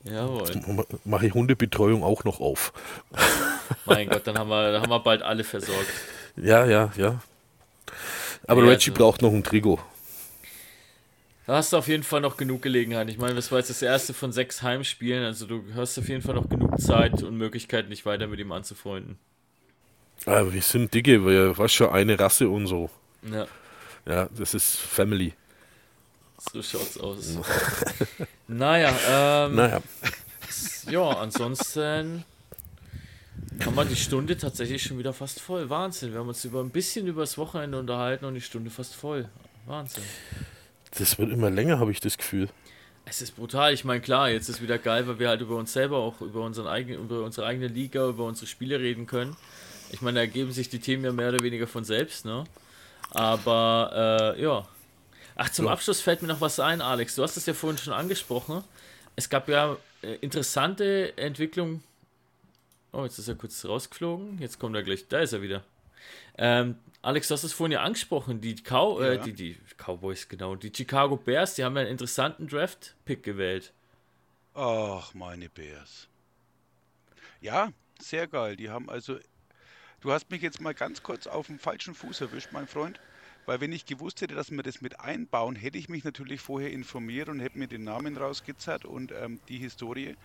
Jawohl. 0.05 0.45
Mache 1.03 1.28
ich 1.28 1.36
Hundebetreuung 1.36 2.03
auch 2.03 2.24
noch 2.24 2.39
auf. 2.39 2.74
Mein 3.86 4.09
Gott, 4.09 4.26
dann 4.26 4.39
haben 4.39 4.49
wir, 4.49 4.72
dann 4.72 4.82
haben 4.82 4.89
wir 4.89 4.99
bald 5.01 5.22
alle 5.22 5.43
versorgt. 5.43 5.86
Ja, 6.36 6.66
ja, 6.66 6.91
ja. 6.97 7.22
Aber 8.47 8.63
Ja, 8.63 8.70
Reggie 8.70 8.89
also- 8.89 9.03
braucht 9.03 9.22
noch 9.22 9.32
ein 9.34 9.43
Trigo. 9.43 9.80
Da 11.47 11.55
hast 11.57 11.73
du 11.73 11.77
auf 11.77 11.87
jeden 11.87 12.03
Fall 12.03 12.21
noch 12.21 12.37
genug 12.37 12.63
Gelegenheit. 12.63 13.07
Ich 13.09 13.17
meine, 13.19 13.35
das 13.35 13.51
war 13.51 13.59
jetzt 13.59 13.69
das 13.69 13.81
erste 13.81 14.13
von 14.13 14.31
sechs 14.31 14.63
Heimspielen. 14.63 15.23
Also 15.23 15.45
du 15.45 15.63
hast 15.75 15.97
auf 15.99 16.09
jeden 16.09 16.21
Fall 16.23 16.33
noch 16.35 16.49
genug 16.49 16.79
Zeit 16.81 17.21
und 17.21 17.37
Möglichkeit, 17.37 17.89
dich 17.91 18.05
weiter 18.05 18.27
mit 18.27 18.39
ihm 18.39 18.51
anzufreunden. 18.51 19.17
Ah, 20.25 20.43
wir 20.49 20.61
sind 20.61 20.93
dicke, 20.93 21.23
wir 21.25 21.57
was 21.57 21.71
schon 21.73 21.89
eine 21.89 22.17
Rasse 22.19 22.49
und 22.49 22.65
so. 22.67 22.89
Ja, 23.31 23.45
Ja, 24.07 24.29
das 24.35 24.53
ist 24.55 24.77
Family. 24.77 25.33
so 26.51 26.63
schaut's 26.63 26.97
aus. 26.97 27.37
naja, 28.47 28.89
ähm, 29.47 29.55
Naja, 29.55 29.81
ja, 30.89 31.09
ansonsten 31.09 32.23
haben 33.63 33.75
wir 33.75 33.85
die 33.85 33.95
Stunde 33.95 34.37
tatsächlich 34.37 34.81
schon 34.83 34.97
wieder 34.97 35.13
fast 35.13 35.41
voll. 35.41 35.69
Wahnsinn. 35.69 36.11
Wir 36.11 36.19
haben 36.19 36.27
uns 36.27 36.43
über 36.45 36.61
ein 36.61 36.69
bisschen 36.71 37.05
übers 37.07 37.37
Wochenende 37.37 37.77
unterhalten 37.79 38.25
und 38.25 38.33
die 38.35 38.41
Stunde 38.41 38.69
fast 38.71 38.95
voll. 38.95 39.29
Wahnsinn. 39.65 40.03
Das 40.97 41.17
wird 41.19 41.31
immer 41.31 41.49
länger, 41.49 41.79
habe 41.79 41.91
ich 41.91 41.99
das 41.99 42.17
Gefühl. 42.17 42.49
Es 43.05 43.21
ist 43.21 43.35
brutal. 43.35 43.73
Ich 43.73 43.85
meine, 43.85 44.01
klar, 44.01 44.29
jetzt 44.29 44.49
ist 44.49 44.61
wieder 44.61 44.77
geil, 44.79 45.07
weil 45.07 45.19
wir 45.19 45.29
halt 45.29 45.41
über 45.41 45.55
uns 45.57 45.71
selber 45.73 45.97
auch 45.97 46.21
über 46.21 46.41
unseren 46.41 46.67
eigenen, 46.67 47.01
über 47.03 47.23
unsere 47.23 47.45
eigene 47.45 47.67
Liga, 47.67 48.07
über 48.07 48.25
unsere 48.25 48.47
Spiele 48.47 48.79
reden 48.79 49.05
können. 49.05 49.35
Ich 49.91 50.01
meine, 50.01 50.15
da 50.15 50.21
ergeben 50.21 50.51
sich 50.51 50.69
die 50.69 50.79
Themen 50.79 51.05
ja 51.05 51.11
mehr 51.11 51.29
oder 51.29 51.43
weniger 51.43 51.67
von 51.67 51.83
selbst, 51.83 52.25
ne? 52.25 52.45
Aber 53.11 54.33
äh, 54.35 54.41
ja. 54.41 54.67
Ach, 55.35 55.49
zum 55.49 55.65
Ja. 55.65 55.71
Abschluss 55.73 56.01
fällt 56.01 56.21
mir 56.21 56.27
noch 56.29 56.41
was 56.41 56.59
ein, 56.59 56.81
Alex. 56.81 57.15
Du 57.15 57.23
hast 57.23 57.37
es 57.37 57.45
ja 57.45 57.53
vorhin 57.53 57.77
schon 57.77 57.93
angesprochen. 57.93 58.63
Es 59.15 59.29
gab 59.29 59.47
ja 59.49 59.77
äh, 60.01 60.15
interessante 60.15 61.15
Entwicklungen. 61.17 61.83
Oh, 62.91 63.03
jetzt 63.03 63.19
ist 63.19 63.27
er 63.27 63.35
kurz 63.35 63.63
rausgeflogen. 63.65 64.39
Jetzt 64.39 64.59
kommt 64.59 64.75
er 64.75 64.83
gleich. 64.83 65.07
Da 65.07 65.19
ist 65.19 65.33
er 65.33 65.41
wieder. 65.41 65.63
Ähm, 66.38 66.77
Alex, 67.01 67.27
du 67.27 67.33
hast 67.36 67.43
es 67.43 67.53
vorhin 67.53 67.73
ja 67.73 67.81
angesprochen. 67.81 68.41
Die, 68.41 68.55
Cow 68.55 68.99
äh, 68.99 69.15
Ja. 69.15 69.23
die, 69.23 69.33
die 69.33 69.57
Cowboys, 69.77 70.27
genau. 70.27 70.55
Die 70.55 70.71
Chicago 70.75 71.17
Bears, 71.17 71.55
die 71.55 71.63
haben 71.63 71.75
ja 71.75 71.81
einen 71.81 71.91
interessanten 71.91 72.47
Draft-Pick 72.47 73.23
gewählt. 73.23 73.73
Ach, 74.55 75.13
meine 75.13 75.49
Bears. 75.49 76.07
Ja, 77.41 77.71
sehr 77.99 78.27
geil. 78.27 78.55
Die 78.55 78.69
haben 78.69 78.89
also. 78.89 79.19
Du 80.01 80.11
hast 80.11 80.29
mich 80.29 80.41
jetzt 80.41 80.61
mal 80.61 80.73
ganz 80.73 81.03
kurz 81.03 81.25
auf 81.27 81.47
dem 81.47 81.59
falschen 81.59 81.93
Fuß 81.95 82.21
erwischt, 82.21 82.49
mein 82.51 82.67
Freund. 82.67 82.99
Weil 83.45 83.61
wenn 83.61 83.71
ich 83.71 83.86
gewusst 83.86 84.21
hätte, 84.21 84.33
dass 84.33 84.49
wir 84.49 84.63
das 84.63 84.81
mit 84.81 84.99
einbauen, 84.99 85.55
hätte 85.55 85.77
ich 85.77 85.89
mich 85.89 86.03
natürlich 86.03 86.41
vorher 86.41 86.71
informiert 86.71 87.29
und 87.29 87.39
hätte 87.39 87.59
mir 87.59 87.67
den 87.67 87.83
Namen 87.83 88.17
rausgezerrt 88.17 88.86
und 88.86 89.11
ähm, 89.11 89.39
die 89.47 89.57
Historie. 89.57 90.15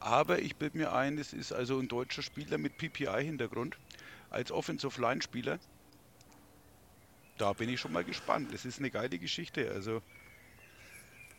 Aber 0.00 0.40
ich 0.40 0.56
bilde 0.56 0.78
mir 0.78 0.92
ein, 0.92 1.18
es 1.18 1.32
ist 1.32 1.52
also 1.52 1.78
ein 1.78 1.88
deutscher 1.88 2.22
Spieler 2.22 2.58
mit 2.58 2.76
PPI-Hintergrund 2.78 3.76
als 4.30 4.50
Offensive 4.52 5.00
Line-Spieler. 5.00 5.58
Da 7.38 7.52
bin 7.52 7.68
ich 7.68 7.80
schon 7.80 7.92
mal 7.92 8.04
gespannt. 8.04 8.52
Das 8.52 8.64
ist 8.64 8.78
eine 8.78 8.90
geile 8.90 9.18
Geschichte. 9.18 9.70
Also 9.72 10.02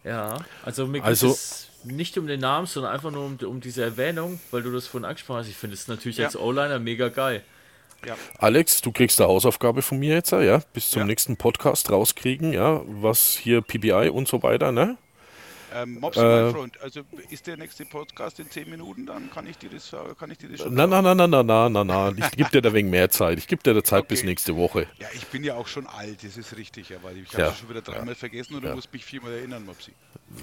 Ja, 0.06 0.40
also 0.64 0.88
mir 0.88 1.00
geht 1.00 1.08
Also- 1.08 1.28
es 1.32 1.68
nicht 1.84 2.18
um 2.18 2.26
den 2.26 2.40
Namen, 2.40 2.68
sondern 2.68 2.94
einfach 2.94 3.12
nur 3.12 3.26
um, 3.26 3.38
um 3.46 3.60
diese 3.60 3.84
Erwähnung, 3.84 4.40
weil 4.50 4.62
du 4.64 4.72
das 4.72 4.88
vorhin 4.88 5.04
angesprochen 5.06 5.40
hast. 5.40 5.50
Ich 5.50 5.58
finde 5.58 5.74
es 5.74 5.90
natürlich 5.90 6.18
Ja. 6.18 6.28
als 6.28 6.38
O-Liner 6.38 6.80
mega 6.80 7.10
geil. 7.10 7.44
ja, 8.06 8.16
Alex, 8.38 8.80
du 8.80 8.94
kriegst 8.94 9.20
eine 9.20 9.28
Hausaufgabe 9.28 9.82
von 9.82 10.00
mir 10.00 10.14
jetzt, 10.16 10.32
ja, 10.32 10.60
bis 10.72 10.90
zum 10.90 11.02
Ja. 11.02 11.06
nächsten 11.06 11.36
Podcast 11.36 11.92
rauskriegen, 11.92 12.54
ja, 12.54 12.82
was 12.86 13.36
hier 13.36 13.62
PBI 13.62 14.08
und 14.10 14.26
so 14.30 14.42
weiter, 14.42 14.72
ne? 14.72 14.98
Ähm, 15.72 16.00
Mopsi, 16.00 16.20
Äh, 16.20 16.44
mein 16.44 16.52
Freund, 16.54 16.82
also 16.82 17.02
ist 17.30 17.46
der 17.48 17.58
nächste 17.58 17.86
Podcast 17.86 18.40
in 18.40 18.50
10 18.50 18.70
Minuten, 18.70 19.06
dann 19.06 19.30
kann 19.30 19.46
ich 19.46 19.58
dir 19.58 19.70
das, 19.70 19.94
äh, 19.94 19.98
kann 20.18 20.32
ich 20.32 20.38
dir 20.40 20.50
das 20.50 20.62
schon 20.62 20.74
Na, 20.74 20.88
na, 20.88 21.02
na, 21.02 21.14
na, 21.14 21.28
na, 21.28 21.44
na, 21.44 21.70
na, 21.70 21.84
na. 21.84 22.12
Ich 22.18 22.32
gebe 22.32 22.50
dir 22.50 22.62
da 22.62 22.74
wegen 22.74 22.90
mehr 22.90 23.10
Zeit. 23.10 23.38
Ich 23.38 23.48
gebe 23.48 23.62
dir 23.62 23.74
da 23.74 23.84
Zeit 23.84 24.08
bis 24.08 24.20
Okay. 24.20 24.28
nächste 24.30 24.56
Woche. 24.56 24.88
Ja, 25.00 25.08
ich 25.14 25.28
bin 25.28 25.44
ja 25.44 25.56
auch 25.56 25.68
schon 25.68 25.86
alt, 25.88 26.24
das 26.24 26.38
ist 26.38 26.56
richtig, 26.58 26.96
aber 26.96 27.12
ich 27.14 27.32
Ja. 27.34 27.48
habe 27.48 27.56
schon 27.56 27.70
wieder 27.70 27.82
dreimal 27.82 28.16
vergessen 28.16 28.56
und 28.56 28.62
du 28.64 28.70
Ja. 28.70 28.76
musst 28.76 28.92
mich 28.92 29.06
viermal 29.06 29.34
erinnern, 29.34 29.66
Mopsi. 29.66 29.92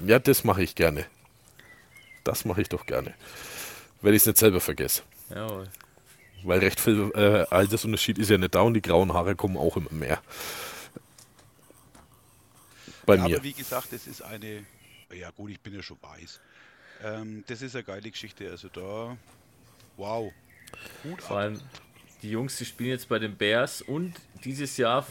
Ja, 0.07 0.18
das 0.18 0.45
mache 0.45 0.62
ich 0.62 0.74
gerne. 0.74 1.07
Das 2.24 2.45
mache 2.45 2.61
ich 2.62 2.68
doch 2.68 2.87
gerne. 2.87 3.14
Wenn 4.03 4.14
ich 4.14 4.22
es 4.22 4.27
nicht 4.27 4.39
selber 4.39 4.61
vergesse. 4.61 5.03
Jawohl. 5.31 5.68
Weil 6.45 6.61
recht 6.61 6.79
viel 6.81 7.11
äh, 7.14 7.45
Altersunterschied 7.53 8.18
ist 8.18 8.31
ja 8.31 8.39
nicht 8.39 8.55
da 8.55 8.61
und 8.61 8.74
die 8.74 8.83
grauen 8.83 9.12
Haare 9.12 9.35
kommen 9.35 9.57
auch 9.57 9.77
immer 9.77 9.93
mehr. 9.93 10.20
Bei 13.05 13.16
Ja, 13.16 13.24
mir. 13.29 13.37
aber 13.37 13.45
wie 13.45 13.53
gesagt, 13.53 13.93
das 13.93 14.07
ist 14.07 14.22
eine, 14.22 14.64
ja 15.13 15.31
gut, 15.31 15.51
ich 15.51 15.61
bin 15.61 15.75
ja 15.75 15.83
schon 15.83 15.99
weiß. 16.01 16.41
Ähm, 17.05 17.45
das 17.47 17.63
ist 17.63 17.75
eine 17.75 17.85
geile 17.85 18.11
Geschichte, 18.11 18.51
also 18.51 18.69
da, 18.69 19.17
wow. 19.97 20.33
Hut 21.05 21.23
Vor 21.23 21.37
ab. 21.37 21.43
allem 21.43 21.61
die 22.23 22.31
Jungs, 22.31 22.57
die 22.57 22.65
spielen 22.65 22.91
jetzt 22.91 23.09
bei 23.09 23.19
den 23.19 23.37
Bears 23.37 23.83
und 23.83 24.15
dieses 24.45 24.77
Jahr, 24.77 25.07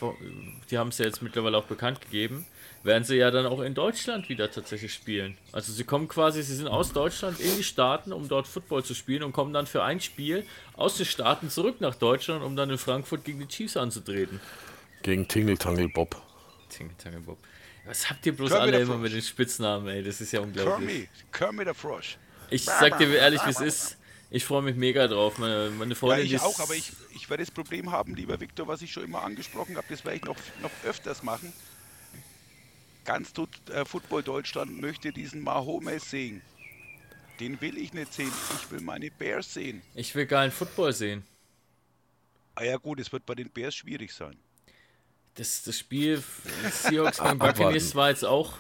die 0.70 0.78
haben 0.78 0.90
es 0.90 0.98
ja 0.98 1.06
jetzt 1.06 1.22
mittlerweile 1.22 1.58
auch 1.58 1.66
bekannt 1.66 2.02
gegeben, 2.02 2.46
werden 2.84 3.04
sie 3.04 3.16
ja 3.16 3.32
dann 3.32 3.46
auch 3.46 3.62
in 3.62 3.74
Deutschland 3.74 4.30
wieder 4.30 4.52
tatsächlich 4.52 4.94
spielen. 4.94 5.38
Also 5.52 5.72
sie 5.72 5.84
kommen 5.84 6.08
quasi, 6.08 6.44
sie 6.44 6.56
sind 6.56 6.68
aus 6.68 6.94
Deutschland 6.94 7.40
in 7.40 7.56
die 7.58 7.64
Staaten, 7.64 8.12
um 8.12 8.28
dort 8.28 8.48
Football 8.48 8.84
zu 8.84 8.94
spielen 8.94 9.24
und 9.24 9.34
kommen 9.34 9.54
dann 9.54 9.66
für 9.66 9.84
ein 9.84 10.02
Spiel 10.02 10.46
aus 10.76 10.98
den 10.98 11.06
Staaten 11.06 11.50
zurück 11.50 11.82
nach 11.82 11.96
Deutschland, 11.96 12.44
um 12.44 12.56
dann 12.56 12.70
in 12.70 12.78
Frankfurt 12.78 13.24
gegen 13.24 13.40
die 13.40 13.48
Chiefs 13.48 13.78
anzutreten. 13.78 14.40
Gegen 15.02 15.28
Tingle 15.28 15.58
Tangle 15.58 15.90
Bob. 15.90 16.22
Tingle 16.70 16.96
Tangle 16.98 17.22
Bob. 17.22 17.38
Was 17.86 18.10
habt 18.10 18.26
ihr 18.26 18.36
bloß 18.36 18.50
Kermit 18.50 18.74
alle 18.74 18.84
immer 18.84 18.98
mit 18.98 19.14
den 19.14 19.22
Spitznamen, 19.22 19.88
ey? 19.88 20.04
Das 20.04 20.20
ist 20.22 20.32
ja 20.32 20.42
unglaublich. 20.42 20.88
Kermit, 20.88 21.10
Kermit 21.32 21.68
der 21.68 21.76
Frosch. 21.76 22.18
Ich 22.50 22.64
sag 22.64 22.98
dir 22.98 23.16
ehrlich, 23.16 23.46
wie 23.46 23.50
es 23.50 23.60
ist. 23.60 23.98
Ich 24.32 24.44
freue 24.44 24.64
mich 24.64 24.76
mega 24.76 25.08
drauf. 25.08 25.38
Meine, 25.38 25.70
meine 25.70 25.94
Ja, 25.94 26.00
Freundin, 26.00 26.28
die 26.28 26.36
ich 26.36 26.42
auch, 26.42 26.60
aber 26.60 26.74
ich, 26.76 26.92
ich 27.14 27.30
werde 27.30 27.44
das 27.44 27.52
Problem 27.52 27.92
haben, 27.92 28.16
lieber 28.16 28.40
Viktor, 28.40 28.68
was 28.68 28.82
ich 28.82 28.92
schon 28.92 29.04
immer 29.04 29.24
angesprochen 29.24 29.78
habe, 29.78 29.86
das 29.90 30.04
werde 30.04 30.18
ich 30.18 30.24
noch, 30.26 30.36
noch 30.62 30.72
öfters 30.84 31.24
machen. 31.24 31.54
Ganz 33.06 33.34
tut, 33.34 33.50
äh, 33.70 33.86
Football 33.86 34.24
Deutschland 34.24 34.82
möchte 34.82 35.12
diesen 35.12 35.42
Mahomes 35.42 36.10
sehen. 36.10 36.42
Den 37.40 37.62
will 37.62 37.78
ich 37.78 37.94
nicht 37.94 38.14
sehen, 38.14 38.32
ich 38.56 38.72
will 38.72 38.82
meine 38.82 39.12
Bears 39.12 39.54
sehen. 39.54 39.82
Ich 39.94 40.16
will 40.16 40.26
geilen 40.26 40.52
Football 40.52 40.94
sehen. 40.94 41.24
Ah 42.56 42.64
ja 42.64 42.78
gut, 42.78 43.00
es 43.00 43.12
wird 43.12 43.26
bei 43.26 43.36
den 43.36 43.50
Bears 43.50 43.76
schwierig 43.76 44.12
sein. 44.12 44.38
Das, 45.36 45.64
das 45.64 45.78
Spiel 45.78 46.24
Seahawks 46.72 47.18
gegen. 47.24 47.40
Buccaneers 47.40 47.94
war 47.96 48.10
jetzt 48.10 48.24
auch, 48.26 48.54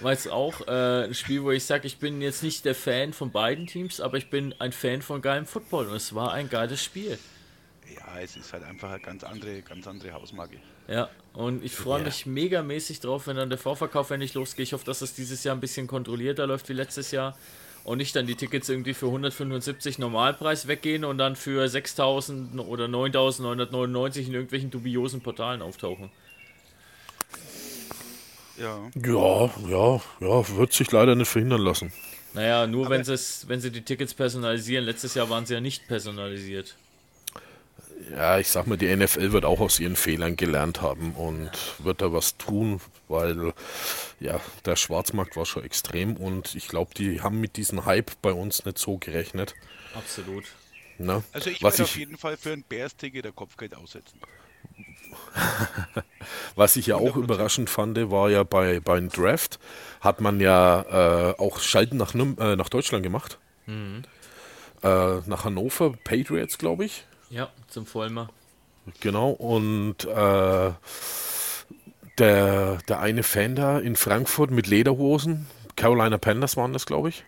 war 0.00 0.12
jetzt 0.12 0.28
auch 0.30 0.66
äh, 0.66 1.04
ein 1.04 1.14
Spiel, 1.14 1.42
wo 1.42 1.50
ich 1.50 1.64
sage, 1.64 1.86
ich 1.86 1.98
bin 1.98 2.20
jetzt 2.22 2.42
nicht 2.42 2.64
der 2.64 2.74
Fan 2.74 3.12
von 3.12 3.30
beiden 3.30 3.66
Teams, 3.66 4.00
aber 4.00 4.16
ich 4.16 4.30
bin 4.30 4.54
ein 4.58 4.72
Fan 4.72 5.02
von 5.02 5.20
geilem 5.20 5.46
Football 5.46 5.88
und 5.88 5.96
es 5.96 6.14
war 6.14 6.32
ein 6.32 6.48
geiles 6.48 6.82
Spiel. 6.82 7.18
Ja, 7.94 8.18
es 8.20 8.36
ist 8.36 8.52
halt 8.54 8.64
einfach 8.64 8.90
eine 8.90 9.00
ganz 9.02 9.22
andere, 9.24 9.60
ganz 9.60 9.86
andere 9.86 10.12
Hausmarke. 10.12 10.56
Ja, 10.88 11.10
und 11.34 11.62
ich 11.62 11.74
freue 11.74 12.00
Ja. 12.00 12.06
mich 12.06 12.24
megamäßig 12.26 13.00
drauf, 13.00 13.26
wenn 13.26 13.36
dann 13.36 13.50
der 13.50 13.58
Vorverkauf 13.58 14.10
endlich 14.10 14.32
losgeht. 14.34 14.64
Ich 14.64 14.72
hoffe, 14.72 14.84
dass 14.86 15.02
es 15.02 15.14
dieses 15.14 15.44
Jahr 15.44 15.54
ein 15.54 15.60
bisschen 15.60 15.86
kontrollierter 15.86 16.46
läuft 16.46 16.68
wie 16.70 16.72
letztes 16.74 17.10
Jahr 17.10 17.36
und 17.84 17.98
nicht 17.98 18.16
dann 18.16 18.26
die 18.26 18.34
Tickets 18.34 18.68
irgendwie 18.68 18.94
für 18.94 19.06
175 19.06 19.98
Normalpreis 19.98 20.66
weggehen 20.66 21.04
und 21.04 21.18
dann 21.18 21.36
für 21.36 21.68
6000 21.68 22.58
oder 22.58 22.88
9999 22.88 24.28
in 24.28 24.34
irgendwelchen 24.34 24.70
dubiosen 24.70 25.20
Portalen 25.20 25.62
auftauchen. 25.62 26.10
Ja. 28.58 28.78
Ja, 28.94 29.50
ja, 29.68 30.00
ja, 30.20 30.56
wird 30.56 30.72
sich 30.72 30.90
leider 30.92 31.14
nicht 31.14 31.28
verhindern 31.28 31.60
lassen. 31.60 31.92
Naja, 32.34 32.66
nur 32.66 32.88
wenn, 32.88 33.06
wenn 33.06 33.60
sie 33.60 33.70
die 33.70 33.82
Tickets 33.82 34.14
personalisieren. 34.14 34.84
Letztes 34.84 35.14
Jahr 35.14 35.30
waren 35.30 35.46
sie 35.46 35.54
ja 35.54 35.60
nicht 35.60 35.86
personalisiert. 35.86 36.76
Ja, 38.10 38.38
ich 38.38 38.48
sag 38.48 38.66
mal, 38.66 38.76
die 38.76 38.94
NFL 38.94 39.32
wird 39.32 39.44
auch 39.44 39.60
aus 39.60 39.80
ihren 39.80 39.96
Fehlern 39.96 40.36
gelernt 40.36 40.82
haben 40.82 41.12
und 41.12 41.50
wird 41.78 42.02
da 42.02 42.12
was 42.12 42.36
tun, 42.36 42.80
weil 43.08 43.52
ja, 44.20 44.40
der 44.64 44.76
Schwarzmarkt 44.76 45.36
war 45.36 45.46
schon 45.46 45.64
extrem 45.64 46.16
und 46.16 46.54
ich 46.54 46.68
glaube, 46.68 46.92
die 46.94 47.22
haben 47.22 47.40
mit 47.40 47.56
diesem 47.56 47.86
Hype 47.86 48.12
bei 48.20 48.32
uns 48.32 48.64
nicht 48.64 48.78
so 48.78 48.98
gerechnet. 48.98 49.54
Absolut. 49.94 50.44
Ne? 50.98 51.24
Also 51.32 51.50
ich 51.50 51.62
was, 51.62 51.78
werde 51.78 51.84
auf 51.84 51.96
jeden 51.96 52.18
Fall 52.18 52.36
für 52.36 52.52
ein 52.52 52.62
Bears-Ticket 52.68 53.24
der 53.24 53.32
Kopfgeld 53.32 53.74
aussetzen. 53.74 54.20
was 56.54 56.76
ich 56.76 56.86
ja 56.86 56.96
auch 56.96 57.16
100%. 57.16 57.22
überraschend 57.22 57.70
fand, 57.70 57.98
war 58.10 58.30
ja 58.30 58.42
bei 58.42 58.80
beim 58.80 59.08
Draft, 59.08 59.58
hat 60.00 60.20
man 60.20 60.40
ja 60.40 61.30
äh, 61.30 61.34
auch 61.38 61.60
Schalten 61.60 61.96
nach, 61.96 62.14
äh, 62.14 62.56
nach 62.56 62.68
Deutschland 62.68 63.02
gemacht. 63.02 63.38
Äh, 63.66 65.20
nach 65.26 65.44
Hannover, 65.44 65.94
Patriots, 66.04 66.58
glaube 66.58 66.84
ich. 66.84 67.06
Ja, 67.34 67.50
zum 67.66 67.84
Vollmer. 67.84 68.28
Genau, 69.00 69.30
und 69.30 70.04
äh, 70.04 70.72
der, 72.18 72.78
der 72.88 73.00
eine 73.00 73.24
Fan 73.24 73.56
da 73.56 73.80
in 73.80 73.96
Frankfurt 73.96 74.52
mit 74.52 74.68
Lederhosen, 74.68 75.48
Carolina 75.74 76.16
Panthers 76.16 76.56
waren 76.56 76.72
das, 76.72 76.86
glaube 76.86 77.08
ich. 77.08 77.24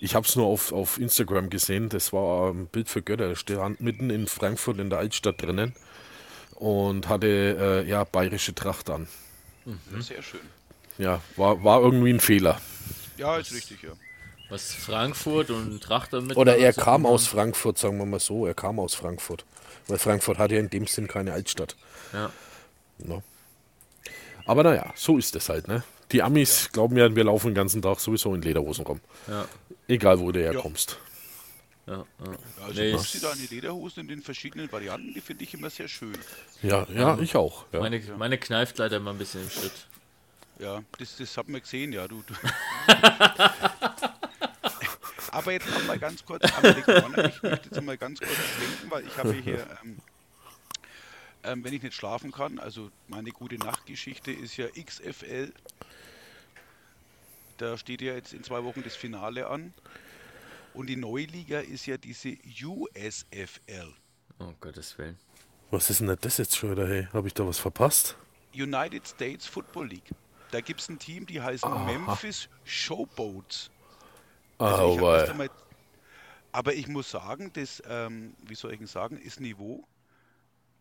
Ich 0.00 0.16
habe 0.16 0.26
es 0.26 0.34
nur 0.34 0.46
auf, 0.46 0.72
auf 0.72 0.98
Instagram 0.98 1.48
gesehen, 1.48 1.90
das 1.90 2.12
war 2.12 2.50
ein 2.50 2.66
Bild 2.66 2.88
für 2.88 3.02
Götter. 3.02 3.28
Der 3.28 3.36
stand 3.36 3.80
mitten 3.80 4.10
in 4.10 4.26
Frankfurt 4.26 4.80
in 4.80 4.90
der 4.90 4.98
Altstadt 4.98 5.40
drinnen 5.40 5.72
und 6.56 7.08
hatte 7.08 7.84
äh, 7.86 7.88
ja 7.88 8.02
bayerische 8.02 8.52
Tracht 8.52 8.90
an. 8.90 9.06
Ja, 9.64 10.00
sehr 10.00 10.22
schön. 10.22 10.40
Ja, 10.98 11.20
war, 11.36 11.62
war 11.62 11.80
irgendwie 11.80 12.12
ein 12.12 12.20
Fehler. 12.20 12.60
Ja, 13.16 13.36
ist 13.36 13.54
richtig, 13.54 13.82
ja. 13.84 13.92
Was 14.54 14.72
Frankfurt 14.72 15.50
und 15.50 15.82
Trachter 15.82 16.20
mit. 16.20 16.36
Oder 16.36 16.56
er 16.56 16.72
kam 16.72 16.92
haben. 17.02 17.06
aus 17.06 17.26
Frankfurt, 17.26 17.76
sagen 17.76 17.98
wir 17.98 18.06
mal 18.06 18.20
so. 18.20 18.46
Er 18.46 18.54
kam 18.54 18.78
aus 18.78 18.94
Frankfurt. 18.94 19.44
Weil 19.88 19.98
Frankfurt 19.98 20.38
hat 20.38 20.52
ja 20.52 20.60
in 20.60 20.70
dem 20.70 20.86
Sinn 20.86 21.08
keine 21.08 21.32
Altstadt. 21.32 21.74
Ja. 22.12 22.30
Ne? 22.98 23.20
Aber 24.46 24.62
naja, 24.62 24.92
so 24.94 25.18
ist 25.18 25.34
es 25.34 25.48
halt, 25.48 25.66
ne? 25.66 25.82
Die 26.12 26.22
Amis 26.22 26.70
glauben 26.70 26.96
ja, 26.96 27.12
wir 27.16 27.24
laufen 27.24 27.48
den 27.48 27.54
ganzen 27.56 27.82
Tag 27.82 27.98
sowieso 27.98 28.32
in 28.32 28.42
Lederhosen 28.42 28.86
rum. 28.86 29.00
Ja. 29.26 29.48
Egal, 29.88 30.20
wo 30.20 30.30
du 30.30 30.38
herkommst. 30.40 30.98
Ja, 31.88 31.94
ja. 31.96 32.04
Ja, 32.24 32.64
Also 32.64 32.80
Nee, 32.80 32.94
ich- 32.94 33.20
deine 33.20 33.42
Lederhosen 33.50 34.02
in 34.02 34.08
den 34.08 34.22
verschiedenen 34.22 34.70
Varianten, 34.70 35.14
die 35.14 35.20
finde 35.20 35.42
ich 35.42 35.52
immer 35.54 35.68
sehr 35.68 35.88
schön. 35.88 36.16
Ja, 36.62 36.86
ja, 36.94 37.18
ich 37.18 37.34
auch. 37.34 37.64
Ja. 37.72 37.80
Meine, 37.80 38.00
meine 38.16 38.38
kneift 38.38 38.78
leider 38.78 38.98
immer 38.98 39.10
ein 39.10 39.18
bisschen 39.18 39.42
im 39.42 39.50
Schritt. 39.50 39.88
Ja, 40.60 40.80
das, 41.00 41.16
das 41.16 41.36
hat 41.36 41.48
man 41.48 41.60
gesehen, 41.60 41.92
ja. 41.92 42.06
Du, 42.06 42.22
du. 42.24 42.34
Aber 45.34 45.50
jetzt 45.52 45.68
noch 45.68 45.84
mal 45.86 45.98
ganz 45.98 46.24
kurz. 46.24 46.44
Ich 46.44 46.62
möchte 47.42 47.68
jetzt 47.68 47.82
mal 47.82 47.98
ganz 47.98 48.20
kurz 48.20 48.32
schwenken, 48.32 48.90
weil 48.90 49.06
ich 49.06 49.16
habe 49.18 49.32
hier, 49.32 49.66
ähm, 49.82 49.98
ähm, 51.42 51.64
wenn 51.64 51.72
ich 51.72 51.82
nicht 51.82 51.94
schlafen 51.94 52.30
kann, 52.30 52.60
also 52.60 52.90
meine 53.08 53.30
gute 53.30 53.56
Nachtgeschichte 53.56 54.30
ist 54.30 54.56
ja 54.56 54.66
XFL. 54.68 55.52
Da 57.58 57.76
steht 57.76 58.00
ja 58.00 58.14
jetzt 58.14 58.32
in 58.32 58.44
zwei 58.44 58.62
Wochen 58.62 58.82
das 58.84 58.94
Finale 58.94 59.48
an. 59.48 59.74
Und 60.72 60.86
die 60.86 60.96
Neuliga 60.96 61.60
ist 61.60 61.86
ja 61.86 61.96
diese 61.96 62.36
USFL. 62.62 63.92
Oh 64.38 64.52
Gottes 64.60 64.96
Willen. 64.98 65.18
Was 65.70 65.90
ist 65.90 66.00
denn 66.00 66.16
das 66.20 66.36
jetzt 66.38 66.56
schon 66.56 66.70
wieder, 66.70 66.88
hey? 66.88 67.08
Habe 67.12 67.26
ich 67.26 67.34
da 67.34 67.44
was 67.44 67.58
verpasst? 67.58 68.16
United 68.54 69.06
States 69.06 69.46
Football 69.46 69.88
League. 69.88 70.14
Da 70.52 70.60
gibt 70.60 70.80
es 70.80 70.88
ein 70.88 71.00
Team, 71.00 71.26
die 71.26 71.40
heißen 71.40 71.86
Memphis 71.86 72.48
Showboats. 72.64 73.70
Also 74.58 74.94
ich 74.94 75.00
hab 75.00 75.38
das 75.38 75.50
Aber 76.52 76.74
ich 76.74 76.86
muss 76.88 77.10
sagen, 77.10 77.50
das, 77.54 77.82
ähm, 77.88 78.34
wie 78.46 78.54
soll 78.54 78.72
ich 78.72 78.78
denn 78.78 78.86
sagen, 78.86 79.18
ist 79.18 79.40
Niveau 79.40 79.86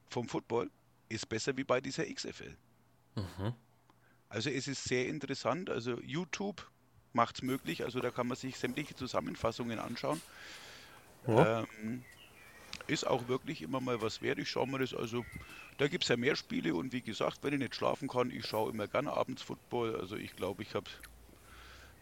vom 0.09 0.28
Football 0.28 0.69
ist 1.09 1.28
besser 1.30 1.57
wie 1.57 1.63
bei 1.63 1.82
dieser 1.82 2.05
XFL. 2.05 2.55
Also 4.30 4.49
es 4.49 4.67
ist 4.67 4.84
sehr 4.84 5.07
interessant. 5.07 5.69
Also 5.69 5.99
YouTube 6.01 6.67
macht 7.13 7.36
es 7.36 7.41
möglich. 7.43 7.84
Also 7.84 7.99
da 7.99 8.09
kann 8.11 8.28
man 8.28 8.38
sich 8.38 8.57
sämtliche 8.57 8.95
Zusammenfassungen 8.95 9.80
anschauen. 9.80 10.21
Ähm, 11.28 12.03
ist 12.88 13.05
auch 13.07 13.28
wirklich 13.28 13.61
immer 13.61 13.80
mal 13.80 14.01
was 14.01 14.21
wert. 14.21 14.39
Ich 14.39 14.49
schaue 14.49 14.67
mir 14.67 14.80
das 14.80 14.93
also. 14.93 15.26
Da 15.78 15.88
gibt 15.88 16.03
es 16.03 16.09
ja 16.09 16.17
mehr 16.17 16.36
Spiele 16.36 16.76
und 16.76 16.93
wie 16.93 17.01
gesagt, 17.01 17.39
wenn 17.43 17.53
ich 17.53 17.59
nicht 17.59 17.76
schlafen 17.76 18.07
kann, 18.07 18.30
ich 18.30 18.45
schaue 18.45 18.71
immer 18.71 18.88
gerne 18.88 19.13
abends 19.13 19.41
Football. 19.41 19.95
Also 19.99 20.15
ich 20.15 20.36
glaube, 20.36 20.61
ich 20.63 20.76
habe 20.76 20.89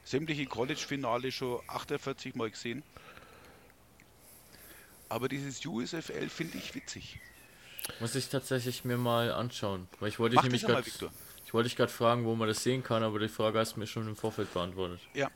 sämtliche 0.03 0.45
College-Finale 0.45 1.31
schon 1.31 1.61
48 1.67 2.35
Mal 2.35 2.51
gesehen. 2.51 2.83
Aber 5.09 5.27
dieses 5.27 5.65
USFL 5.65 6.29
finde 6.29 6.57
ich 6.57 6.73
witzig. 6.73 7.19
Muss 7.99 8.15
ich 8.15 8.29
tatsächlich 8.29 8.85
mir 8.85 8.97
mal 8.97 9.31
anschauen. 9.31 9.87
Weil 9.99 10.09
ich 10.09 10.19
wollte 10.19 10.35
dich 10.35 10.37
Mach 10.37 10.43
nämlich 10.43 10.61
das 10.61 10.69
einmal, 10.69 10.83
gerade. 10.83 11.11
Ich 11.45 11.53
wollte 11.53 11.67
dich 11.67 11.75
gerade 11.75 11.91
fragen, 11.91 12.25
wo 12.25 12.35
man 12.35 12.47
das 12.47 12.63
sehen 12.63 12.83
kann, 12.83 13.03
aber 13.03 13.19
die 13.19 13.27
Frage 13.27 13.59
hast 13.59 13.75
du 13.75 13.79
mir 13.79 13.87
schon 13.87 14.07
im 14.07 14.15
Vorfeld 14.15 14.53
beantwortet. 14.53 15.01
Ja, 15.13 15.29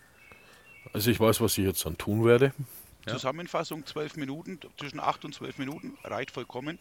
also 0.93 1.11
ich 1.11 1.19
weiß, 1.19 1.41
was 1.41 1.57
ich 1.57 1.65
jetzt 1.65 1.85
dann 1.85 1.97
tun 1.97 2.25
werde. 2.25 2.53
Ja. 3.05 3.13
Zusammenfassung 3.13 3.85
12 3.85 4.17
Minuten, 4.17 4.59
zwischen 4.77 4.99
8 4.99 5.25
und 5.25 5.35
12 5.35 5.57
Minuten, 5.59 5.97
reicht 6.03 6.31
vollkommen. 6.31 6.79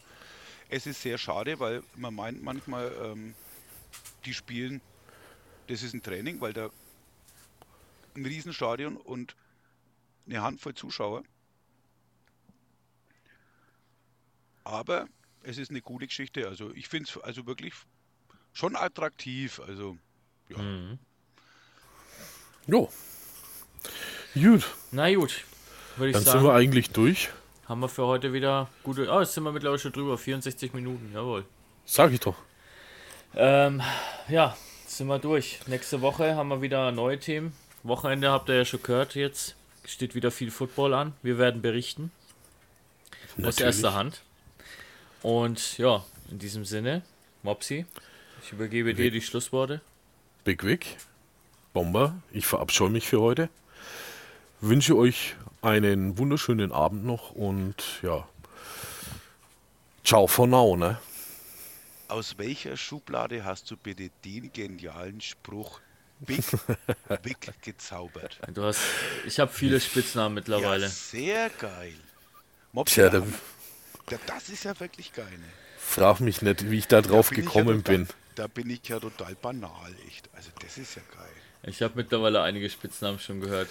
Es 0.69 0.87
ist 0.87 1.01
sehr 1.01 1.17
schade, 1.17 1.59
weil 1.59 1.83
man 1.95 2.15
meint 2.15 2.43
manchmal, 2.43 2.91
ähm, 3.03 3.35
die 4.25 4.33
spielen, 4.33 4.81
das 5.67 5.83
ist 5.83 5.93
ein 5.93 6.01
Training, 6.01 6.41
weil 6.41 6.53
da 6.53 6.69
ein 8.17 8.25
Riesenstadion 8.25 8.97
und 8.97 9.35
eine 10.27 10.41
Handvoll 10.41 10.73
Zuschauer. 10.73 11.23
Aber 14.63 15.07
es 15.43 15.57
ist 15.57 15.69
eine 15.69 15.81
coole 15.81 16.07
Geschichte. 16.07 16.47
Also 16.47 16.71
ich 16.73 16.87
finde 16.87 17.09
es 17.09 17.17
also 17.21 17.45
wirklich 17.45 17.73
schon 18.53 18.75
attraktiv. 18.75 19.59
Also 19.59 19.97
ja. 20.49 20.57
Jo. 22.67 22.89
Gut, 24.33 24.67
Na 24.91 25.13
gut, 25.13 25.45
würde 25.95 26.09
ich 26.09 26.13
dann 26.15 26.23
sagen. 26.23 26.39
sind 26.39 26.47
wir 26.47 26.53
eigentlich 26.53 26.89
durch. 26.89 27.29
Haben 27.67 27.79
wir 27.79 27.89
für 27.89 28.05
heute 28.05 28.33
wieder 28.33 28.69
gute. 28.83 29.07
Oh, 29.09 29.19
jetzt 29.21 29.33
sind 29.33 29.43
wir 29.43 29.51
mittlerweile 29.51 29.79
schon 29.79 29.91
drüber. 29.91 30.17
64 30.17 30.73
Minuten, 30.73 31.11
jawohl. 31.13 31.45
Sag 31.85 32.11
ich 32.11 32.19
doch. 32.19 32.35
Ähm, 33.35 33.81
ja, 34.27 34.57
sind 34.87 35.07
wir 35.07 35.19
durch. 35.19 35.59
Nächste 35.67 36.01
Woche 36.01 36.35
haben 36.35 36.49
wir 36.49 36.61
wieder 36.61 36.91
neue 36.91 37.19
Themen. 37.19 37.53
Wochenende 37.87 38.31
habt 38.31 38.49
ihr 38.49 38.55
ja 38.55 38.65
schon 38.65 38.81
gehört 38.81 39.13
jetzt. 39.15 39.55
Steht 39.85 40.15
wieder 40.15 40.31
viel 40.31 40.49
Football 40.49 40.95
an. 40.95 41.13
Wir 41.21 41.37
werden 41.37 41.61
berichten. 41.61 42.11
Aus 43.37 43.37
Natürlich. 43.37 43.59
erster 43.61 43.93
Hand. 43.93 44.21
Und 45.21 45.77
ja, 45.77 46.03
in 46.31 46.39
diesem 46.39 46.65
Sinne, 46.65 47.03
Mopsi, 47.43 47.85
ich 48.41 48.51
übergebe 48.51 48.95
dir 48.95 49.11
die 49.11 49.21
Schlussworte. 49.21 49.81
Big 50.43 50.63
Vic, 50.65 50.97
Bomber, 51.73 52.15
ich 52.31 52.47
verabscheue 52.47 52.89
mich 52.89 53.07
für 53.07 53.21
heute. 53.21 53.49
Wünsche 54.61 54.95
euch 54.95 55.35
einen 55.61 56.17
wunderschönen 56.17 56.71
Abend 56.71 57.05
noch 57.05 57.31
und 57.31 57.75
ja. 58.01 58.27
Ciao 60.03 60.25
for 60.25 60.47
now, 60.47 60.75
ne? 60.75 60.99
Aus 62.07 62.37
welcher 62.37 62.77
Schublade 62.77 63.43
hast 63.45 63.69
du 63.69 63.77
bitte 63.77 64.09
den 64.23 64.51
genialen 64.53 65.21
Spruch 65.21 65.81
Big 66.19 66.43
Vic 67.23 67.61
gezaubert? 67.61 68.39
Du 68.53 68.63
hast, 68.63 68.79
ich 69.25 69.39
habe 69.39 69.51
viele 69.51 69.79
Spitznamen 69.79 70.35
Ja, 70.37 70.41
mittlerweile. 70.41 70.87
sehr 70.89 71.49
geil. 71.49 71.93
Mops, 72.71 72.93
Tja, 72.93 73.09
da 73.09 73.23
ja, 74.09 74.17
das 74.27 74.49
ist 74.49 74.63
ja 74.65 74.79
wirklich 74.79 75.13
geil. 75.13 75.25
Ne? 75.31 75.45
frag 75.77 76.19
mich 76.19 76.41
nicht, 76.41 76.69
wie 76.69 76.79
ich 76.79 76.87
da 76.87 77.01
drauf 77.01 77.29
bin 77.29 77.39
ich 77.39 77.45
gekommen 77.45 77.67
ja 77.69 77.75
total, 77.75 77.97
bin. 77.97 78.07
Da 78.35 78.47
bin 78.47 78.69
ich 78.69 78.87
ja 78.87 78.99
total 78.99 79.35
banal, 79.35 79.95
echt. 80.07 80.29
Also 80.33 80.49
das 80.61 80.77
ist 80.77 80.95
ja 80.95 81.01
geil. 81.15 81.31
Ich 81.63 81.81
habe 81.81 81.93
mittlerweile 81.95 82.41
einige 82.41 82.69
Spitznamen 82.69 83.19
schon 83.19 83.39
gehört. 83.41 83.67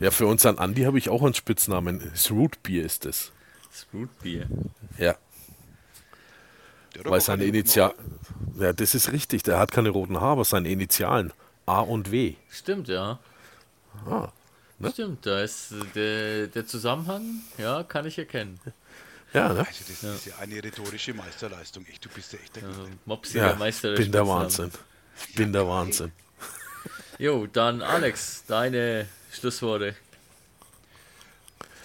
Ja, 0.00 0.10
für 0.10 0.26
unseren 0.26 0.58
Andi 0.58 0.82
habe 0.82 0.98
ich 0.98 1.08
auch 1.08 1.22
einen 1.22 1.34
Spitznamen. 1.34 2.00
Das 2.12 2.30
Root 2.30 2.62
Beer 2.62 2.84
ist 2.84 3.06
es. 3.06 3.32
Das 3.70 3.86
Rootbier. 3.92 4.48
Ja, 4.98 5.16
weil 7.04 7.20
seine 7.20 7.44
Initialen. 7.44 7.94
Ja, 8.58 8.72
das 8.72 8.94
ist 8.94 9.12
richtig. 9.12 9.42
Der 9.42 9.58
hat 9.58 9.70
keine 9.70 9.90
roten 9.90 10.20
Haare, 10.20 10.32
aber 10.32 10.44
seine 10.44 10.68
Initialen. 10.68 11.32
A 11.66 11.80
und 11.80 12.10
W. 12.12 12.34
Stimmt, 12.50 12.88
ja. 12.88 13.18
Ah, 14.08 14.28
ne? 14.78 14.90
Stimmt, 14.92 15.26
da 15.26 15.42
ist 15.42 15.72
äh, 15.72 15.84
der, 15.94 16.46
der 16.48 16.66
Zusammenhang, 16.66 17.40
ja, 17.58 17.82
kann 17.82 18.06
ich 18.06 18.18
erkennen. 18.18 18.60
Ja, 19.32 19.52
ne? 19.52 19.60
Also 19.66 19.84
das 19.88 20.02
ist 20.02 20.26
ja 20.26 20.34
eine 20.38 20.62
rhetorische 20.62 21.12
Meisterleistung. 21.12 21.84
Echt, 21.86 22.04
du 22.04 22.08
bist 22.10 22.32
ja 22.32 22.38
echt 22.38 22.56
der 22.56 22.64
Also. 22.64 22.86
Mopsi, 23.04 23.38
Ja, 23.38 23.48
der 23.48 23.56
Meister 23.56 23.90
der 23.94 23.96
bin 24.02 24.12
der. 24.12 24.26
Wahnsinn. 24.28 24.70
Bin 25.34 25.52
der 25.52 25.66
Wahnsinn. 25.66 26.12
Jo, 27.18 27.46
dann 27.46 27.80
Alex, 27.82 28.44
deine 28.46 29.08
Schlussworte. 29.32 29.96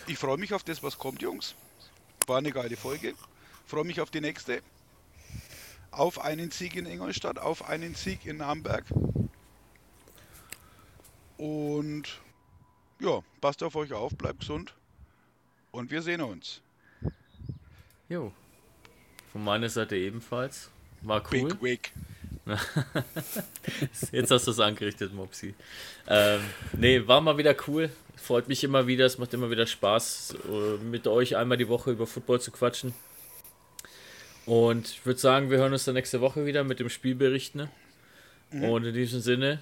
Ich 0.08 0.18
freue 0.18 0.38
mich 0.38 0.54
auf 0.54 0.64
das, 0.64 0.84
was 0.84 0.98
kommt, 0.98 1.22
Jungs. 1.22 1.56
War 2.28 2.38
eine 2.40 2.52
geile 2.52 2.76
Folge. 2.76 3.14
Freue 3.66 3.86
mich 3.86 4.02
auf 4.02 4.10
die 4.12 4.20
nächste. 4.20 4.62
Auf 5.92 6.20
einen 6.20 6.52
Sieg 6.52 6.76
in 6.76 6.86
Ingolstadt, 6.86 7.38
auf 7.38 7.68
einen 7.68 7.96
Sieg 7.96 8.26
in 8.26 8.42
Amberg. 8.42 8.86
Und 11.38 12.04
ja, 13.00 13.22
passt 13.42 13.64
auf 13.64 13.76
euch 13.76 13.94
auf, 13.94 14.16
bleibt 14.16 14.40
gesund. 14.40 14.74
Und 15.72 15.92
wir 15.92 16.02
sehen 16.02 16.22
uns. 16.22 16.62
Jo. 18.10 18.32
Von 19.32 19.44
meiner 19.44 19.70
Seite 19.70 19.96
ebenfalls. 19.96 20.70
War 21.02 21.24
cool. 21.32 21.50
Big 21.50 21.62
Wig. 21.62 21.94
Jetzt 24.12 24.32
hast 24.32 24.48
du 24.48 24.52
es 24.52 24.60
angerichtet, 24.60 25.14
Mopsi. 25.14 25.54
Ähm, 26.08 26.42
nee, 26.74 27.08
war 27.08 27.22
mal 27.22 27.38
wieder 27.38 27.56
cool. 27.68 27.90
Freut 28.16 28.48
mich 28.48 28.64
immer 28.64 28.88
wieder. 28.88 29.06
Es 29.06 29.18
macht 29.18 29.34
immer 29.34 29.50
wieder 29.50 29.66
Spaß, 29.66 30.36
äh, 30.48 30.84
mit 30.84 31.08
euch 31.08 31.38
einmal 31.38 31.58
die 31.58 31.68
Woche 31.68 31.92
über 31.92 32.06
Football 32.06 32.42
zu 32.42 32.52
quatschen. 32.52 32.94
Und 34.46 34.90
ich 34.90 35.06
würde 35.06 35.20
sagen, 35.20 35.50
wir 35.50 35.58
hören 35.58 35.74
uns 35.74 35.86
dann 35.86 35.96
nächste 35.96 36.22
Woche 36.22 36.46
wieder 36.46 36.64
mit 36.64 36.80
dem 36.80 36.90
Spielbericht. 36.90 37.56
Ne? 37.56 37.70
Und 38.52 38.86
in 38.86 38.94
diesem 38.94 39.22
Sinne, 39.22 39.62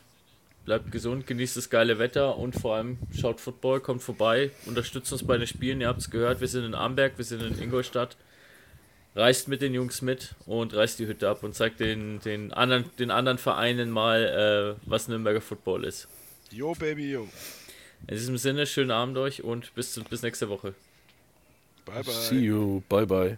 bleibt 0.65 0.91
gesund, 0.91 1.25
genießt 1.27 1.57
das 1.57 1.69
geile 1.69 1.99
Wetter 1.99 2.37
und 2.37 2.55
vor 2.55 2.75
allem 2.75 2.97
schaut 3.11 3.41
Football, 3.41 3.79
kommt 3.79 4.03
vorbei, 4.03 4.51
unterstützt 4.65 5.11
uns 5.11 5.25
bei 5.25 5.37
den 5.37 5.47
Spielen. 5.47 5.81
Ihr 5.81 5.87
habt 5.87 5.99
es 5.99 6.09
gehört, 6.09 6.41
wir 6.41 6.47
sind 6.47 6.63
in 6.63 6.75
Amberg, 6.75 7.17
wir 7.17 7.25
sind 7.25 7.41
in 7.41 7.59
Ingolstadt. 7.59 8.17
Reist 9.15 9.47
mit 9.47 9.61
den 9.61 9.73
Jungs 9.73 10.03
mit 10.03 10.35
und 10.45 10.73
reißt 10.75 10.99
die 10.99 11.07
Hütte 11.07 11.27
ab 11.27 11.43
und 11.43 11.55
zeigt 11.55 11.79
den, 11.79 12.19
den, 12.19 12.53
anderen, 12.53 12.85
den 12.99 13.09
anderen 13.09 13.39
Vereinen 13.39 13.89
mal, 13.89 14.77
äh, 14.77 14.87
was 14.87 15.07
Nürnberger 15.07 15.41
Football 15.41 15.83
ist. 15.85 16.07
Yo, 16.51 16.73
Baby, 16.73 17.13
yo. 17.13 17.27
In 18.07 18.15
diesem 18.15 18.37
Sinne, 18.37 18.65
schönen 18.65 18.91
Abend 18.91 19.17
euch 19.17 19.43
und 19.43 19.73
bis, 19.73 19.99
bis 20.09 20.21
nächste 20.21 20.49
Woche. 20.49 20.75
Bye, 21.85 22.03
bye. 22.03 22.13
See 22.13 22.39
you. 22.39 22.81
Bye, 22.87 23.07
bye. 23.07 23.37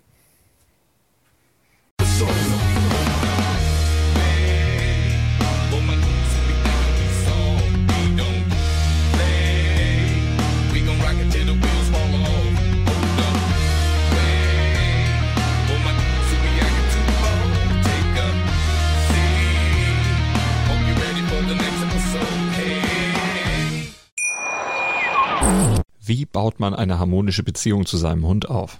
Wie 26.03 26.25
baut 26.25 26.59
man 26.59 26.73
eine 26.73 26.99
harmonische 26.99 27.41
Beziehung 27.41 27.85
zu 27.85 27.95
seinem 27.95 28.25
Hund 28.25 28.49
auf? 28.49 28.79